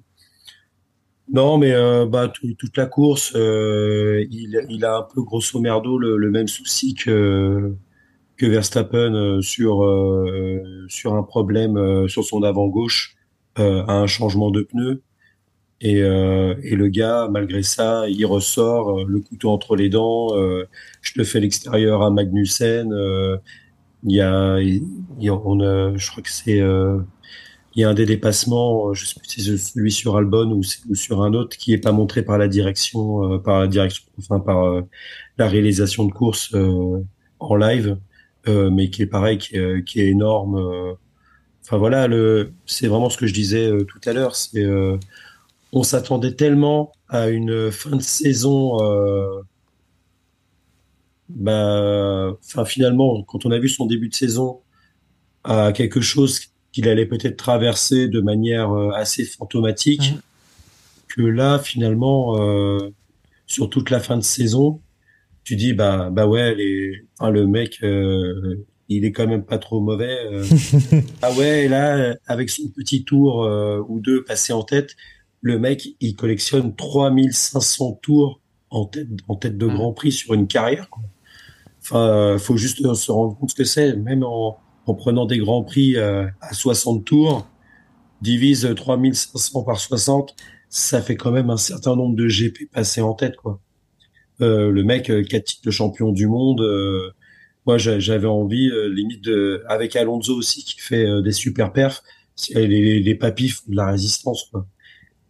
non, 1.32 1.59
mais 1.59 1.72
euh, 1.72 2.07
bah, 2.07 2.28
tout- 2.28 2.55
toute 2.59 2.76
la 2.76 2.86
course, 2.86 3.32
euh, 3.36 4.24
il, 4.30 4.61
il 4.68 4.84
a 4.84 4.97
un 4.99 5.03
peu 5.03 5.22
grosso 5.22 5.61
merdo 5.61 5.97
le, 5.99 6.16
le 6.16 6.30
même 6.30 6.49
souci 6.49 6.95
que, 6.95 7.72
que 8.36 8.47
Verstappen 8.47 9.14
euh, 9.14 9.43
sur, 9.43 9.84
euh, 9.84 10.62
sur 10.88 11.14
un 11.14 11.22
problème 11.24 12.09
sur 12.09 12.24
son 12.24 12.43
avant 12.45 12.68
gauche, 12.68 13.16
à 13.57 13.62
un 13.95 14.07
changement 14.07 14.51
de 14.51 14.62
pneu. 14.62 15.03
Et, 15.80 16.03
euh, 16.03 16.55
et 16.62 16.76
le 16.76 16.88
gars, 16.88 17.28
malgré 17.30 17.62
ça, 17.62 18.09
il 18.09 18.24
ressort 18.26 19.05
le 19.07 19.20
couteau 19.20 19.51
entre 19.51 19.76
les 19.76 19.88
dents. 19.91 20.36
euh, 20.36 20.66
je 21.03 21.14
te 21.14 21.24
fais 21.24 21.41
l'extérieur 21.41 22.03
à 22.03 22.11
Magnussen. 22.11 22.93
Il 24.05 24.16
y 24.16 24.20
a, 24.20 24.59
il 24.61 24.84
y 25.18 25.28
a- 25.28 25.34
on 25.34 25.61
a, 25.61 25.96
je 25.96 26.11
crois 26.11 26.22
que 26.22 26.30
c'est, 26.30 26.61
euh, 26.61 27.01
il 27.74 27.82
y 27.82 27.84
a 27.84 27.90
un 27.90 27.94
des 27.94 28.07
dépassements, 28.07 28.90
euh, 28.90 28.94
je 28.94 29.07
sais 29.07 29.14
plus 29.20 29.28
si 29.30 29.42
c'est 29.44 29.57
celui 29.59 29.92
sur 29.92 30.16
Albon 30.16 30.51
ou, 30.53 30.62
sur 30.94 31.22
un 31.22 31.34
autre 31.34 31.57
qui 31.59 31.72
est 31.74 31.78
pas 31.78 31.92
montré 31.92 32.22
par 32.24 32.38
la 32.38 32.48
direction, 32.48 33.34
euh, 33.34 33.38
par 33.38 33.61
la 33.61 33.68
direction, 33.68 34.05
enfin 34.18 34.40
par 34.40 34.64
euh, 34.66 34.82
la 35.38 35.48
réalisation 35.48 36.07
de 36.07 36.12
course 36.12 36.55
euh, 36.55 37.03
en 37.40 37.57
live, 37.57 37.98
mais 38.48 38.90
qui 38.90 39.03
est 39.03 39.07
pareil, 39.07 39.38
qui 39.38 39.57
qui 39.86 40.01
est 40.01 40.09
énorme. 40.11 40.96
Enfin 41.64 41.78
voilà, 41.78 42.07
le, 42.09 42.53
c'est 42.66 42.88
vraiment 42.88 43.11
ce 43.11 43.18
que 43.18 43.26
je 43.26 43.34
disais 43.34 43.70
tout 43.88 44.01
à 44.07 44.12
l'heure. 44.12 44.34
C'est, 44.36 44.64
on 45.72 45.82
s'attendait 45.82 46.34
tellement 46.34 46.92
à 47.09 47.28
une 47.28 47.70
fin 47.70 47.96
de 47.96 48.03
saison. 48.03 48.78
Bah, 51.36 52.36
enfin 52.44 52.64
finalement, 52.64 53.22
quand 53.24 53.46
on 53.46 53.50
a 53.50 53.58
vu 53.58 53.68
son 53.68 53.86
début 53.86 54.08
de 54.08 54.14
saison 54.14 54.60
à 55.44 55.72
quelque 55.72 56.00
chose 56.00 56.40
qu'il 56.72 56.88
allait 56.88 57.06
peut-être 57.06 57.36
traverser 57.36 58.08
de 58.08 58.20
manière 58.20 58.72
euh, 58.72 58.90
assez 58.92 59.24
fantomatique, 59.24 60.14
que 61.08 61.22
là 61.22 61.58
finalement, 61.58 62.40
euh, 62.40 62.90
sur 63.46 63.68
toute 63.70 63.90
la 63.90 64.00
fin 64.00 64.16
de 64.16 64.22
saison, 64.22 64.80
tu 65.44 65.56
dis 65.56 65.72
bah 65.72 66.10
bah 66.10 66.26
ouais 66.26 66.54
les 66.54 67.04
le 67.20 67.46
mec 67.46 67.78
euh, 67.82 68.66
il 68.88 69.04
est 69.04 69.12
quand 69.12 69.26
même 69.26 69.44
pas 69.44 69.58
trop 69.58 69.80
mauvais 69.80 70.18
euh. 70.30 70.44
ah 71.22 71.32
ouais 71.32 71.66
là 71.66 72.14
avec 72.26 72.50
son 72.50 72.68
petit 72.68 73.04
tour 73.04 73.48
ou 73.88 74.00
deux 74.00 74.22
passé 74.22 74.52
en 74.52 74.62
tête 74.62 74.96
le 75.40 75.58
mec 75.58 75.88
il 76.00 76.14
collectionne 76.14 76.76
3500 76.76 78.00
tours 78.02 78.40
en 78.68 78.84
tête 78.84 79.08
en 79.28 79.34
tête 79.34 79.56
de. 79.56 79.66
Grand 79.66 79.92
Prix 79.92 80.12
sur 80.12 80.34
une 80.34 80.46
carrière 80.46 80.90
quoi. 80.90 81.02
Enfin 81.82 82.08
euh, 82.08 82.38
faut 82.38 82.56
juste 82.56 82.82
se 82.94 83.12
rendre 83.12 83.36
compte 83.38 83.50
ce 83.50 83.54
que 83.54 83.64
c'est 83.64 83.96
même 83.96 84.22
en, 84.24 84.58
en 84.86 84.94
prenant 84.94 85.26
des 85.26 85.38
Grands 85.38 85.62
Prix 85.64 85.96
euh, 85.96 86.26
à 86.40 86.52
60 86.54 87.04
tours 87.04 87.46
divise 88.22 88.72
3500 88.76 89.62
par 89.64 89.78
60 89.80 90.34
ça 90.68 91.02
fait 91.02 91.16
quand 91.16 91.32
même 91.32 91.50
un 91.50 91.56
certain 91.56 91.96
nombre 91.96 92.16
de 92.16 92.28
GP 92.28 92.70
passés 92.72 93.00
en 93.02 93.14
tête 93.14 93.36
quoi 93.36 93.60
euh, 94.40 94.70
le 94.70 94.82
mec 94.84 95.10
euh, 95.10 95.22
quatre 95.22 95.44
titres 95.44 95.64
de 95.66 95.70
champion 95.70 96.12
du 96.12 96.26
monde. 96.26 96.60
euh, 96.62 97.10
moi, 97.66 97.78
j'a- 97.78 97.98
j'avais 97.98 98.26
envie, 98.26 98.70
euh, 98.70 98.88
limite, 98.88 99.22
de, 99.22 99.62
avec 99.68 99.96
Alonso 99.96 100.34
aussi, 100.34 100.64
qui 100.64 100.80
fait 100.80 101.06
euh, 101.06 101.20
des 101.22 101.32
super 101.32 101.72
perfs, 101.72 102.02
les, 102.54 103.00
les, 103.00 103.18
font 103.18 103.64
de 103.68 103.76
la 103.76 103.86
résistance. 103.90 104.44
Quoi. 104.50 104.66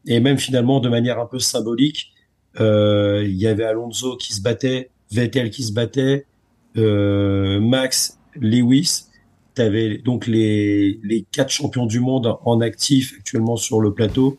Et 0.06 0.20
même 0.20 0.38
finalement, 0.38 0.80
de 0.80 0.88
manière 0.88 1.18
un 1.20 1.26
peu 1.26 1.38
symbolique, 1.38 2.12
euh, 2.60 3.24
il 3.26 3.36
y 3.36 3.46
avait 3.46 3.64
Alonso 3.64 4.16
qui 4.16 4.32
se 4.32 4.42
battait, 4.42 4.90
Vettel 5.12 5.50
qui 5.50 5.64
se 5.64 5.72
battait, 5.72 6.26
euh, 6.26 6.29
Max, 6.76 8.18
Lewis. 8.36 9.04
T'avais 9.54 9.98
donc 9.98 10.26
les, 10.26 11.00
les 11.02 11.26
quatre 11.32 11.50
champions 11.50 11.86
du 11.86 12.00
monde 12.00 12.36
en 12.44 12.60
actif 12.60 13.14
actuellement 13.18 13.56
sur 13.56 13.80
le 13.80 13.92
plateau. 13.92 14.38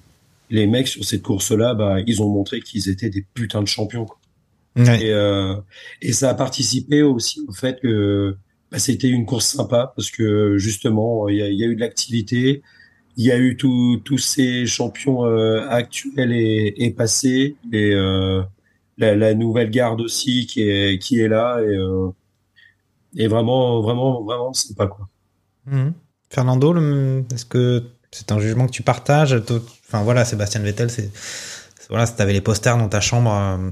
Les 0.49 0.67
mecs 0.67 0.87
sur 0.87 1.03
cette 1.03 1.21
course-là, 1.21 1.73
bah, 1.73 1.97
ils 2.07 2.21
ont 2.21 2.29
montré 2.29 2.61
qu'ils 2.61 2.89
étaient 2.89 3.09
des 3.09 3.25
putains 3.33 3.61
de 3.61 3.67
champions. 3.67 4.05
Quoi. 4.05 4.17
Ouais. 4.77 5.05
Et, 5.05 5.11
euh, 5.11 5.55
et 6.01 6.13
ça 6.13 6.29
a 6.29 6.33
participé 6.33 7.01
aussi 7.01 7.41
au 7.47 7.51
fait 7.51 7.81
que 7.81 8.37
bah, 8.71 8.79
c'était 8.79 9.09
une 9.09 9.25
course 9.25 9.47
sympa 9.47 9.91
parce 9.95 10.09
que 10.09 10.57
justement 10.57 11.27
il 11.27 11.37
y 11.37 11.41
a, 11.41 11.49
y 11.49 11.63
a 11.63 11.67
eu 11.67 11.75
de 11.75 11.81
l'activité, 11.81 12.61
il 13.17 13.25
y 13.25 13.31
a 13.31 13.37
eu 13.37 13.57
tous 13.57 13.97
tous 14.05 14.17
ces 14.17 14.65
champions 14.65 15.25
euh, 15.25 15.67
actuels 15.67 16.31
et, 16.31 16.73
et 16.77 16.91
passés, 16.91 17.57
et 17.73 17.91
euh, 17.93 18.41
la, 18.97 19.15
la 19.15 19.33
nouvelle 19.33 19.71
garde 19.71 19.99
aussi 19.99 20.45
qui 20.45 20.61
est 20.61 20.99
qui 20.99 21.19
est 21.19 21.27
là 21.27 21.59
et, 21.61 21.75
euh, 21.75 22.09
et 23.15 23.27
vraiment 23.27 23.81
vraiment 23.81 24.21
vraiment 24.23 24.53
sympa 24.53 24.87
quoi. 24.87 25.07
Mhm. 25.65 25.93
Fernando, 26.29 26.73
le- 26.73 27.25
est-ce 27.33 27.45
que 27.45 27.83
c'est 28.11 28.31
un 28.31 28.39
jugement 28.39 28.65
que 28.67 28.71
tu 28.71 28.83
partages? 28.83 29.33
Enfin 29.87 30.03
voilà, 30.03 30.25
Sébastien 30.25 30.61
Vettel, 30.61 30.89
c'est 30.89 31.11
voilà, 31.89 32.05
si 32.05 32.15
t'avais 32.15 32.31
les 32.33 32.41
posters 32.41 32.77
dans 32.77 32.87
ta 32.87 33.01
chambre, 33.01 33.31
euh, 33.33 33.69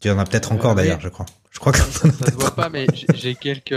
tu 0.00 0.08
en 0.10 0.18
as 0.18 0.24
peut-être 0.24 0.52
encore 0.52 0.70
Euh, 0.70 0.74
oui. 0.74 0.80
d'ailleurs, 0.82 1.00
je 1.00 1.08
crois. 1.10 1.26
Je 1.50 1.58
crois 1.58 1.72
que 1.72 1.78
ça 1.78 2.30
se 2.30 2.34
voit 2.34 2.54
pas, 2.54 2.70
mais 2.70 2.86
j'ai- 3.12 3.34
quelques, 3.34 3.74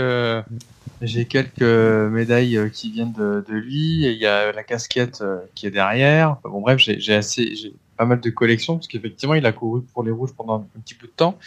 j'ai 1.02 1.26
quelques 1.26 1.60
médailles 1.62 2.56
euh, 2.56 2.68
qui 2.70 2.90
viennent 2.90 3.12
de, 3.12 3.44
de 3.46 3.54
lui. 3.54 4.06
et 4.06 4.12
Il 4.12 4.18
y 4.18 4.26
a 4.26 4.50
la 4.52 4.64
casquette 4.64 5.22
qui 5.54 5.66
est 5.66 5.70
derrière. 5.70 6.30
Enfin, 6.30 6.48
bon, 6.48 6.62
bref, 6.62 6.78
j'ai 6.78 6.98
j'ai 7.00 7.14
assez, 7.14 7.54
j'ai 7.54 7.74
pas 7.98 8.06
mal 8.06 8.20
de 8.20 8.30
collections 8.30 8.76
parce 8.76 8.88
qu'effectivement, 8.88 9.34
il 9.34 9.44
a 9.44 9.52
couru 9.52 9.82
pour 9.82 10.02
les 10.04 10.10
rouges 10.10 10.32
pendant 10.34 10.66
un 10.74 10.80
petit 10.80 10.94
bout 10.94 11.06
de 11.06 11.12
temps. 11.12 11.38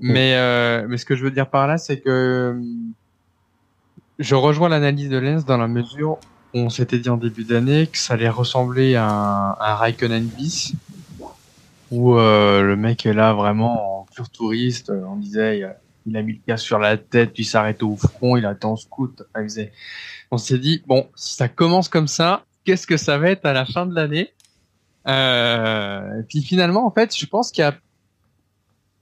Mais, 0.00 0.34
euh, 0.36 0.86
mais 0.88 0.96
ce 0.96 1.04
que 1.04 1.16
je 1.16 1.24
veux 1.24 1.30
dire 1.30 1.48
par 1.48 1.66
là, 1.66 1.78
c'est 1.78 2.00
que 2.00 2.60
je 4.18 4.34
rejoins 4.34 4.68
l'analyse 4.68 5.08
de 5.08 5.18
Lens 5.18 5.44
dans 5.44 5.56
la 5.56 5.68
mesure 5.68 6.18
où 6.54 6.58
on 6.58 6.70
s'était 6.70 6.98
dit 6.98 7.08
en 7.08 7.16
début 7.16 7.44
d'année 7.44 7.86
que 7.86 7.98
ça 7.98 8.14
allait 8.14 8.28
ressembler 8.28 8.94
à 8.94 9.06
un, 9.08 9.50
à 9.52 9.72
un 9.72 9.74
Raikkonen 9.74 10.24
bis 10.24 10.74
où 11.90 12.16
euh, 12.16 12.62
le 12.62 12.76
mec 12.76 13.06
est 13.06 13.12
là 13.12 13.32
vraiment 13.32 14.00
en 14.00 14.06
pur 14.14 14.28
touriste. 14.28 14.90
euh, 14.90 15.04
On 15.08 15.16
disait, 15.16 15.64
il 16.06 16.16
a, 16.16 16.22
mis 16.22 16.34
le 16.34 16.38
casque 16.46 16.64
sur 16.64 16.78
la 16.78 16.96
tête, 16.96 17.32
puis 17.32 17.44
s'arrête 17.44 17.82
au 17.82 17.96
front, 17.96 18.36
il 18.36 18.46
attend 18.46 18.72
en 18.72 18.76
scout. 18.76 19.22
Faisait- 19.34 19.72
On 20.30 20.38
s'est 20.38 20.58
dit, 20.58 20.82
bon, 20.86 21.08
si 21.14 21.34
ça 21.34 21.48
commence 21.48 21.88
comme 21.88 22.08
ça, 22.08 22.44
qu'est-ce 22.64 22.86
que 22.86 22.96
ça 22.96 23.18
va 23.18 23.30
être 23.30 23.46
à 23.46 23.52
la 23.52 23.64
fin 23.64 23.86
de 23.86 23.94
l'année? 23.94 24.32
Euh, 25.06 26.22
puis 26.28 26.42
finalement, 26.42 26.86
en 26.86 26.90
fait, 26.90 27.16
je 27.16 27.26
pense 27.26 27.50
qu'il 27.50 27.62
y 27.62 27.64
a 27.64 27.74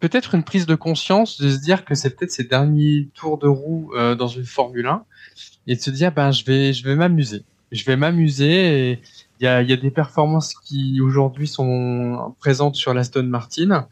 peut-être 0.01 0.34
une 0.34 0.44
prise 0.44 0.66
de 0.66 0.74
conscience 0.74 1.40
de 1.40 1.51
se 1.51 1.59
dire 1.59 1.84
que 1.84 1.94
c'est 1.94 2.11
peut-être 2.11 2.30
ses 2.30 2.44
derniers 2.44 3.09
tours 3.14 3.38
de 3.38 3.49
roue 3.49 3.92
euh, 3.94 4.14
dans 4.14 4.28
une 4.28 4.44
Formule 4.44 4.86
1 4.86 5.05
et 5.66 5.76
de 5.76 5.80
se 5.80 5.90
dire, 5.90 6.12
ben, 6.12 6.30
je 6.30 6.44
vais, 6.44 6.72
je 6.72 6.84
vais 6.84 6.94
m'amuser. 6.94 7.44
Je 7.72 7.84
vais 7.84 7.97
m'amuser 7.97 9.01
il 9.40 9.44
y 9.44 9.47
a, 9.47 9.62
y 9.62 9.72
a 9.72 9.76
des 9.76 9.90
performances 9.90 10.55
qui 10.55 11.01
aujourd'hui 11.01 11.47
sont 11.47 12.34
présentes 12.38 12.76
sur 12.76 12.94
l'Aston 12.94 13.24
Martin. 13.24 13.86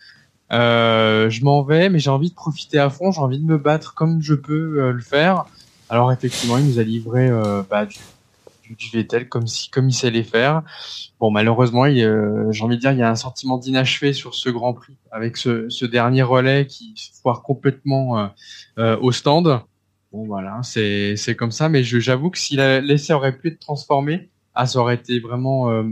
Euh, 0.52 1.28
je 1.30 1.44
m'en 1.44 1.62
vais, 1.62 1.88
mais 1.88 1.98
j'ai 1.98 2.10
envie 2.10 2.30
de 2.30 2.34
profiter 2.34 2.78
à 2.78 2.90
fond. 2.90 3.12
J'ai 3.12 3.20
envie 3.20 3.38
de 3.38 3.44
me 3.44 3.58
battre 3.58 3.94
comme 3.94 4.22
je 4.22 4.34
peux 4.34 4.80
euh, 4.80 4.92
le 4.92 5.00
faire. 5.00 5.44
Alors 5.90 6.12
effectivement, 6.12 6.58
il 6.58 6.66
nous 6.66 6.78
a 6.78 6.82
livré 6.82 7.28
euh, 7.28 7.62
bah, 7.68 7.86
du, 7.86 7.98
du, 8.66 8.74
du 8.74 8.90
Vettel 8.90 9.28
comme 9.28 9.46
si 9.46 9.70
comme 9.70 9.88
il 9.88 9.92
sait 9.92 10.10
les 10.10 10.24
faire. 10.24 10.62
Bon, 11.20 11.30
malheureusement, 11.30 11.86
il, 11.86 12.02
euh, 12.02 12.50
j'ai 12.52 12.64
envie 12.64 12.76
de 12.76 12.80
dire, 12.80 12.92
il 12.92 12.98
y 12.98 13.02
a 13.02 13.10
un 13.10 13.14
sentiment 13.16 13.58
d'inachevé 13.58 14.12
sur 14.12 14.34
ce 14.34 14.48
Grand 14.50 14.74
Prix 14.74 14.96
avec 15.10 15.36
ce, 15.36 15.68
ce 15.68 15.84
dernier 15.86 16.22
relais 16.22 16.66
qui 16.66 16.92
se 16.96 17.10
foire 17.20 17.42
complètement 17.42 18.18
euh, 18.18 18.26
euh, 18.78 18.96
au 19.00 19.12
stand. 19.12 19.60
Bon, 20.12 20.24
voilà, 20.26 20.60
c'est 20.62 21.16
c'est 21.16 21.34
comme 21.36 21.50
ça. 21.50 21.68
Mais 21.68 21.82
je- 21.84 21.98
j'avoue 21.98 22.30
que 22.30 22.38
si 22.38 22.56
l'essai 22.56 23.12
aurait 23.12 23.36
pu 23.36 23.48
être 23.48 23.58
transformé, 23.60 24.30
ah, 24.54 24.66
ça 24.66 24.78
aurait 24.78 24.94
été 24.96 25.18
vraiment 25.20 25.70
euh, 25.70 25.82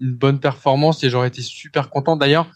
une 0.00 0.14
bonne 0.14 0.40
performance 0.40 1.02
et 1.04 1.10
j'aurais 1.10 1.28
été 1.28 1.42
super 1.42 1.90
content. 1.90 2.16
D'ailleurs, 2.16 2.50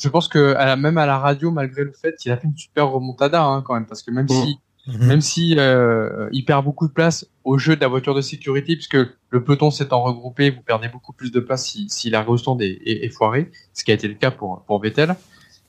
je- 0.00 0.08
pense 0.08 0.28
que 0.28 0.54
à 0.54 0.66
la- 0.66 0.76
même 0.76 0.98
à 0.98 1.06
la 1.06 1.18
radio, 1.18 1.50
malgré 1.50 1.84
le 1.84 1.92
fait 1.92 2.14
qu'il 2.16 2.30
a 2.32 2.36
fait 2.36 2.46
une 2.46 2.56
super 2.56 2.88
remontada 2.90 3.42
hein, 3.42 3.62
quand 3.62 3.74
même, 3.74 3.86
parce 3.86 4.02
que 4.02 4.10
même 4.10 4.26
si 4.44 4.58
Mhm. 4.86 5.06
même 5.06 5.20
si 5.20 5.54
euh, 5.58 6.28
il 6.32 6.44
perd 6.44 6.64
beaucoup 6.64 6.88
de 6.88 6.92
place 6.92 7.26
au 7.44 7.58
jeu 7.58 7.76
de 7.76 7.80
la 7.80 7.88
voiture 7.88 8.14
de 8.14 8.22
sécurité, 8.22 8.74
puisque 8.76 8.96
le 9.30 9.44
peloton 9.44 9.70
s'étant 9.70 10.02
regroupé, 10.02 10.50
vous 10.50 10.62
perdez 10.62 10.88
beaucoup 10.88 11.12
plus 11.12 11.30
de 11.30 11.38
place 11.40 11.66
si, 11.66 11.88
si 11.90 12.08
la 12.10 12.24
stand 12.38 12.62
est, 12.62 12.78
est, 12.84 13.04
est 13.04 13.10
foiré, 13.10 13.50
ce 13.74 13.84
qui 13.84 13.90
a 13.90 13.94
été 13.94 14.08
le 14.08 14.14
cas 14.14 14.30
pour 14.30 14.62
pour 14.66 14.80
Vettel. 14.80 15.14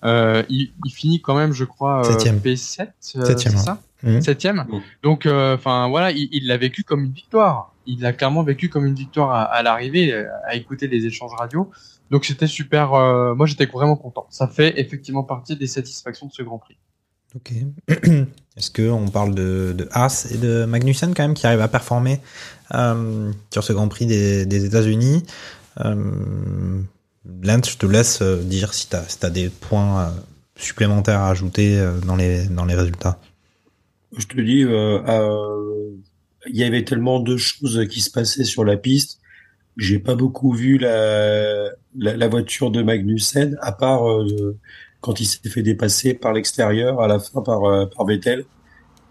Euh, 0.04 0.42
il, 0.50 0.72
il 0.86 0.92
finit 0.92 1.22
quand 1.22 1.36
même, 1.36 1.52
je 1.54 1.64
crois, 1.66 2.00
euh, 2.00 2.04
Septième. 2.12 2.40
P7, 2.40 2.88
euh, 3.18 3.26
Septième, 3.26 3.58
ça 3.58 3.82
Mhm. 4.04 4.20
Septième. 4.22 4.66
Donc, 5.04 5.28
euh, 5.28 5.54
enfin 5.54 5.88
voilà, 5.88 6.10
il 6.12 6.28
il 6.32 6.48
l'a 6.48 6.58
vécu 6.58 6.84
comme 6.84 7.04
une 7.04 7.12
victoire. 7.12 7.76
Il 7.86 8.02
l'a 8.02 8.14
clairement 8.14 8.42
vécu 8.42 8.68
comme 8.68 8.86
une 8.88 8.96
victoire 8.96 9.30
à, 9.30 9.44
à 9.44 9.62
l'arrivée, 9.62 10.12
à 10.48 10.56
écouter 10.56 10.88
les 10.88 11.06
échanges 11.06 11.34
radio. 11.38 11.70
Donc 12.10 12.26
c'était 12.26 12.48
super. 12.48 12.96
euh, 12.96 13.36
moi, 13.36 13.46
j'étais 13.46 13.68
vraiment 13.68 13.96
content. 13.96 14.26
Ça 14.32 14.48
fait 14.48 14.80
effectivement 14.80 15.22
partie 15.24 15.56
des 15.56 15.68
satisfactions 15.68 16.26
de 16.26 16.32
ce 16.32 16.42
Grand 16.42 16.58
Prix. 16.58 16.78
Ok. 17.36 17.54
Est-ce 18.58 18.70
que 18.70 18.90
on 18.90 19.08
parle 19.08 19.34
de, 19.34 19.74
de 19.78 19.88
Haas 19.92 20.28
et 20.32 20.38
de 20.38 20.66
Magnussen 20.66 21.14
quand 21.14 21.24
même 21.24 21.34
qui 21.34 21.48
arrivent 21.48 21.62
à 21.62 21.70
performer 21.70 22.20
euh, 22.74 23.32
sur 23.52 23.64
ce 23.64 23.72
Grand 23.72 23.88
Prix 23.88 24.06
des, 24.06 24.66
États-Unis? 24.66 25.24
Euh, 25.80 26.82
je 27.26 27.78
te 27.78 27.86
laisse 27.86 28.22
euh, 28.22 28.42
dire 28.44 28.74
si 28.74 28.90
tu 28.90 28.96
as, 28.98 29.08
si 29.08 29.32
des 29.32 29.50
points 29.50 30.02
euh, 30.02 30.10
supplémentaires 30.58 31.22
à 31.22 31.30
ajouter 31.30 31.82
dans 32.06 32.18
les 32.18 32.46
dans 32.48 32.66
les 32.66 32.76
résultats. 32.76 33.18
Je 34.18 34.28
te 34.28 34.42
dis, 34.42 34.66
il 36.48 36.56
y 36.56 36.64
avait 36.64 36.84
tellement 36.84 37.22
de 37.22 37.38
choses 37.38 37.88
qui 37.90 38.02
se 38.02 38.12
passaient 38.12 38.44
sur 38.44 38.66
la 38.66 38.76
piste. 38.76 39.20
J'ai 39.78 40.00
pas 40.00 40.16
beaucoup 40.16 40.52
vu 40.52 40.78
la, 40.78 41.70
la, 41.96 42.28
voiture 42.28 42.72
de 42.72 42.84
Magnussen, 42.84 43.58
à 43.62 43.72
part 43.72 44.04
quand 45.02 45.20
il 45.20 45.26
s'est 45.26 45.50
fait 45.50 45.64
dépasser 45.64 46.14
par 46.14 46.34
l'extérieur 46.34 47.02
à 47.02 47.08
la 47.08 47.20
fin 47.20 47.42
par, 47.42 47.66
euh, 47.66 47.86
par 47.86 48.06
Vettel. 48.06 48.46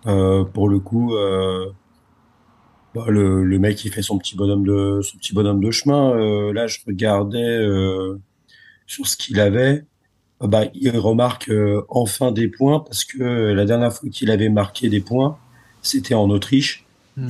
Euh, 0.06 0.44
pour 0.44 0.68
le 0.68 0.78
coup, 0.78 1.14
euh, 1.14 1.66
bah, 2.94 3.04
le, 3.08 3.44
le 3.44 3.58
mec 3.58 3.84
il 3.84 3.92
fait 3.92 4.02
son 4.02 4.18
petit 4.18 4.36
bonhomme 4.36 4.64
de 4.64 5.00
son 5.02 5.18
petit 5.18 5.34
bonhomme 5.34 5.62
de 5.62 5.70
chemin. 5.70 6.14
Euh, 6.14 6.52
là, 6.52 6.66
je 6.66 6.78
regardais 6.86 7.58
euh, 7.58 8.18
sur 8.86 9.06
ce 9.06 9.16
qu'il 9.16 9.40
avait. 9.40 9.84
Euh, 10.42 10.46
Bah, 10.46 10.64
il 10.72 10.96
remarque 10.96 11.50
euh, 11.50 11.82
enfin 11.90 12.32
des 12.32 12.48
points 12.48 12.80
parce 12.80 13.04
que 13.04 13.52
la 13.52 13.66
dernière 13.66 13.92
fois 13.92 14.08
qu'il 14.08 14.30
avait 14.30 14.48
marqué 14.48 14.88
des 14.88 15.02
points, 15.02 15.36
c'était 15.82 16.14
en 16.14 16.30
Autriche. 16.30 16.86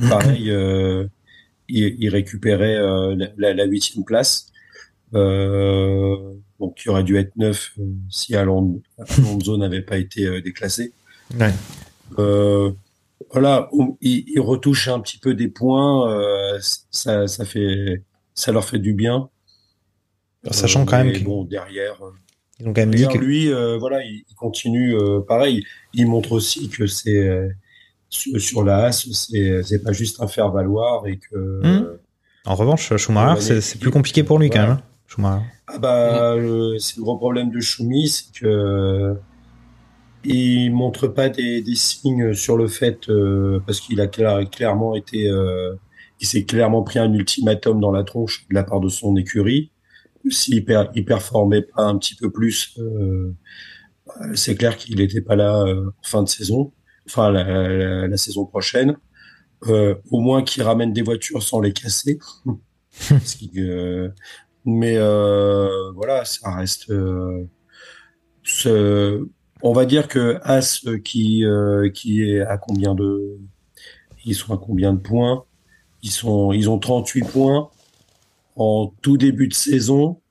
Pareil, 0.09 0.49
euh, 0.49 1.07
il, 1.67 1.97
il 1.99 2.09
récupérait 2.09 2.77
euh, 2.77 3.15
la 3.37 3.65
huitième 3.65 4.05
place. 4.05 4.47
Euh, 5.13 6.15
donc, 6.61 6.81
il 6.85 6.89
aurait 6.89 7.03
dû 7.03 7.17
être 7.17 7.35
neuf 7.35 7.71
euh, 7.79 7.83
si 8.09 8.35
Alon- 8.35 8.81
Alonso 8.97 9.57
n'avait 9.57 9.81
pas 9.81 9.97
été 9.97 10.25
euh, 10.25 10.41
déclassé. 10.41 10.93
Ouais. 11.39 11.51
Euh, 12.19 12.71
voilà, 13.31 13.67
on- 13.73 13.97
il, 14.01 14.23
il 14.27 14.39
retouche 14.39 14.87
un 14.87 14.99
petit 15.01 15.17
peu 15.17 15.33
des 15.33 15.47
points, 15.49 16.09
euh, 16.11 16.57
ça, 16.91 17.27
ça 17.27 17.43
fait, 17.45 18.03
ça 18.35 18.51
leur 18.53 18.63
fait 18.63 18.79
du 18.79 18.93
bien. 18.93 19.29
Sachant 20.51 20.81
Euh, 20.83 20.85
quand 20.85 20.97
même 21.03 21.13
qu'ils 21.13 21.23
bon 21.25 21.43
derrière, 21.43 21.97
ils 22.59 22.67
ont 22.67 22.73
quand 22.73 22.81
même 22.81 22.95
dit 22.95 23.07
que 23.07 23.17
lui, 23.17 23.51
voilà, 23.79 24.03
il, 24.03 24.23
il 24.29 24.35
continue 24.35 24.95
pareil. 25.27 25.63
Il 25.93 26.07
montre 26.07 26.31
aussi 26.31 26.69
que 26.69 26.87
c'est 26.87 27.49
sur, 28.09 28.63
la 28.63 28.85
Haas, 28.85 29.07
c'est 29.11 29.83
pas 29.83 29.91
juste 29.93 30.21
un 30.21 30.27
faire 30.27 30.51
valoir 30.51 31.05
et 31.07 31.17
que 31.17 31.61
Hmm. 31.63 31.85
en 32.45 32.55
revanche 32.55 32.95
Schumacher 32.97 33.61
c'est 33.61 33.79
plus 33.79 33.91
compliqué 33.91 34.23
pour 34.23 34.37
lui 34.39 34.49
quand 34.49 34.67
même. 34.67 34.79
Schumacher. 35.11 35.45
Ah 35.67 35.77
bah, 35.77 36.35
le- 36.37 36.77
c'est 36.79 36.97
le 36.97 37.03
gros 37.03 37.17
problème 37.17 37.49
de 37.51 37.59
Schumi, 37.59 38.07
c'est 38.07 38.31
que 38.33 39.15
il 40.23 40.71
montre 40.71 41.07
pas 41.07 41.29
des, 41.29 41.61
des 41.61 41.75
signes 41.75 42.33
sur 42.33 42.55
le 42.55 42.67
fait 42.67 43.09
euh, 43.09 43.59
parce 43.65 43.79
qu'il 43.81 43.99
a 44.01 44.07
clair- 44.07 44.47
clairement 44.49 44.95
été, 44.95 45.27
euh, 45.27 45.73
il 46.19 46.27
s'est 46.27 46.43
clairement 46.43 46.83
pris 46.83 46.99
un 46.99 47.11
ultimatum 47.13 47.79
dans 47.79 47.91
la 47.91 48.03
tronche 48.03 48.45
de 48.49 48.53
la 48.53 48.63
part 48.63 48.79
de 48.79 48.89
son 48.89 49.15
écurie. 49.15 49.71
S'il 50.29 50.63
per, 50.63 50.83
il 50.95 51.03
performait 51.05 51.63
pas 51.63 51.83
un 51.83 51.97
petit 51.97 52.15
peu 52.15 52.31
plus, 52.31 52.77
euh, 52.77 53.33
c'est 54.35 54.55
clair 54.55 54.77
qu'il 54.77 54.97
n'était 54.97 55.21
pas 55.21 55.35
là 55.35 55.61
euh, 55.63 55.87
en 55.89 56.03
fin 56.07 56.21
de 56.23 56.29
saison, 56.29 56.71
enfin 57.07 57.31
la, 57.31 57.43
la- 57.43 58.07
la 58.07 58.17
saison 58.17 58.45
prochaine. 58.45 58.97
Euh, 59.67 59.95
au 60.09 60.19
moins 60.21 60.43
qu'il 60.43 60.63
ramène 60.63 60.91
des 60.93 61.03
voitures 61.03 61.43
sans 61.43 61.59
les 61.61 61.71
casser. 61.73 62.17
Parce 63.09 63.37
euh, 63.57 64.09
mais 64.65 64.95
euh, 64.97 65.91
voilà, 65.93 66.25
ça 66.25 66.51
reste. 66.55 66.89
euh, 66.91 67.45
ce- 68.43 69.27
on 69.63 69.73
va 69.73 69.85
dire 69.85 70.07
que 70.07 70.39
As 70.43 70.85
euh, 70.87 70.99
qui 70.99 71.43
qui 71.93 72.23
est 72.23 72.41
à 72.41 72.57
combien 72.57 72.95
de 72.95 73.37
ils 74.25 74.35
sont 74.35 74.53
à 74.53 74.57
combien 74.57 74.93
de 74.93 74.99
points? 74.99 75.45
Ils 76.03 76.11
sont 76.11 76.53
ils 76.53 76.69
ont 76.69 76.79
38 76.79 77.23
points 77.23 77.69
en 78.57 78.93
tout 79.01 79.17
début 79.17 79.47
de 79.49 79.55
saison. 79.55 80.21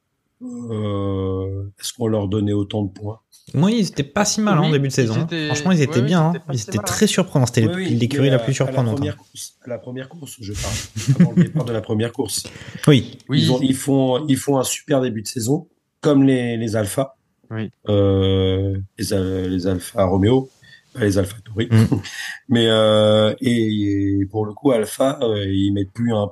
Est-ce 1.79 1.93
qu'on 1.95 2.07
leur 2.07 2.29
donnait 2.29 2.53
autant 2.53 2.83
de 2.85 2.91
points? 2.91 3.21
Moi, 3.55 3.71
ils 3.73 3.89
étaient 3.89 4.03
pas 4.03 4.25
si 4.25 4.41
mal 4.41 4.55
hein, 4.55 4.61
Oui, 4.63 4.69
en 4.69 4.73
début 4.73 4.89
de 4.89 4.93
saison. 4.93 5.25
étaient- 5.25 5.47
Franchement, 5.47 5.73
ils 5.73 5.83
étaient 5.83 6.03
bien. 6.03 6.33
ils 6.33 6.37
hein. 6.37 6.43
étaient 6.47 6.55
Ils 6.59 6.61
étaient 6.63 6.79
très 6.79 7.07
surprenants. 7.07 7.47
C'était 7.47 7.67
Oui, 7.67 7.73
oui, 7.77 7.89
l'écurie 7.95 8.31
la 8.31 8.39
plus 8.39 8.47
À 8.47 8.49
la 8.51 8.55
surprenante. 8.55 8.97
première 8.97 9.15
hein. 9.15 9.17
course, 9.19 9.55
à 9.65 9.69
la 9.69 9.79
première 9.79 10.09
course, 10.09 10.37
je 10.41 10.53
parle. 10.53 11.21
Avant 11.21 11.33
le 11.37 11.43
départ 11.45 11.65
de 11.65 11.73
la 11.73 11.81
première 11.81 12.13
course. 12.13 12.45
Oui. 12.87 13.19
Oui. 13.29 13.43
Ils, 13.43 13.53
ont, 13.53 13.61
ils, 13.63 13.75
font, 13.75 14.27
ils 14.29 14.37
font 14.37 14.59
un 14.59 14.65
super 14.65 15.01
début 15.01 15.23
de 15.23 15.27
saison, 15.29 15.67
comme 16.01 16.23
les, 16.25 16.57
les 16.57 16.77
Alpha. 16.77 17.17
Oui. 17.51 17.71
Euh, 17.89 18.77
les, 18.99 19.49
les 19.49 19.67
Alpha 19.67 20.05
Romeo, 20.05 20.51
pas 20.95 21.01
les 21.01 21.19
Alpha 21.19 21.37
Tauri. 21.45 21.69
Mm. 21.71 21.97
Mais 22.49 22.67
euh, 22.69 23.35
et, 23.41 24.21
et 24.21 24.27
pour 24.27 24.47
le 24.47 24.53
coup, 24.53 24.71
Alpha, 24.71 25.19
euh, 25.23 25.45
ils 25.47 25.73
mettent 25.73 25.93
plus 25.93 26.13
un, 26.15 26.29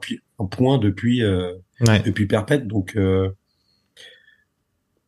point 0.50 0.78
depuis 0.78 1.22
euh, 1.24 1.54
Ouais. 1.86 2.00
depuis 2.04 2.26
perpète. 2.26 2.66
Donc 2.66 2.94
euh, 2.96 3.30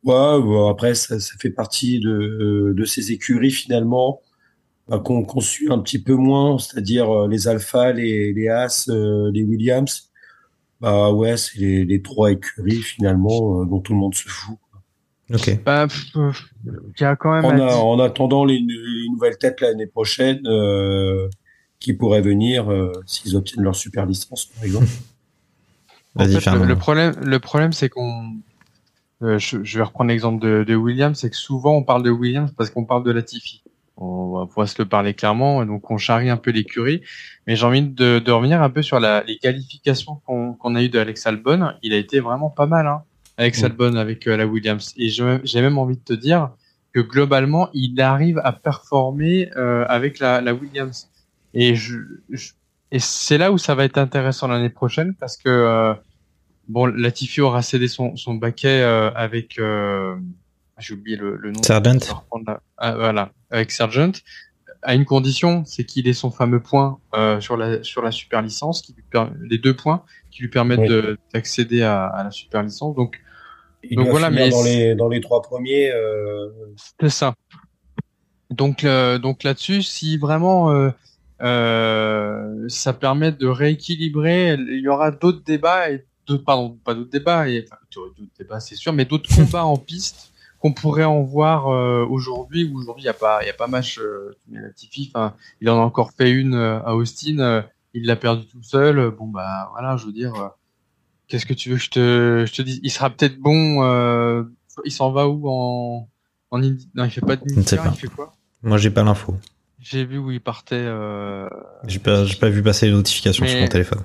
ouais, 0.03 0.41
bon, 0.41 0.69
après 0.69 0.95
ça, 0.95 1.19
ça 1.19 1.33
fait 1.39 1.49
partie 1.51 1.99
de, 1.99 2.73
de 2.75 2.85
ces 2.85 3.11
écuries 3.11 3.51
finalement 3.51 4.21
bah, 4.87 4.99
qu'on 4.99 5.39
suit 5.41 5.71
un 5.71 5.79
petit 5.79 5.99
peu 6.01 6.15
moins, 6.15 6.57
c'est-à-dire 6.59 7.09
euh, 7.11 7.27
les 7.27 7.47
Alpha, 7.47 7.91
les, 7.93 8.33
les 8.33 8.47
As, 8.49 8.89
euh, 8.89 9.31
les 9.33 9.43
Williams. 9.43 10.09
Bah 10.81 11.11
ouais, 11.11 11.37
c'est 11.37 11.59
les, 11.59 11.85
les 11.85 12.01
trois 12.01 12.31
écuries 12.31 12.81
finalement 12.81 13.61
euh, 13.61 13.65
dont 13.65 13.79
tout 13.79 13.93
le 13.93 13.99
monde 13.99 14.15
se 14.15 14.27
fout. 14.27 14.57
Ok. 15.33 15.59
Bah, 15.63 15.87
y 16.99 17.03
a 17.03 17.15
quand 17.15 17.33
même. 17.33 17.45
En, 17.45 17.99
a- 17.99 18.05
attendant 18.05 18.43
les, 18.45 18.59
les 18.59 19.09
nouvelles 19.09 19.37
têtes 19.37 19.61
l'année 19.61 19.87
prochaine 19.87 20.41
euh, 20.47 21.29
qui 21.79 21.93
pourraient 21.93 22.21
venir 22.21 22.69
euh, 22.71 22.91
s'ils 23.05 23.35
obtiennent 23.35 23.63
leur 23.63 23.75
super 23.75 24.05
licence 24.05 24.45
par 24.47 24.63
exemple. 24.63 24.87
En 26.15 26.25
Vas-y, 26.25 26.33
fait, 26.33 26.41
Fernand. 26.41 26.63
le, 26.63 26.69
le 26.69 26.75
problème, 26.75 27.13
le 27.23 27.39
problème, 27.39 27.71
c'est 27.71 27.87
qu'on, 27.87 28.33
euh, 29.23 29.37
je, 29.37 29.63
je 29.63 29.77
vais 29.77 29.83
reprendre 29.83 30.09
l'exemple 30.09 30.41
de, 30.43 30.63
de 30.63 30.75
Williams, 30.75 31.17
c'est 31.19 31.29
que 31.29 31.35
souvent 31.35 31.75
on 31.75 31.83
parle 31.83 32.03
de 32.03 32.09
Williams 32.09 32.51
parce 32.57 32.69
qu'on 32.69 32.85
parle 32.85 33.03
de 33.03 33.11
Latifi. 33.11 33.63
On 33.97 34.31
va 34.39 34.45
pouvoir 34.47 34.67
se 34.67 34.81
le 34.81 34.87
parler 34.87 35.13
clairement, 35.13 35.63
donc 35.65 35.91
on 35.91 35.97
charrie 35.97 36.29
un 36.29 36.37
peu 36.37 36.49
l'écurie. 36.51 37.01
Mais 37.45 37.55
j'ai 37.55 37.65
envie 37.65 37.83
de, 37.83 38.19
de 38.19 38.31
revenir 38.31 38.61
un 38.63 38.69
peu 38.71 38.81
sur 38.81 38.99
la, 38.99 39.23
les 39.23 39.37
qualifications 39.37 40.15
qu'on 40.25 40.53
qu'on 40.53 40.73
a 40.75 40.81
eues 40.81 40.89
de 40.89 40.97
Alex 40.97 41.27
Albon. 41.27 41.71
Il 41.83 41.93
a 41.93 41.97
été 41.97 42.19
vraiment 42.19 42.49
pas 42.49 42.65
mal, 42.65 42.87
hein, 42.87 43.03
Alex 43.37 43.61
Mm. 43.61 43.65
Albon 43.65 43.95
avec 43.97 44.27
euh, 44.27 44.37
la 44.37 44.47
Williams. 44.47 44.93
Et 44.97 45.09
j'ai 45.09 45.61
même 45.61 45.77
envie 45.77 45.97
de 45.97 46.03
te 46.03 46.13
dire 46.13 46.49
que 46.93 46.99
globalement, 46.99 47.69
il 47.73 47.99
arrive 48.01 48.39
à 48.43 48.53
performer 48.53 49.51
euh, 49.55 49.85
avec 49.87 50.19
la, 50.19 50.41
la 50.41 50.53
Williams. 50.53 51.09
Et 51.53 51.75
je, 51.75 51.97
je- 52.29 52.53
et 52.91 52.99
c'est 52.99 53.37
là 53.37 53.51
où 53.51 53.57
ça 53.57 53.75
va 53.75 53.85
être 53.85 53.97
intéressant 53.97 54.47
l'année 54.47 54.69
prochaine 54.69 55.13
parce 55.19 55.37
que 55.37 55.47
euh, 55.49 55.93
bon, 56.71 56.85
Latifi 56.87 57.41
aura 57.41 57.61
cédé 57.61 57.87
son, 57.87 58.15
son 58.15 58.33
baquet 58.35 58.81
euh, 58.81 59.11
avec 59.13 59.59
euh, 59.59 60.15
j'ai 60.79 60.93
oublié 60.95 61.17
le, 61.17 61.35
le 61.37 61.51
nom. 61.51 61.61
La- 62.47 62.61
ah, 62.77 62.95
voilà, 62.95 63.31
avec 63.49 63.71
Sargent 63.71 64.13
à 64.83 64.95
une 64.95 65.05
condition, 65.05 65.63
c'est 65.65 65.83
qu'il 65.85 66.07
ait 66.07 66.13
son 66.13 66.31
fameux 66.31 66.59
point 66.59 66.97
euh, 67.13 67.39
sur 67.39 67.55
la 67.55 67.83
sur 67.83 68.01
la 68.01 68.11
super 68.11 68.41
licence, 68.41 68.81
qui 68.81 68.93
lui 68.93 69.03
per- 69.03 69.27
les 69.41 69.59
deux 69.59 69.75
points 69.75 70.03
qui 70.31 70.41
lui 70.41 70.49
permettent 70.49 70.89
Oui. 70.89 71.15
d'accéder 71.33 71.83
à, 71.83 72.05
à 72.05 72.23
la 72.23 72.31
super 72.31 72.63
licence. 72.63 72.95
Donc 72.95 73.21
Il 73.83 73.95
Donc 73.97 74.07
voilà, 74.09 74.29
mais 74.31 74.49
dans 74.49 74.63
les 74.63 74.95
dans 74.95 75.09
les 75.09 75.21
trois 75.21 75.41
premiers. 75.41 75.91
euh, 75.91 76.49
C'est 76.99 77.09
ça. 77.09 77.35
Donc, 78.49 78.83
euh, 78.83 79.17
donc 79.17 79.43
là-dessus, 79.43 79.81
si 79.81 80.17
vraiment 80.17 80.71
euh, 80.71 80.89
euh, 81.41 82.65
ça 82.67 82.93
permet 82.93 83.31
de 83.31 83.47
rééquilibrer, 83.47 84.53
il 84.53 84.81
y 84.81 84.87
aura 84.87 85.11
d'autres 85.11 85.43
débats 85.43 85.89
et 85.91 86.05
d'autres, 86.27 86.43
pardon, 86.43 86.77
pas 86.83 86.93
d'autres 86.93 87.09
débats, 87.11 87.47
et, 87.49 87.65
enfin, 87.65 87.79
d'autres 87.93 88.15
débats, 88.37 88.59
c'est 88.59 88.75
sûr, 88.75 88.93
mais 88.93 89.05
d'autres 89.05 89.29
combats 89.35 89.65
en 89.65 89.77
piste 89.77 90.31
qu'on 90.59 90.73
pourrait 90.73 91.03
en 91.05 91.21
voir 91.23 91.67
euh, 91.69 92.05
aujourd'hui. 92.05 92.69
Où 92.71 92.79
aujourd'hui, 92.79 93.03
il 93.03 93.07
y 93.07 93.09
a 93.09 93.13
pas, 93.13 93.43
il 93.43 93.47
y 93.47 93.49
a 93.49 93.53
pas 93.53 93.67
match. 93.67 93.97
Euh, 93.99 94.35
Latifi, 94.51 95.11
il 95.61 95.69
en 95.69 95.77
a 95.77 95.81
encore 95.81 96.11
fait 96.11 96.29
une 96.31 96.53
euh, 96.53 96.79
à 96.83 96.95
Austin. 96.95 97.39
euh, 97.39 97.61
il 97.93 98.05
l'a 98.05 98.15
perdu 98.15 98.45
tout 98.45 98.61
seul. 98.63 99.09
Bon 99.11 99.27
bah 99.27 99.69
voilà, 99.73 99.97
je 99.97 100.05
veux 100.05 100.13
dire. 100.13 100.33
euh, 100.35 100.47
Qu'est-ce 101.27 101.45
que 101.45 101.53
tu 101.53 101.69
veux 101.69 101.77
que 101.77 101.81
je 101.81 101.89
te, 101.89 102.45
je 102.47 102.53
te 102.53 102.61
dise? 102.61 102.79
Il 102.83 102.91
sera 102.91 103.09
peut-être 103.09 103.37
bon. 103.39 103.83
Euh, 103.83 104.43
il 104.85 104.91
s'en 104.91 105.11
va 105.11 105.27
où 105.27 105.49
en, 105.49 106.07
en 106.51 106.61
Indi- 106.61 106.89
Non, 106.93 107.05
il 107.05 107.11
fait 107.11 107.21
pas 107.21 107.35
de 107.37 107.43
il 107.47 107.63
fait 107.63 108.07
quoi? 108.07 108.33
Moi, 108.63 108.77
j'ai 108.77 108.91
pas 108.91 109.03
l'info. 109.03 109.35
J'ai 109.79 110.05
vu 110.05 110.17
où 110.19 110.29
il 110.29 110.39
partait. 110.41 110.75
Euh... 110.75 111.49
J'ai 111.87 111.99
pas, 111.99 112.23
j'ai 112.25 112.35
pas 112.35 112.49
vu 112.49 112.61
passer 112.61 112.85
les 112.85 112.91
notifications 112.91 113.45
sur 113.47 113.59
mon 113.59 113.67
téléphone. 113.67 114.01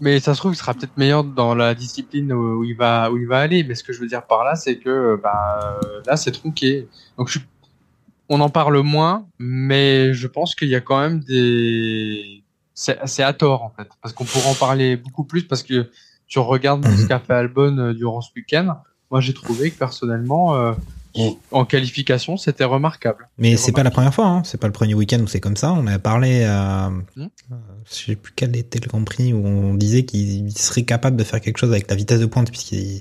Mais 0.00 0.20
ça 0.20 0.34
se 0.34 0.40
trouve, 0.40 0.52
il 0.52 0.56
sera 0.56 0.74
peut-être 0.74 0.96
meilleur 0.98 1.24
dans 1.24 1.54
la 1.54 1.74
discipline 1.74 2.32
où, 2.32 2.64
il 2.64 2.76
va, 2.76 3.10
où 3.10 3.16
il 3.16 3.26
va 3.26 3.38
aller. 3.40 3.64
Mais 3.64 3.74
ce 3.74 3.82
que 3.82 3.92
je 3.94 4.00
veux 4.00 4.06
dire 4.06 4.26
par 4.26 4.44
là, 4.44 4.54
c'est 4.54 4.76
que 4.78 5.18
bah, 5.22 5.80
euh, 5.84 6.02
là, 6.06 6.16
c'est 6.16 6.32
tronqué. 6.32 6.86
Donc, 7.16 7.28
je 7.28 7.38
suis- 7.38 7.46
on 8.28 8.40
en 8.40 8.50
parle 8.50 8.78
moins, 8.80 9.26
mais 9.38 10.12
je 10.12 10.26
pense 10.26 10.54
qu'il 10.54 10.68
y 10.68 10.74
a 10.74 10.80
quand 10.80 10.98
même 11.00 11.20
des. 11.20 12.42
C'est 12.74 12.98
c'est 13.06 13.22
à 13.22 13.32
tort 13.32 13.62
en 13.62 13.70
fait, 13.70 13.88
parce 14.02 14.12
qu'on 14.12 14.24
pourrait 14.24 14.50
en 14.50 14.54
parler 14.54 14.96
beaucoup 14.96 15.24
plus 15.24 15.44
parce 15.44 15.62
que 15.62 15.88
tu 16.26 16.38
regardes 16.40 16.84
Mhm. 16.86 16.96
ce 16.96 17.06
qu'a 17.06 17.18
fait 17.20 17.32
Albon 17.32 17.78
euh, 17.78 17.94
durant 17.94 18.20
ce 18.20 18.30
week-end. 18.36 18.76
Moi, 19.10 19.20
j'ai 19.20 19.32
trouvé 19.32 19.70
que 19.70 19.78
personnellement, 19.78 20.56
euh. 20.56 20.72
En 21.50 21.64
qualification, 21.64 22.36
c'était 22.36 22.64
remarquable. 22.64 23.28
Mais 23.38 23.56
C'est 23.56 23.72
pas 23.72 23.82
la 23.82 23.90
première 23.90 24.14
fois, 24.14 24.26
hein. 24.26 24.42
c'est 24.44 24.60
pas 24.60 24.66
le 24.66 24.72
premier 24.72 24.94
week-end 24.94 25.20
où 25.20 25.26
c'est 25.26 25.40
comme 25.40 25.56
ça. 25.56 25.72
On 25.72 25.86
a 25.86 25.98
parlé, 25.98 26.44
à, 26.44 26.88
euh, 27.18 27.24
je 27.90 27.94
sais 27.94 28.16
plus 28.16 28.32
quel 28.36 28.56
était 28.56 28.78
le 28.80 28.88
Grand 28.88 29.02
Prix 29.04 29.32
où 29.32 29.46
on 29.46 29.74
disait 29.74 30.04
qu'ils 30.04 30.50
seraient 30.52 30.82
capables 30.84 31.16
de 31.16 31.24
faire 31.24 31.40
quelque 31.40 31.58
chose 31.58 31.70
avec 31.72 31.88
la 31.90 31.96
vitesse 31.96 32.20
de 32.20 32.26
pointe, 32.26 32.50
puisqu'ils 32.50 33.00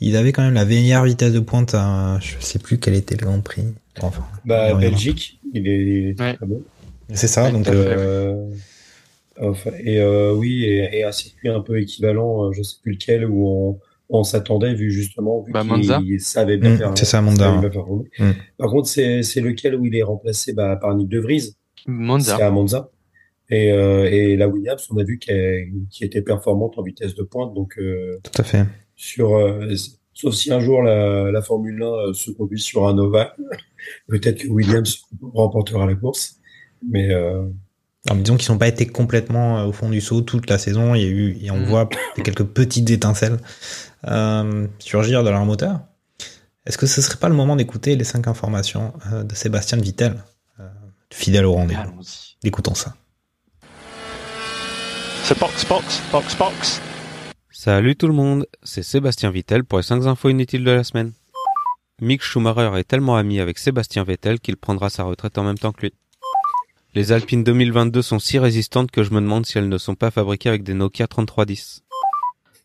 ils 0.00 0.16
avaient 0.16 0.32
quand 0.32 0.42
même 0.42 0.54
la 0.54 0.64
meilleure 0.64 1.04
vitesse 1.04 1.32
de 1.32 1.40
pointe. 1.40 1.74
À, 1.74 2.18
je 2.20 2.34
sais 2.40 2.58
plus 2.58 2.78
quel 2.78 2.94
était 2.94 3.16
le 3.16 3.24
Grand 3.26 3.40
Prix. 3.40 3.64
Enfin, 4.00 4.24
Bah. 4.44 4.74
Belgique, 4.74 5.38
il 5.52 5.68
est 5.68 6.20
Ouais. 6.20 6.34
très 6.36 6.46
bon. 6.46 6.62
C'est 7.12 7.28
ça. 7.28 7.44
Ouais, 7.44 7.52
donc 7.52 7.66
fait. 7.66 7.72
euh, 7.74 8.48
Euh, 9.40 9.52
et 9.82 9.98
euh, 10.00 10.32
oui, 10.32 10.62
et, 10.64 10.98
et 10.98 11.04
un 11.04 11.10
circuit 11.10 11.48
un 11.48 11.58
peu 11.60 11.80
équivalent, 11.80 12.52
je 12.52 12.62
sais 12.62 12.76
plus 12.80 12.92
lequel, 12.92 13.26
où 13.26 13.48
on, 13.48 13.78
on 14.10 14.22
s'attendait, 14.24 14.74
vu 14.74 14.90
justement, 14.90 15.42
vu 15.42 15.52
Bah, 15.52 15.62
qu'il 15.98 16.20
savait 16.20 16.56
bien 16.58 16.74
Mm, 16.74 16.78
faire. 16.78 16.92
c'est 16.96 17.04
ça, 17.04 17.18
il 17.18 17.24
Monza, 17.24 17.44
savait 17.44 17.54
ouais. 17.54 17.60
bien 17.62 17.70
faire 17.70 17.84
rouler. 17.84 18.10
Mm. 18.18 18.30
Par 18.58 18.70
contre, 18.70 18.88
c'est 18.88 19.22
c'est 19.22 19.40
lequel 19.40 19.74
où 19.76 19.84
il 19.86 19.94
est 19.96 20.02
remplacé 20.02 20.52
bah, 20.52 20.76
par 20.76 20.94
Nick 20.94 21.08
De 21.08 21.18
Vries? 21.18 21.56
Monza. 21.86 22.36
C'est 22.36 22.42
à 22.42 22.50
Monza. 22.50 22.90
Et, 23.50 23.70
euh, 23.72 24.04
et 24.10 24.36
la 24.36 24.48
Williams, 24.48 24.86
on 24.90 24.96
a 24.98 25.04
vu 25.04 25.18
qu'elle 25.18 25.68
qui 25.90 26.04
était 26.04 26.22
performante 26.22 26.78
en 26.78 26.82
vitesse 26.82 27.14
de 27.14 27.22
pointe. 27.22 27.52
Donc, 27.54 27.78
euh, 27.78 28.18
tout 28.22 28.40
à 28.40 28.44
fait. 28.44 28.64
sur, 28.96 29.36
euh, 29.36 29.72
sauf 30.14 30.34
si 30.34 30.50
un 30.52 30.60
jour 30.60 30.82
la, 30.82 31.30
la 31.30 31.42
Formule 31.42 31.82
1 31.82 31.86
euh, 31.86 32.12
se 32.14 32.30
conduit 32.30 32.58
sur 32.60 32.88
un 32.88 32.96
ovale, 32.98 33.32
peut-être 34.08 34.42
que 34.44 34.48
Williams 34.48 35.02
remportera 35.34 35.86
la 35.86 35.94
course. 35.94 36.36
Mais 36.88 37.10
euh, 37.12 37.44
Alors, 38.08 38.22
disons 38.22 38.36
qu'ils 38.36 38.52
n'ont 38.52 38.58
pas 38.58 38.68
été 38.68 38.86
complètement 38.86 39.60
euh, 39.60 39.64
au 39.64 39.72
fond 39.72 39.88
du 39.88 40.00
saut 40.02 40.20
toute 40.20 40.50
la 40.50 40.58
saison. 40.58 40.94
Il 40.94 41.02
y 41.02 41.04
a 41.04 41.08
eu, 41.08 41.38
et 41.40 41.50
on 41.50 41.56
Mm. 41.58 41.64
voit 41.64 41.88
quelques 42.22 42.44
petites 42.44 42.90
étincelles 42.90 43.38
euh, 44.06 44.66
surgir 44.78 45.24
de 45.24 45.30
leur 45.30 45.44
moteur. 45.46 45.80
Est-ce 46.66 46.76
que 46.78 46.86
ce 46.86 47.00
serait 47.02 47.16
pas 47.18 47.28
le 47.28 47.34
moment 47.34 47.56
d'écouter 47.56 47.96
les 47.96 48.04
cinq 48.04 48.26
informations 48.28 48.92
euh, 49.12 49.22
de 49.22 49.34
Sébastien 49.34 49.78
Vittel, 49.78 50.22
euh, 50.60 50.68
fidèle 51.10 51.46
au 51.46 51.52
rendez-vous? 51.54 51.80
Allons-y. 51.80 52.36
Écoutons 52.46 52.74
ça. 52.74 52.94
So 55.24 55.34
box, 55.40 55.64
box, 55.66 56.02
box, 56.12 56.36
box. 56.36 56.80
Salut 57.50 57.96
tout 57.96 58.08
le 58.08 58.12
monde, 58.12 58.46
c'est 58.62 58.82
Sébastien 58.82 59.30
Vittel 59.30 59.64
pour 59.64 59.78
les 59.78 59.84
5 59.84 60.04
infos 60.06 60.28
inutiles 60.28 60.64
de 60.64 60.70
la 60.70 60.84
semaine. 60.84 61.12
Mick 62.02 62.22
Schumacher 62.22 62.70
est 62.78 62.84
tellement 62.84 63.16
ami 63.16 63.40
avec 63.40 63.58
Sébastien 63.58 64.04
Vettel 64.04 64.40
qu'il 64.40 64.58
prendra 64.58 64.90
sa 64.90 65.04
retraite 65.04 65.38
en 65.38 65.44
même 65.44 65.56
temps 65.58 65.72
que 65.72 65.82
lui. 65.82 65.94
Les 66.96 67.10
Alpines 67.10 67.42
2022 67.42 68.02
sont 68.02 68.20
si 68.20 68.38
résistantes 68.38 68.92
que 68.92 69.02
je 69.02 69.10
me 69.10 69.20
demande 69.20 69.44
si 69.46 69.58
elles 69.58 69.68
ne 69.68 69.78
sont 69.78 69.96
pas 69.96 70.12
fabriquées 70.12 70.48
avec 70.48 70.62
des 70.62 70.74
Nokia 70.74 71.08
3310. 71.08 71.82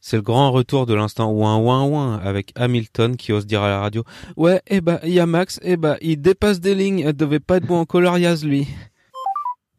C'est 0.02 0.18
le 0.18 0.22
grand 0.22 0.52
retour 0.52 0.86
de 0.86 0.94
l'instant 0.94 1.32
ouin 1.32 1.58
ouin 1.58 1.84
ouin 1.84 2.20
avec 2.20 2.52
Hamilton 2.54 3.18
qui 3.18 3.34
ose 3.34 3.48
dire 3.48 3.64
à 3.64 3.70
la 3.70 3.80
radio 3.80 4.04
Ouais, 4.38 4.62
eh 4.68 4.82
bah, 4.82 5.00
il 5.04 5.14
y 5.14 5.20
a 5.20 5.26
Max, 5.26 5.60
eh 5.64 5.78
bah, 5.78 5.98
il 6.02 6.22
dépasse 6.22 6.60
des 6.60 6.76
lignes, 6.76 7.00
elle 7.00 7.16
devait 7.16 7.40
pas 7.40 7.58
être 7.58 7.66
bon 7.66 7.80
en 7.80 7.86
coloriage 7.86 8.44
lui. 8.44 8.68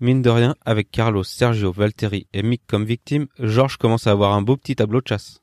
Mine 0.00 0.20
de 0.20 0.30
rien, 0.30 0.56
avec 0.64 0.90
Carlos, 0.90 1.22
Sergio, 1.22 1.70
Valtteri 1.70 2.26
et 2.32 2.42
Mick 2.42 2.62
comme 2.66 2.84
victimes, 2.84 3.28
George 3.38 3.76
commence 3.76 4.08
à 4.08 4.10
avoir 4.10 4.32
un 4.32 4.42
beau 4.42 4.56
petit 4.56 4.74
tableau 4.74 5.00
de 5.00 5.06
chasse. 5.06 5.42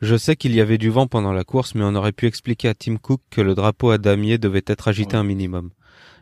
Je 0.00 0.16
sais 0.16 0.34
qu'il 0.34 0.54
y 0.54 0.62
avait 0.62 0.78
du 0.78 0.88
vent 0.88 1.08
pendant 1.08 1.34
la 1.34 1.44
course, 1.44 1.74
mais 1.74 1.84
on 1.84 1.94
aurait 1.94 2.12
pu 2.12 2.26
expliquer 2.26 2.68
à 2.68 2.74
Tim 2.74 2.96
Cook 2.96 3.20
que 3.28 3.42
le 3.42 3.54
drapeau 3.54 3.90
à 3.90 3.98
damier 3.98 4.38
devait 4.38 4.64
être 4.66 4.88
agité 4.88 5.14
un 5.16 5.24
minimum. 5.24 5.72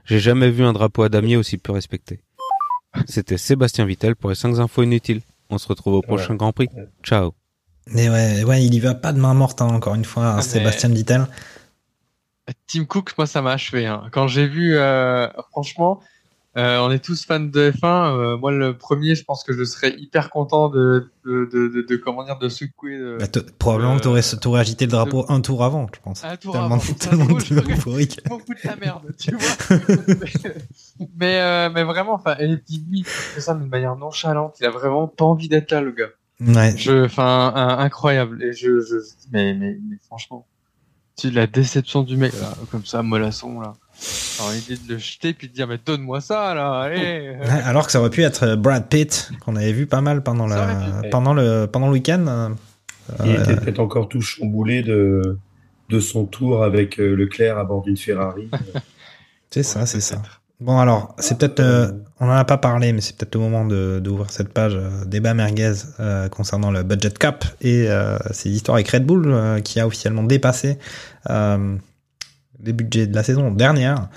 J'ai 0.07 0.21
jamais 0.21 0.51
vu 0.51 0.65
un 0.65 0.73
drapeau 0.73 1.03
à 1.03 1.09
damier 1.09 1.37
aussi 1.37 1.59
peu 1.59 1.73
respecté. 1.73 2.21
C'était 3.07 3.37
Sébastien 3.37 3.85
Vittel 3.85 4.17
pour 4.17 4.31
les 4.31 4.37
5 4.37 4.59
infos 4.59 4.83
inutiles. 4.83 5.21
On 5.51 5.59
se 5.59 5.69
retrouve 5.69 5.95
au 5.95 6.03
prochain 6.03 6.35
Grand 6.35 6.53
Prix. 6.53 6.69
Ciao. 7.03 7.35
Mais 7.89 8.09
ouais, 8.09 8.43
ouais, 8.45 8.65
il 8.65 8.75
y 8.75 8.81
va 8.81 8.95
pas 8.95 9.13
de 9.13 9.21
main 9.21 9.35
morte, 9.35 9.61
hein, 9.63 9.67
encore 9.67 9.95
une 9.95 10.05
fois, 10.05 10.29
Ah, 10.33 10.37
mais- 10.37 10.43
Sébastien 10.43 10.89
Vittel. 10.89 11.27
Tim 12.69 12.85
Cook, 12.85 13.13
moi, 13.19 13.27
ça 13.27 13.43
m'a 13.43 13.53
achevé. 13.53 13.87
Hein. 13.87 14.05
Quand 14.13 14.29
j'ai 14.29 14.47
vu, 14.47 14.77
euh, 14.77 15.29
franchement, 15.51 16.01
euh, 16.57 16.79
on 16.81 16.91
est 16.91 16.99
tous 17.05 17.25
fans 17.27 17.39
de 17.41 17.71
F1. 17.71 17.85
euh, 17.85 18.37
moi, 18.39 18.51
le 18.51 18.77
premier, 18.77 19.15
je 19.15 19.25
pense 19.25 19.45
que 19.45 19.53
je 19.53 19.63
serais 19.65 19.95
hyper 19.99 20.31
content 20.31 20.69
de, 20.69 21.11
de, 21.25 21.49
de, 21.53 21.69
de, 21.69 21.83
de- 21.83 21.97
comment 21.97 22.25
dire, 22.25 22.39
de 22.39 22.49
secouer. 22.49 22.99
De... 22.99 23.17
Bah, 23.21 23.27
t- 23.27 23.41
probablement 23.59 23.97
que 23.99 24.03
t'aurais, 24.03 24.23
t'aurais 24.23 24.61
agité 24.61 24.87
le 24.87 24.91
drapeau 24.93 25.25
un 25.29 25.41
tour 25.41 25.63
avant, 25.65 25.87
je 25.95 26.01
pense. 26.01 26.25
Un 26.25 26.37
tour 26.37 26.53
tellement, 26.53 26.67
avant. 26.67 26.79
Ça, 26.81 26.87
c'est 26.99 27.11
tellement 27.11 27.27
euphorique. 27.37 28.21
Fous 28.29 28.41
de 28.55 28.69
la 28.69 28.77
merde, 28.77 29.03
tu 29.19 29.35
vois. 29.35 29.79
mais, 30.09 30.55
mais, 31.19 31.41
euh, 31.41 31.71
mais 31.75 31.85
vraiment, 31.85 32.15
enfin, 32.15 32.37
et 32.39 32.57
puis 32.57 32.85
lui, 32.89 32.99
il 33.01 33.05
fait 33.05 33.41
ça 33.41 33.55
d'une 33.55 33.69
manière 33.69 33.97
nonchalante. 33.97 34.57
Il 34.61 34.67
a 34.67 34.71
vraiment 34.71 35.09
pas 35.09 35.25
envie 35.25 35.49
d'être 35.49 35.71
là, 35.71 35.81
le 35.81 35.93
gars. 35.93 36.09
Ouais. 36.41 36.75
Je, 36.77 37.05
enfin, 37.05 37.53
un- 37.55 37.79
incroyable. 37.79 38.43
Et 38.43 38.53
je, 38.53 38.81
je, 38.81 38.97
mais, 39.33 39.55
mais, 39.55 39.79
mais 39.89 39.97
franchement, 40.07 40.47
tu 41.19 41.31
la 41.31 41.47
déception 41.47 42.03
du 42.03 42.17
mec, 42.17 42.33
là, 42.41 42.53
comme 42.71 42.85
ça, 42.85 43.03
mollasson, 43.03 43.61
là. 43.61 43.75
Alors, 44.39 44.53
l'idée 44.53 44.77
de 44.77 44.93
le 44.93 44.99
jeter 44.99 45.33
puis 45.33 45.49
de 45.49 45.53
dire, 45.55 45.67
mais 45.67 45.79
donne-moi 45.85 46.21
ça, 46.21 46.55
là, 46.55 46.81
allez. 46.81 47.37
Ouais, 47.41 47.49
Alors 47.65 47.87
que 47.87 47.93
ça 47.93 48.01
aurait 48.01 48.11
pu 48.11 48.23
être 48.23 48.55
Brad 48.57 48.89
Pitt, 48.89 49.31
qu'on 49.41 49.57
avait 49.57 49.73
vu 49.73 49.87
pas 49.87 50.01
mal 50.03 50.23
pendant, 50.23 50.47
la, 50.47 50.67
pu. 51.03 51.11
pendant, 51.11 51.33
le, 51.35 51.67
pendant 51.67 51.87
le 51.87 51.93
week-end. 51.95 52.25
euh, 52.29 52.49
Il 53.25 53.35
euh, 53.37 53.43
était 53.43 53.57
peut-être 53.57 53.81
encore 53.81 54.09
tout 54.09 54.21
chamboulé 54.21 54.83
de, 54.83 55.39
de 55.89 56.01
son 56.01 56.27
tour 56.27 56.63
avec 56.63 57.01
euh, 57.01 57.15
Leclerc 57.15 57.57
à 57.59 57.65
bord 57.65 57.83
d'une 57.83 57.97
Ferrari. 57.97 58.51
c'est 59.51 59.63
ça, 59.63 59.87
c'est 59.87 60.01
ça. 60.03 60.21
Bon 60.61 60.79
alors, 60.79 61.15
c'est 61.19 61.37
peut-être, 61.39 61.61
euh, 61.61 61.91
on 62.19 62.27
en 62.29 62.31
a 62.31 62.45
pas 62.47 62.57
parlé, 62.57 62.93
mais 62.95 63.03
c'est 63.03 63.15
peut-être 63.17 63.35
le 63.35 63.41
moment 63.43 63.67
de 63.67 64.01
d'ouvrir 64.03 64.31
cette 64.31 64.49
page 64.55 64.75
euh, 64.75 65.05
débat 65.05 65.35
merguez 65.35 65.75
euh, 66.01 66.29
concernant 66.31 66.71
le 66.71 66.83
budget 66.83 67.11
cap 67.11 67.45
et 67.61 67.87
euh, 67.91 68.17
ces 68.31 68.49
histoires 68.51 68.77
avec 68.77 68.89
Red 68.89 69.05
Bull 69.05 69.25
euh, 69.27 69.61
qui 69.61 69.81
a 69.81 69.87
officiellement 69.87 70.23
dépassé 70.23 70.79
euh, 71.29 71.77
les 72.67 72.73
budgets 72.73 73.07
de 73.07 73.15
la 73.15 73.23
saison 73.23 73.51
dernière 73.51 74.09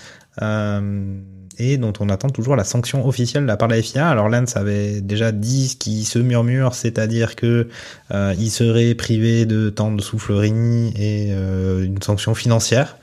euh, 0.41 1.19
et 1.57 1.77
dont 1.77 1.93
on 1.99 2.09
attend 2.09 2.29
toujours 2.29 2.55
la 2.55 2.63
sanction 2.63 3.05
officielle 3.05 3.43
de 3.43 3.47
la 3.47 3.57
part 3.57 3.67
de 3.67 3.75
la 3.75 3.81
FIA. 3.81 4.09
Alors 4.09 4.29
Lance 4.29 4.55
avait 4.55 5.01
déjà 5.01 5.31
dit 5.31 5.69
ce 5.69 5.75
qui 5.75 6.05
se 6.05 6.17
murmure, 6.19 6.73
c'est-à-dire 6.73 7.35
que 7.35 7.67
euh, 8.11 8.33
il 8.39 8.49
serait 8.49 8.95
privé 8.95 9.45
de 9.45 9.69
temps 9.69 9.91
de 9.91 10.01
soufflerie 10.01 10.93
et 10.95 11.31
euh, 11.31 11.83
une 11.83 12.01
sanction 12.01 12.33
financière. 12.33 12.97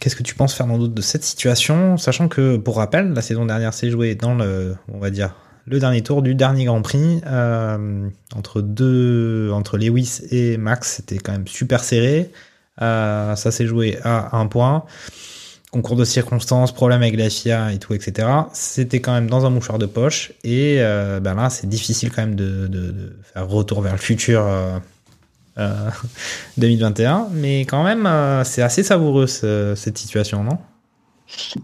Qu'est-ce 0.00 0.16
que 0.16 0.22
tu 0.22 0.34
penses, 0.34 0.54
Fernando, 0.54 0.88
de 0.88 1.02
cette 1.02 1.24
situation, 1.24 1.98
sachant 1.98 2.28
que, 2.28 2.56
pour 2.56 2.76
rappel, 2.78 3.12
la 3.12 3.20
saison 3.20 3.44
dernière 3.44 3.74
s'est 3.74 3.90
jouée 3.90 4.14
dans 4.14 4.34
le, 4.34 4.74
on 4.92 4.98
va 4.98 5.10
dire, 5.10 5.34
le 5.66 5.78
dernier 5.78 6.02
tour 6.02 6.22
du 6.22 6.34
dernier 6.34 6.64
Grand 6.64 6.82
Prix 6.82 7.20
euh, 7.26 8.08
entre 8.34 8.62
deux, 8.62 9.50
entre 9.52 9.76
Lewis 9.76 10.20
et 10.30 10.56
Max, 10.56 10.96
c'était 10.96 11.18
quand 11.18 11.32
même 11.32 11.46
super 11.46 11.84
serré. 11.84 12.30
Euh, 12.82 13.36
ça 13.36 13.50
s'est 13.50 13.66
joué 13.66 13.98
à 14.04 14.36
un 14.36 14.46
point. 14.46 14.84
Concours 15.70 15.96
de 15.96 16.04
circonstances, 16.04 16.72
problème 16.72 17.02
avec 17.02 17.16
la 17.16 17.30
FIA 17.30 17.72
et 17.72 17.78
tout, 17.78 17.94
etc. 17.94 18.28
C'était 18.52 19.00
quand 19.00 19.12
même 19.12 19.30
dans 19.30 19.46
un 19.46 19.50
mouchoir 19.50 19.78
de 19.78 19.86
poche. 19.86 20.32
Et 20.42 20.78
euh, 20.80 21.20
ben 21.20 21.34
là, 21.34 21.48
c'est 21.50 21.68
difficile 21.68 22.10
quand 22.10 22.22
même 22.22 22.34
de, 22.34 23.14
faire 23.32 23.48
retour 23.48 23.80
vers 23.82 23.92
le 23.92 23.98
futur. 23.98 24.42
euh, 24.46 24.78
euh, 25.58 25.90
2021, 26.58 27.28
mais 27.32 27.62
quand 27.62 27.84
même, 27.84 28.08
c'est 28.44 28.62
assez 28.62 28.82
savoureux 28.82 29.26
ce- 29.26 29.74
cette 29.76 29.98
situation, 29.98 30.44
non? 30.44 30.58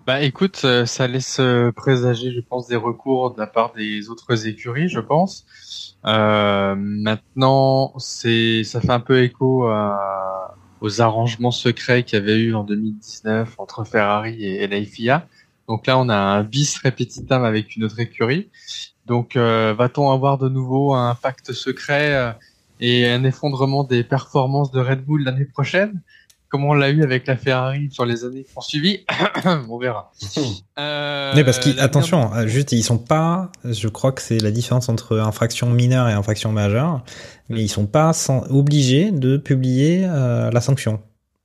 Bah, 0.07 0.21
écoute, 0.23 0.65
ça 0.87 1.07
laisse 1.07 1.41
présager, 1.75 2.33
je 2.33 2.41
pense, 2.41 2.67
des 2.69 2.77
recours 2.77 3.35
de 3.35 3.39
la 3.41 3.47
part 3.47 3.73
des 3.73 4.09
autres 4.11 4.47
écuries, 4.47 4.89
je 4.89 5.01
pense. 5.01 5.45
Maintenant, 6.05 7.93
c'est, 7.99 8.63
ça 8.65 8.81
fait 8.81 8.91
un 8.93 9.01
peu 9.01 9.23
écho 9.23 9.67
à, 9.67 10.46
aux 10.81 11.01
arrangements 11.01 11.51
secrets 11.51 12.03
qu'il 12.03 12.19
y 12.19 12.23
avait 12.23 12.39
eu 12.39 12.55
en 12.55 12.65
2019 12.65 13.55
entre 13.59 13.85
Ferrari 13.85 14.45
et, 14.45 14.67
la 14.67 14.85
FIA. 14.85 15.27
Donc 15.69 15.87
là, 15.87 15.99
on 15.99 16.09
a 16.09 16.17
un 16.17 16.43
vice 16.43 16.79
répétitum 16.79 17.45
avec 17.45 17.77
une 17.77 17.85
autre 17.85 17.99
écurie. 18.01 18.49
Donc, 19.07 19.37
euh, 19.37 19.75
va-t-on 19.77 20.11
avoir 20.11 20.39
de 20.39 20.49
nouveau 20.49 20.95
un 20.95 21.15
pacte 21.15 21.53
secret 21.53 22.15
euh, 22.15 22.33
et 22.81 23.09
un 23.09 23.25
effondrement 23.25 23.85
des 23.85 24.05
performances 24.05 24.71
de 24.71 24.81
Red 24.81 25.05
Bull 25.05 25.25
l'année 25.25 25.45
prochaine, 25.45 26.01
comme 26.49 26.65
on 26.65 26.75
l'a 26.75 26.91
eu 26.91 27.03
avec 27.03 27.27
la 27.27 27.37
Ferrari 27.37 27.89
sur 27.91 28.05
les 28.07 28.25
années 28.25 28.45
qui 28.45 28.53
ont 28.57 28.61
suivi 28.61 29.05
On 29.69 29.79
verra. 29.79 30.13
Euh, 30.79 31.33
Oui, 31.35 31.43
parce 31.43 31.59
qu'attention, 31.59 32.31
juste, 32.47 32.73
ils 32.73 32.83
sont 32.83 32.99
pas, 32.99 33.51
je 33.65 33.89
crois 33.89 34.13
que 34.13 34.21
c'est 34.21 34.39
la 34.39 34.51
différence 34.51 34.89
entre 34.91 35.19
infraction 35.19 35.71
mineure 35.71 36.07
et 36.09 36.13
infraction 36.13 36.53
majeure, 36.53 37.03
mais 37.49 37.63
ils 37.63 37.69
sont 37.69 37.87
pas 37.87 38.13
sans- 38.13 38.45
obligés 38.51 39.11
de 39.11 39.39
publier 39.39 40.05
euh, 40.07 40.51
la 40.51 40.61
sanction. 40.61 41.01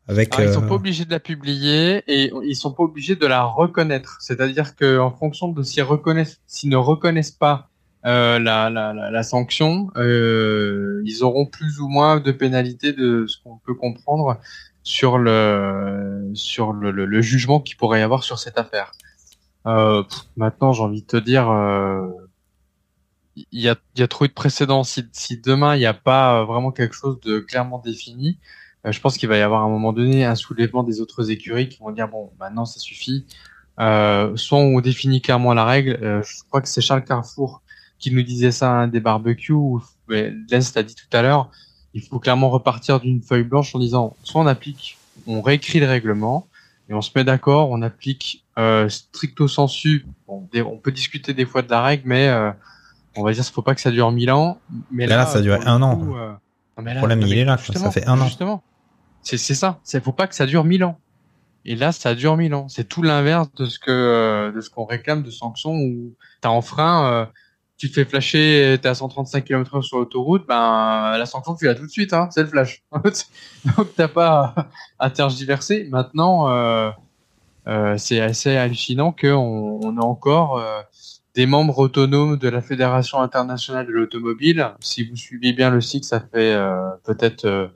Avec, 0.10 0.34
Alors, 0.36 0.48
Ah, 0.48 0.52
ils 0.52 0.54
sont 0.54 0.66
euh, 0.66 0.68
pas 0.68 0.76
obligés 0.76 1.06
de 1.06 1.12
la 1.12 1.20
publier 1.22 2.04
et 2.08 2.32
ils 2.44 2.56
sont 2.56 2.74
pas 2.74 2.84
obligés 2.84 3.16
de 3.16 3.26
la 3.26 3.44
reconnaître. 3.44 4.18
C'est-à-dire 4.20 4.76
que 4.76 5.00
en 5.00 5.12
fonction 5.12 5.48
de 5.48 5.64
s'ils 5.64 5.84
reconnaissent, 5.84 6.42
s'ils 6.48 6.70
ne 6.70 6.76
reconnaissent 6.76 7.32
pas 7.32 7.70
euh, 8.06 8.38
la, 8.40 8.70
la, 8.70 8.94
la, 8.94 9.12
la 9.12 9.24
sanction, 9.24 9.88
euh, 9.96 11.02
ils 11.06 11.24
auront 11.24 11.46
plus 11.46 11.80
ou 11.80 11.88
moins 11.88 12.20
de 12.20 12.32
pénalités 12.32 12.92
de 12.92 13.26
ce 13.28 13.38
qu'on 13.42 13.58
peut 13.66 13.76
comprendre 13.76 14.38
sur 14.84 15.18
le 15.18 16.32
sur 16.34 16.74
le, 16.74 16.92
le, 16.92 17.06
le 17.06 17.22
jugement 17.22 17.60
qu'il 17.60 17.78
pourrait 17.78 18.00
y 18.00 18.04
avoir 18.04 18.24
sur 18.24 18.40
cette 18.40 18.58
affaire. 18.58 18.92
Euh, 19.68 20.04
maintenant, 20.38 20.74
j'ai 20.74 20.84
envie 20.84 21.02
de 21.02 21.08
te 21.08 21.18
dire, 21.18 21.50
euh, 21.50 22.08
il 23.36 23.62
y 23.62 23.70
a 23.70 23.76
y 23.96 24.02
a 24.02 24.08
trop 24.08 24.26
eu 24.26 24.28
de 24.28 24.34
précédents. 24.34 24.84
Si, 24.84 25.06
si 25.14 25.38
demain 25.38 25.76
il 25.76 25.80
n'y 25.80 25.86
a 25.86 25.94
pas 25.94 26.42
euh, 26.42 26.46
vraiment 26.46 26.72
quelque 26.72 26.96
chose 26.96 27.20
de 27.22 27.40
clairement 27.40 27.80
défini, 27.80 28.40
euh, 28.86 28.92
je 28.92 29.00
pense 29.00 29.18
qu'il 29.18 29.30
va 29.30 29.38
y 29.38 29.42
avoir 29.42 29.62
à 29.62 29.66
un 29.66 29.70
moment 29.70 29.94
donné 29.94 30.26
un 30.26 30.36
soulèvement 30.36 30.84
des 30.84 31.02
autres 31.02 31.30
écuries 31.32 31.70
qui 31.70 31.80
vont 31.80 31.92
dire 31.92 32.08
bon, 32.08 32.32
maintenant 32.40 32.66
ça 32.66 32.80
suffit. 32.80 33.26
Soit 33.78 34.60
on 34.60 34.80
définit 34.80 35.22
clairement 35.22 35.54
la 35.54 35.66
règle. 35.66 35.98
je 36.24 36.44
crois 36.50 36.62
que 36.62 36.68
c'est 36.68 36.82
Charles 36.82 37.04
Carrefour 37.04 37.64
qui 37.98 38.12
nous 38.12 38.22
disait 38.22 38.52
ça 38.52 38.72
à 38.72 38.74
un 38.76 38.88
des 38.88 39.00
barbecues. 39.00 39.54
Où, 39.54 39.82
mais 40.08 40.34
Lens 40.52 40.76
l'a 40.76 40.84
dit 40.84 40.96
tout 40.96 41.18
à 41.18 41.22
l'heure. 41.24 41.50
Il 41.94 42.02
faut 42.02 42.20
clairement 42.20 42.50
repartir 42.50 43.00
d'une 43.00 43.22
feuille 43.22 43.44
blanche 43.44 43.76
en 43.76 43.80
disant 43.80 44.16
soit 44.24 44.42
on 44.42 44.48
applique, 44.48 44.98
on 45.28 45.42
réécrit 45.42 45.80
le 45.80 45.88
règlement 45.88 46.48
et 46.90 46.94
on 46.94 47.02
se 47.02 47.12
met 47.16 47.24
d'accord, 47.24 47.70
on 47.70 47.82
applique 47.82 48.44
euh, 48.58 48.90
stricto 48.90 49.48
sensu. 49.48 50.06
Bon, 50.28 50.48
on 50.66 50.78
peut 50.78 50.92
discuter 50.92 51.34
des 51.34 51.46
fois 51.46 51.62
de 51.62 51.70
la 51.70 51.82
règle, 51.82 52.04
mais 52.06 52.28
euh, 52.28 52.52
on 53.16 53.24
va 53.24 53.34
dire 53.34 53.44
qu'il 53.44 53.54
faut 53.54 53.62
pas 53.62 53.76
que 53.76 53.82
ça 53.82 53.92
dure 53.92 54.12
mille 54.12 54.32
ans. 54.32 54.60
Mais 54.92 55.08
Là, 55.08 55.26
ça 55.26 55.42
le 55.42 55.54
un 55.68 55.82
an, 55.82 55.98
coup, 55.98 56.16
euh, 56.16 56.32
non, 56.78 56.84
mais 56.84 56.94
Le 56.94 56.98
problème, 57.00 57.22
il 57.22 57.38
est 57.38 57.46
là, 57.46 57.58
quoi. 57.58 57.76
Ça 57.76 57.92
fait 57.92 58.08
un 58.08 58.20
an. 58.20 58.26
Justement, 58.26 58.64
c'est 59.22 59.38
c'est 59.38 59.56
ça. 59.56 59.80
C'est 59.84 60.04
faut 60.04 60.12
pas 60.12 60.28
que 60.28 60.36
ça 60.36 60.46
dure 60.46 60.64
mille 60.64 60.84
ans. 60.84 60.98
Et 61.64 61.76
là, 61.76 61.92
ça 61.92 62.16
dure 62.16 62.38
mille 62.38 62.54
ans. 62.56 62.68
C'est 62.70 62.88
tout 62.88 63.04
l'inverse 63.04 63.54
de 63.54 63.66
ce 63.66 63.78
que 63.78 63.92
euh, 63.92 64.52
de 64.52 64.62
ce 64.62 64.70
qu'on 64.70 64.86
réclame 64.86 65.24
de 65.24 65.30
sanctions 65.30 65.76
où 65.76 66.14
t'as 66.42 66.50
en 66.50 66.62
frein, 66.62 67.12
euh, 67.12 67.26
tu 67.82 67.90
te 67.90 67.96
fais 67.96 68.06
flasher, 68.06 68.78
t'es 68.80 68.88
à 68.88 68.94
135 68.94 69.44
km/h 69.44 69.82
sur 69.82 69.98
l'autoroute, 69.98 70.46
ben 70.48 71.18
la 71.18 71.26
sanction 71.26 71.56
tu 71.56 71.66
l'as 71.66 71.74
tout 71.74 71.88
de 71.88 71.90
suite, 71.92 72.14
hein, 72.14 72.30
c'est 72.30 72.44
le 72.44 72.48
flash. 72.48 72.84
Donc 73.76 73.88
t'as 73.96 74.08
pas 74.08 74.54
à, 75.00 75.10
tergiverser. 75.10 75.88
Maintenant, 75.90 76.48
euh, 76.48 76.92
euh, 77.68 77.96
c'est 77.98 78.22
assez 78.22 78.56
hallucinant 78.56 79.12
qu'on 79.12 79.80
on 79.82 79.98
a 79.98 80.02
encore 80.02 80.60
euh, 80.60 80.82
des 81.34 81.48
membres 81.48 81.80
autonomes 81.80 82.38
de 82.38 82.50
la 82.50 82.62
Fédération 82.62 83.20
internationale 83.20 83.88
de 83.88 83.92
l'automobile. 83.94 84.70
Si 84.82 85.04
vous 85.04 85.16
suivez 85.16 85.52
bien 85.52 85.72
le 85.72 85.82
site, 85.82 86.06
ça 86.06 86.20
fait 86.20 86.54
euh, 86.54 86.88
peut-être 87.04 87.46
euh, 87.46 87.68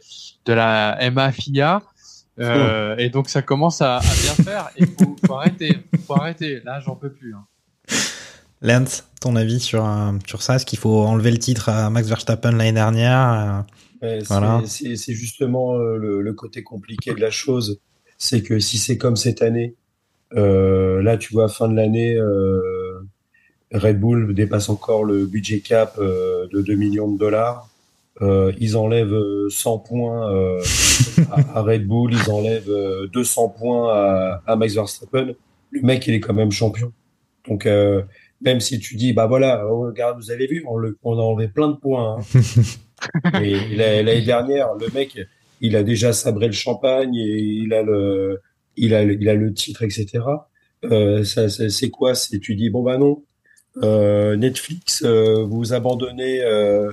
de 0.45 0.53
la 0.53 0.99
MAFIA. 1.09 1.81
Euh, 2.39 2.95
et 2.97 3.09
donc 3.09 3.27
ça 3.27 3.41
commence 3.41 3.81
à, 3.81 3.95
à 3.97 4.01
bien 4.01 4.35
faire. 4.43 4.69
Et 4.75 4.85
faut, 4.85 5.15
faut 5.25 5.33
arrêter, 5.33 5.79
faut 6.05 6.13
arrêter. 6.13 6.61
Là, 6.63 6.79
j'en 6.79 6.95
peux 6.95 7.09
plus. 7.11 7.33
hein. 7.33 7.43
Lance, 8.61 9.07
ton 9.21 9.35
avis 9.35 9.59
sur, 9.59 9.85
euh, 9.85 10.11
sur 10.27 10.41
ça? 10.41 10.55
Est-ce 10.55 10.65
qu'il 10.65 10.79
faut 10.79 11.01
enlever 11.03 11.31
le 11.31 11.37
titre 11.37 11.69
à 11.69 11.89
Max 11.89 12.07
Verstappen 12.07 12.51
l'année 12.51 12.71
dernière 12.73 13.65
euh, 14.01 14.07
Ouais, 14.07 14.19
Voilà. 14.27 14.61
c'est 14.65 14.95
c'est 14.95 15.13
justement 15.13 15.75
euh, 15.75 15.97
le, 15.97 16.21
le 16.21 16.33
côté 16.33 16.63
compliqué 16.63 17.13
de 17.13 17.19
la 17.21 17.31
chose. 17.31 17.79
C'est 18.17 18.41
que 18.41 18.59
si 18.59 18.77
c'est 18.77 18.97
comme 18.97 19.15
cette 19.15 19.41
année, 19.41 19.75
euh, 20.35 21.01
là, 21.01 21.17
tu 21.17 21.33
vois, 21.33 21.47
fin 21.49 21.67
de 21.67 21.75
l'année, 21.75 22.15
euh, 22.15 23.01
Red 23.73 23.99
Bull 23.99 24.33
dépasse 24.33 24.69
encore 24.69 25.03
le 25.03 25.25
budget 25.25 25.59
cap 25.59 25.95
euh, 25.99 26.47
de 26.53 26.61
2 26.61 26.75
millions 26.75 27.11
de 27.11 27.17
dollars. 27.17 27.69
Ils 28.21 28.77
enlèvent 28.77 29.13
euh, 29.13 29.49
100 29.49 29.79
points 29.79 30.27
à, 31.31 31.57
à 31.59 31.61
Red 31.61 31.85
Bull, 31.85 32.13
ils 32.13 32.31
enlèvent 32.31 32.69
euh, 32.69 33.07
200 33.07 33.49
points 33.49 33.93
à, 33.93 34.41
à 34.47 34.55
Max 34.55 34.73
Verstappen. 34.75 35.33
Le 35.71 35.81
mec, 35.81 36.07
il 36.07 36.13
est 36.13 36.19
quand 36.21 36.33
même 36.33 36.51
champion. 36.51 36.91
Donc, 37.49 37.67
même 38.41 38.59
si 38.59 38.79
tu 38.79 38.95
dis, 38.95 39.13
bah 39.13 39.27
voilà, 39.27 39.65
oh, 39.67 39.81
regarde, 39.87 40.17
vous 40.17 40.31
avez 40.31 40.47
vu, 40.47 40.63
on, 40.67 40.77
le, 40.77 40.97
on 41.03 41.17
a 41.17 41.21
enlevé 41.21 41.47
plein 41.47 41.69
de 41.69 41.75
points. 41.77 42.17
hein. 42.19 42.39
et 43.41 43.75
la- 43.75 44.03
l'année 44.03 44.21
dernière, 44.21 44.73
le 44.75 44.87
mec, 44.93 45.17
il 45.61 45.75
a 45.75 45.83
déjà 45.83 46.13
sabré 46.13 46.47
le 46.47 46.53
champagne 46.53 47.15
et 47.15 47.37
il 47.39 47.73
a 47.73 47.81
le, 47.83 48.41
il 48.77 48.93
a, 48.93 49.03
le- 49.03 49.21
il 49.21 49.29
a 49.29 49.35
le 49.35 49.53
titre, 49.53 49.83
etc. 49.83 50.23
Euh, 50.85 51.23
ça, 51.23 51.49
ça- 51.49 51.69
c'est 51.69 51.89
quoi? 51.89 52.15
C'est 52.15 52.39
tu 52.39 52.55
dis 52.55 52.69
bon 52.69 52.83
bah 52.83 52.97
non, 52.97 53.23
euh, 53.83 54.35
Netflix, 54.35 55.03
euh, 55.05 55.43
vous 55.45 55.73
abandonnez, 55.73 56.41
euh, 56.43 56.91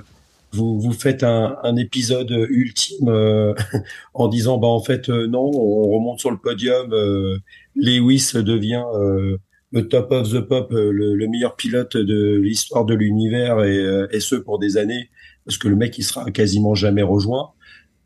vous 0.51 0.79
vous 0.79 0.93
faites 0.93 1.23
un, 1.23 1.57
un 1.63 1.75
épisode 1.77 2.31
ultime 2.49 3.09
euh, 3.09 3.53
en 4.13 4.27
disant 4.27 4.57
bah 4.57 4.67
en 4.67 4.81
fait 4.81 5.09
euh, 5.09 5.27
non, 5.27 5.43
on 5.53 5.89
remonte 5.89 6.19
sur 6.19 6.31
le 6.31 6.37
podium, 6.37 6.91
euh, 6.93 7.37
Lewis 7.75 8.31
devient 8.35 8.83
euh, 8.95 9.37
le 9.73 9.87
top 9.87 10.11
of 10.11 10.31
the 10.31 10.39
pop, 10.39 10.71
euh, 10.71 10.91
le, 10.91 11.15
le 11.15 11.27
meilleur 11.27 11.55
pilote 11.55 11.97
de 11.97 12.37
l'histoire 12.37 12.85
de 12.85 12.93
l'univers 12.93 13.63
et, 13.63 13.77
euh, 13.77 14.07
et 14.11 14.19
ce 14.19 14.35
pour 14.35 14.59
des 14.59 14.77
années 14.77 15.09
parce 15.45 15.57
que 15.57 15.67
le 15.67 15.75
mec 15.75 15.97
il 15.97 16.03
sera 16.03 16.29
quasiment 16.31 16.75
jamais 16.75 17.01
rejoint. 17.01 17.51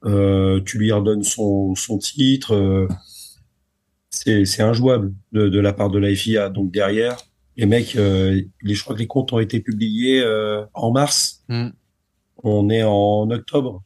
Euh, 0.06 0.61
tu 0.65 0.77
lui 0.77 0.91
redonnes 0.91 1.23
son 1.23 1.76
son 1.76 1.98
titre. 1.98 2.56
euh, 2.56 2.88
c'est 4.10 4.64
injouable 4.64 5.14
de, 5.34 5.49
de 5.49 5.60
la 5.60 5.73
part 5.73 5.89
de 5.91 5.99
la 5.99 6.15
FIA. 6.15 6.49
Donc 6.49 6.72
derrière, 6.72 7.18
les 7.57 7.65
mecs, 7.65 7.95
euh, 7.95 8.41
les, 8.64 8.73
je 8.73 8.81
crois 8.84 8.95
que 8.95 8.99
les 8.99 9.07
comptes 9.07 9.31
ont 9.34 9.39
été 9.39 9.60
publiés 9.60 10.23
en 10.73 10.91
mars. 10.91 11.44
Mm. 11.49 11.68
On 12.44 12.69
est 12.69 12.84
en 12.84 13.30
octobre. 13.30 13.84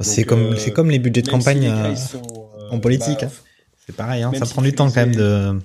C'est 0.00 0.24
comme, 0.24 0.90
les 0.90 0.98
budgets 0.98 1.22
de 1.22 1.26
si 1.26 1.32
campagne 1.32 1.96
sont, 1.96 2.22
en 2.70 2.78
politique. 2.78 3.20
bah, 3.20 3.26
hein. 3.26 3.42
C'est 3.86 3.96
pareil, 3.96 4.22
hein, 4.22 4.32
ça 4.34 4.44
si 4.44 4.52
prend 4.52 4.62
du 4.62 4.72
temps 4.72 4.88
quand 4.90 5.06
même 5.06 5.16
de, 5.16 5.58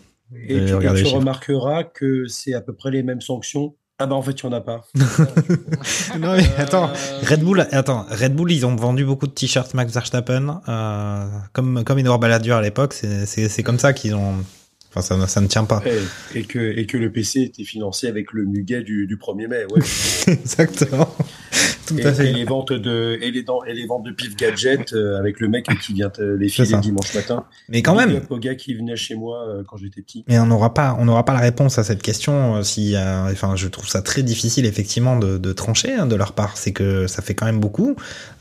Et 0.47 0.65
tu, 0.65 0.73
et 0.73 0.87
remarqueras 1.15 1.83
que 1.83 2.27
c'est 2.27 2.53
à 2.53 2.61
peu 2.61 2.73
près 2.73 2.91
les 2.91 3.03
mêmes 3.03 3.21
sanctions. 3.21 3.75
Ah 3.99 4.07
bah 4.07 4.15
en 4.15 4.21
fait, 4.21 4.31
il 4.31 4.45
n'y 4.47 4.53
en 4.53 4.57
a 4.57 4.61
pas. 4.61 4.81
Non 6.19 6.35
mais 6.35 6.45
attends, 6.57 6.89
Euh, 6.89 7.25
Red 7.29 7.41
Bull, 7.41 7.67
attends, 7.71 8.05
Red 8.09 8.33
Bull, 8.35 8.51
ils 8.51 8.65
ont 8.65 8.75
vendu 8.75 9.05
beaucoup 9.05 9.27
de 9.27 9.31
t-shirts 9.31 9.73
Max 9.75 9.93
Verstappen, 9.93 10.61
euh, 10.67 11.25
comme 11.53 11.83
comme 11.83 11.99
Edouard 11.99 12.19
Balladur 12.19 12.55
à 12.55 12.61
l'époque. 12.61 12.93
C'est 12.93 13.63
comme 13.63 13.79
ça 13.79 13.93
qu'ils 13.93 14.15
ont. 14.15 14.35
Enfin, 14.95 15.01
ça, 15.01 15.27
ça 15.27 15.41
ne 15.41 15.47
tient 15.47 15.65
pas. 15.65 15.81
Et, 16.35 16.39
et 16.39 16.43
que, 16.43 16.59
et 16.59 16.85
que 16.85 16.97
le 16.97 17.11
PC 17.11 17.41
était 17.41 17.63
financé 17.63 18.07
avec 18.07 18.31
le 18.31 18.45
muguet 18.45 18.83
du, 18.83 19.07
du 19.07 19.17
1er 19.17 19.47
mai. 19.47 19.65
Ouais. 19.71 19.81
Exactement. 20.33 21.09
Tout 21.85 21.97
et, 21.99 22.05
à 22.05 22.09
et 22.09 22.13
fait. 22.13 22.31
les 22.31 22.45
ventes 22.45 22.71
de 22.73 23.17
et 23.21 23.31
les, 23.31 23.39
et 23.67 23.85
ventes 23.87 24.03
de 24.05 24.11
pif 24.11 24.35
gadget 24.35 24.93
euh, 24.93 25.17
avec 25.19 25.39
le 25.39 25.47
mec 25.49 25.67
qui 25.81 25.93
vient 25.93 26.09
te 26.09 26.21
les 26.21 26.47
filer 26.49 26.77
dimanche 26.77 27.13
matin. 27.13 27.45
Mais 27.69 27.81
quand 27.81 27.95
même. 27.95 28.21
au 28.29 28.37
gars 28.37 28.55
qui 28.55 28.73
venait 28.73 28.95
chez 28.95 29.15
moi 29.15 29.47
euh, 29.47 29.63
quand 29.67 29.77
j'étais 29.77 30.01
petit. 30.01 30.23
Mais 30.27 30.39
on 30.39 30.45
n'aura 30.45 30.73
pas, 30.73 30.95
on 30.99 31.05
n'aura 31.05 31.25
pas 31.25 31.33
la 31.33 31.39
réponse 31.39 31.77
à 31.77 31.83
cette 31.83 32.01
question. 32.01 32.55
euh, 32.57 32.63
Si, 32.63 32.95
euh, 32.95 33.31
enfin, 33.31 33.55
je 33.55 33.67
trouve 33.67 33.87
ça 33.87 34.01
très 34.01 34.23
difficile 34.23 34.65
effectivement 34.65 35.17
de, 35.17 35.37
de 35.37 35.53
trancher 35.53 35.93
hein, 35.93 36.05
de 36.05 36.15
leur 36.15 36.33
part. 36.33 36.57
C'est 36.57 36.71
que 36.71 37.07
ça 37.07 37.21
fait 37.21 37.33
quand 37.35 37.45
même 37.45 37.59
beaucoup 37.59 37.95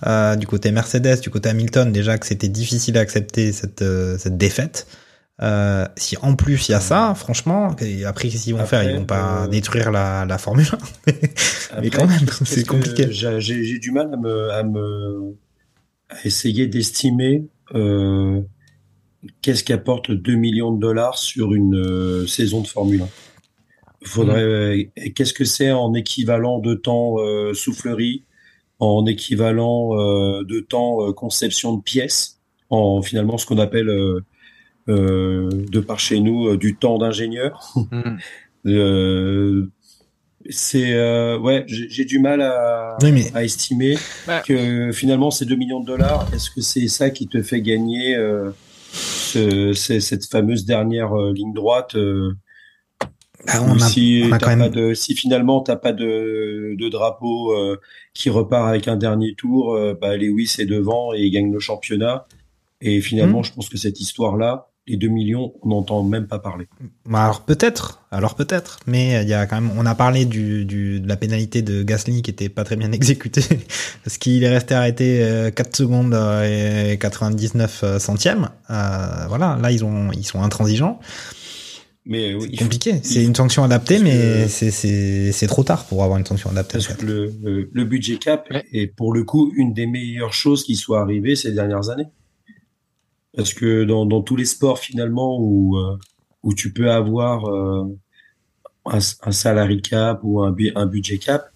euh, 0.07 0.37
du 0.37 0.47
côté 0.47 0.71
Mercedes, 0.73 1.21
du 1.21 1.31
côté 1.31 1.49
Hamilton 1.49 1.93
déjà 1.93 2.19
que 2.19 2.27
c'était 2.27 2.49
difficile 2.49 2.97
à 2.99 3.01
accepter 3.01 3.53
cette 3.53 3.83
euh, 3.83 4.17
cette 4.19 4.37
défaite. 4.37 4.87
Euh, 5.43 5.87
si 5.97 6.17
en 6.23 6.37
plus 6.37 6.69
il 6.69 6.73
y 6.73 6.75
a 6.75 6.81
ça, 6.81 7.15
franchement, 7.17 7.75
et 7.81 8.05
après 8.05 8.29
qu'est-ce 8.29 8.45
qu'ils 8.45 8.55
vont 8.55 8.61
Après, 8.61 8.83
faire? 8.83 8.91
Ils 8.91 8.97
vont 8.97 9.05
pas 9.05 9.45
euh, 9.45 9.49
détruire 9.49 9.91
la, 9.91 10.25
la 10.25 10.39
Formule 10.39 10.67
1. 10.73 10.79
Mais 11.07 11.19
Après, 11.73 11.91
quand 11.91 12.07
même, 12.07 12.27
c'est 12.45 12.67
compliqué. 12.67 13.09
J'ai 13.11 13.79
du 13.79 13.91
mal 13.91 14.13
à 14.13 14.17
me, 14.17 14.51
à 14.51 14.63
me 14.63 15.35
à 16.11 16.27
essayer 16.27 16.67
d'estimer 16.67 17.45
euh, 17.75 18.41
qu'est-ce 19.41 19.65
qu'apporte 19.65 20.11
2 20.11 20.35
millions 20.35 20.73
de 20.73 20.81
dollars 20.81 21.19
sur 21.19 21.55
une 21.55 21.77
euh, 21.77 22.27
saison 22.27 22.61
de 22.61 22.67
Formule 22.67 23.03
1. 23.03 23.09
Faudrait 24.05 24.91
et 24.97 25.13
qu'est-ce 25.13 25.33
que 25.33 25.45
c'est 25.45 25.71
en 25.71 25.95
équivalent 25.95 26.59
de 26.59 26.75
temps 26.75 27.19
euh, 27.21 27.55
soufflerie, 27.55 28.25
en 28.81 29.07
équivalent 29.07 29.97
euh, 29.97 30.45
de 30.45 30.59
temps 30.61 31.07
euh, 31.07 31.13
conception 31.13 31.77
de 31.77 31.83
pièces, 31.83 32.41
en 32.69 33.01
finalement 33.01 33.39
ce 33.39 33.47
qu'on 33.47 33.59
appelle 33.59 33.91
de 34.89 35.81
par 35.81 35.99
chez 36.01 36.21
nous 36.21 36.49
euh, 36.49 36.57
du 36.57 36.77
temps 36.77 36.99
d'ingénieur. 36.99 37.75
Mm. 38.65 38.71
Euh, 38.71 39.67
c'est 40.51 40.93
euh, 40.95 41.39
ouais, 41.39 41.65
j'ai 41.67 42.05
du 42.05 42.19
mal 42.21 42.41
à, 42.43 42.97
Oui, 43.03 43.13
mais- 43.13 43.31
à 43.35 43.43
estimer 43.45 43.97
Bah. 44.27 44.41
que 44.41 44.91
finalement 44.93 45.31
ces 45.31 45.45
2 45.47 45.57
millions 45.57 45.81
de 45.81 45.87
dollars, 45.87 46.29
est-ce 46.35 46.51
que 46.51 46.61
c'est 46.61 46.87
ça 46.89 47.11
qui 47.11 47.27
te 47.29 47.43
fait 47.43 47.61
gagner 47.61 48.15
euh, 48.17 48.51
ce- 48.93 49.73
c'est- 49.73 50.01
cette 50.01 50.27
fameuse 50.27 50.65
dernière 50.65 51.13
euh, 51.19 51.33
ligne 51.33 51.53
droite 51.53 51.95
euh, 51.97 52.33
Bah, 53.47 53.61
ou 53.63 53.71
on 53.71 53.75
a, 53.77 53.79
si 53.81 54.23
on 54.27 54.33
a 54.33 54.39
pas 54.39 54.69
de 54.69 54.95
si 54.95 55.15
finalement 55.17 55.61
t'as 55.61 55.77
pas 55.77 55.93
de, 55.93 56.75
de 56.79 56.89
drapeau 56.89 57.53
euh, 57.53 57.81
qui 58.15 58.31
repart 58.31 58.69
avec 58.69 58.87
un 58.89 58.97
dernier 58.97 59.35
tour, 59.35 59.75
euh, 59.75 59.95
bah 60.01 60.17
Lewis 60.17 60.55
est 60.61 60.67
devant 60.67 61.13
et 61.15 61.23
il 61.23 61.31
gagne 61.31 61.53
le 61.53 61.59
championnat. 61.61 62.27
Et 62.81 63.01
finalement, 63.01 63.41
Mm. 63.41 63.45
je 63.45 63.53
pense 63.53 63.69
que 63.69 63.77
cette 63.79 64.01
histoire-là, 64.01 64.69
les 64.93 64.97
2 64.99 65.09
millions, 65.09 65.53
on 65.63 65.71
n'entend 65.71 66.03
même 66.05 66.27
pas 66.29 66.39
parler. 66.39 66.67
Bah, 67.07 67.25
alors 67.25 67.41
peut-être, 67.41 68.01
alors 68.11 68.35
peut-être, 68.37 68.79
mais 68.87 69.23
il 69.23 69.29
y 69.29 69.35
a 69.35 69.47
quand 69.47 69.61
même, 69.61 69.71
on 69.77 69.85
a 69.87 69.95
parlé 69.95 70.25
du, 70.27 70.65
du 70.65 71.01
de 71.01 71.09
la 71.09 71.17
pénalité 71.17 71.63
de 71.63 71.83
Gasly 71.83 72.23
qui 72.23 72.31
était 72.31 72.49
pas 72.49 72.63
très 72.65 72.77
bien 72.77 72.93
exécutée 73.01 73.43
parce 74.05 74.19
qu'il 74.19 74.45
est 74.45 74.49
resté 74.51 74.75
arrêté 74.75 75.23
euh, 75.23 75.51
4 75.51 75.75
secondes 75.77 76.15
euh, 76.15 76.93
et 76.93 76.99
99 76.99 77.81
euh, 77.85 77.99
centièmes. 77.99 78.51
Euh, 78.71 79.27
voilà, 79.29 79.59
là 79.61 79.73
ils 79.73 79.85
ont 79.85 80.13
ils 80.13 80.25
sont 80.25 80.43
intransigeants. 80.43 81.01
Mais 82.05 82.35
oui, 82.35 82.57
compliqué. 82.57 82.99
C'est 83.05 83.25
une 83.25 83.35
sanction 83.35 83.63
adaptée, 83.63 84.01
mais 84.01 84.49
c'est 84.49 85.47
trop 85.47 85.63
tard 85.63 85.85
pour 85.85 86.03
avoir 86.03 86.19
une 86.19 86.27
sanction 86.27 86.51
adaptée. 86.51 86.79
en 86.79 86.81
Parce 86.81 86.87
fait. 86.89 87.01
que 87.01 87.07
le, 87.07 87.33
le, 87.43 87.71
le 87.73 87.85
budget 87.85 88.17
cap 88.17 88.49
Ouais. 88.51 88.65
est 88.73 88.89
pour 88.89 89.13
le 89.15 89.23
coup 89.25 89.53
une 89.57 89.73
des 89.73 89.87
meilleures 89.87 90.33
choses 90.35 90.65
qui 90.65 90.75
soit 90.75 91.01
arrivée 91.01 91.37
ces 91.37 91.53
dernières 91.53 91.91
années. 91.91 92.09
Parce 93.37 93.55
que 93.55 93.85
dans, 93.85 94.05
dans 94.07 94.23
tous 94.23 94.37
les 94.37 94.45
sports 94.45 94.79
finalement 94.79 95.39
où, 95.41 95.77
euh, 95.77 95.97
où 96.43 96.55
tu 96.55 96.73
peux 96.73 96.91
avoir 96.91 97.47
euh, 97.47 97.85
un, 98.87 98.99
un 98.99 99.33
salary 99.33 99.81
cap 99.81 100.21
ou 100.23 100.43
un, 100.43 100.53
bu- 100.53 100.73
un 100.75 100.87
budget 100.87 101.19
cap, 101.19 101.51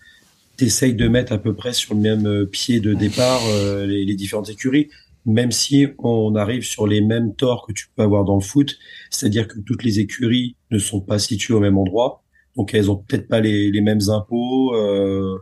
t'essayes 0.56 0.94
de 0.94 1.06
mettre 1.06 1.32
à 1.32 1.38
peu 1.38 1.54
près 1.54 1.74
sur 1.74 1.94
le 1.94 2.00
même 2.00 2.26
euh, 2.26 2.46
pied 2.46 2.80
de 2.80 2.94
départ 2.94 3.42
euh, 3.46 3.84
les, 3.84 4.04
les 4.06 4.14
différentes 4.14 4.48
écuries, 4.48 4.88
même 5.26 5.50
si 5.50 5.86
on 5.98 6.34
arrive 6.34 6.62
sur 6.62 6.86
les 6.86 7.00
mêmes 7.02 7.34
torts 7.34 7.66
que 7.66 7.72
tu 7.72 7.88
peux 7.94 8.02
avoir 8.02 8.24
dans 8.24 8.36
le 8.36 8.40
foot, 8.40 8.78
c'est-à-dire 9.10 9.46
que 9.48 9.58
toutes 9.60 9.82
les 9.84 10.00
écuries 10.00 10.56
ne 10.70 10.78
sont 10.78 11.00
pas 11.00 11.18
situées 11.18 11.52
au 11.52 11.60
même 11.60 11.76
endroit, 11.76 12.22
donc 12.56 12.72
elles 12.72 12.90
ont 12.90 12.96
peut-être 12.96 13.28
pas 13.28 13.40
les, 13.40 13.70
les 13.70 13.80
mêmes 13.82 14.08
impôts 14.08 14.74
euh, 14.74 15.36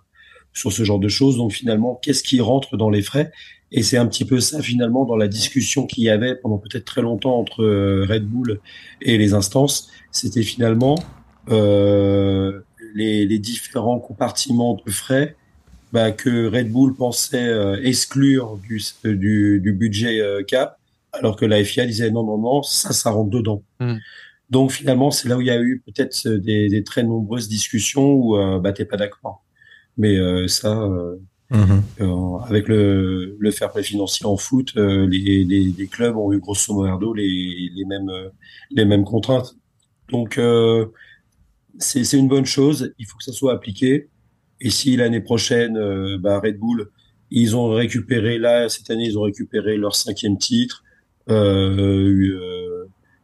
sur 0.52 0.72
ce 0.72 0.82
genre 0.82 0.98
de 0.98 1.08
choses. 1.08 1.36
Donc 1.36 1.52
finalement, 1.52 1.94
qu'est-ce 2.02 2.24
qui 2.24 2.40
rentre 2.40 2.76
dans 2.76 2.90
les 2.90 3.02
frais? 3.02 3.30
Et 3.76 3.82
c'est 3.82 3.96
un 3.98 4.06
petit 4.06 4.24
peu 4.24 4.38
ça 4.38 4.62
finalement 4.62 5.04
dans 5.04 5.16
la 5.16 5.26
discussion 5.26 5.84
qu'il 5.84 6.04
y 6.04 6.08
avait 6.08 6.36
pendant 6.36 6.58
peut-être 6.58 6.84
très 6.84 7.02
longtemps 7.02 7.36
entre 7.36 7.64
euh, 7.64 8.06
Red 8.08 8.24
Bull 8.24 8.60
et 9.02 9.18
les 9.18 9.34
instances, 9.34 9.90
c'était 10.12 10.44
finalement 10.44 10.94
euh, 11.50 12.60
les, 12.94 13.26
les 13.26 13.38
différents 13.40 13.98
compartiments 13.98 14.80
de 14.86 14.92
frais 14.92 15.34
bah, 15.92 16.12
que 16.12 16.46
Red 16.46 16.70
Bull 16.70 16.94
pensait 16.94 17.48
euh, 17.48 17.76
exclure 17.82 18.58
du, 18.58 18.80
du, 19.02 19.60
du 19.60 19.72
budget 19.72 20.20
euh, 20.20 20.44
cap, 20.44 20.78
alors 21.12 21.34
que 21.34 21.44
la 21.44 21.62
FIA 21.64 21.86
disait 21.86 22.12
non, 22.12 22.22
non, 22.22 22.38
non, 22.38 22.62
ça, 22.62 22.92
ça 22.92 23.10
rentre 23.10 23.30
dedans. 23.30 23.64
Mm. 23.80 23.96
Donc 24.50 24.70
finalement, 24.70 25.10
c'est 25.10 25.28
là 25.28 25.36
où 25.36 25.40
il 25.40 25.48
y 25.48 25.50
a 25.50 25.60
eu 25.60 25.82
peut-être 25.84 26.28
des, 26.28 26.68
des 26.68 26.84
très 26.84 27.02
nombreuses 27.02 27.48
discussions 27.48 28.12
où 28.12 28.36
euh, 28.36 28.60
bah, 28.60 28.72
t'es 28.72 28.84
pas 28.84 28.96
d'accord. 28.96 29.42
Mais 29.96 30.16
euh, 30.16 30.46
ça, 30.46 30.88
Mhm. 31.50 31.82
euh, 32.00 32.38
avec 32.48 32.68
le, 32.68 33.36
le 33.38 33.50
fair 33.50 33.70
play 33.70 33.82
financier 33.82 34.24
en 34.24 34.36
foot, 34.36 34.72
euh, 34.76 35.06
les, 35.06 35.88
clubs 35.90 36.16
ont 36.16 36.32
eu 36.32 36.38
grosso 36.38 36.72
modo 36.72 37.12
les, 37.12 37.70
mêmes 37.86 38.08
euh, 38.08 38.30
les 38.70 38.84
mêmes 38.84 39.04
contraintes. 39.04 39.54
Donc 40.10 40.38
euh, 40.38 40.86
c'est 41.78 42.16
une 42.16 42.28
bonne 42.28 42.46
chose. 42.46 42.94
Il 42.98 43.06
faut 43.06 43.18
que 43.18 43.24
ça 43.24 43.32
soit 43.32 43.52
appliqué. 43.52 44.08
Et 44.60 44.70
si 44.70 44.96
l'année 44.96 45.20
prochaine, 45.20 45.78
bah, 46.18 46.38
Red 46.38 46.58
Bull, 46.58 46.88
ils 47.30 47.56
ont 47.56 47.68
récupéré 47.70 48.38
là 48.38 48.68
cette 48.68 48.88
année, 48.90 49.04
ils 49.04 49.18
ont 49.18 49.22
récupéré 49.22 49.76
leur 49.76 49.94
cinquième 49.94 50.38
titre, 50.38 50.84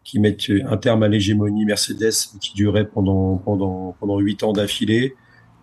qui 0.05 0.19
mettent 0.19 0.51
un 0.67 0.77
terme 0.77 1.03
à 1.05 1.09
l'hégémonie 1.09 1.65
Mercedes 1.65 2.13
qui 2.41 2.53
durait 2.55 2.89
pendant 2.89 3.37
pendant 3.39 3.97
pendant 3.99 4.19
huit 4.19 4.43
ans 4.43 4.53
d'affilée. 4.53 5.15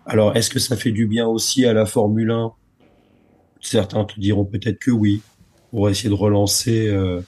Alors, 0.08 0.36
est-ce 0.36 0.50
que 0.50 0.58
ça 0.58 0.76
fait 0.76 0.90
du 0.90 1.06
bien 1.06 1.26
aussi 1.26 1.64
à 1.64 1.72
la 1.72 1.86
Formule 1.86 2.30
1 2.30 2.52
Certains 3.60 4.04
te 4.04 4.18
diront 4.18 4.44
peut-être 4.44 4.78
que 4.78 4.90
oui, 4.90 5.20
pour 5.70 5.88
essayer 5.88 6.08
de 6.08 6.14
relancer 6.14 6.88
euh, 6.88 7.20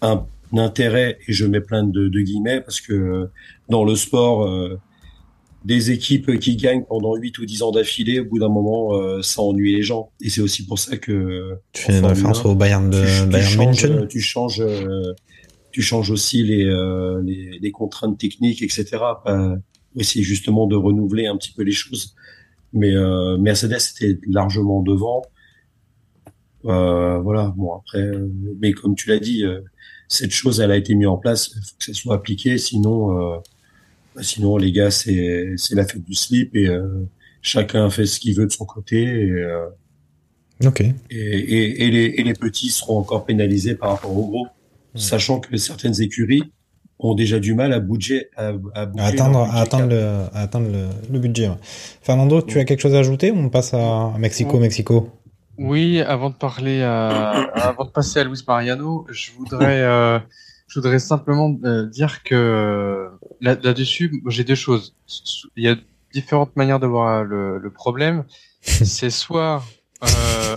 un, 0.00 0.24
un 0.52 0.58
intérêt, 0.58 1.18
et 1.28 1.32
je 1.32 1.46
mets 1.46 1.60
plein 1.60 1.84
de, 1.84 2.08
de 2.08 2.20
guillemets, 2.20 2.60
parce 2.60 2.80
que 2.80 2.92
euh, 2.92 3.30
dans 3.68 3.84
le 3.84 3.94
sport, 3.94 4.46
euh, 4.46 4.80
des 5.64 5.90
équipes 5.90 6.38
qui 6.38 6.56
gagnent 6.56 6.84
pendant 6.84 7.14
8 7.14 7.38
ou 7.38 7.46
10 7.46 7.62
ans 7.62 7.70
d'affilée, 7.70 8.20
au 8.20 8.24
bout 8.24 8.38
d'un 8.38 8.48
moment, 8.48 8.94
euh, 8.94 9.22
ça 9.22 9.42
ennuie 9.42 9.74
les 9.74 9.82
gens. 9.82 10.10
Et 10.20 10.28
c'est 10.28 10.40
aussi 10.40 10.66
pour 10.66 10.78
ça 10.78 10.96
que 10.96 11.56
tu 11.72 11.82
fais 11.82 11.98
une 11.98 12.06
référence 12.06 12.44
au 12.44 12.54
Bayern 12.54 12.90
de 12.90 12.98
tu, 12.98 13.30
Bayern 13.30 13.30
tu 13.30 13.56
changes, 13.56 13.84
München. 13.86 14.08
tu 14.08 14.20
changes, 14.20 14.60
euh, 14.60 15.12
tu 15.70 15.82
changes 15.82 16.10
aussi 16.10 16.42
les, 16.42 16.64
euh, 16.64 17.20
les, 17.22 17.58
les 17.60 17.70
contraintes 17.70 18.18
techniques, 18.18 18.62
etc. 18.62 18.84
Pas 19.24 19.56
essayer 19.96 20.24
justement 20.24 20.66
de 20.66 20.74
renouveler 20.74 21.26
un 21.26 21.36
petit 21.36 21.52
peu 21.52 21.62
les 21.62 21.72
choses. 21.72 22.14
Mais 22.72 22.94
euh, 22.94 23.36
Mercedes 23.38 23.78
était 24.00 24.18
largement 24.26 24.82
devant. 24.82 25.22
Euh, 26.64 27.18
voilà. 27.18 27.52
Bon 27.56 27.74
après, 27.74 28.00
euh, 28.02 28.28
mais 28.60 28.72
comme 28.72 28.94
tu 28.94 29.08
l'as 29.08 29.18
dit, 29.18 29.44
euh, 29.44 29.60
cette 30.08 30.30
chose, 30.30 30.60
elle 30.60 30.70
a 30.70 30.76
été 30.76 30.94
mise 30.94 31.06
en 31.08 31.16
place. 31.16 31.48
Il 31.48 31.60
faut 31.60 31.76
que 31.78 31.84
ça 31.84 31.92
soit 31.94 32.14
appliqué, 32.14 32.58
sinon, 32.58 33.34
euh, 33.34 33.38
bah, 34.14 34.22
sinon 34.22 34.56
les 34.56 34.72
gars, 34.72 34.90
c'est 34.90 35.54
c'est 35.56 35.74
la 35.74 35.84
fête 35.86 36.04
du 36.04 36.14
slip 36.14 36.54
et 36.54 36.68
euh, 36.68 37.06
chacun 37.42 37.90
fait 37.90 38.06
ce 38.06 38.20
qu'il 38.20 38.34
veut 38.36 38.46
de 38.46 38.52
son 38.52 38.64
côté. 38.64 39.02
Et, 39.02 39.30
euh, 39.30 39.66
Ok. 40.64 40.80
et, 40.80 40.94
et, 41.10 41.84
et 41.84 41.90
les, 41.90 42.04
et 42.04 42.22
les 42.22 42.34
petits 42.34 42.68
seront 42.70 42.98
encore 42.98 43.24
pénalisés 43.26 43.74
par 43.74 43.90
rapport 43.90 44.16
aux 44.16 44.28
gros, 44.28 44.46
sachant 44.94 45.40
que 45.40 45.56
certaines 45.56 46.00
écuries 46.00 46.44
ont 47.02 47.14
déjà 47.14 47.38
du 47.38 47.54
mal 47.54 47.72
à 47.72 47.80
bouger, 47.80 48.28
à, 48.36 48.52
à 48.74 48.86
bouger 48.86 49.04
À 49.04 49.06
atteindre, 49.08 49.38
leur 49.38 49.44
budget 49.46 49.56
à 49.58 49.60
atteindre, 49.62 49.88
le, 49.90 50.02
à 50.32 50.40
atteindre 50.40 50.68
le, 50.70 50.86
le 51.12 51.18
budget. 51.18 51.48
ouais. 51.48 51.56
Fernando, 52.02 52.42
tu 52.42 52.58
as 52.58 52.64
quelque 52.64 52.80
chose 52.80 52.94
à 52.94 52.98
ajouter 52.98 53.30
ou 53.30 53.36
on 53.38 53.48
passe 53.50 53.74
à 53.74 54.12
Mexico, 54.18 54.54
Ouais. 54.54 54.60
Mexico? 54.60 55.08
Oui, 55.58 56.00
avant 56.00 56.30
de 56.30 56.34
parler 56.34 56.82
à, 56.82 57.30
avant 57.54 57.84
de 57.84 57.90
passer 57.90 58.20
à 58.20 58.24
Luis 58.24 58.42
Mariano, 58.48 59.06
je 59.10 59.32
voudrais, 59.36 59.82
euh, 59.82 60.18
je 60.68 60.80
voudrais 60.80 60.98
simplement 60.98 61.54
euh, 61.64 61.86
dire 61.86 62.22
que 62.22 63.08
là- 63.40 63.56
là-dessus, 63.62 64.22
j'ai 64.28 64.44
deux 64.44 64.54
choses. 64.54 64.94
Il 65.56 65.64
y 65.64 65.68
a 65.68 65.76
différentes 66.14 66.56
manières 66.56 66.80
de 66.80 66.86
voir 66.86 67.24
le, 67.24 67.58
le 67.58 67.70
problème. 67.70 68.24
C'est 68.62 69.10
soit, 69.10 69.62
euh, 70.04 70.56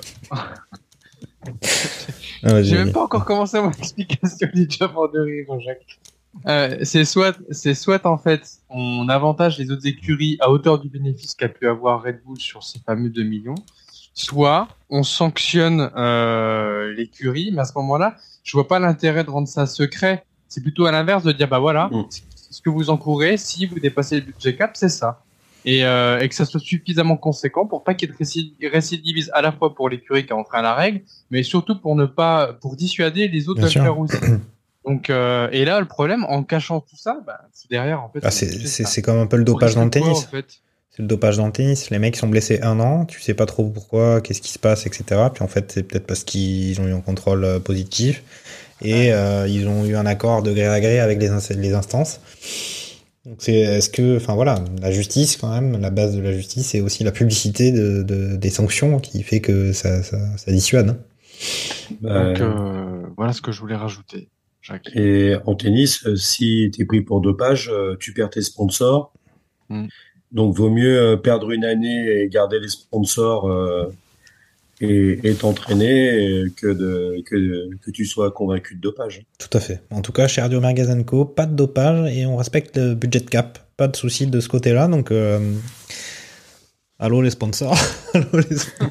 Ah, 2.44 2.62
j'ai 2.64 2.78
même 2.78 2.92
pas 2.92 3.04
encore 3.04 3.26
commencé 3.26 3.60
mon 3.60 3.72
explication 3.80 4.48
du 4.54 4.68
job 4.70 4.92
en 4.96 5.08
de 5.08 5.20
rire, 5.20 5.46
Jacques. 5.66 6.00
Euh, 6.48 6.78
c'est 6.84 7.06
soit, 7.06 7.38
c'est 7.52 7.74
soit 7.74 8.06
en 8.06 8.18
fait, 8.18 8.42
on 8.70 9.08
avantage 9.10 9.58
les 9.58 9.72
autres 9.72 9.88
écuries 9.88 10.38
à 10.42 10.50
hauteur 10.52 10.80
du 10.80 10.90
bénéfice 10.90 11.34
qu'a 11.34 11.50
pu 11.50 11.68
avoir 11.68 12.04
Red 12.04 12.22
Bull 12.26 12.40
sur 12.40 12.62
ces 12.64 12.80
fameux 12.80 13.10
2 13.10 13.24
millions, 13.24 13.56
soit 14.14 14.68
on 14.90 15.04
sanctionne 15.04 15.90
euh, 15.96 16.94
l'écurie, 16.94 17.52
mais 17.54 17.62
à 17.62 17.66
ce 17.66 17.74
moment-là, 17.78 18.16
je 18.44 18.52
vois 18.58 18.68
pas 18.68 18.80
l'intérêt 18.80 19.24
de 19.24 19.30
rendre 19.30 19.48
ça 19.48 19.66
secret. 19.66 20.24
C'est 20.48 20.62
plutôt 20.62 20.86
à 20.86 20.92
l'inverse 20.92 21.24
de 21.24 21.32
dire 21.32 21.48
bah 21.48 21.60
voilà, 21.60 21.90
Mm. 21.92 22.04
ce 22.52 22.62
que 22.62 22.70
vous 22.70 22.90
encourez, 22.90 23.38
si 23.38 23.66
vous 23.66 23.80
dépassez 23.80 24.18
le 24.18 24.26
budget 24.28 24.56
cap, 24.56 24.72
c'est 24.76 24.90
ça. 24.90 25.24
Et, 25.68 25.84
euh, 25.84 26.20
et 26.20 26.30
que 26.30 26.36
ça 26.36 26.46
soit 26.46 26.60
suffisamment 26.60 27.18
conséquent 27.18 27.66
pour 27.66 27.84
pas 27.84 27.96
qu'il 27.96 28.08
y 28.08 28.12
ait 28.12 28.14
de 28.14 28.18
récid- 28.20 28.54
récidivisme 28.72 29.32
à 29.34 29.42
la 29.42 29.52
fois 29.52 29.74
pour 29.74 29.90
l'écurie 29.90 30.24
qui 30.26 30.32
a 30.32 30.38
à 30.52 30.62
la 30.62 30.76
règle, 30.76 31.02
mais 31.32 31.42
surtout 31.42 31.80
pour 31.80 31.96
ne 31.96 32.06
pas 32.06 32.54
pour 32.54 32.76
dissuader 32.76 33.28
les 33.28 33.50
autres 33.50 33.68
faire 33.70 33.98
aussi. 33.98 34.16
Donc 34.86 35.10
euh, 35.10 35.48
et 35.52 35.66
là 35.66 35.80
le 35.80 35.88
problème 35.88 36.26
en 36.26 36.44
cachant 36.44 36.80
tout 36.80 36.96
ça, 36.98 37.20
bah, 37.26 37.42
c'est 37.54 37.70
derrière 37.70 38.02
en 38.04 38.10
fait. 38.10 38.20
Ah, 38.24 38.28
on 38.28 38.32
c'est, 38.32 39.02
comme 39.02 39.18
un 39.18 39.28
peu 39.28 39.38
le 39.38 39.44
dopage 39.44 39.76
dans 39.76 39.84
le 39.84 39.90
tennis. 39.90 40.18
en 40.20 40.22
fait? 40.22 40.46
C'est 40.92 41.02
le 41.02 41.08
dopage 41.08 41.38
dans 41.38 41.46
le 41.48 41.52
tennis. 41.52 41.90
Les 41.90 42.00
mecs 42.00 42.16
sont 42.16 42.28
blessés 42.28 42.62
un 42.62 42.80
an, 42.80 43.06
tu 43.06 43.20
sais 43.20 43.34
pas 43.34 43.46
trop 43.46 43.68
pourquoi, 43.70 44.22
qu'est-ce 44.22 44.42
qui 44.42 44.52
se 44.52 44.60
passe, 44.60 44.86
etc. 44.86 45.30
Puis 45.34 45.44
en 45.44 45.48
fait, 45.48 45.72
c'est 45.72 45.84
peut-être 45.84 46.08
parce 46.08 46.24
qu'ils 46.24 46.80
ont 46.80 46.88
eu 46.88 46.94
un 46.94 47.02
contrôle 47.02 47.44
euh, 47.44 47.60
positif 47.60 48.24
et 48.82 49.12
euh, 49.12 49.48
ils 49.48 49.68
ont 49.68 49.86
eu 49.86 49.96
un 49.96 50.06
accord 50.06 50.44
de 50.44 50.52
gré 50.54 50.68
à 50.68 50.80
gré 50.80 51.00
avec 51.00 51.20
les, 51.20 51.30
les 51.58 51.74
instances. 51.74 52.22
Donc 53.26 53.38
c'est, 53.40 53.54
est-ce 53.56 53.90
que, 53.90 54.18
enfin 54.18 54.36
voilà, 54.36 54.64
la 54.82 54.92
justice 54.92 55.36
quand 55.38 55.50
même, 55.50 55.82
la 55.82 55.90
base 55.90 56.16
de 56.16 56.22
la 56.22 56.32
justice, 56.32 56.68
c'est 56.68 56.82
aussi 56.82 57.04
la 57.04 57.12
publicité 57.12 57.72
de, 57.72 58.04
de- 58.04 58.36
des 58.36 58.50
sanctions 58.52 59.00
qui 59.00 59.24
fait 59.24 59.42
que 59.42 59.74
ça, 59.74 60.04
ça, 60.04 60.18
ça 60.38 60.52
dissuade. 60.52 60.90
hein. 60.90 60.98
Bah, 62.02 62.30
Donc 62.32 62.42
euh, 62.42 63.02
voilà 63.18 63.34
ce 63.34 63.42
que 63.42 63.52
je 63.52 63.60
voulais 63.60 63.76
rajouter, 63.76 64.30
Jacques. 64.68 64.90
Et 64.96 65.36
en 65.46 65.54
tennis, 65.56 66.06
euh, 66.08 66.16
si 66.16 66.72
tu 66.74 66.82
es 66.82 66.86
pris 66.86 67.02
pour 67.02 67.22
dopage, 67.22 67.70
euh, 67.72 67.96
tu 68.00 68.14
perds 68.14 68.32
tes 68.32 68.42
sponsors. 68.42 69.14
Mm. 69.70 69.86
Donc, 70.32 70.56
vaut 70.56 70.70
mieux 70.72 71.00
euh, 71.00 71.18
perdre 71.18 71.52
une 71.52 71.64
année 71.64 72.08
et 72.24 72.28
garder 72.30 72.60
les 72.60 72.68
sponsors 72.70 73.48
euh, 73.48 73.94
et 74.82 75.20
et 75.24 75.34
t'entraîner 75.36 76.46
que, 76.58 76.68
de, 76.68 77.22
que, 77.26 77.36
de- 77.36 77.70
que 77.82 77.92
tu 77.92 78.06
sois 78.06 78.32
convaincu 78.32 78.76
de 78.76 78.82
dopage. 78.82 79.24
Tout 79.38 79.56
à 79.56 79.60
fait. 79.60 79.84
En 79.92 80.02
tout 80.02 80.12
cas, 80.12 80.28
chez 80.28 80.42
Radio 80.42 80.60
Magazine 80.60 81.06
Co, 81.06 81.26
pas 81.26 81.46
de 81.46 81.54
dopage 81.56 82.12
et 82.16 82.26
on 82.26 82.36
respecte 82.36 82.76
le 82.78 82.96
budget 82.96 83.20
de 83.20 83.30
cap. 83.30 83.60
Pas 83.78 83.88
de 83.88 83.96
souci 83.96 84.26
de 84.28 84.40
ce 84.40 84.50
côté-là. 84.50 84.88
Donc, 84.88 85.12
euh, 85.12 85.54
allô 87.00 87.22
les 87.22 87.30
sponsors. 87.30 87.78
allô 88.14 88.40
les 88.50 88.58
sponsors. 88.58 88.90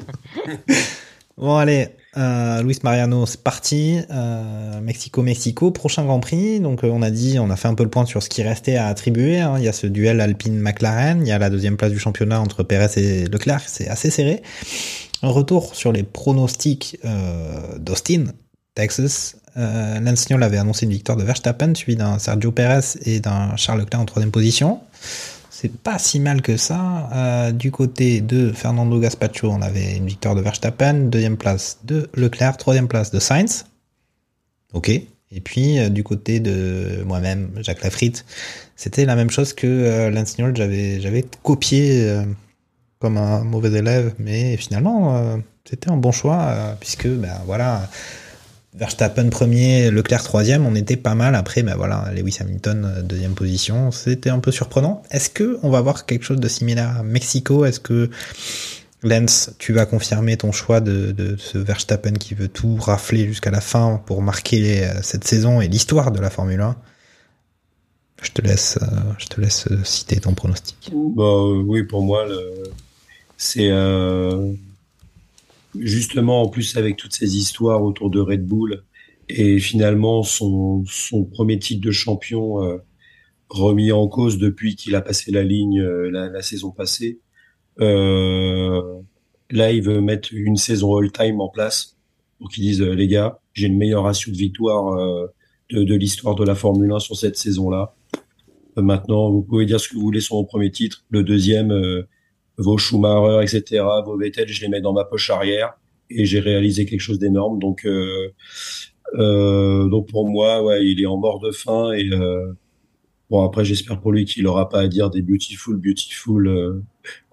bon, 1.37 1.55
allez. 1.57 1.89
Euh, 2.17 2.61
Luis 2.63 2.77
Mariano, 2.83 3.25
c'est 3.25 3.41
parti. 3.41 3.99
Euh, 4.11 4.79
Mexico, 4.81 5.21
Mexico, 5.21 5.71
prochain 5.71 6.05
Grand 6.05 6.19
Prix. 6.19 6.59
Donc, 6.59 6.83
euh, 6.83 6.89
on 6.91 7.01
a 7.01 7.11
dit, 7.11 7.37
on 7.39 7.49
a 7.49 7.55
fait 7.55 7.67
un 7.67 7.75
peu 7.75 7.83
le 7.83 7.89
point 7.89 8.05
sur 8.05 8.23
ce 8.23 8.29
qui 8.29 8.41
restait 8.43 8.77
à 8.77 8.87
attribuer. 8.87 9.39
hein. 9.39 9.55
Il 9.57 9.63
y 9.63 9.67
a 9.67 9.73
ce 9.73 9.87
duel 9.87 10.21
Alpine-McLaren. 10.21 11.21
Il 11.21 11.27
y 11.27 11.31
a 11.31 11.39
la 11.39 11.49
deuxième 11.49 11.77
place 11.77 11.91
du 11.91 11.99
championnat 11.99 12.39
entre 12.39 12.63
Perez 12.63 12.99
et 12.99 13.25
Leclerc. 13.25 13.63
C'est 13.67 13.87
assez 13.87 14.09
serré. 14.09 14.41
Retour 15.21 15.75
sur 15.75 15.91
les 15.91 16.03
pronostics 16.03 16.99
d'Austin, 17.79 18.25
Texas. 18.75 19.37
Euh, 19.57 19.99
Lance 20.01 20.29
avait 20.29 20.57
annoncé 20.57 20.85
une 20.85 20.91
victoire 20.91 21.17
de 21.17 21.23
Verstappen, 21.23 21.73
suivi 21.75 21.95
d'un 21.95 22.19
Sergio 22.19 22.51
Perez 22.51 22.97
et 23.03 23.19
d'un 23.19 23.55
Charles 23.55 23.79
Leclerc 23.79 24.01
en 24.01 24.05
troisième 24.05 24.31
position. 24.31 24.81
Pas 25.69 25.99
si 25.99 26.19
mal 26.19 26.41
que 26.41 26.57
ça. 26.57 27.09
Euh, 27.13 27.51
du 27.51 27.71
côté 27.71 28.21
de 28.21 28.51
Fernando 28.51 28.99
Gaspacho, 28.99 29.49
on 29.49 29.61
avait 29.61 29.97
une 29.97 30.07
victoire 30.07 30.35
de 30.35 30.41
Verstappen, 30.41 30.93
deuxième 31.09 31.37
place 31.37 31.79
de 31.83 32.09
Leclerc, 32.15 32.57
troisième 32.57 32.87
place 32.87 33.11
de 33.11 33.19
Sainz. 33.19 33.65
Ok. 34.73 34.89
Et 35.31 35.41
puis 35.41 35.79
euh, 35.79 35.89
du 35.89 36.03
côté 36.03 36.39
de 36.39 37.03
moi-même, 37.05 37.51
Jacques 37.61 37.83
Lafritte, 37.83 38.25
c'était 38.75 39.05
la 39.05 39.15
même 39.15 39.29
chose 39.29 39.53
que 39.53 39.67
euh, 39.67 40.09
Lance. 40.09 40.35
J'avais 40.37 41.01
j'avais 41.01 41.25
copié 41.43 42.03
euh, 42.03 42.23
comme 42.99 43.17
un 43.17 43.43
mauvais 43.43 43.71
élève, 43.77 44.13
mais 44.19 44.57
finalement 44.57 45.39
c'était 45.67 45.89
un 45.89 45.97
bon 45.97 46.11
choix 46.11 46.75
puisque 46.79 47.07
ben 47.07 47.41
voilà. 47.45 47.89
Verstappen 48.77 49.29
premier, 49.29 49.89
Leclerc 49.89 50.23
troisième, 50.23 50.65
on 50.65 50.75
était 50.75 50.97
pas 50.97 51.15
mal. 51.15 51.35
Après, 51.35 51.63
ben 51.63 51.75
voilà, 51.75 52.11
Lewis 52.13 52.37
Hamilton 52.41 52.85
euh, 52.85 53.01
deuxième 53.01 53.33
position, 53.33 53.91
c'était 53.91 54.29
un 54.29 54.39
peu 54.39 54.51
surprenant. 54.51 55.01
Est-ce 55.11 55.29
que 55.29 55.57
on 55.63 55.69
va 55.69 55.79
voir 55.81 56.05
quelque 56.05 56.23
chose 56.23 56.41
de 56.41 56.47
similaire 56.49 56.97
à 56.99 57.03
Mexico? 57.03 57.63
Est-ce 57.63 57.79
que 57.79 58.09
Lens, 59.01 59.51
tu 59.59 59.71
vas 59.71 59.85
confirmer 59.85 60.35
ton 60.35 60.51
choix 60.51 60.81
de, 60.81 61.35
ce 61.37 61.57
Verstappen 61.57 62.13
qui 62.13 62.33
veut 62.33 62.49
tout 62.49 62.75
rafler 62.75 63.25
jusqu'à 63.27 63.51
la 63.51 63.61
fin 63.61 64.01
pour 64.05 64.21
marquer 64.21 64.83
euh, 64.83 65.01
cette 65.01 65.25
saison 65.25 65.61
et 65.61 65.69
l'histoire 65.69 66.11
de 66.11 66.19
la 66.19 66.29
Formule 66.29 66.59
1 66.59 66.75
Je 68.23 68.31
te 68.31 68.41
laisse, 68.41 68.77
euh, 68.81 68.85
je 69.19 69.27
te 69.27 69.39
laisse 69.39 69.69
citer 69.85 70.19
ton 70.19 70.33
pronostic. 70.33 70.91
Bah, 70.91 71.43
oui, 71.65 71.83
pour 71.83 72.03
moi, 72.03 72.25
c'est 73.37 73.69
justement 75.79 76.41
en 76.41 76.47
plus 76.49 76.77
avec 76.77 76.97
toutes 76.97 77.13
ces 77.13 77.37
histoires 77.37 77.83
autour 77.83 78.09
de 78.09 78.19
Red 78.19 78.45
Bull 78.45 78.83
et 79.29 79.59
finalement 79.59 80.23
son, 80.23 80.83
son 80.87 81.23
premier 81.23 81.57
titre 81.59 81.81
de 81.81 81.91
champion 81.91 82.63
euh, 82.63 82.77
remis 83.49 83.91
en 83.91 84.07
cause 84.07 84.37
depuis 84.37 84.75
qu'il 84.75 84.95
a 84.95 85.01
passé 85.01 85.31
la 85.31 85.43
ligne 85.43 85.79
euh, 85.79 86.09
la, 86.09 86.29
la 86.29 86.41
saison 86.41 86.71
passée. 86.71 87.19
Euh, 87.81 88.81
là, 89.51 89.71
il 89.71 89.81
veut 89.81 90.01
mettre 90.01 90.29
une 90.33 90.57
saison 90.57 90.95
all-time 90.97 91.41
en 91.41 91.49
place 91.49 91.97
pour 92.39 92.49
qu'ils 92.49 92.63
disent 92.63 92.81
euh, 92.81 92.93
les 92.93 93.07
gars, 93.07 93.39
j'ai 93.53 93.67
le 93.67 93.75
meilleur 93.75 94.03
ratio 94.03 94.31
de 94.31 94.37
victoire 94.37 94.97
de, 95.71 95.83
de 95.83 95.95
l'histoire 95.95 96.35
de 96.35 96.43
la 96.43 96.55
Formule 96.55 96.91
1 96.91 96.99
sur 96.99 97.15
cette 97.15 97.37
saison-là. 97.37 97.95
Maintenant, 98.75 99.31
vous 99.31 99.41
pouvez 99.41 99.65
dire 99.65 99.79
ce 99.79 99.87
que 99.87 99.95
vous 99.95 100.01
voulez 100.01 100.19
sur 100.19 100.35
mon 100.35 100.43
premier 100.43 100.69
titre. 100.69 101.05
Le 101.09 101.23
deuxième, 101.23 101.71
vos 102.57 102.77
Schumacher, 102.77 103.43
etc., 103.43 103.83
vos 104.05 104.17
Vettel, 104.17 104.47
je 104.47 104.61
les 104.61 104.67
mets 104.67 104.81
dans 104.81 104.93
ma 104.93 105.05
poche 105.05 105.29
arrière 105.29 105.73
et 106.09 106.25
j'ai 106.25 106.39
réalisé 106.39 106.85
quelque 106.85 107.01
chose 107.01 107.19
d'énorme. 107.19 107.59
Donc, 107.59 107.85
euh, 107.85 108.29
euh, 109.15 109.87
donc 109.87 110.09
pour 110.09 110.27
moi, 110.27 110.63
ouais, 110.63 110.85
il 110.85 111.01
est 111.01 111.05
en 111.05 111.17
mort 111.17 111.39
de 111.39 111.51
faim 111.51 111.91
et 111.91 112.09
euh, 112.11 112.53
bon 113.29 113.43
après, 113.43 113.65
j'espère 113.65 113.99
pour 113.99 114.11
lui 114.11 114.25
qu'il 114.25 114.47
aura 114.47 114.69
pas 114.69 114.81
à 114.81 114.87
dire 114.87 115.09
des 115.09 115.21
beautiful, 115.21 115.77
beautiful 115.77 116.47
euh, 116.47 116.83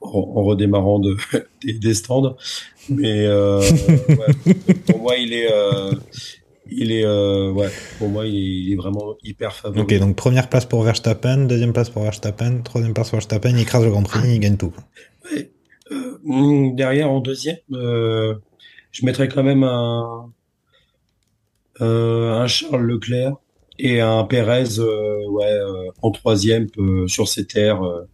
en, 0.01 0.33
en 0.37 0.43
redémarrant 0.43 0.99
de, 0.99 1.17
des, 1.65 1.95
stands. 1.95 2.37
Mais 2.89 3.27
euh, 3.27 3.61
ouais, 4.09 4.75
pour 4.87 5.01
moi, 5.01 5.17
il 5.17 5.33
est, 5.33 5.53
euh, 5.53 5.93
il 6.71 6.93
est, 6.93 7.05
euh, 7.05 7.51
ouais, 7.53 7.69
pour 7.99 8.09
moi, 8.09 8.27
il 8.27 8.37
est, 8.37 8.63
il 8.63 8.73
est 8.73 8.77
vraiment 8.77 9.17
hyper 9.23 9.55
favori. 9.55 9.81
Ok, 9.81 9.99
donc 9.99 10.17
première 10.17 10.49
place 10.49 10.67
pour 10.67 10.83
Verstappen, 10.83 11.47
deuxième 11.47 11.73
place 11.73 11.91
pour 11.91 12.03
Verstappen, 12.03 12.63
troisième 12.63 12.95
place 12.95 13.11
pour 13.11 13.19
Verstappen, 13.19 13.51
il 13.51 13.61
écrase 13.61 13.85
le 13.85 13.91
Grand 13.91 14.03
Prix, 14.03 14.35
il 14.35 14.41
gagne 14.41 14.57
tout. 14.57 14.73
Euh, 15.93 16.19
mm, 16.25 16.75
derrière, 16.77 17.11
en 17.11 17.21
deuxième, 17.21 17.59
euh, 17.73 18.35
je 18.91 19.05
mettrais 19.07 19.29
quand 19.29 19.43
même 19.43 19.63
un, 19.65 20.33
euh, 21.81 22.33
un 22.35 22.47
Charles 22.47 22.85
Leclerc 22.87 23.35
et 23.79 24.01
un 24.01 24.25
Pérez 24.25 24.79
euh, 24.79 25.29
ouais, 25.29 25.45
euh, 25.53 25.91
en 26.03 26.11
troisième 26.11 26.67
euh, 26.79 27.07
sur 27.09 27.29
ses 27.29 27.47
terres. 27.47 27.83
euh, 27.85 28.09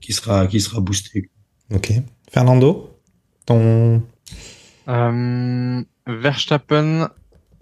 qui 0.00 0.12
sera 0.12 0.46
qui 0.46 0.60
sera 0.60 0.80
boosté. 0.80 1.30
Ok. 1.74 1.92
Fernando, 2.30 2.90
ton 3.46 4.02
Euh, 4.86 5.82
Verstappen, 6.06 7.08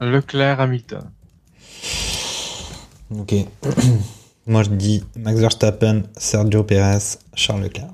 Leclerc, 0.01 0.61
Hamilton. 0.61 1.09
Ok. 3.17 3.35
Moi, 4.47 4.65
je 4.65 4.71
dis 4.71 5.05
Max 5.17 5.39
Verstappen, 5.39 6.03
Sergio 6.17 6.65
Perez, 6.65 7.17
Charles 7.35 7.63
Leclerc. 7.63 7.93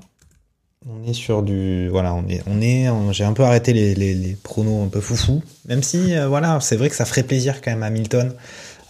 On 0.87 1.03
est 1.03 1.13
sur 1.13 1.43
du, 1.43 1.89
voilà, 1.89 2.13
on 2.13 2.25
est, 2.29 2.41
on 2.47 2.61
est, 2.61 2.89
on- 2.89 3.11
j'ai 3.11 3.25
un 3.25 3.33
peu 3.33 3.43
arrêté 3.43 3.73
les, 3.73 3.95
les, 3.95 4.13
les 4.13 4.33
pronos 4.41 4.85
un 4.85 4.87
peu 4.87 5.01
foufou. 5.01 5.43
Même 5.67 5.83
si, 5.83 6.15
euh, 6.15 6.27
voilà, 6.27 6.59
c'est 6.61 6.77
vrai 6.77 6.89
que 6.89 6.95
ça 6.95 7.03
ferait 7.05 7.23
plaisir 7.23 7.61
quand 7.61 7.71
même 7.71 7.83
à 7.83 7.87
Hamilton. 7.87 8.33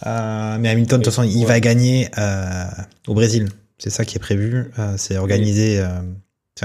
Euh, 0.06 0.56
mais 0.60 0.68
Hamilton, 0.68 1.00
de 1.00 1.04
toute 1.04 1.12
façon, 1.12 1.28
il 1.28 1.44
va 1.46 1.58
gagner 1.58 2.08
euh, 2.16 2.64
au 3.08 3.14
Brésil. 3.14 3.48
C'est 3.78 3.90
ça 3.90 4.04
qui 4.04 4.16
est 4.16 4.20
prévu. 4.20 4.70
Euh, 4.78 4.94
c'est 4.98 5.16
organisé. 5.18 5.80
Euh, 5.80 5.88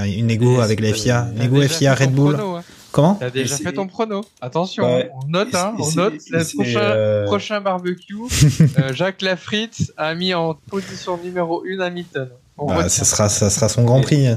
une 0.04 0.26
négo 0.26 0.58
Et 0.60 0.62
avec 0.62 0.80
la 0.80 0.92
FIA, 0.92 1.26
négo 1.36 1.60
FIA 1.62 1.94
Red 1.94 2.12
Bull. 2.12 2.34
prono, 2.34 2.56
hein. 2.56 2.64
Comment 2.92 3.14
T'as 3.14 3.30
déjà 3.30 3.56
fait 3.56 3.72
ton 3.72 3.86
prono. 3.86 4.24
Attention, 4.40 4.84
Ouais. 4.84 5.10
on 5.22 5.26
note, 5.28 5.54
hein, 5.54 5.74
on 5.78 5.90
note. 5.92 6.14
Le 6.30 6.44
prochain, 6.54 6.80
euh, 6.80 7.24
prochain 7.24 7.60
barbecue, 7.60 8.14
euh, 8.78 8.92
Jacques 8.94 9.22
Lafritte 9.22 9.92
a 9.96 10.14
mis 10.14 10.34
en 10.34 10.54
position 10.54 11.18
numéro 11.22 11.62
1 11.66 11.80
Hamilton. 11.80 12.28
On 12.58 12.66
Bah, 12.66 12.88
ça 12.88 13.04
sera, 13.04 13.28
ça 13.28 13.50
sera 13.50 13.68
son 13.68 13.84
Grand 13.84 14.00
Prix. 14.02 14.28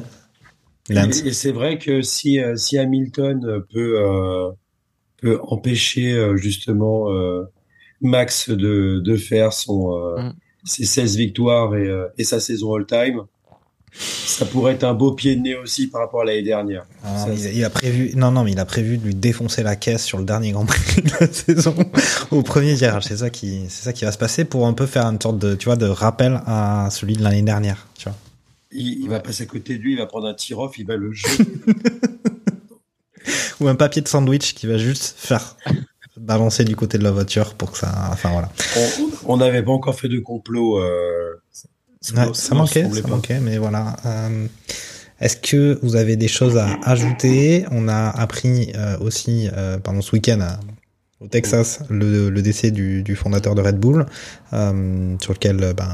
Et, 0.90 1.28
et 1.28 1.34
c'est 1.34 1.52
vrai 1.52 1.78
que 1.78 2.02
si 2.02 2.40
euh, 2.40 2.56
si 2.56 2.78
Hamilton 2.78 3.64
peut 3.72 4.00
euh, 4.00 4.50
peut 5.22 5.40
empêcher 5.44 6.14
euh, 6.14 6.36
justement 6.38 7.12
euh, 7.12 7.44
Max 8.02 8.50
de 8.50 9.00
de 9.04 9.16
faire 9.18 9.54
son 9.54 9.96
euh, 9.96 10.22
Mm. 10.22 10.34
ses 10.66 10.86
16 10.86 11.16
victoires 11.16 11.76
et 11.76 11.88
euh, 11.88 12.08
et 12.18 12.24
sa 12.26 12.40
saison 12.40 12.76
all-time, 12.76 13.22
ça 13.94 14.46
pourrait 14.46 14.74
être 14.74 14.84
un 14.84 14.94
beau 14.94 15.14
pied 15.14 15.36
de 15.36 15.42
nez 15.42 15.56
aussi 15.56 15.88
par 15.88 16.02
rapport 16.02 16.22
à 16.22 16.26
l'année 16.26 16.44
dernière. 16.44 16.86
Ah, 17.04 17.26
Ça, 17.26 17.34
il 17.34 17.64
a 17.64 17.70
prévu, 17.70 18.12
non, 18.16 18.32
non, 18.32 18.44
mais 18.44 18.52
il 18.52 18.60
a 18.60 18.66
prévu 18.66 18.98
de 18.98 19.06
lui 19.06 19.16
défoncer 19.16 19.64
la 19.64 19.76
caisse 19.76 20.04
sur 20.04 20.18
le 20.18 20.26
dernier 20.26 20.52
Grand 20.52 20.66
Prix 20.66 21.02
de 21.02 21.12
la 21.20 21.28
saison 21.32 21.74
au 22.32 22.42
premier 22.44 22.74
virage. 22.76 23.04
C'est 23.06 23.18
ça 23.18 23.30
qui, 23.30 23.62
c'est 23.70 23.84
ça 23.86 23.94
qui 23.94 24.06
va 24.06 24.12
se 24.12 24.18
passer 24.18 24.46
pour 24.46 24.68
un 24.68 24.74
peu 24.74 24.86
faire 24.86 25.06
une 25.06 25.20
sorte 25.20 25.40
de, 25.40 25.56
tu 25.56 25.66
vois, 25.66 25.76
de 25.78 25.88
rappel 25.88 26.42
à 26.46 26.90
celui 26.92 27.14
de 27.16 27.24
l'année 27.24 27.42
dernière, 27.42 27.88
tu 27.98 28.04
vois. 28.10 28.18
Il, 28.72 29.02
il 29.04 29.10
va 29.10 29.20
passer 29.20 29.44
à 29.44 29.46
côté 29.46 29.78
de 29.78 29.82
lui, 29.84 29.94
il 29.94 29.98
va 29.98 30.06
prendre 30.06 30.28
un 30.28 30.34
tir-off, 30.34 30.78
il 30.78 30.86
va 30.86 30.96
le 30.96 31.12
jeter. 31.14 31.44
Ou 33.60 33.68
un 33.68 33.76
papier 33.76 34.02
de 34.02 34.08
sandwich 34.08 34.54
qui 34.54 34.68
va 34.68 34.78
juste 34.78 35.16
faire 35.18 35.58
balancer 36.18 36.64
du 36.66 36.76
côté 36.76 36.98
de 36.98 37.04
la 37.04 37.12
voiture 37.12 37.54
pour 37.56 37.72
que 37.72 37.78
ça, 37.78 38.10
enfin 38.12 38.30
voilà. 38.32 38.50
on 39.26 39.38
n'avait 39.38 39.64
pas 39.64 39.72
encore 39.72 39.96
fait 40.00 40.10
de 40.10 40.20
complot. 40.20 40.80
Euh, 40.80 41.36
Ouais, 42.16 42.28
non, 42.28 42.34
ça 42.34 42.56
non, 42.56 42.62
manquait, 42.62 42.90
ça 42.90 43.08
manquait, 43.10 43.40
mais 43.42 43.58
voilà. 43.58 43.98
Euh, 44.06 44.48
Est-ce 45.20 45.36
que 45.36 45.78
vous 45.84 45.98
avez 45.98 46.16
des 46.16 46.30
choses 46.30 46.56
à 46.56 46.80
ajouter? 46.84 47.66
On 47.72 47.90
a 47.90 48.10
appris 48.10 48.72
euh, 48.76 48.98
aussi 49.00 49.50
euh, 49.52 49.80
pendant 49.80 50.00
ce 50.02 50.14
week-end 50.14 50.40
à- 50.40 50.62
au 51.22 51.28
Texas 51.28 51.82
le, 51.90 52.30
le 52.30 52.42
décès 52.42 52.72
du, 52.72 53.04
du 53.04 53.16
fondateur 53.16 53.54
de 53.56 53.62
Red 53.62 53.78
Bull, 53.78 54.06
euh, 54.54 55.16
sur 55.22 55.34
lequel 55.34 55.62
euh, 55.64 55.74
ben, 55.74 55.90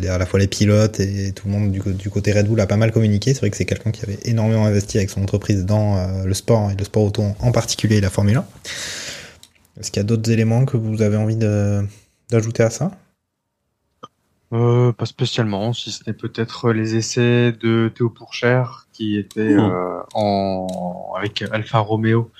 les- 0.00 0.08
à 0.08 0.18
la 0.18 0.26
fois 0.26 0.38
les 0.38 0.46
pilotes 0.46 1.00
et 1.00 1.32
tout 1.32 1.48
le 1.48 1.52
monde 1.54 1.72
du, 1.72 2.10
côté 2.10 2.32
Red 2.32 2.46
Bull 2.46 2.60
a 2.60 2.66
pas 2.66 2.76
mal 2.76 2.92
communiqué. 2.92 3.34
C'est 3.34 3.40
vrai 3.40 3.50
que 3.50 3.56
c'est 3.56 3.64
quelqu'un 3.66 3.90
qui 3.90 4.02
avait 4.04 4.18
énormément 4.24 4.66
investi 4.66 4.98
avec 4.98 5.10
son 5.10 5.22
entreprise 5.22 5.64
dans 5.66 5.96
euh, 5.98 6.24
le 6.24 6.34
sport 6.34 6.70
et 6.70 6.76
le 6.76 6.84
sport 6.84 7.04
auto 7.04 7.24
en 7.40 7.52
particulier 7.52 7.96
et 7.96 8.00
la 8.00 8.10
Formule 8.10 8.36
1. 8.36 8.44
Est-ce 9.80 9.90
qu'il 9.90 10.00
y 10.00 10.04
a 10.04 10.04
d'autres 10.04 10.30
éléments 10.30 10.64
que 10.66 10.76
vous 10.76 11.02
avez 11.02 11.16
envie 11.16 11.36
de- 11.36 11.82
d'ajouter 12.30 12.62
à 12.62 12.70
ça? 12.70 12.90
Euh, 14.54 14.92
pas 14.92 15.04
spécialement, 15.04 15.74
si 15.74 15.90
ce 15.92 16.04
n'est 16.06 16.14
peut-être 16.16 16.72
les 16.72 16.96
essais 16.96 17.52
de 17.52 17.92
Théo 17.94 18.08
Pourchère 18.08 18.86
qui 18.92 19.18
étaient 19.18 19.40
Mmh. 19.46 19.58
euh, 19.58 20.00
en 20.14 21.12
avec 21.16 21.42
Alfa 21.52 21.80
Romeo 21.80 22.30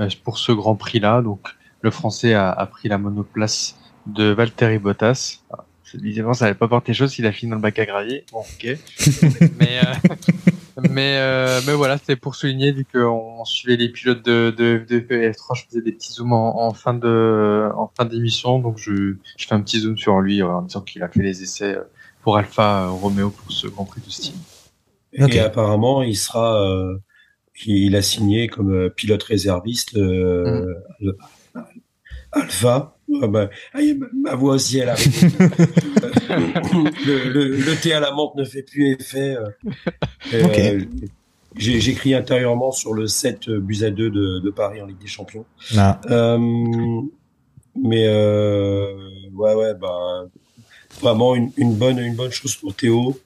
euh, 0.00 0.08
pour 0.24 0.38
ce 0.38 0.52
Grand 0.52 0.76
Prix-là. 0.76 1.20
Donc 1.20 1.46
le 1.82 1.90
Français 1.90 2.34
a, 2.34 2.50
a 2.50 2.66
pris 2.66 2.88
la 2.88 2.98
monoplace 2.98 3.76
de 4.06 4.24
Valtteri 4.30 4.78
Bottas. 4.78 5.40
Ah, 5.50 5.64
Évidemment, 5.94 6.34
ça 6.34 6.44
n'avait 6.44 6.58
pas 6.58 6.68
porté 6.68 6.92
chose 6.92 7.12
s'il 7.12 7.24
a 7.26 7.32
fini 7.32 7.48
dans 7.50 7.56
le 7.56 7.62
bac 7.62 7.78
à 7.78 7.86
gravier. 7.86 8.24
Bon, 8.30 8.40
ok. 8.40 8.62
mais 9.58 9.80
euh, 9.82 10.12
mais 10.90 11.16
euh, 11.16 11.60
mais 11.66 11.72
voilà, 11.72 11.96
c'était 11.96 12.14
pour 12.16 12.34
souligner 12.34 12.72
vu 12.72 12.84
qu'on 12.84 13.42
suivait 13.46 13.76
les 13.76 13.88
pilotes 13.88 14.22
de 14.22 14.54
de, 14.56 14.84
de 14.86 15.00
F3, 15.00 15.56
je 15.56 15.64
faisais 15.66 15.80
des 15.80 15.92
petits 15.92 16.12
zooms 16.12 16.34
en, 16.34 16.66
en 16.66 16.74
fin 16.74 16.92
de 16.92 17.70
en 17.74 17.90
fin 17.96 18.04
d'émission, 18.04 18.58
donc 18.58 18.76
je 18.76 19.14
je 19.38 19.46
fais 19.46 19.54
un 19.54 19.62
petit 19.62 19.80
zoom 19.80 19.96
sur 19.96 20.20
lui 20.20 20.42
euh, 20.42 20.46
en 20.48 20.60
disant 20.62 20.82
qu'il 20.82 21.02
a 21.02 21.08
fait 21.08 21.22
les 21.22 21.42
essais 21.42 21.74
euh, 21.76 21.82
pour 22.22 22.36
Alpha 22.36 22.88
Romeo 22.88 23.30
pour 23.30 23.50
ce 23.50 23.66
Grand 23.66 23.86
Prix 23.86 24.02
de 24.04 24.10
Steam. 24.10 24.34
Et 25.14 25.40
apparemment, 25.40 26.02
il 26.02 26.16
sera, 26.16 26.62
euh, 26.70 26.98
il 27.64 27.96
a 27.96 28.02
signé 28.02 28.46
comme 28.48 28.90
pilote 28.90 29.22
réserviste 29.22 29.96
euh, 29.96 30.74
le- 31.00 31.16
Alpha. 32.40 32.96
Ah 33.22 33.26
bah, 33.26 33.48
ah, 33.74 33.78
ma 34.22 34.34
voix 34.34 34.54
aussi, 34.54 34.78
elle 34.78 34.90
arrive. 34.90 35.32
le, 37.06 37.28
le, 37.32 37.56
le 37.56 37.80
thé 37.80 37.92
à 37.92 38.00
la 38.00 38.12
menthe 38.12 38.34
ne 38.36 38.44
fait 38.44 38.62
plus 38.62 38.92
effet. 38.92 39.36
euh. 39.36 39.48
Euh, 40.34 40.80
j'écris 41.56 42.14
intérieurement 42.14 42.70
sur 42.72 42.92
le 42.92 43.06
7 43.06 43.48
buts 43.50 43.82
à 43.82 43.90
2 43.90 44.10
de, 44.10 44.38
de 44.40 44.50
Paris 44.50 44.80
en 44.82 44.86
Ligue 44.86 44.98
des 44.98 45.06
Champions. 45.06 45.44
Ah. 45.76 46.00
Euh, 46.10 46.38
mais 47.82 48.06
euh, 48.06 48.94
ouais, 49.34 49.54
ouais, 49.54 49.74
bah, 49.74 50.26
vraiment 51.00 51.34
une, 51.34 51.50
une 51.56 51.74
bonne, 51.74 51.98
une 51.98 52.14
bonne 52.14 52.30
chose 52.32 52.54
pour 52.56 52.74
Théo. 52.74 53.18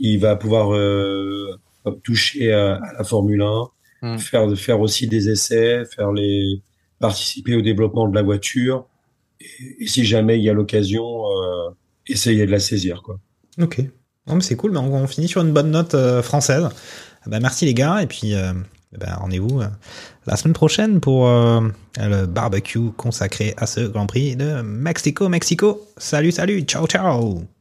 Il 0.00 0.18
va 0.20 0.36
pouvoir 0.36 0.74
euh, 0.74 1.58
toucher 2.02 2.52
à, 2.52 2.76
à 2.76 2.92
la 2.98 3.04
Formule 3.04 3.42
1, 3.42 3.68
Mm. 4.00 4.16
faire, 4.18 4.56
faire 4.56 4.80
aussi 4.80 5.08
des 5.08 5.28
essais, 5.28 5.84
faire 5.84 6.12
les 6.12 6.60
participer 6.98 7.54
au 7.54 7.62
développement 7.62 8.08
de 8.08 8.14
la 8.14 8.22
voiture. 8.22 8.86
Et, 9.40 9.86
si 9.86 10.04
jamais 10.04 10.38
il 10.38 10.44
y 10.44 10.50
a 10.50 10.52
l'occasion, 10.52 11.04
euh, 11.04 11.70
essayer 12.06 12.46
de 12.46 12.50
la 12.50 12.60
saisir, 12.60 13.02
quoi. 13.02 13.18
Ok. 13.60 13.82
C'est 14.40 14.56
cool, 14.56 14.72
mais 14.72 14.78
on, 14.78 14.94
on 14.94 15.06
finit 15.06 15.28
sur 15.28 15.42
une 15.42 15.52
bonne 15.52 15.70
note 15.70 15.94
euh, 15.94 16.22
française. 16.22 16.68
Ah 17.22 17.30
bah, 17.30 17.40
merci 17.40 17.64
les 17.64 17.74
gars, 17.74 18.02
et 18.02 18.06
puis 18.06 18.34
euh, 18.34 18.52
eh 18.94 18.98
ben, 18.98 19.14
rendez-vous 19.14 19.60
euh, 19.60 19.66
la 20.26 20.36
semaine 20.36 20.54
prochaine 20.54 21.00
pour 21.00 21.28
euh, 21.28 21.60
le 21.98 22.26
barbecue 22.26 22.90
consacré 22.96 23.54
à 23.56 23.66
ce 23.66 23.80
Grand 23.80 24.06
Prix 24.06 24.36
de 24.36 24.62
Mexico, 24.62 25.28
Mexico. 25.28 25.86
Salut, 25.96 26.32
salut, 26.32 26.60
ciao, 26.62 26.86
ciao 26.86 27.57